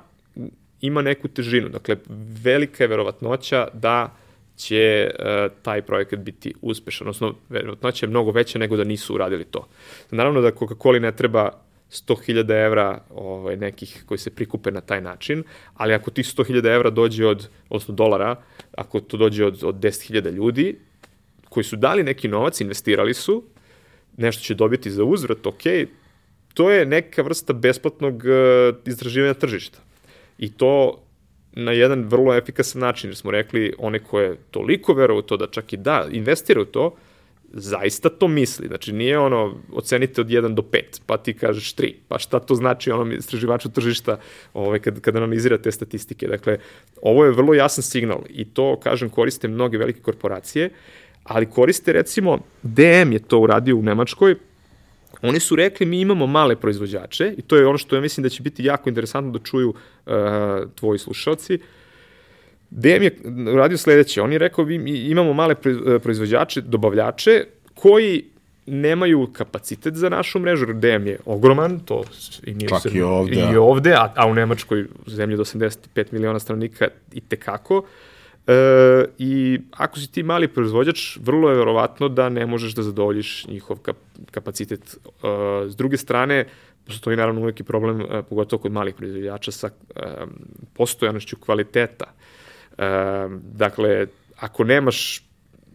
ima 0.81 1.03
neku 1.03 1.29
težinu. 1.29 1.69
Dakle, 1.69 1.97
velika 2.43 2.85
je 2.85 2.89
verovatnoća 2.89 3.69
da 3.73 4.17
će 4.57 5.11
uh, 5.11 5.53
taj 5.63 5.83
projekat 5.83 6.19
biti 6.19 6.55
uspešan, 6.63 7.07
odnosno 7.07 7.35
verovatnoća 7.49 8.07
je 8.07 8.11
mnogo 8.11 8.31
veća 8.31 8.59
nego 8.59 8.77
da 8.77 8.85
nisu 8.85 9.15
uradili 9.15 9.45
to. 9.45 9.67
Naravno 10.11 10.41
da 10.41 10.51
Coca-Cola 10.51 11.01
ne 11.01 11.13
treba 11.17 11.64
100.000 11.95 12.65
evra 12.67 13.01
ovaj, 13.11 13.57
nekih 13.57 14.03
koji 14.07 14.19
se 14.19 14.31
prikupe 14.31 14.71
na 14.71 14.81
taj 14.81 15.01
način, 15.01 15.43
ali 15.75 15.95
ako 15.95 16.11
tih 16.11 16.27
100.000 16.27 16.75
evra 16.75 16.91
dođe 16.91 17.27
od, 17.27 17.49
odnosno 17.69 17.95
dolara, 17.95 18.37
ako 18.77 19.01
to 19.01 19.17
dođe 19.17 19.45
od, 19.45 19.65
od 19.65 19.75
10.000 19.75 20.31
ljudi 20.31 20.79
koji 21.49 21.65
su 21.65 21.77
dali 21.77 22.03
neki 22.03 22.29
novac, 22.29 22.61
investirali 22.61 23.15
su, 23.15 23.45
nešto 24.17 24.43
će 24.43 24.55
dobiti 24.55 24.91
za 24.91 25.05
uzvrat, 25.05 25.47
ok, 25.47 25.63
to 26.55 26.71
je 26.71 26.87
neka 26.87 27.23
vrsta 27.23 27.53
besplatnog 27.53 28.15
uh, 28.15 28.77
istraživanja 28.87 29.35
tržišta. 29.35 29.79
I 30.39 30.53
to 30.53 31.05
na 31.53 31.73
jedan 31.73 32.05
vrlo 32.05 32.35
efikasan 32.35 32.81
način, 32.81 33.11
jer 33.11 33.17
smo 33.17 33.31
rekli, 33.31 33.75
one 33.79 33.99
koje 33.99 34.37
toliko 34.51 34.95
veruju 34.95 35.19
u 35.19 35.23
to 35.23 35.37
da 35.37 35.47
čak 35.47 35.73
i 35.73 35.77
da, 35.77 36.07
investira 36.11 36.61
u 36.61 36.65
to, 36.65 36.97
zaista 37.57 38.09
to 38.09 38.29
misli. 38.29 38.67
Znači, 38.69 38.93
nije 38.93 39.19
ono, 39.19 39.55
ocenite 39.73 40.21
od 40.21 40.27
1 40.27 40.55
do 40.55 40.63
5, 40.63 41.01
pa 41.07 41.17
ti 41.17 41.35
kažeš 41.35 41.75
3. 41.75 41.93
Pa 42.09 42.19
šta 42.19 42.41
to 42.41 42.55
znači 42.55 42.91
onom 42.91 43.13
istraživaču 43.13 43.71
tržišta 43.71 44.19
ovaj, 44.55 44.79
kad, 44.79 45.01
kad 45.01 45.17
analizira 45.17 45.59
te 45.59 45.73
statistike? 45.73 46.27
Dakle, 46.27 46.59
ovo 47.03 47.25
je 47.25 47.33
vrlo 47.33 47.55
jasan 47.55 47.83
signal 47.83 48.21
i 48.29 48.45
to, 48.45 48.81
kažem, 48.83 49.11
koriste 49.11 49.49
mnoge 49.49 49.79
velike 49.79 50.01
korporacije, 50.01 50.71
ali 51.25 51.51
koriste, 51.51 51.93
recimo, 51.93 52.39
DM 52.63 53.13
je 53.13 53.19
to 53.19 53.39
uradio 53.39 53.77
u 53.77 53.83
Nemačkoj, 53.83 54.37
Oni 55.23 55.41
su 55.41 55.57
rekli 55.57 55.87
mi 55.87 56.01
imamo 56.01 56.27
male 56.27 56.57
proizvođače 56.57 57.35
i 57.39 57.43
to 57.43 57.57
je 57.57 57.67
ono 57.67 57.79
što 57.79 57.97
ja 57.97 58.01
mislim 58.01 58.23
da 58.23 58.29
će 58.29 58.43
biti 58.43 58.65
jako 58.65 58.89
interesantno 58.89 59.33
da 59.33 59.45
čuju 59.45 59.69
uh, 59.69 60.15
tvoji 60.75 60.99
slušalci. 60.99 61.59
DM 62.71 63.03
je 63.03 63.19
radio 63.55 63.79
sledeće, 63.79 64.23
on 64.23 64.33
je 64.33 64.39
rekao, 64.39 64.65
vi 64.65 64.75
imamo 65.11 65.33
male 65.33 65.55
proizvođače, 66.03 66.61
dobavljače, 66.61 67.45
koji 67.75 68.25
nemaju 68.67 69.29
kapacitet 69.33 69.95
za 69.95 70.09
našu 70.09 70.39
mrežu, 70.39 70.67
DM 70.67 71.07
je 71.07 71.19
ogroman, 71.27 71.81
to 71.81 72.05
i 72.43 72.55
nije 72.55 72.69
Čak 72.69 72.95
i 72.95 73.03
ovde. 73.03 73.49
I 73.53 73.57
ovde, 73.57 73.93
a, 73.93 74.13
a 74.17 74.27
u 74.27 74.35
Nemačkoj 74.35 74.87
zemlji 75.07 75.37
do 75.37 75.45
85 75.45 76.13
miliona 76.13 76.39
stanovnika 76.39 76.89
i 77.13 77.21
tekako. 77.21 77.85
E, 78.47 79.05
I 79.19 79.61
ako 79.71 79.99
si 79.99 80.13
ti 80.13 80.23
mali 80.23 80.49
proizvođač, 80.49 81.17
vrlo 81.17 81.51
je 81.51 81.57
verovatno 81.57 82.09
da 82.09 82.29
ne 82.29 82.47
možeš 82.47 82.75
da 82.75 82.83
zadovoljiš 82.83 83.47
njihov 83.47 83.77
kap, 83.77 83.97
kapacitet. 84.31 84.97
E, 84.97 85.69
s 85.69 85.77
druge 85.77 85.97
strane, 85.97 86.47
postoji 86.87 87.17
naravno 87.17 87.41
uvijek 87.41 87.61
i 87.61 87.65
problem, 87.65 88.01
e, 88.01 88.23
pogotovo 88.23 88.63
kod 88.63 88.73
malih 88.73 88.95
proizvođača, 88.95 89.51
sa 89.51 89.71
e, 89.97 90.01
postojanošću 90.75 91.37
kvaliteta. 91.37 92.05
E, 92.05 92.34
dakle, 93.43 94.07
ako 94.37 94.65
nemaš 94.65 95.23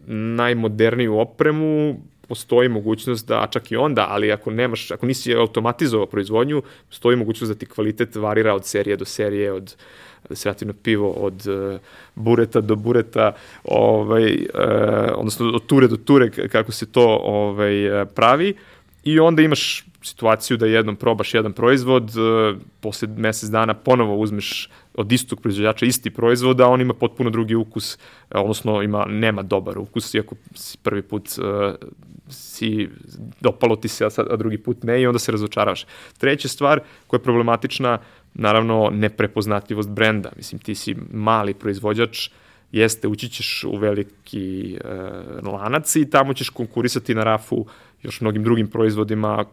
najmoderniju 0.06 1.18
opremu, 1.18 1.96
postoji 2.28 2.68
mogućnost 2.68 3.28
da, 3.28 3.46
čak 3.50 3.72
i 3.72 3.76
onda, 3.76 4.06
ali 4.08 4.32
ako 4.32 4.50
nemaš, 4.50 4.90
ako 4.90 5.06
nisi 5.06 5.34
automatizovao 5.34 6.06
proizvodnju, 6.06 6.62
postoji 6.88 7.16
mogućnost 7.16 7.52
da 7.52 7.58
ti 7.58 7.66
kvalitet 7.66 8.16
varira 8.16 8.54
od 8.54 8.66
serije 8.66 8.96
do 8.96 9.04
serije, 9.04 9.52
od 9.52 9.76
da 10.28 10.36
se 10.36 10.48
vratim 10.48 10.68
na 10.68 10.74
pivo, 10.82 11.10
od 11.10 11.46
uh, 11.46 11.80
bureta 12.14 12.60
do 12.60 12.76
bureta, 12.76 13.32
ovaj, 13.64 14.32
uh, 14.34 15.12
odnosno 15.16 15.48
od 15.48 15.66
ture 15.66 15.88
do 15.88 15.96
ture, 15.96 16.30
kako 16.30 16.72
se 16.72 16.86
to 16.86 17.20
ovaj, 17.22 18.06
pravi, 18.14 18.54
i 19.04 19.20
onda 19.20 19.42
imaš 19.42 19.84
situaciju 20.02 20.56
da 20.56 20.66
jednom 20.66 20.96
probaš 20.96 21.34
jedan 21.34 21.52
proizvod, 21.52 22.10
uh, 22.16 22.60
posle 22.80 23.08
mesec 23.16 23.50
dana 23.50 23.74
ponovo 23.74 24.16
uzmeš 24.16 24.70
od 24.94 25.12
istog 25.12 25.40
proizvođača 25.40 25.86
isti 25.86 26.10
proizvod, 26.10 26.60
a 26.60 26.68
on 26.68 26.80
ima 26.80 26.94
potpuno 26.94 27.30
drugi 27.30 27.54
ukus, 27.54 27.98
odnosno 28.30 28.82
ima, 28.82 29.04
nema 29.08 29.42
dobar 29.42 29.78
ukus, 29.78 30.14
iako 30.14 30.34
si 30.54 30.78
prvi 30.78 31.02
put 31.02 31.28
uh, 31.38 31.74
si 32.28 32.88
dopalo 33.40 33.76
ti 33.76 33.88
se, 33.88 34.04
a, 34.04 34.10
sad, 34.10 34.26
a 34.30 34.36
drugi 34.36 34.58
put 34.58 34.82
ne 34.82 35.02
i 35.02 35.06
onda 35.06 35.18
se 35.18 35.32
razočaravaš. 35.32 35.86
Treća 36.18 36.48
stvar 36.48 36.80
koja 37.06 37.18
je 37.18 37.22
problematična, 37.22 37.98
naravno 38.34 38.90
neprepoznatljivost 38.92 39.88
brenda. 39.88 40.32
Mislim, 40.36 40.58
ti 40.58 40.74
si 40.74 40.96
mali 41.12 41.54
proizvođač, 41.54 42.30
jeste, 42.72 43.08
ući 43.08 43.28
ćeš 43.28 43.64
u 43.64 43.76
veliki 43.76 44.74
e, 44.74 44.88
lanac 45.48 45.96
i 45.96 46.10
tamo 46.10 46.34
ćeš 46.34 46.48
konkurisati 46.48 47.14
na 47.14 47.24
rafu 47.24 47.66
još 48.02 48.20
mnogim 48.20 48.44
drugim 48.44 48.66
proizvodima 48.66 49.44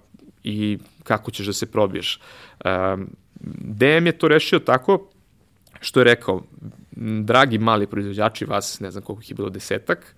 i 0.44 0.78
kako 1.03 1.32
ćeš 1.32 1.45
da 1.45 1.53
se 1.53 1.72
probiješ. 1.72 2.19
E, 2.65 2.98
DM 3.61 4.06
je 4.06 4.18
to 4.18 4.28
rešio 4.28 4.60
tako 4.60 5.10
što 5.82 5.99
je 5.99 6.03
rekao, 6.03 6.44
dragi 7.22 7.57
mali 7.57 7.88
proizvođači, 7.88 8.45
vas 8.45 8.80
ne 8.80 8.91
znam 8.91 9.03
koliko 9.03 9.22
ih 9.22 9.30
je 9.30 9.36
bilo 9.36 9.49
desetak, 9.49 10.15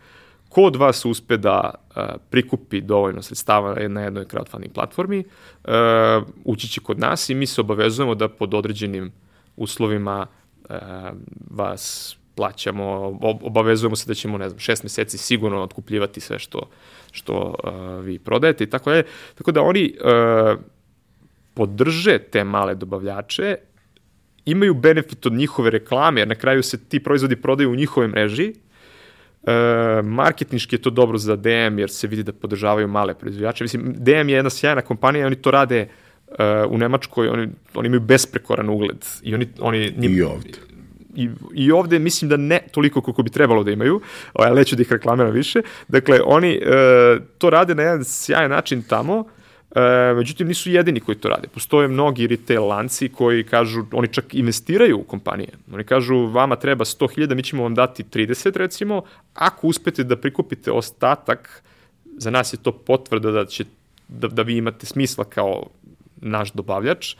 ko 0.50 0.64
od 0.64 0.76
vas 0.76 1.06
uspe 1.06 1.38
da 1.38 1.74
uh, 1.74 2.04
prikupi 2.30 2.82
dovoljno 2.82 3.22
sredstava 3.22 3.88
na 3.88 4.02
jednoj 4.02 4.26
crowdfunding 4.26 4.72
platformi, 4.74 5.20
uh, 5.64 5.74
ući 6.46 6.68
će 6.68 6.82
kod 6.82 7.00
nas 7.00 7.30
i 7.30 7.36
mi 7.36 7.46
se 7.46 7.62
obavezujemo 7.62 8.16
da 8.16 8.30
pod 8.30 8.54
određenim 8.54 9.12
uslovima 9.58 10.28
uh, 10.70 10.76
vas 11.50 12.16
plaćamo, 12.36 13.20
obavezujemo 13.22 13.96
se 13.96 14.08
da 14.08 14.14
ćemo, 14.14 14.38
ne 14.38 14.50
znam, 14.50 14.60
šest 14.60 14.84
meseci 14.84 15.18
sigurno 15.18 15.62
otkupljivati 15.62 16.20
sve 16.20 16.40
što, 16.40 16.70
što 17.12 17.56
uh, 17.64 18.06
vi 18.06 18.20
prodajete 18.20 18.64
i 18.64 18.70
tako 18.70 18.92
je. 18.92 19.04
Tako 19.36 19.52
da 19.52 19.62
oni 19.62 19.94
uh, 20.00 20.60
podrže 21.54 22.20
te 22.20 22.44
male 22.44 22.76
dobavljače, 22.76 23.56
imaju 24.46 24.74
benefit 24.74 25.26
od 25.26 25.34
njihove 25.34 25.70
reklame, 25.70 26.22
jer 26.22 26.28
na 26.28 26.36
kraju 26.36 26.64
se 26.64 26.78
ti 26.86 27.04
proizvodi 27.04 27.36
prodaju 27.36 27.72
u 27.72 27.76
njihovoj 27.76 28.08
mreži, 28.08 28.54
E, 29.44 30.02
marketinški 30.04 30.76
je 30.76 30.82
to 30.82 30.90
dobro 30.90 31.18
za 31.18 31.36
DM 31.36 31.80
jer 31.80 31.90
se 31.90 32.08
vidi 32.08 32.24
da 32.24 32.34
podržavaju 32.34 32.88
male 32.88 33.14
proizvođače. 33.14 33.64
Mislim, 33.64 33.94
DM 33.98 34.30
je 34.30 34.36
jedna 34.36 34.50
sjajna 34.50 34.82
kompanija 34.82 35.28
oni 35.28 35.36
to 35.36 35.52
rade 35.52 35.88
uh, 36.28 36.36
u 36.70 36.78
Nemačkoj, 36.78 37.28
oni, 37.28 37.50
oni 37.74 37.88
imaju 37.88 38.02
besprekoran 38.02 38.70
ugled. 38.70 39.06
I, 39.24 39.34
oni, 39.34 39.48
oni, 39.60 39.94
ni, 39.98 40.08
I 40.08 40.22
ovde. 40.22 40.50
I, 41.16 41.30
I 41.54 41.72
ovde 41.72 42.00
mislim 42.00 42.30
da 42.30 42.38
ne 42.38 42.60
toliko 42.72 43.02
koliko 43.02 43.24
bi 43.24 43.30
trebalo 43.30 43.64
da 43.64 43.72
imaju, 43.72 44.02
ali 44.34 44.56
neću 44.56 44.76
da 44.76 44.82
ih 44.82 44.92
reklamiram 44.92 45.32
više. 45.32 45.62
Dakle, 45.88 46.20
oni 46.26 46.58
uh, 46.62 47.24
to 47.38 47.50
rade 47.50 47.76
na 47.76 47.84
jedan 47.84 48.04
sjajan 48.04 48.50
način 48.50 48.82
tamo, 48.82 49.26
E, 49.76 50.14
međutim, 50.14 50.48
nisu 50.48 50.72
jedini 50.72 51.00
koji 51.00 51.16
to 51.16 51.30
rade. 51.30 51.48
Postoje 51.48 51.88
mnogi 51.88 52.28
retail 52.28 52.68
lanci 52.68 53.10
koji 53.10 53.44
kažu, 53.44 53.84
oni 53.92 54.08
čak 54.08 54.34
investiraju 54.34 54.98
u 55.00 55.04
kompanije. 55.04 55.50
Oni 55.74 55.84
kažu, 55.84 56.26
vama 56.26 56.56
treba 56.56 56.86
100.000, 56.86 57.36
mi 57.36 57.44
ćemo 57.44 57.64
vam 57.64 57.76
dati 57.76 58.04
30 58.04 58.58
recimo, 58.58 59.02
ako 59.34 59.68
uspete 59.68 60.04
da 60.04 60.16
prikupite 60.16 60.72
ostatak, 60.72 61.64
za 62.18 62.30
nas 62.30 62.54
je 62.54 62.58
to 62.58 62.72
potvrda 62.72 63.32
da, 63.32 63.46
će, 63.46 63.66
da, 64.08 64.28
da 64.28 64.42
vi 64.42 64.58
imate 64.58 64.86
smisla 64.86 65.24
kao 65.24 65.68
naš 66.22 66.52
dobavljač 66.52 67.16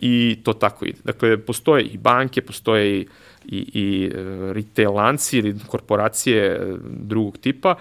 i 0.00 0.38
to 0.44 0.52
tako 0.52 0.84
ide. 0.84 0.98
Dakle, 1.04 1.38
postoje 1.38 1.84
i 1.84 1.98
banke, 1.98 2.42
postoje 2.42 3.00
i, 3.00 3.06
i, 3.44 3.58
i 3.74 4.10
e, 4.14 4.52
retail 4.52 4.94
lanci 4.94 5.38
ili 5.38 5.54
korporacije 5.66 6.44
e, 6.46 6.76
drugog 6.82 7.38
tipa, 7.38 7.74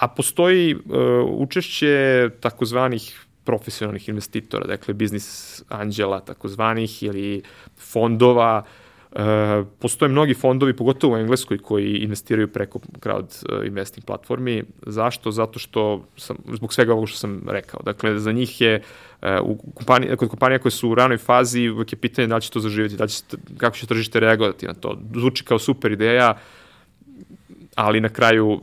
a 0.00 0.08
postoji 0.08 0.74
uh, 0.74 0.80
učešće 1.24 2.28
takozvanih 2.40 3.26
profesionalnih 3.44 4.08
investitora, 4.08 4.66
dakle 4.66 4.94
biznis 4.94 5.62
anđela 5.68 6.20
takozvanih 6.20 7.02
ili 7.02 7.42
fondova. 7.78 8.64
E, 9.12 9.64
postoje 9.78 10.08
mnogi 10.08 10.34
fondovi, 10.34 10.76
pogotovo 10.76 11.14
u 11.14 11.18
Engleskoj, 11.18 11.58
koji 11.58 11.96
investiraju 11.96 12.48
preko 12.48 12.78
crowd 12.78 13.62
e, 13.62 13.66
investing 13.66 14.04
platformi. 14.04 14.64
Zašto? 14.86 15.30
Zato 15.30 15.58
što, 15.58 16.04
sam, 16.16 16.36
zbog 16.52 16.74
svega 16.74 16.92
ovoga 16.92 17.06
što 17.06 17.18
sam 17.18 17.42
rekao. 17.48 17.80
Dakle, 17.84 18.18
za 18.18 18.32
njih 18.32 18.60
je 18.60 18.82
e, 19.22 19.40
u 19.40 19.56
kompaniji, 19.74 20.16
kod 20.16 20.28
kompanija 20.28 20.58
koje 20.58 20.72
su 20.72 20.90
u 20.90 20.94
ranoj 20.94 21.18
fazi, 21.18 21.68
uvek 21.68 21.92
je 21.92 21.98
pitanje 21.98 22.28
da 22.28 22.36
li 22.36 22.42
će 22.42 22.50
to 22.50 22.60
zaživjeti, 22.60 22.96
da 22.96 23.06
će, 23.06 23.22
kako 23.56 23.76
će 23.76 23.86
tržište 23.86 24.20
reagovati 24.20 24.66
na 24.66 24.74
to. 24.74 24.98
Zvuči 25.14 25.44
kao 25.44 25.58
super 25.58 25.92
ideja, 25.92 26.38
ali 27.74 28.00
na 28.00 28.08
kraju 28.08 28.60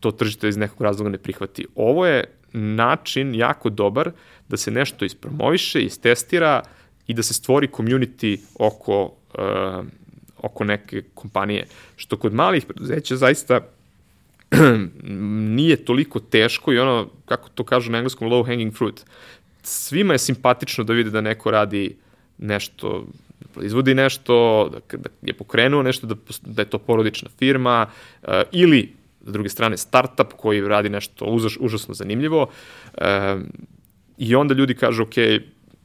to 0.00 0.10
tržište 0.10 0.48
iz 0.48 0.56
nekog 0.56 0.82
razloga 0.82 1.10
ne 1.10 1.18
prihvati. 1.18 1.66
Ovo 1.74 2.06
je 2.06 2.24
način 2.52 3.34
jako 3.34 3.70
dobar 3.70 4.10
da 4.48 4.56
se 4.56 4.70
nešto 4.70 5.04
ispromoviše, 5.04 5.82
istestira 5.82 6.62
i 7.06 7.14
da 7.14 7.22
se 7.22 7.34
stvori 7.34 7.68
community 7.68 8.38
oko, 8.58 9.12
uh, 9.38 9.84
oko 10.38 10.64
neke 10.64 11.02
kompanije. 11.14 11.66
Što 11.96 12.16
kod 12.16 12.34
malih 12.34 12.64
preduzeća 12.64 13.16
zaista 13.16 13.60
nije 15.56 15.84
toliko 15.84 16.20
teško 16.20 16.72
i 16.72 16.78
ono, 16.78 17.08
kako 17.24 17.48
to 17.48 17.64
kažu 17.64 17.90
na 17.90 17.98
engleskom, 17.98 18.28
low 18.28 18.46
hanging 18.46 18.74
fruit. 18.74 19.04
Svima 19.62 20.14
je 20.14 20.18
simpatično 20.18 20.84
da 20.84 20.92
vide 20.92 21.10
da 21.10 21.20
neko 21.20 21.50
radi 21.50 21.96
nešto, 22.38 23.06
da 23.54 23.64
izvodi 23.64 23.94
nešto, 23.94 24.68
da, 24.72 24.96
da 24.96 25.08
je 25.22 25.32
pokrenuo 25.32 25.82
nešto, 25.82 26.06
da, 26.06 26.14
da 26.42 26.62
je 26.62 26.70
to 26.70 26.78
porodična 26.78 27.28
firma 27.38 27.86
uh, 28.22 28.28
ili 28.52 29.02
s 29.26 29.32
druge 29.32 29.48
strane 29.48 29.76
startup 29.76 30.32
koji 30.36 30.68
radi 30.68 30.88
nešto 30.88 31.24
užas, 31.24 31.56
užasno 31.60 31.94
zanimljivo 31.94 32.46
e, 32.98 33.36
i 34.18 34.34
onda 34.34 34.54
ljudi 34.54 34.74
kažu 34.74 35.02
ok, 35.02 35.14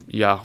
ja 0.08 0.44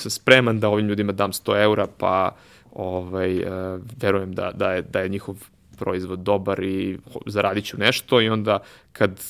sam 0.00 0.10
spreman 0.10 0.60
da 0.60 0.68
ovim 0.68 0.88
ljudima 0.88 1.12
dam 1.12 1.32
100 1.32 1.62
eura 1.62 1.86
pa 1.98 2.36
ovaj, 2.72 3.36
e, 3.36 3.78
verujem 4.00 4.32
da, 4.34 4.52
da, 4.54 4.72
je, 4.72 4.82
da 4.82 5.00
je 5.00 5.08
njihov 5.08 5.36
proizvod 5.78 6.18
dobar 6.18 6.62
i 6.62 6.98
zaradit 7.26 7.64
ću 7.64 7.78
nešto 7.78 8.20
i 8.20 8.28
onda 8.28 8.58
kad 8.92 9.20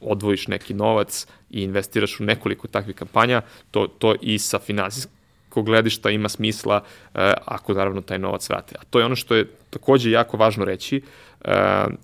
odvojiš 0.00 0.48
neki 0.48 0.74
novac 0.74 1.26
i 1.50 1.62
investiraš 1.62 2.20
u 2.20 2.24
nekoliko 2.24 2.68
takvih 2.68 2.96
kampanja, 2.96 3.42
to, 3.70 3.86
to 3.86 4.14
i 4.20 4.38
sa 4.38 4.58
finansijskog 4.58 5.66
gledišta 5.66 6.10
ima 6.10 6.28
smisla 6.28 6.82
e, 7.14 7.32
ako 7.44 7.74
naravno 7.74 8.00
taj 8.00 8.18
novac 8.18 8.48
vrate. 8.48 8.74
A 8.78 8.84
to 8.90 8.98
je 8.98 9.04
ono 9.04 9.16
što 9.16 9.34
je 9.34 9.50
takođe 9.70 10.10
jako 10.10 10.36
važno 10.36 10.64
reći, 10.64 11.02
uh, 11.44 11.50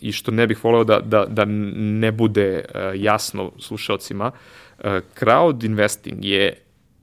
i 0.01 0.13
što 0.13 0.31
ne 0.31 0.47
bih 0.47 0.65
voleo 0.65 0.85
da, 0.85 1.01
da, 1.01 1.25
da 1.29 1.45
ne 1.45 2.13
bude 2.13 2.65
uh, 2.65 2.81
jasno 2.95 3.53
slušalcima, 3.59 4.27
uh, 4.31 4.85
crowd 5.21 5.65
investing 5.65 6.25
je 6.25 6.57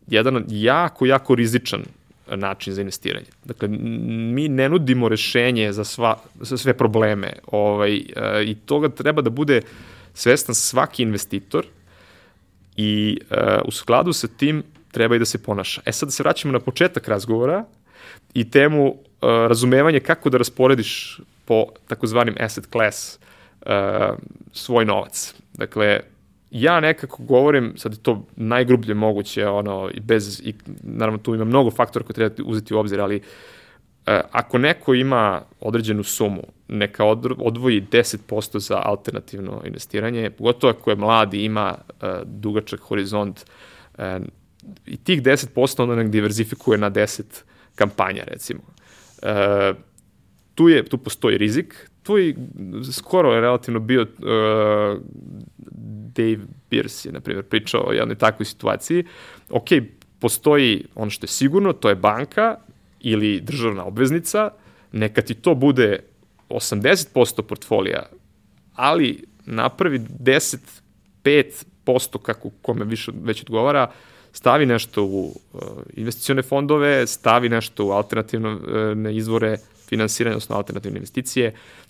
jedan 0.07 0.45
jako, 0.47 1.05
jako 1.05 1.35
rizičan 1.35 1.83
način 2.35 2.73
za 2.73 2.81
investiranje. 2.81 3.25
Dakle, 3.45 3.67
mi 3.67 4.49
ne 4.49 4.69
nudimo 4.69 5.09
rešenje 5.09 5.73
za, 5.73 5.83
sva, 5.83 6.17
za 6.39 6.57
sve 6.57 6.73
probleme 6.73 7.33
ovaj, 7.47 7.95
uh, 7.95 8.47
i 8.47 8.55
toga 8.55 8.89
treba 8.89 9.21
da 9.21 9.29
bude 9.29 9.61
svestan 10.13 10.55
svaki 10.55 11.03
investitor 11.03 11.65
i 12.77 13.19
uh, 13.29 13.37
u 13.65 13.71
skladu 13.71 14.13
sa 14.13 14.27
tim 14.27 14.63
treba 14.91 15.15
i 15.15 15.19
da 15.19 15.25
se 15.25 15.43
ponaša. 15.43 15.81
E 15.85 15.91
sad 15.91 16.07
da 16.07 16.11
se 16.11 16.23
vraćamo 16.23 16.51
na 16.51 16.59
početak 16.59 17.07
razgovora 17.07 17.65
i 18.33 18.49
temu 18.49 18.87
uh, 18.87 18.97
razumevanje 19.21 19.99
kako 19.99 20.29
da 20.29 20.37
rasporediš 20.37 21.19
po 21.45 21.65
takozvanim 21.87 22.35
asset 22.39 22.67
class 22.71 23.19
uh, 23.61 23.71
svoj 24.53 24.85
novac. 24.85 25.33
Dakle, 25.53 25.99
ja 26.51 26.79
nekako 26.79 27.23
govorim, 27.23 27.73
sad 27.77 27.93
je 27.93 27.99
to 27.99 28.25
najgrublje 28.35 28.93
moguće, 28.93 29.47
ono, 29.47 29.89
bez, 30.01 30.41
i 30.43 30.53
naravno 30.83 31.17
tu 31.17 31.35
ima 31.35 31.45
mnogo 31.45 31.71
faktora 31.71 32.05
koje 32.05 32.13
treba 32.13 32.35
uzeti 32.45 32.73
u 32.73 32.79
obzir, 32.79 33.01
ali 33.01 33.21
ako 34.31 34.57
neko 34.57 34.93
ima 34.93 35.41
određenu 35.59 36.03
sumu, 36.03 36.43
neka 36.67 37.05
odvoji 37.37 37.81
10% 37.91 38.59
za 38.59 38.81
alternativno 38.83 39.61
investiranje, 39.65 40.29
pogotovo 40.29 40.73
ako 40.79 40.89
je 40.89 40.95
mladi, 40.95 41.43
ima 41.45 41.75
uh, 41.77 42.09
dugačak 42.25 42.79
horizont 42.79 43.45
uh, 43.97 44.03
i 44.85 44.97
tih 44.97 45.21
10% 45.21 45.81
onda 45.81 45.95
nek 45.95 46.09
diverzifikuje 46.09 46.77
na 46.77 46.91
10 46.91 47.23
kampanja, 47.75 48.23
recimo. 48.27 48.61
Uh, 49.23 49.77
tu, 50.55 50.69
je, 50.69 50.85
tu 50.85 50.97
postoji 50.97 51.37
rizik, 51.37 51.89
tu 52.03 52.17
je 52.17 52.35
skoro 52.93 53.33
je 53.33 53.41
relativno 53.41 53.79
bio 53.79 54.01
uh, 54.01 55.01
Dave 56.15 56.45
Pierce 56.69 57.09
je, 57.09 57.13
na 57.13 57.19
primjer, 57.19 57.45
pričao 57.45 57.83
o 57.87 57.91
jednoj 57.91 58.15
takvoj 58.15 58.45
situaciji. 58.45 59.05
Ok, 59.49 59.67
postoji 60.19 60.85
ono 60.95 61.11
što 61.11 61.23
je 61.23 61.27
sigurno, 61.27 61.73
to 61.73 61.89
je 61.89 61.95
banka 61.95 62.55
ili 62.99 63.41
državna 63.41 63.85
obveznica, 63.85 64.49
neka 64.91 65.21
ti 65.21 65.33
to 65.33 65.55
bude 65.55 65.99
80% 66.49 67.41
portfolija, 67.41 68.09
ali 68.75 69.23
napravi 69.45 69.99
10, 69.99 70.57
5% 71.83 72.17
kako 72.21 72.49
kome 72.61 72.85
više 72.85 73.11
već 73.23 73.41
odgovara, 73.41 73.91
stavi 74.33 74.65
nešto 74.65 75.03
u 75.03 75.25
uh, 75.53 75.61
investicione 75.93 76.41
fondove, 76.41 77.07
stavi 77.07 77.49
nešto 77.49 77.85
u 77.85 77.91
alternativne 77.91 78.53
uh, 78.53 78.61
izvore 79.11 79.57
finansiranja, 79.89 80.35
odnosno 80.35 80.55
alternativne 80.55 80.97
investicije, 80.97 81.47
uh, 81.47 81.80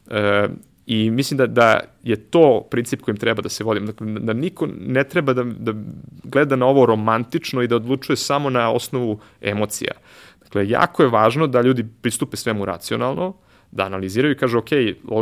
I 0.85 1.11
mislim 1.11 1.37
da, 1.37 1.47
da 1.47 1.79
je 2.03 2.15
to 2.15 2.67
princip 2.71 3.01
kojim 3.01 3.17
treba 3.17 3.41
da 3.41 3.49
se 3.49 3.63
vodim. 3.63 3.85
Dakle, 3.85 4.07
da 4.07 4.33
niko 4.33 4.67
ne 4.79 5.03
treba 5.03 5.33
da, 5.33 5.43
da 5.43 5.73
gleda 6.23 6.55
na 6.55 6.65
ovo 6.65 6.85
romantično 6.85 7.61
i 7.61 7.67
da 7.67 7.75
odlučuje 7.75 8.15
samo 8.17 8.49
na 8.49 8.71
osnovu 8.71 9.19
emocija. 9.41 9.91
Dakle, 10.43 10.69
jako 10.69 11.03
je 11.03 11.09
važno 11.09 11.47
da 11.47 11.61
ljudi 11.61 11.85
pristupe 12.01 12.37
svemu 12.37 12.65
racionalno, 12.65 13.33
da 13.71 13.85
analiziraju 13.85 14.31
i 14.31 14.37
kažu, 14.37 14.57
ok, 14.57 14.69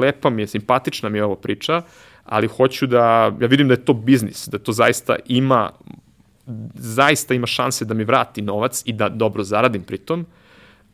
lepa 0.02 0.30
mi 0.30 0.42
je, 0.42 0.48
simpatična 0.48 1.10
mi 1.10 1.18
je 1.18 1.24
ovo 1.24 1.36
priča, 1.36 1.82
ali 2.24 2.48
hoću 2.48 2.88
da, 2.88 3.36
ja 3.42 3.48
vidim 3.48 3.68
da 3.68 3.74
je 3.74 3.86
to 3.86 3.94
biznis, 3.94 4.48
da 4.48 4.58
to 4.58 4.72
zaista 4.72 5.16
ima, 5.26 5.72
zaista 6.74 7.34
ima 7.34 7.48
šanse 7.48 7.86
da 7.86 7.94
mi 7.94 8.04
vrati 8.04 8.42
novac 8.42 8.82
i 8.86 8.94
da 8.94 9.10
dobro 9.10 9.44
zaradim 9.44 9.84
pritom, 9.84 10.26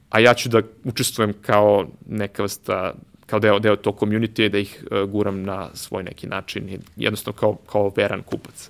a 0.09 0.19
ja 0.19 0.33
ću 0.33 0.49
da 0.49 0.61
učestvujem 0.83 1.33
kao 1.41 1.87
neka 2.07 2.43
vrsta 2.43 2.93
kao 3.25 3.39
deo, 3.39 3.59
deo 3.59 3.75
tog 3.75 3.99
community 3.99 4.49
da 4.49 4.57
ih 4.57 4.83
uh, 4.91 5.09
guram 5.09 5.43
na 5.43 5.69
svoj 5.73 6.03
neki 6.03 6.27
način 6.27 6.79
jednostavno 6.95 7.39
kao, 7.39 7.57
kao 7.71 7.91
veran 7.95 8.21
kupac. 8.23 8.69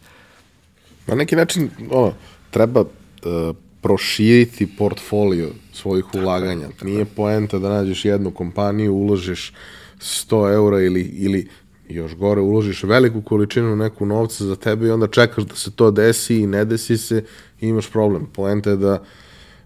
Na 1.07 1.15
neki 1.15 1.35
način, 1.35 1.69
ono, 1.91 2.13
treba 2.51 2.81
uh, 2.81 3.55
proširiti 3.81 4.67
portfolio 4.77 5.49
svojih 5.73 6.05
ulaganja. 6.13 6.67
Nije 6.81 7.05
poenta 7.05 7.59
da 7.59 7.69
nađeš 7.69 8.05
jednu 8.05 8.31
kompaniju, 8.31 8.93
uložiš 8.93 9.53
100 9.99 10.53
eura 10.53 10.81
ili, 10.81 11.01
ili 11.01 11.49
još 11.89 12.15
gore 12.15 12.41
uložiš 12.41 12.83
veliku 12.83 13.21
količinu 13.21 13.75
neku 13.75 14.05
novca 14.05 14.45
za 14.45 14.55
tebe 14.55 14.87
i 14.87 14.91
onda 14.91 15.07
čekaš 15.07 15.43
da 15.43 15.55
se 15.55 15.71
to 15.71 15.91
desi 15.91 16.35
i 16.35 16.47
ne 16.47 16.65
desi 16.65 16.97
se 16.97 17.23
i 17.61 17.67
imaš 17.67 17.89
problem. 17.89 18.25
Poenta 18.33 18.69
je 18.69 18.75
da 18.75 19.03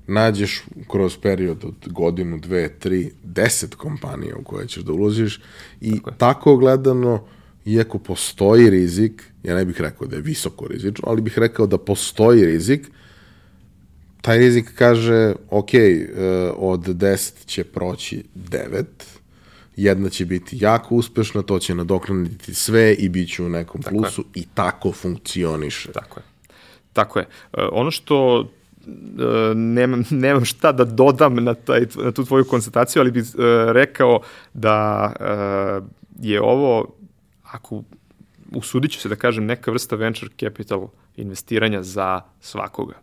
nađeš 0.09 0.63
kroz 0.87 1.17
period 1.17 1.65
od 1.65 1.93
godinu, 1.93 2.37
dve, 2.37 2.69
tri, 2.79 3.11
deset 3.23 3.75
kompanija 3.75 4.35
u 4.35 4.43
koje 4.43 4.67
ćeš 4.67 4.83
da 4.83 4.91
uložiš 4.91 5.41
i 5.81 5.91
tako, 5.91 6.11
tako 6.11 6.57
gledano, 6.57 7.23
iako 7.65 7.99
postoji 7.99 8.69
rizik, 8.69 9.23
ja 9.43 9.55
ne 9.55 9.65
bih 9.65 9.81
rekao 9.81 10.07
da 10.07 10.15
je 10.15 10.21
visoko 10.21 10.67
rizično, 10.67 11.03
ali 11.07 11.21
bih 11.21 11.39
rekao 11.39 11.67
da 11.67 11.77
postoji 11.77 12.45
rizik, 12.45 12.87
taj 14.21 14.37
rizik 14.37 14.71
kaže, 14.75 15.33
ok, 15.49 15.73
eh, 15.73 16.07
od 16.57 16.79
10 16.87 17.45
će 17.45 17.63
proći 17.63 18.23
9, 18.35 18.83
jedna 19.75 20.09
će 20.09 20.25
biti 20.25 20.57
jako 20.59 20.95
uspešna, 20.95 21.41
to 21.41 21.59
će 21.59 21.75
nadoknaditi 21.75 22.53
sve 22.53 22.93
i 22.93 23.09
bit 23.09 23.35
će 23.35 23.43
u 23.43 23.49
nekom 23.49 23.81
tako 23.81 23.95
plusu 23.95 24.21
je. 24.21 24.41
i 24.41 24.45
tako 24.53 24.91
funkcioniše. 24.91 25.91
Tako 25.91 26.19
je. 26.19 26.23
Tako 26.93 27.19
je. 27.19 27.25
Eh, 27.53 27.67
ono 27.71 27.91
što 27.91 28.49
nemam, 29.55 30.03
nemam 30.25 30.45
šta 30.45 30.71
da 30.71 30.85
dodam 30.85 31.35
na, 31.35 31.53
taj, 31.53 31.85
na 31.95 32.11
tu 32.11 32.25
tvoju 32.25 32.45
konstataciju, 32.45 33.01
ali 33.01 33.11
bih 33.11 33.25
rekao 33.73 34.19
da 34.53 35.13
je 36.19 36.41
ovo, 36.41 36.95
ako 37.43 37.83
usudit 38.55 38.91
ću 38.91 38.99
se 38.99 39.09
da 39.09 39.15
kažem, 39.15 39.45
neka 39.45 39.71
vrsta 39.71 39.95
venture 39.95 40.31
capital 40.39 40.87
investiranja 41.17 41.83
za 41.83 42.21
svakoga. 42.39 42.93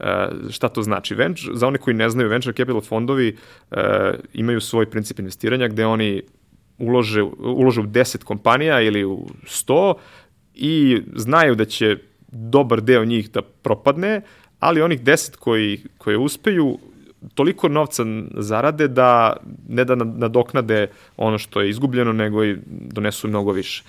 E, 0.00 0.28
šta 0.50 0.68
to 0.68 0.82
znači? 0.82 1.14
Venture, 1.14 1.54
za 1.54 1.66
one 1.66 1.78
koji 1.78 1.94
ne 1.94 2.10
znaju, 2.10 2.28
venture 2.28 2.52
capital 2.52 2.80
fondovi 2.80 3.36
e, 3.70 4.14
imaju 4.32 4.60
svoj 4.60 4.90
princip 4.90 5.18
investiranja 5.18 5.68
gde 5.68 5.86
oni 5.86 6.22
ulože, 6.78 7.22
ulože 7.38 7.80
u 7.80 7.84
10 7.86 8.24
kompanija 8.24 8.80
ili 8.80 9.04
u 9.04 9.26
100 9.44 9.94
i 10.54 11.02
znaju 11.16 11.54
da 11.54 11.64
će 11.64 11.96
dobar 12.28 12.80
deo 12.80 13.04
njih 13.04 13.30
da 13.30 13.42
propadne, 13.42 14.20
ali 14.62 14.82
onih 14.82 15.02
10 15.02 15.36
koji, 15.36 15.80
koje 15.98 16.18
uspeju 16.18 16.78
toliko 17.34 17.68
novca 17.68 18.04
zarade 18.36 18.88
da 18.88 19.36
ne 19.68 19.84
da 19.84 19.94
nadoknade 19.94 20.86
ono 21.16 21.38
što 21.38 21.60
je 21.60 21.70
izgubljeno, 21.70 22.12
nego 22.12 22.44
i 22.44 22.56
donesu 22.66 23.28
mnogo 23.28 23.52
više. 23.52 23.82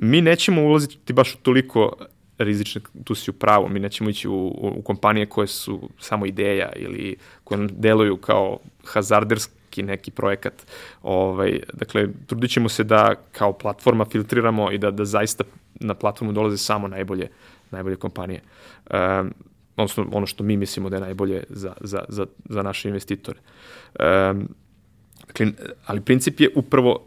Mi 0.00 0.20
nećemo 0.20 0.62
ulaziti 0.62 1.12
baš 1.12 1.34
u 1.34 1.38
toliko 1.38 1.92
rizične, 2.38 2.80
tu 3.04 3.14
si 3.14 3.30
u 3.30 3.32
pravu, 3.32 3.68
mi 3.68 3.80
nećemo 3.80 4.10
ići 4.10 4.28
u, 4.28 4.46
u 4.78 4.82
kompanije 4.82 5.26
koje 5.26 5.46
su 5.46 5.88
samo 6.00 6.26
ideja 6.26 6.72
ili 6.76 7.16
koje 7.44 7.58
nam 7.58 7.68
deluju 7.72 8.16
kao 8.16 8.58
hazarderski 8.84 9.82
neki 9.82 10.10
projekat. 10.10 10.66
Ovaj, 11.02 11.60
dakle, 11.72 12.08
trudit 12.26 12.50
ćemo 12.50 12.68
se 12.68 12.84
da 12.84 13.14
kao 13.32 13.52
platforma 13.52 14.04
filtriramo 14.04 14.72
i 14.72 14.78
da, 14.78 14.90
da 14.90 15.04
zaista 15.04 15.44
na 15.74 15.94
platformu 15.94 16.32
dolaze 16.32 16.56
samo 16.56 16.88
najbolje, 16.88 17.28
najbolje 17.70 17.96
kompanije. 17.96 18.40
Um, 18.90 19.34
odnosno 19.76 20.06
ono 20.12 20.26
što 20.26 20.44
mi 20.44 20.56
mislimo 20.56 20.88
da 20.90 20.96
je 20.96 21.00
najbolje 21.00 21.44
za, 21.48 21.72
za, 21.80 22.04
za, 22.08 22.26
za 22.48 22.62
naše 22.62 22.88
investitore. 22.88 23.38
Um, 23.98 24.48
dakle, 25.26 25.46
ali 25.86 26.00
princip 26.00 26.40
je 26.40 26.50
upravo 26.54 27.06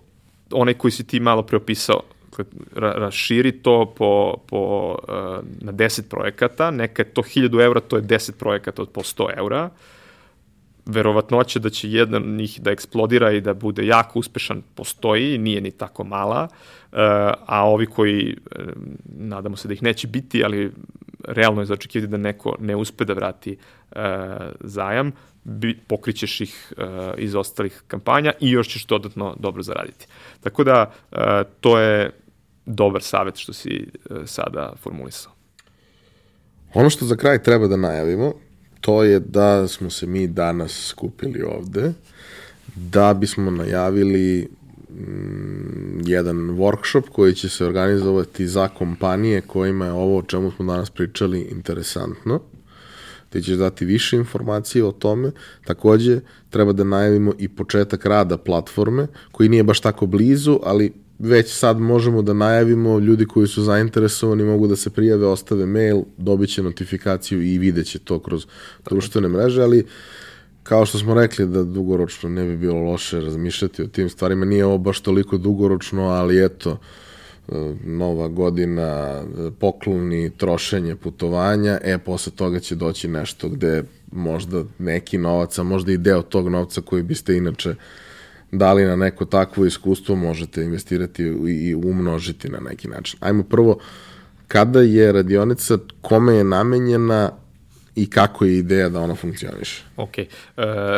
onaj 0.52 0.73
koji 0.73 0.91
si 0.91 1.07
ti 1.07 1.19
malo 1.19 1.44
preopisao, 1.44 2.02
ra, 2.76 2.91
raširi 2.91 3.52
to 3.52 3.94
po, 3.98 4.38
po, 4.48 4.91
uh, 4.91 5.45
na 5.61 5.73
10 5.73 6.02
projekata, 6.10 6.72
neka 6.72 7.02
je 7.02 7.14
to 7.14 7.22
1000 7.22 7.64
eura, 7.64 7.80
to 7.80 7.95
je 7.95 8.03
10 8.03 8.31
projekata 8.31 8.81
od 8.81 8.89
po 8.89 9.02
100 9.02 9.38
eura, 9.38 9.69
verovatnoća 10.85 11.60
da 11.60 11.69
će 11.69 11.91
jedan 11.91 12.23
od 12.23 12.30
njih 12.30 12.61
da 12.61 12.72
eksplodira 12.72 13.31
i 13.31 13.41
da 13.41 13.53
bude 13.53 13.85
jako 13.85 14.19
uspešan 14.19 14.61
postoji, 14.76 15.38
nije 15.38 15.61
ni 15.61 15.72
tako 15.72 16.03
mala, 16.03 16.48
uh, 16.48 16.98
a 17.45 17.69
ovi 17.69 17.85
koji, 17.85 18.38
nadamo 19.06 19.56
se 19.57 19.68
da 19.68 19.73
ih 19.73 19.84
neće 19.84 20.07
biti, 20.07 20.44
ali 20.44 20.72
realno 21.28 21.62
je 21.62 21.66
začekivati 21.66 22.12
da 22.12 22.18
neko 22.18 22.56
ne 22.60 22.76
uspe 22.76 23.06
da 23.06 23.14
vrati 23.14 23.58
uh, 23.91 23.98
zajam, 24.60 25.12
bi, 25.44 25.80
pokrićeš 25.88 26.41
ih 26.41 26.74
uh, 26.78 26.84
iz 27.18 27.36
ostalih 27.36 27.84
kampanja 27.88 28.34
i 28.40 28.52
još 28.52 28.68
ćeš 28.68 28.86
dodatno 28.86 29.36
dobro 29.40 29.64
zaraditi. 29.64 30.08
Tako 30.44 30.64
da, 30.64 30.91
uh, 31.12 31.18
to 31.62 31.80
je 31.80 32.12
dobar 32.68 33.02
savet 33.02 33.36
što 33.36 33.54
si 33.54 33.70
e, 33.70 34.14
sada 34.26 34.74
formulisao. 34.84 35.32
Ono 36.74 36.90
što 36.90 37.06
za 37.06 37.16
kraj 37.16 37.44
treba 37.44 37.68
da 37.68 37.78
najavimo, 37.78 38.34
to 38.82 39.04
je 39.04 39.20
da 39.20 39.68
smo 39.68 39.90
se 39.90 40.08
mi 40.08 40.28
danas 40.28 40.88
skupili 40.88 41.41
ovde, 41.41 41.94
da 42.76 43.14
bismo 43.14 43.52
najavili 43.52 44.49
jedan 46.06 46.38
workshop 46.38 47.10
koji 47.10 47.34
će 47.34 47.49
se 47.49 47.65
organizovati 47.65 48.48
za 48.48 48.68
kompanije 48.68 49.41
kojima 49.41 49.86
je 49.86 49.91
ovo 49.91 50.18
o 50.18 50.22
čemu 50.22 50.52
smo 50.52 50.65
danas 50.65 50.90
pričali 50.90 51.41
interesantno 51.41 52.40
ti 53.30 53.41
ćeš 53.41 53.57
dati 53.57 53.86
više 53.86 54.15
informacije 54.15 54.86
o 54.86 54.91
tome. 54.91 55.32
Takođe, 55.65 56.19
treba 56.49 56.74
da 56.74 56.84
najavimo 56.84 57.34
i 57.38 57.48
početak 57.48 58.06
rada 58.06 58.38
platforme, 58.38 59.07
koji 59.32 59.49
nije 59.49 59.64
baš 59.64 59.80
tako 59.80 60.06
blizu, 60.06 60.60
ali 60.64 60.94
već 61.19 61.53
sad 61.53 61.80
možemo 61.80 62.22
da 62.22 62.34
najavimo, 62.34 62.99
ljudi 62.99 63.26
koji 63.26 63.48
su 63.48 63.64
zainteresovani 63.64 64.44
mogu 64.44 64.68
da 64.68 64.76
se 64.76 64.90
prijave, 64.90 65.26
ostave 65.26 65.65
mail, 65.65 66.02
dobit 66.18 66.49
će 66.49 66.64
notifikaciju 66.64 67.41
i 67.41 67.57
vidjet 67.57 67.88
će 67.88 67.99
to 67.99 68.19
kroz 68.19 68.45
društvene 68.86 69.28
mreže, 69.28 69.61
ali 69.64 69.86
kao 70.68 70.85
što 70.85 70.98
smo 70.98 71.14
rekli 71.14 71.48
da 71.48 71.64
dugoročno 71.64 72.30
ne 72.30 72.44
bi 72.44 72.57
bilo 72.57 72.80
loše 72.80 73.22
razmišljati 73.22 73.84
o 73.84 73.88
tim 73.88 74.10
stvarima, 74.10 74.45
nije 74.45 74.65
ovo 74.65 74.77
baš 74.77 74.99
toliko 74.99 75.38
dugoročno, 75.38 76.03
ali 76.03 76.45
eto, 76.45 76.77
nova 77.84 78.27
godina, 78.27 79.22
pokloni, 79.60 80.30
trošenje, 80.38 80.95
putovanja, 80.95 81.80
e, 81.84 81.98
posle 81.98 82.31
toga 82.35 82.60
će 82.60 82.76
doći 82.76 83.07
nešto 83.07 83.49
gde 83.49 83.84
možda 84.11 84.64
neki 84.80 85.18
novac, 85.18 85.60
a 85.60 85.64
možda 85.64 85.91
i 85.91 85.98
deo 85.98 86.22
tog 86.22 86.49
novca 86.49 86.81
koji 86.81 87.03
biste 87.03 87.38
inače 87.38 87.69
uh, 87.69 87.76
da 88.52 88.73
li 88.73 88.85
na 88.85 88.95
neko 88.95 89.26
takvo 89.26 89.65
iskustvo 89.65 90.15
možete 90.15 90.64
investirati 90.64 91.23
i 91.48 91.76
umnožiti 91.76 92.49
na 92.49 92.60
neki 92.60 92.88
način. 92.88 93.19
Ajmo 93.22 93.44
prvo, 93.44 93.77
kada 94.48 94.81
je 94.81 95.11
radionica, 95.11 95.77
kome 96.02 96.34
je 96.34 96.44
namenjena 96.44 97.31
i 97.98 98.10
kako 98.10 98.45
je 98.45 98.57
ideja 98.57 98.90
da 98.90 98.99
ona 98.99 99.15
funkcioniše? 99.15 99.84
Ok, 99.98 100.18
e, 100.18 100.28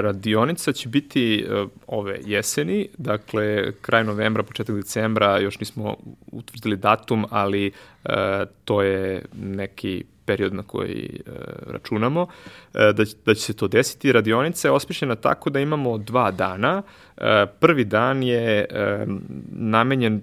radionica 0.01 0.73
će 0.73 0.89
biti 0.89 1.45
e, 1.49 1.65
ove 1.87 2.19
jeseni, 2.25 2.89
dakle 2.97 3.71
kraj 3.81 4.03
novembra, 4.03 4.43
početak 4.43 4.75
decembra, 4.75 5.39
još 5.39 5.59
nismo 5.59 5.95
utvrdili 6.31 6.77
datum, 6.77 7.25
ali 7.29 7.71
e, 8.05 8.45
to 8.65 8.81
je 8.81 9.25
neki 9.41 10.03
period 10.25 10.53
na 10.53 10.63
koji 10.63 11.21
e, 11.25 11.31
računamo, 11.67 12.27
e, 12.73 12.93
da, 12.93 13.03
da 13.25 13.33
će 13.33 13.41
se 13.41 13.53
to 13.53 13.67
desiti. 13.67 14.11
Radionica 14.11 14.67
je 14.67 14.71
osmišljena 14.71 15.15
tako 15.15 15.49
da 15.49 15.59
imamo 15.59 15.97
dva 15.97 16.31
dana. 16.31 16.81
E, 17.17 17.45
prvi 17.59 17.85
dan 17.85 18.23
je 18.23 18.65
e, 18.69 19.05
namenjen, 19.51 20.21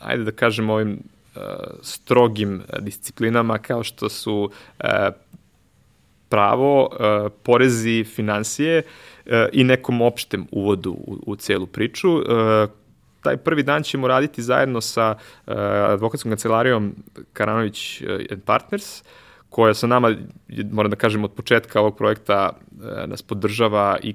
ajde 0.00 0.24
da 0.24 0.32
kažemo, 0.32 0.74
ovim 0.74 0.92
e, 0.92 1.40
strogim 1.82 2.62
disciplinama 2.80 3.58
kao 3.58 3.84
što 3.84 4.08
su 4.08 4.50
e, 4.80 5.10
pravo, 6.28 6.88
e, 6.92 7.28
porezi, 7.42 8.04
financije 8.04 8.82
e, 9.26 9.48
i 9.52 9.64
nekom 9.64 10.02
opštem 10.02 10.46
uvodu 10.50 10.90
u, 10.90 11.18
u 11.26 11.36
celu 11.36 11.66
priču. 11.66 12.18
E, 12.18 12.22
taj 13.22 13.36
prvi 13.36 13.62
dan 13.62 13.82
ćemo 13.82 14.08
raditi 14.08 14.42
zajedno 14.42 14.80
sa 14.80 15.14
advokatskom 15.88 16.30
kancelarijom 16.30 16.94
Karanović 17.32 18.02
and 18.30 18.42
Partners, 18.44 19.02
koja 19.50 19.74
sa 19.74 19.86
nama, 19.86 20.14
moram 20.72 20.90
da 20.90 20.96
kažem, 20.96 21.24
od 21.24 21.32
početka 21.32 21.80
ovog 21.80 21.96
projekta 21.96 22.50
nas 23.06 23.22
podržava 23.22 23.98
i 24.02 24.14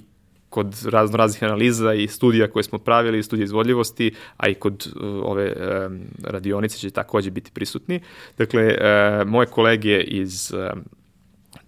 kod 0.51 0.75
razno 0.85 1.17
raznih 1.17 1.43
analiza 1.43 1.93
i 1.93 2.07
studija 2.07 2.47
koje 2.47 2.63
smo 2.63 2.79
pravili, 2.79 3.23
studija 3.23 3.43
izvodljivosti, 3.43 4.13
a 4.37 4.49
i 4.49 4.53
kod 4.53 4.87
uh, 4.95 5.01
ove 5.23 5.53
um, 5.55 6.01
radionice 6.23 6.77
će 6.77 6.89
takođe 6.91 7.31
biti 7.31 7.51
prisutni. 7.51 8.01
Dakle, 8.37 8.63
uh, 8.63 9.27
moje 9.27 9.45
kolege 9.45 10.01
iz 10.01 10.53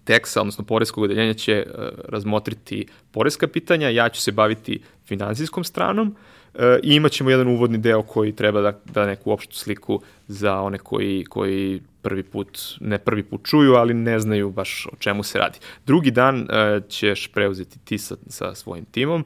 teksa, 0.04 0.40
odnosno 0.40 0.64
poreskog 0.64 1.04
odeljenja 1.04 1.34
će 1.34 1.66
uh, 1.66 1.84
razmotriti 2.08 2.86
poreska 3.10 3.48
pitanja, 3.48 3.88
ja 3.88 4.08
ću 4.08 4.20
se 4.20 4.32
baviti 4.32 4.80
finansijskom 5.06 5.64
stranom 5.64 6.16
uh, 6.54 6.60
i 6.82 6.94
imat 6.94 7.12
ćemo 7.12 7.30
jedan 7.30 7.48
uvodni 7.48 7.78
deo 7.78 8.02
koji 8.02 8.32
treba 8.32 8.60
da, 8.60 8.80
da 8.84 9.06
neku 9.06 9.32
opštu 9.32 9.56
sliku 9.56 10.00
za 10.28 10.60
one 10.60 10.78
koji, 10.78 11.24
koji 11.24 11.80
prvi 12.02 12.22
put, 12.22 12.58
ne 12.80 12.98
prvi 12.98 13.22
put 13.22 13.40
čuju, 13.44 13.74
ali 13.74 13.94
ne 13.94 14.20
znaju 14.20 14.50
baš 14.50 14.86
o 14.92 14.96
čemu 14.98 15.22
se 15.22 15.38
radi. 15.38 15.58
Drugi 15.86 16.10
dan 16.10 16.40
uh, 16.40 16.88
ćeš 16.88 17.28
preuzeti 17.28 17.78
ti 17.78 17.98
sa, 17.98 18.16
sa 18.26 18.54
svojim 18.54 18.84
timom 18.84 19.24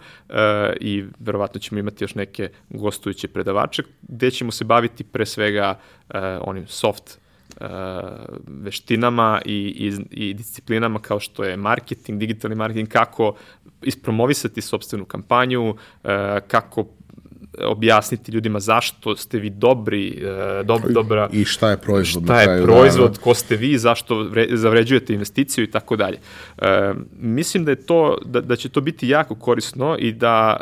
i 0.81 1.05
verovatno 1.19 1.61
ćemo 1.61 1.79
imati 1.79 2.05
još 2.05 2.15
neke 2.15 2.51
gostujuće 2.71 3.29
predavače 3.29 3.83
gde 4.03 4.31
ćemo 4.31 4.53
se 4.53 4.65
baviti 4.65 5.05
pre 5.05 5.27
svega 5.27 5.79
onim 6.41 6.67
soft 6.67 7.19
veštinama 8.47 9.41
i, 9.45 9.93
i, 10.11 10.27
i 10.27 10.35
disciplinama 10.35 10.99
kao 10.99 11.21
što 11.21 11.45
je 11.45 11.57
marketing, 11.57 12.19
digitalni 12.19 12.57
marketing, 12.57 12.89
kako 12.89 13.35
ispromovisati 13.83 14.61
sobstvenu 14.61 15.05
kampanju, 15.05 15.69
uh, 15.71 16.11
kako 16.49 16.87
objasniti 17.65 18.33
ljudima 18.33 18.61
zašto 18.61 19.17
ste 19.17 19.39
vi 19.39 19.51
dobri, 19.51 20.23
uh, 20.23 20.67
dob, 20.67 20.81
dobra... 20.89 21.29
I 21.33 21.45
šta 21.45 21.71
je 21.71 21.77
proizvod 21.77 22.25
šta 22.25 22.41
je 22.41 22.63
proizvod, 22.63 23.11
dana. 23.11 23.23
ko 23.23 23.35
ste 23.35 23.57
vi, 23.57 23.79
zašto 23.79 24.23
vre, 24.23 24.47
zavređujete 24.51 25.13
investiciju 25.13 25.65
i 25.65 25.71
tako 25.71 25.97
dalje. 25.97 26.19
Uh, 26.59 26.65
mislim 27.13 27.65
da 27.65 27.71
je 27.71 27.87
to, 27.87 28.19
da, 28.25 28.41
da 28.41 28.57
će 28.57 28.69
to 28.69 28.81
biti 28.81 29.09
jako 29.09 29.35
korisno 29.35 29.97
i 29.99 30.13
da 30.13 30.57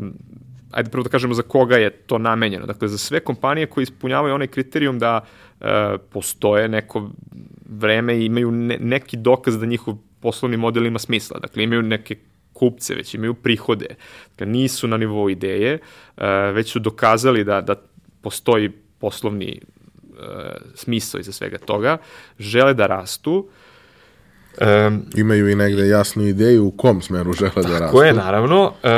uh, 0.00 0.06
ajde 0.70 0.90
prvo 0.90 1.02
da 1.02 1.10
kažemo 1.10 1.34
za 1.34 1.42
koga 1.42 1.76
je 1.76 1.90
to 1.90 2.18
namenjeno. 2.18 2.66
Dakle, 2.66 2.88
za 2.88 2.98
sve 2.98 3.20
kompanije 3.20 3.66
koje 3.66 3.82
ispunjavaju 3.82 4.34
onaj 4.34 4.46
kriterijum 4.46 4.98
da 4.98 5.20
e, 5.20 5.49
postoje 6.10 6.68
neko 6.68 7.10
vreme 7.68 8.18
i 8.18 8.24
imaju 8.24 8.50
ne, 8.50 8.78
neki 8.80 9.16
dokaz 9.16 9.58
da 9.58 9.66
njihov 9.66 9.94
poslovni 10.20 10.56
model 10.56 10.86
ima 10.86 10.98
smisla. 10.98 11.38
Dakle, 11.38 11.64
imaju 11.64 11.82
neke 11.82 12.16
kupce, 12.52 12.94
već 12.94 13.14
imaju 13.14 13.34
prihode. 13.34 13.86
Dakle, 14.30 14.46
nisu 14.46 14.88
na 14.88 14.96
nivou 14.96 15.30
ideje, 15.30 15.78
e, 16.16 16.26
već 16.52 16.72
su 16.72 16.78
dokazali 16.78 17.44
da, 17.44 17.60
da 17.60 17.74
postoji 18.20 18.70
poslovni 18.98 19.60
e, 19.60 19.60
smisao 20.74 21.20
iza 21.20 21.32
svega 21.32 21.58
toga, 21.58 21.98
žele 22.38 22.74
da 22.74 22.86
rastu, 22.86 23.48
Um, 24.86 25.02
Imaju 25.16 25.48
i 25.50 25.54
negde 25.54 25.88
jasnu 25.88 26.22
ideju 26.22 26.66
u 26.66 26.70
kom 26.70 27.02
smeru 27.02 27.32
žele 27.32 27.50
da 27.54 27.62
rastu. 27.62 27.78
Tako 27.78 28.02
je, 28.02 28.12
naravno. 28.12 28.72
E, 28.82 28.88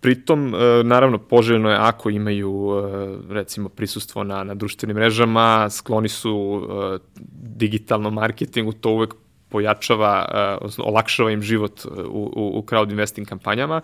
Pritom, 0.00 0.54
e, 0.54 0.84
naravno, 0.84 1.18
poželjno 1.18 1.70
je 1.70 1.76
ako 1.76 2.10
imaju, 2.10 2.70
e, 3.30 3.34
recimo, 3.34 3.68
prisustvo 3.68 4.24
na, 4.24 4.44
na 4.44 4.54
društvenim 4.54 4.96
mrežama, 4.96 5.70
skloni 5.70 6.08
su 6.08 6.62
e, 6.62 6.98
digitalnom 7.56 8.14
marketingu, 8.14 8.72
to 8.72 8.90
uvek 8.90 9.14
pojačava, 9.48 10.28
odnosno 10.60 10.84
olakšava 10.84 11.30
im 11.30 11.42
život 11.42 11.84
u, 11.84 12.32
u, 12.36 12.58
u 12.58 12.62
crowd 12.62 12.90
investing 12.90 13.28
kampanjama. 13.28 13.80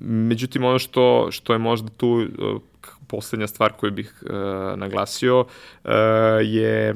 Međutim, 0.00 0.64
ono 0.64 0.78
što, 0.78 1.28
što 1.30 1.52
je 1.52 1.58
možda 1.58 1.88
tu 1.88 2.26
poslednja 3.06 3.46
stvar 3.46 3.72
koju 3.72 3.92
bih 3.92 4.22
naglasio 4.76 5.44
je 6.42 6.94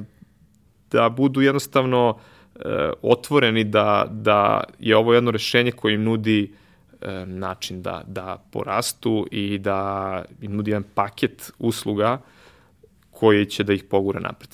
da 0.90 1.08
budu 1.08 1.40
jednostavno 1.40 2.18
otvoreni 3.02 3.64
da, 3.64 4.06
da 4.10 4.64
je 4.78 4.96
ovo 4.96 5.14
jedno 5.14 5.30
rešenje 5.30 5.72
koje 5.72 5.94
im 5.94 6.02
nudi 6.02 6.52
način 7.26 7.82
da, 7.82 8.02
da 8.06 8.44
porastu 8.50 9.26
i 9.30 9.58
da 9.58 10.24
im 10.40 10.56
nudi 10.56 10.70
jedan 10.70 10.84
paket 10.94 11.52
usluga 11.58 12.20
koji 13.10 13.46
će 13.46 13.64
da 13.64 13.72
ih 13.72 13.84
pogura 13.84 14.20
napred. 14.20 14.50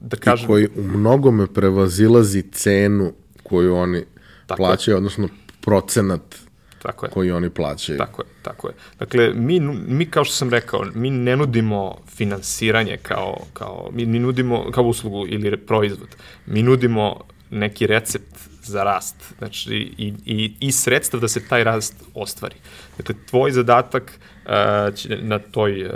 Da 0.00 0.16
kažem, 0.16 0.44
I 0.44 0.46
koji 0.46 0.68
u 0.76 0.82
mnogome 0.82 1.46
prevazilazi 1.46 2.42
cenu 2.42 3.12
koju 3.42 3.74
oni 3.74 4.04
tako 4.46 4.56
plaćaju, 4.56 4.92
je. 4.92 4.96
odnosno 4.96 5.28
procenat 5.60 6.36
tako 6.82 7.06
je. 7.06 7.10
koji 7.10 7.30
oni 7.30 7.50
plaćaju. 7.50 7.98
Tako 7.98 8.22
je, 8.22 8.28
tako 8.42 8.68
je. 8.68 8.74
Dakle, 8.98 9.32
mi, 9.34 9.60
mi 9.86 10.06
kao 10.06 10.24
što 10.24 10.34
sam 10.34 10.50
rekao, 10.50 10.84
mi 10.94 11.10
ne 11.10 11.36
nudimo 11.36 11.96
finansiranje 12.06 12.96
kao, 13.02 13.36
kao 13.52 13.90
mi, 13.92 14.06
mi 14.06 14.18
nudimo 14.18 14.70
kao 14.70 14.84
uslugu 14.84 15.26
ili 15.28 15.56
proizvod. 15.56 16.08
Mi 16.46 16.62
nudimo 16.62 17.20
neki 17.50 17.86
recept 17.86 18.51
za 18.64 18.84
rast, 18.84 19.34
znači 19.38 19.74
i, 19.98 20.14
i, 20.24 20.52
i 20.60 20.72
sredstva 20.72 21.20
da 21.20 21.28
se 21.28 21.48
taj 21.48 21.64
rast 21.64 21.94
ostvari. 22.14 22.54
Dakle, 22.96 23.14
tvoj 23.30 23.52
zadatak 23.52 24.18
uh, 24.44 24.94
će 24.94 25.18
na 25.22 25.38
toj 25.38 25.84
uh, 25.84 25.90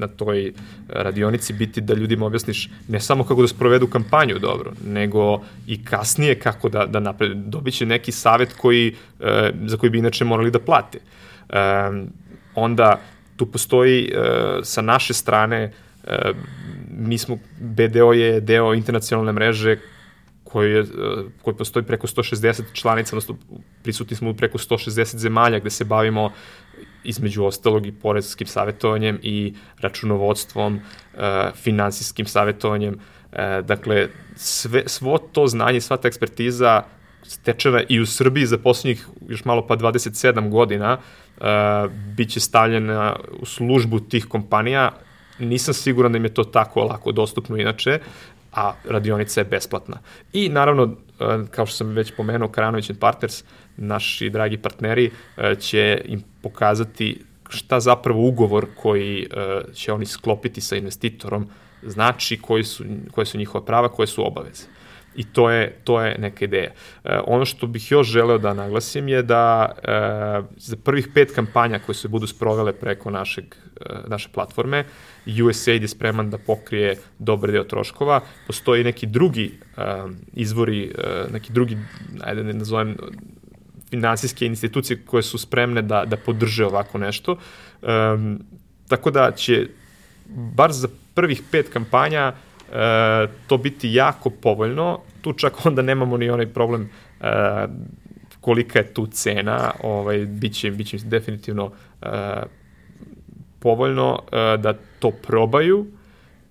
na 0.00 0.08
toj 0.08 0.52
radionici 0.88 1.52
biti 1.52 1.80
da 1.80 1.94
ljudima 1.94 2.26
objasniš 2.26 2.68
ne 2.88 3.00
samo 3.00 3.24
kako 3.24 3.42
da 3.42 3.48
sprovedu 3.48 3.86
kampanju 3.86 4.38
dobro, 4.38 4.72
nego 4.84 5.42
i 5.66 5.84
kasnije 5.84 6.38
kako 6.38 6.68
da, 6.68 6.86
da 6.86 7.00
napred. 7.00 7.36
Dobit 7.36 7.74
će 7.74 7.86
neki 7.86 8.12
savet 8.12 8.52
koji, 8.52 8.94
uh, 9.18 9.26
za 9.66 9.76
koji 9.76 9.90
bi 9.90 9.98
inače 9.98 10.24
morali 10.24 10.50
da 10.50 10.58
plate. 10.58 10.98
Um, 10.98 12.08
onda 12.54 13.00
tu 13.36 13.46
postoji 13.46 14.12
uh, 14.12 14.20
sa 14.62 14.82
naše 14.82 15.14
strane 15.14 15.72
uh, 16.04 16.10
mi 16.90 17.18
smo, 17.18 17.38
BDO 17.60 18.12
je 18.12 18.40
deo 18.40 18.74
internacionalne 18.74 19.32
mreže 19.32 19.76
koji, 20.52 20.72
je, 20.72 20.84
koji 21.42 21.56
postoji 21.56 21.84
preko 21.84 22.06
160 22.06 22.62
članica, 22.72 23.16
odnosno 23.16 23.36
prisutni 23.82 24.16
smo 24.16 24.30
u 24.30 24.34
preko 24.34 24.58
160 24.58 25.16
zemalja 25.16 25.58
gde 25.58 25.70
se 25.70 25.84
bavimo 25.84 26.32
između 27.04 27.44
ostalog 27.44 27.86
i 27.86 27.92
poredskim 27.92 28.46
savjetovanjem 28.46 29.18
i 29.22 29.54
računovodstvom, 29.80 30.76
e, 30.76 31.50
finansijskim 31.54 32.26
savjetovanjem. 32.26 32.98
E, 33.32 33.62
dakle, 33.62 34.08
sve, 34.36 34.82
svo 34.86 35.18
to 35.18 35.46
znanje, 35.46 35.80
sva 35.80 35.96
ta 35.96 36.08
ekspertiza 36.08 36.82
stečena 37.22 37.82
i 37.88 38.00
u 38.00 38.06
Srbiji 38.06 38.46
za 38.46 38.58
poslednjih 38.58 39.06
još 39.28 39.44
malo 39.44 39.66
pa 39.66 39.76
27 39.76 40.50
godina 40.50 40.96
uh, 40.96 41.46
biće 42.16 42.40
stavljena 42.40 43.16
u 43.40 43.46
službu 43.46 44.00
tih 44.00 44.26
kompanija. 44.26 44.90
Nisam 45.38 45.74
siguran 45.74 46.12
da 46.12 46.18
im 46.18 46.24
je 46.24 46.34
to 46.34 46.44
tako 46.44 46.84
lako 46.84 47.12
dostupno 47.12 47.56
inače, 47.56 47.98
a 48.52 48.72
radionica 48.84 49.40
je 49.40 49.44
besplatna. 49.44 49.98
I 50.32 50.48
naravno, 50.48 50.96
e, 51.20 51.24
kao 51.50 51.66
što 51.66 51.76
sam 51.76 51.88
već 51.88 52.12
pomenuo, 52.16 52.48
Karanović 52.48 52.90
Partners, 53.00 53.44
naši 53.76 54.30
dragi 54.30 54.58
partneri, 54.58 55.10
e, 55.36 55.54
će 55.54 56.02
im 56.04 56.22
pokazati 56.42 57.24
šta 57.48 57.80
zapravo 57.80 58.26
ugovor 58.28 58.66
koji 58.82 59.22
e, 59.22 59.60
će 59.74 59.92
oni 59.92 60.06
sklopiti 60.06 60.60
sa 60.60 60.76
investitorom 60.76 61.48
znači, 61.82 62.38
koji 62.40 62.64
su, 62.64 62.84
koje 63.10 63.26
su 63.26 63.38
njihova 63.38 63.64
prava, 63.64 63.88
koje 63.88 64.06
su 64.06 64.26
obaveze. 64.26 64.64
I 65.16 65.24
to 65.24 65.50
je, 65.50 65.76
to 65.84 66.00
je 66.00 66.18
neka 66.18 66.44
ideja. 66.44 66.70
E, 67.04 67.18
ono 67.26 67.44
što 67.44 67.66
bih 67.66 67.90
još 67.90 68.06
želeo 68.06 68.38
da 68.38 68.54
naglasim 68.54 69.08
je 69.08 69.22
da 69.22 69.72
e, 69.82 69.90
za 70.56 70.76
prvih 70.76 71.08
pet 71.14 71.32
kampanja 71.34 71.78
koje 71.78 71.94
se 71.94 72.08
budu 72.08 72.26
sprovele 72.26 72.72
preko 72.72 73.10
našeg, 73.10 73.44
e, 73.44 73.94
naše 74.06 74.28
platforme, 74.34 74.84
USAID 75.26 75.82
je 75.82 75.88
spreman 75.88 76.30
da 76.30 76.38
pokrije 76.38 76.96
dobar 77.18 77.50
deo 77.52 77.64
troškova. 77.64 78.20
Postoji 78.46 78.84
neki 78.84 79.06
drugi 79.06 79.52
e, 79.76 79.82
izvori, 80.32 80.92
e, 80.98 81.32
neki 81.32 81.52
drugi, 81.52 81.78
ajde 82.20 82.44
ne 82.44 82.52
nazovem, 82.52 82.96
finansijske 83.90 84.46
institucije 84.46 85.02
koje 85.06 85.22
su 85.22 85.38
spremne 85.38 85.82
da, 85.82 86.04
da 86.04 86.16
podrže 86.16 86.66
ovako 86.66 86.98
nešto. 86.98 87.36
E, 87.82 87.86
tako 88.88 89.10
da 89.10 89.30
će, 89.32 89.66
bar 90.54 90.72
za 90.72 90.88
prvih 91.14 91.42
pet 91.50 91.68
kampanja, 91.72 92.32
to 93.46 93.56
biti 93.56 93.94
jako 93.94 94.30
povoljno. 94.30 94.98
Tu 95.20 95.32
čak 95.32 95.52
onda 95.66 95.82
nemamo 95.82 96.16
ni 96.16 96.30
onaj 96.30 96.46
problem 96.46 96.90
e, 97.20 97.26
kolika 98.40 98.78
je 98.78 98.94
tu 98.94 99.06
cena, 99.06 99.70
ovaj, 99.82 100.18
biće, 100.18 100.70
biće 100.70 100.98
definitivno 101.04 101.70
e, 102.02 102.06
povoljno 103.58 104.18
e, 104.32 104.56
da 104.56 104.74
to 104.98 105.10
probaju, 105.10 105.86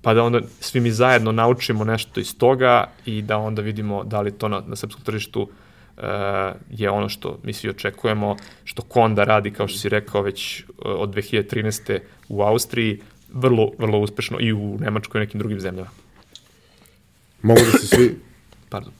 pa 0.01 0.13
da 0.13 0.23
onda 0.23 0.41
svi 0.59 0.79
mi 0.79 0.91
zajedno 0.91 1.31
naučimo 1.31 1.83
nešto 1.83 2.19
iz 2.19 2.37
toga 2.37 2.89
i 3.05 3.21
da 3.21 3.37
onda 3.37 3.61
vidimo 3.61 4.03
da 4.03 4.21
li 4.21 4.31
to 4.31 4.47
na, 4.47 4.63
na 4.67 4.75
srpskom 4.75 5.03
tržištu 5.03 5.41
uh, 5.41 6.03
je 6.69 6.89
ono 6.89 7.09
što 7.09 7.39
mi 7.43 7.53
svi 7.53 7.69
očekujemo, 7.69 8.35
što 8.63 8.81
Konda 8.81 9.23
radi, 9.23 9.51
kao 9.51 9.67
što 9.67 9.79
si 9.79 9.89
rekao, 9.89 10.21
već 10.21 10.63
uh, 10.67 10.75
od 10.85 11.15
2013. 11.15 11.99
u 12.29 12.41
Austriji, 12.41 13.01
vrlo, 13.33 13.71
vrlo 13.77 13.99
uspešno 13.99 14.37
i 14.39 14.53
u 14.53 14.77
Nemačkoj 14.79 15.19
i 15.19 15.25
nekim 15.25 15.39
drugim 15.39 15.59
zemljama. 15.59 15.89
Mogu 17.41 17.61
da 17.71 17.77
se 17.77 17.87
svi 17.87 18.15
Pardon. 18.69 18.93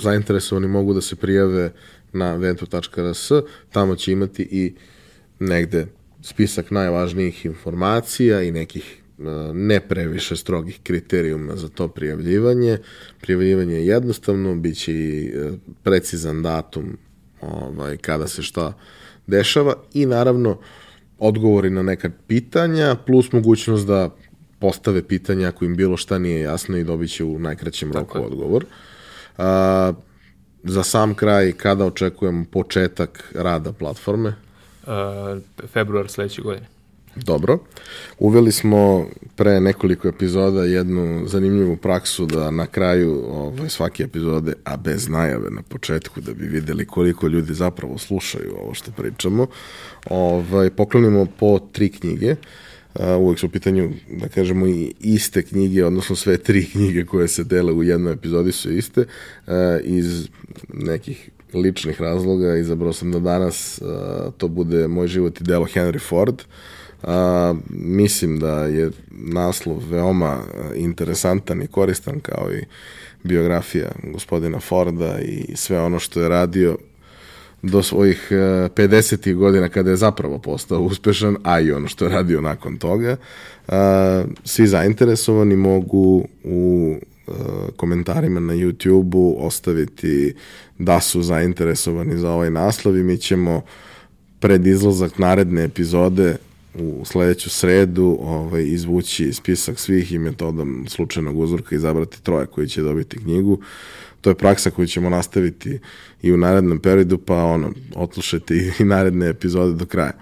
zainteresovani 0.00 0.68
mogu 0.68 0.94
da 0.94 1.00
se 1.00 1.16
prijave 1.16 1.72
na 2.12 2.36
ventu.rs, 2.36 3.30
tamo 3.72 3.96
će 3.96 4.12
imati 4.12 4.42
i 4.42 4.74
negde 5.38 5.86
spisak 6.22 6.70
najvažnijih 6.70 7.46
informacija 7.46 8.42
i 8.42 8.50
nekih 8.50 9.00
ne 9.54 9.80
previše 9.80 10.36
strogih 10.36 10.80
kriterijuma 10.82 11.56
za 11.56 11.68
to 11.68 11.88
prijavljivanje. 11.88 12.78
Prijavljivanje 13.20 13.74
je 13.74 13.86
jednostavno, 13.86 14.54
bit 14.54 14.76
će 14.76 14.92
i 14.92 15.26
e, 15.26 15.50
precizan 15.82 16.42
datum 16.42 16.96
ovaj, 17.40 17.96
kada 17.96 18.28
se 18.28 18.42
šta 18.42 18.72
dešava 19.26 19.74
i 19.94 20.06
naravno 20.06 20.58
odgovori 21.18 21.70
na 21.70 21.82
neka 21.82 22.10
pitanja 22.26 22.96
plus 23.06 23.32
mogućnost 23.32 23.86
da 23.86 24.16
postave 24.60 25.02
pitanja 25.02 25.48
ako 25.48 25.64
im 25.64 25.76
bilo 25.76 25.96
šta 25.96 26.18
nije 26.18 26.40
jasno 26.40 26.76
i 26.76 26.84
dobit 26.84 27.10
će 27.10 27.24
u 27.24 27.38
najkraćem 27.38 27.92
roku 27.92 28.12
Tako 28.12 28.26
odgovor. 28.26 28.64
A, 29.38 29.92
za 30.64 30.82
sam 30.82 31.14
kraj, 31.14 31.52
kada 31.52 31.86
očekujemo 31.86 32.44
početak 32.50 33.32
rada 33.34 33.72
platforme? 33.72 34.34
Uh, 34.82 35.66
februar 35.66 36.08
sledeće 36.08 36.42
godine. 36.42 36.66
Dobro. 37.16 37.58
Uveli 38.18 38.52
smo 38.52 39.06
pre 39.36 39.60
nekoliko 39.60 40.08
epizoda 40.08 40.64
jednu 40.64 41.26
zanimljivu 41.26 41.76
praksu 41.76 42.26
da 42.26 42.50
na 42.50 42.66
kraju 42.66 43.24
ovaj, 43.28 43.68
svake 43.68 44.02
epizode, 44.02 44.52
a 44.64 44.76
bez 44.76 45.08
najave 45.08 45.50
na 45.50 45.62
početku, 45.62 46.20
da 46.20 46.34
bi 46.34 46.46
videli 46.46 46.86
koliko 46.86 47.26
ljudi 47.26 47.54
zapravo 47.54 47.98
slušaju 47.98 48.56
ovo 48.62 48.74
što 48.74 48.90
pričamo, 48.90 49.46
ovaj, 50.10 50.70
poklonimo 50.70 51.26
po 51.38 51.58
tri 51.72 51.88
knjige. 51.88 52.30
Uh, 52.30 52.38
uvek 53.18 53.38
su 53.38 53.46
u 53.46 53.50
pitanju, 53.50 53.92
da 54.10 54.28
kažemo, 54.28 54.66
i 54.66 54.94
iste 55.00 55.42
knjige, 55.42 55.84
odnosno 55.84 56.16
sve 56.16 56.38
tri 56.38 56.66
knjige 56.66 57.04
koje 57.04 57.28
se 57.28 57.44
dele 57.44 57.72
u 57.72 57.82
jednoj 57.82 58.12
epizodi 58.12 58.52
su 58.52 58.72
iste, 58.72 59.04
iz 59.84 60.28
nekih 60.68 61.30
ličnih 61.54 62.00
razloga 62.00 62.56
izabrao 62.56 62.92
sam 62.92 63.12
da 63.12 63.20
danas 63.20 63.80
to 64.36 64.48
bude 64.48 64.88
Moj 64.88 65.08
život 65.08 65.40
i 65.40 65.44
delo 65.44 65.66
Henry 65.66 66.00
Ford, 66.08 66.42
A, 67.02 67.54
mislim 67.70 68.38
da 68.38 68.64
je 68.64 68.90
naslov 69.10 69.82
veoma 69.90 70.38
interesantan 70.76 71.62
i 71.62 71.66
koristan 71.66 72.20
kao 72.20 72.52
i 72.52 72.64
biografija 73.22 73.90
gospodina 74.04 74.60
Forda 74.60 75.20
i 75.20 75.56
sve 75.56 75.80
ono 75.80 75.98
što 75.98 76.20
je 76.20 76.28
radio 76.28 76.78
do 77.62 77.82
svojih 77.82 78.28
50. 78.30 79.34
godina 79.34 79.68
kada 79.68 79.90
je 79.90 79.96
zapravo 79.96 80.38
postao 80.38 80.80
uspešan, 80.80 81.36
a 81.42 81.60
i 81.60 81.72
ono 81.72 81.88
što 81.88 82.04
je 82.04 82.10
radio 82.10 82.40
nakon 82.40 82.76
toga. 82.76 83.16
Svi 84.44 84.66
zainteresovani 84.66 85.56
mogu 85.56 86.24
u 86.44 86.94
komentarima 87.76 88.40
na 88.40 88.54
YouTube-u 88.54 89.46
ostaviti 89.46 90.34
da 90.78 91.00
su 91.00 91.22
zainteresovani 91.22 92.18
za 92.18 92.30
ovaj 92.30 92.50
naslov 92.50 92.96
i 92.96 93.02
mi 93.02 93.18
ćemo 93.18 93.62
pred 94.40 94.66
izlazak 94.66 95.18
naredne 95.18 95.64
epizode 95.64 96.36
u 96.74 97.04
sledeću 97.04 97.50
sredu 97.50 98.18
ovaj, 98.20 98.64
izvući 98.64 99.32
spisak 99.32 99.78
svih 99.78 100.12
i 100.12 100.18
metodom 100.18 100.86
slučajnog 100.88 101.38
uzorka 101.38 101.74
izabrati 101.74 102.22
troje 102.22 102.46
koji 102.46 102.68
će 102.68 102.82
dobiti 102.82 103.18
knjigu. 103.18 103.58
To 104.20 104.30
je 104.30 104.34
praksa 104.34 104.70
koju 104.70 104.86
ćemo 104.86 105.10
nastaviti 105.10 105.78
i 106.22 106.32
u 106.32 106.36
narednom 106.36 106.78
periodu, 106.78 107.18
pa 107.18 107.44
ono, 107.44 107.72
otlušajte 107.94 108.54
i, 108.54 108.70
i 108.78 108.84
naredne 108.84 109.28
epizode 109.28 109.74
do 109.74 109.86
kraja. 109.86 110.12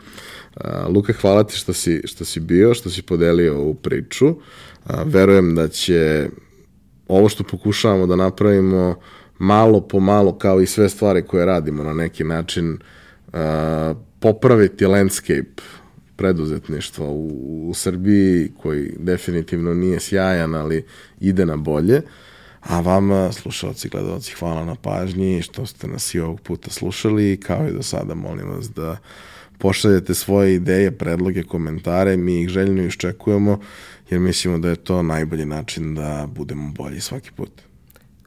Uh, 0.56 0.94
Luka, 0.94 1.12
hvala 1.12 1.44
ti 1.44 1.56
što 1.56 1.72
si, 1.72 2.02
što 2.04 2.24
si 2.24 2.40
bio, 2.40 2.74
što 2.74 2.90
si 2.90 3.02
podelio 3.02 3.58
ovu 3.58 3.74
priču. 3.74 4.28
Uh, 4.28 4.36
verujem 5.04 5.54
da 5.54 5.68
će 5.68 6.28
ovo 7.08 7.28
što 7.28 7.44
pokušavamo 7.44 8.06
da 8.06 8.16
napravimo 8.16 9.00
malo 9.38 9.80
po 9.80 10.00
malo, 10.00 10.38
kao 10.38 10.60
i 10.60 10.66
sve 10.66 10.88
stvari 10.88 11.22
koje 11.22 11.46
radimo 11.46 11.84
na 11.84 11.94
neki 11.94 12.24
način, 12.24 12.72
uh, 12.72 13.38
popraviti 14.20 14.86
landscape 14.86 15.62
preduzetništva 16.16 17.06
u, 17.06 17.68
u 17.70 17.74
Srbiji 17.74 18.52
koji 18.62 18.96
definitivno 18.98 19.74
nije 19.74 20.00
sjajan, 20.00 20.54
ali 20.54 20.84
ide 21.20 21.46
na 21.46 21.56
bolje. 21.56 22.02
A 22.60 22.80
vama, 22.80 23.32
slušalci, 23.32 23.88
gledalci, 23.88 24.34
hvala 24.38 24.64
na 24.64 24.74
pažnji 24.74 25.42
što 25.42 25.66
ste 25.66 25.88
nas 25.88 26.14
i 26.14 26.20
ovog 26.20 26.40
puta 26.40 26.70
slušali 26.70 27.40
kao 27.40 27.68
i 27.68 27.72
do 27.72 27.82
sada 27.82 28.14
molim 28.14 28.50
vas 28.50 28.70
da 28.70 28.96
pošaljete 29.58 30.14
svoje 30.14 30.54
ideje, 30.54 30.90
predloge, 30.90 31.42
komentare, 31.42 32.16
mi 32.16 32.42
ih 32.42 32.48
željno 32.48 32.82
iščekujemo 32.82 33.60
jer 34.10 34.20
mislimo 34.20 34.58
da 34.58 34.68
je 34.68 34.76
to 34.76 35.02
najbolji 35.02 35.44
način 35.44 35.94
da 35.94 36.28
budemo 36.34 36.72
bolji 36.72 37.00
svaki 37.00 37.32
put. 37.32 37.50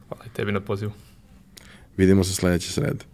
Hvala 0.08 0.24
i 0.26 0.28
tebi 0.28 0.52
na 0.52 0.60
pozivu. 0.60 0.92
Vidimo 1.96 2.24
se 2.24 2.34
sledeće 2.34 2.72
srede. 2.72 3.11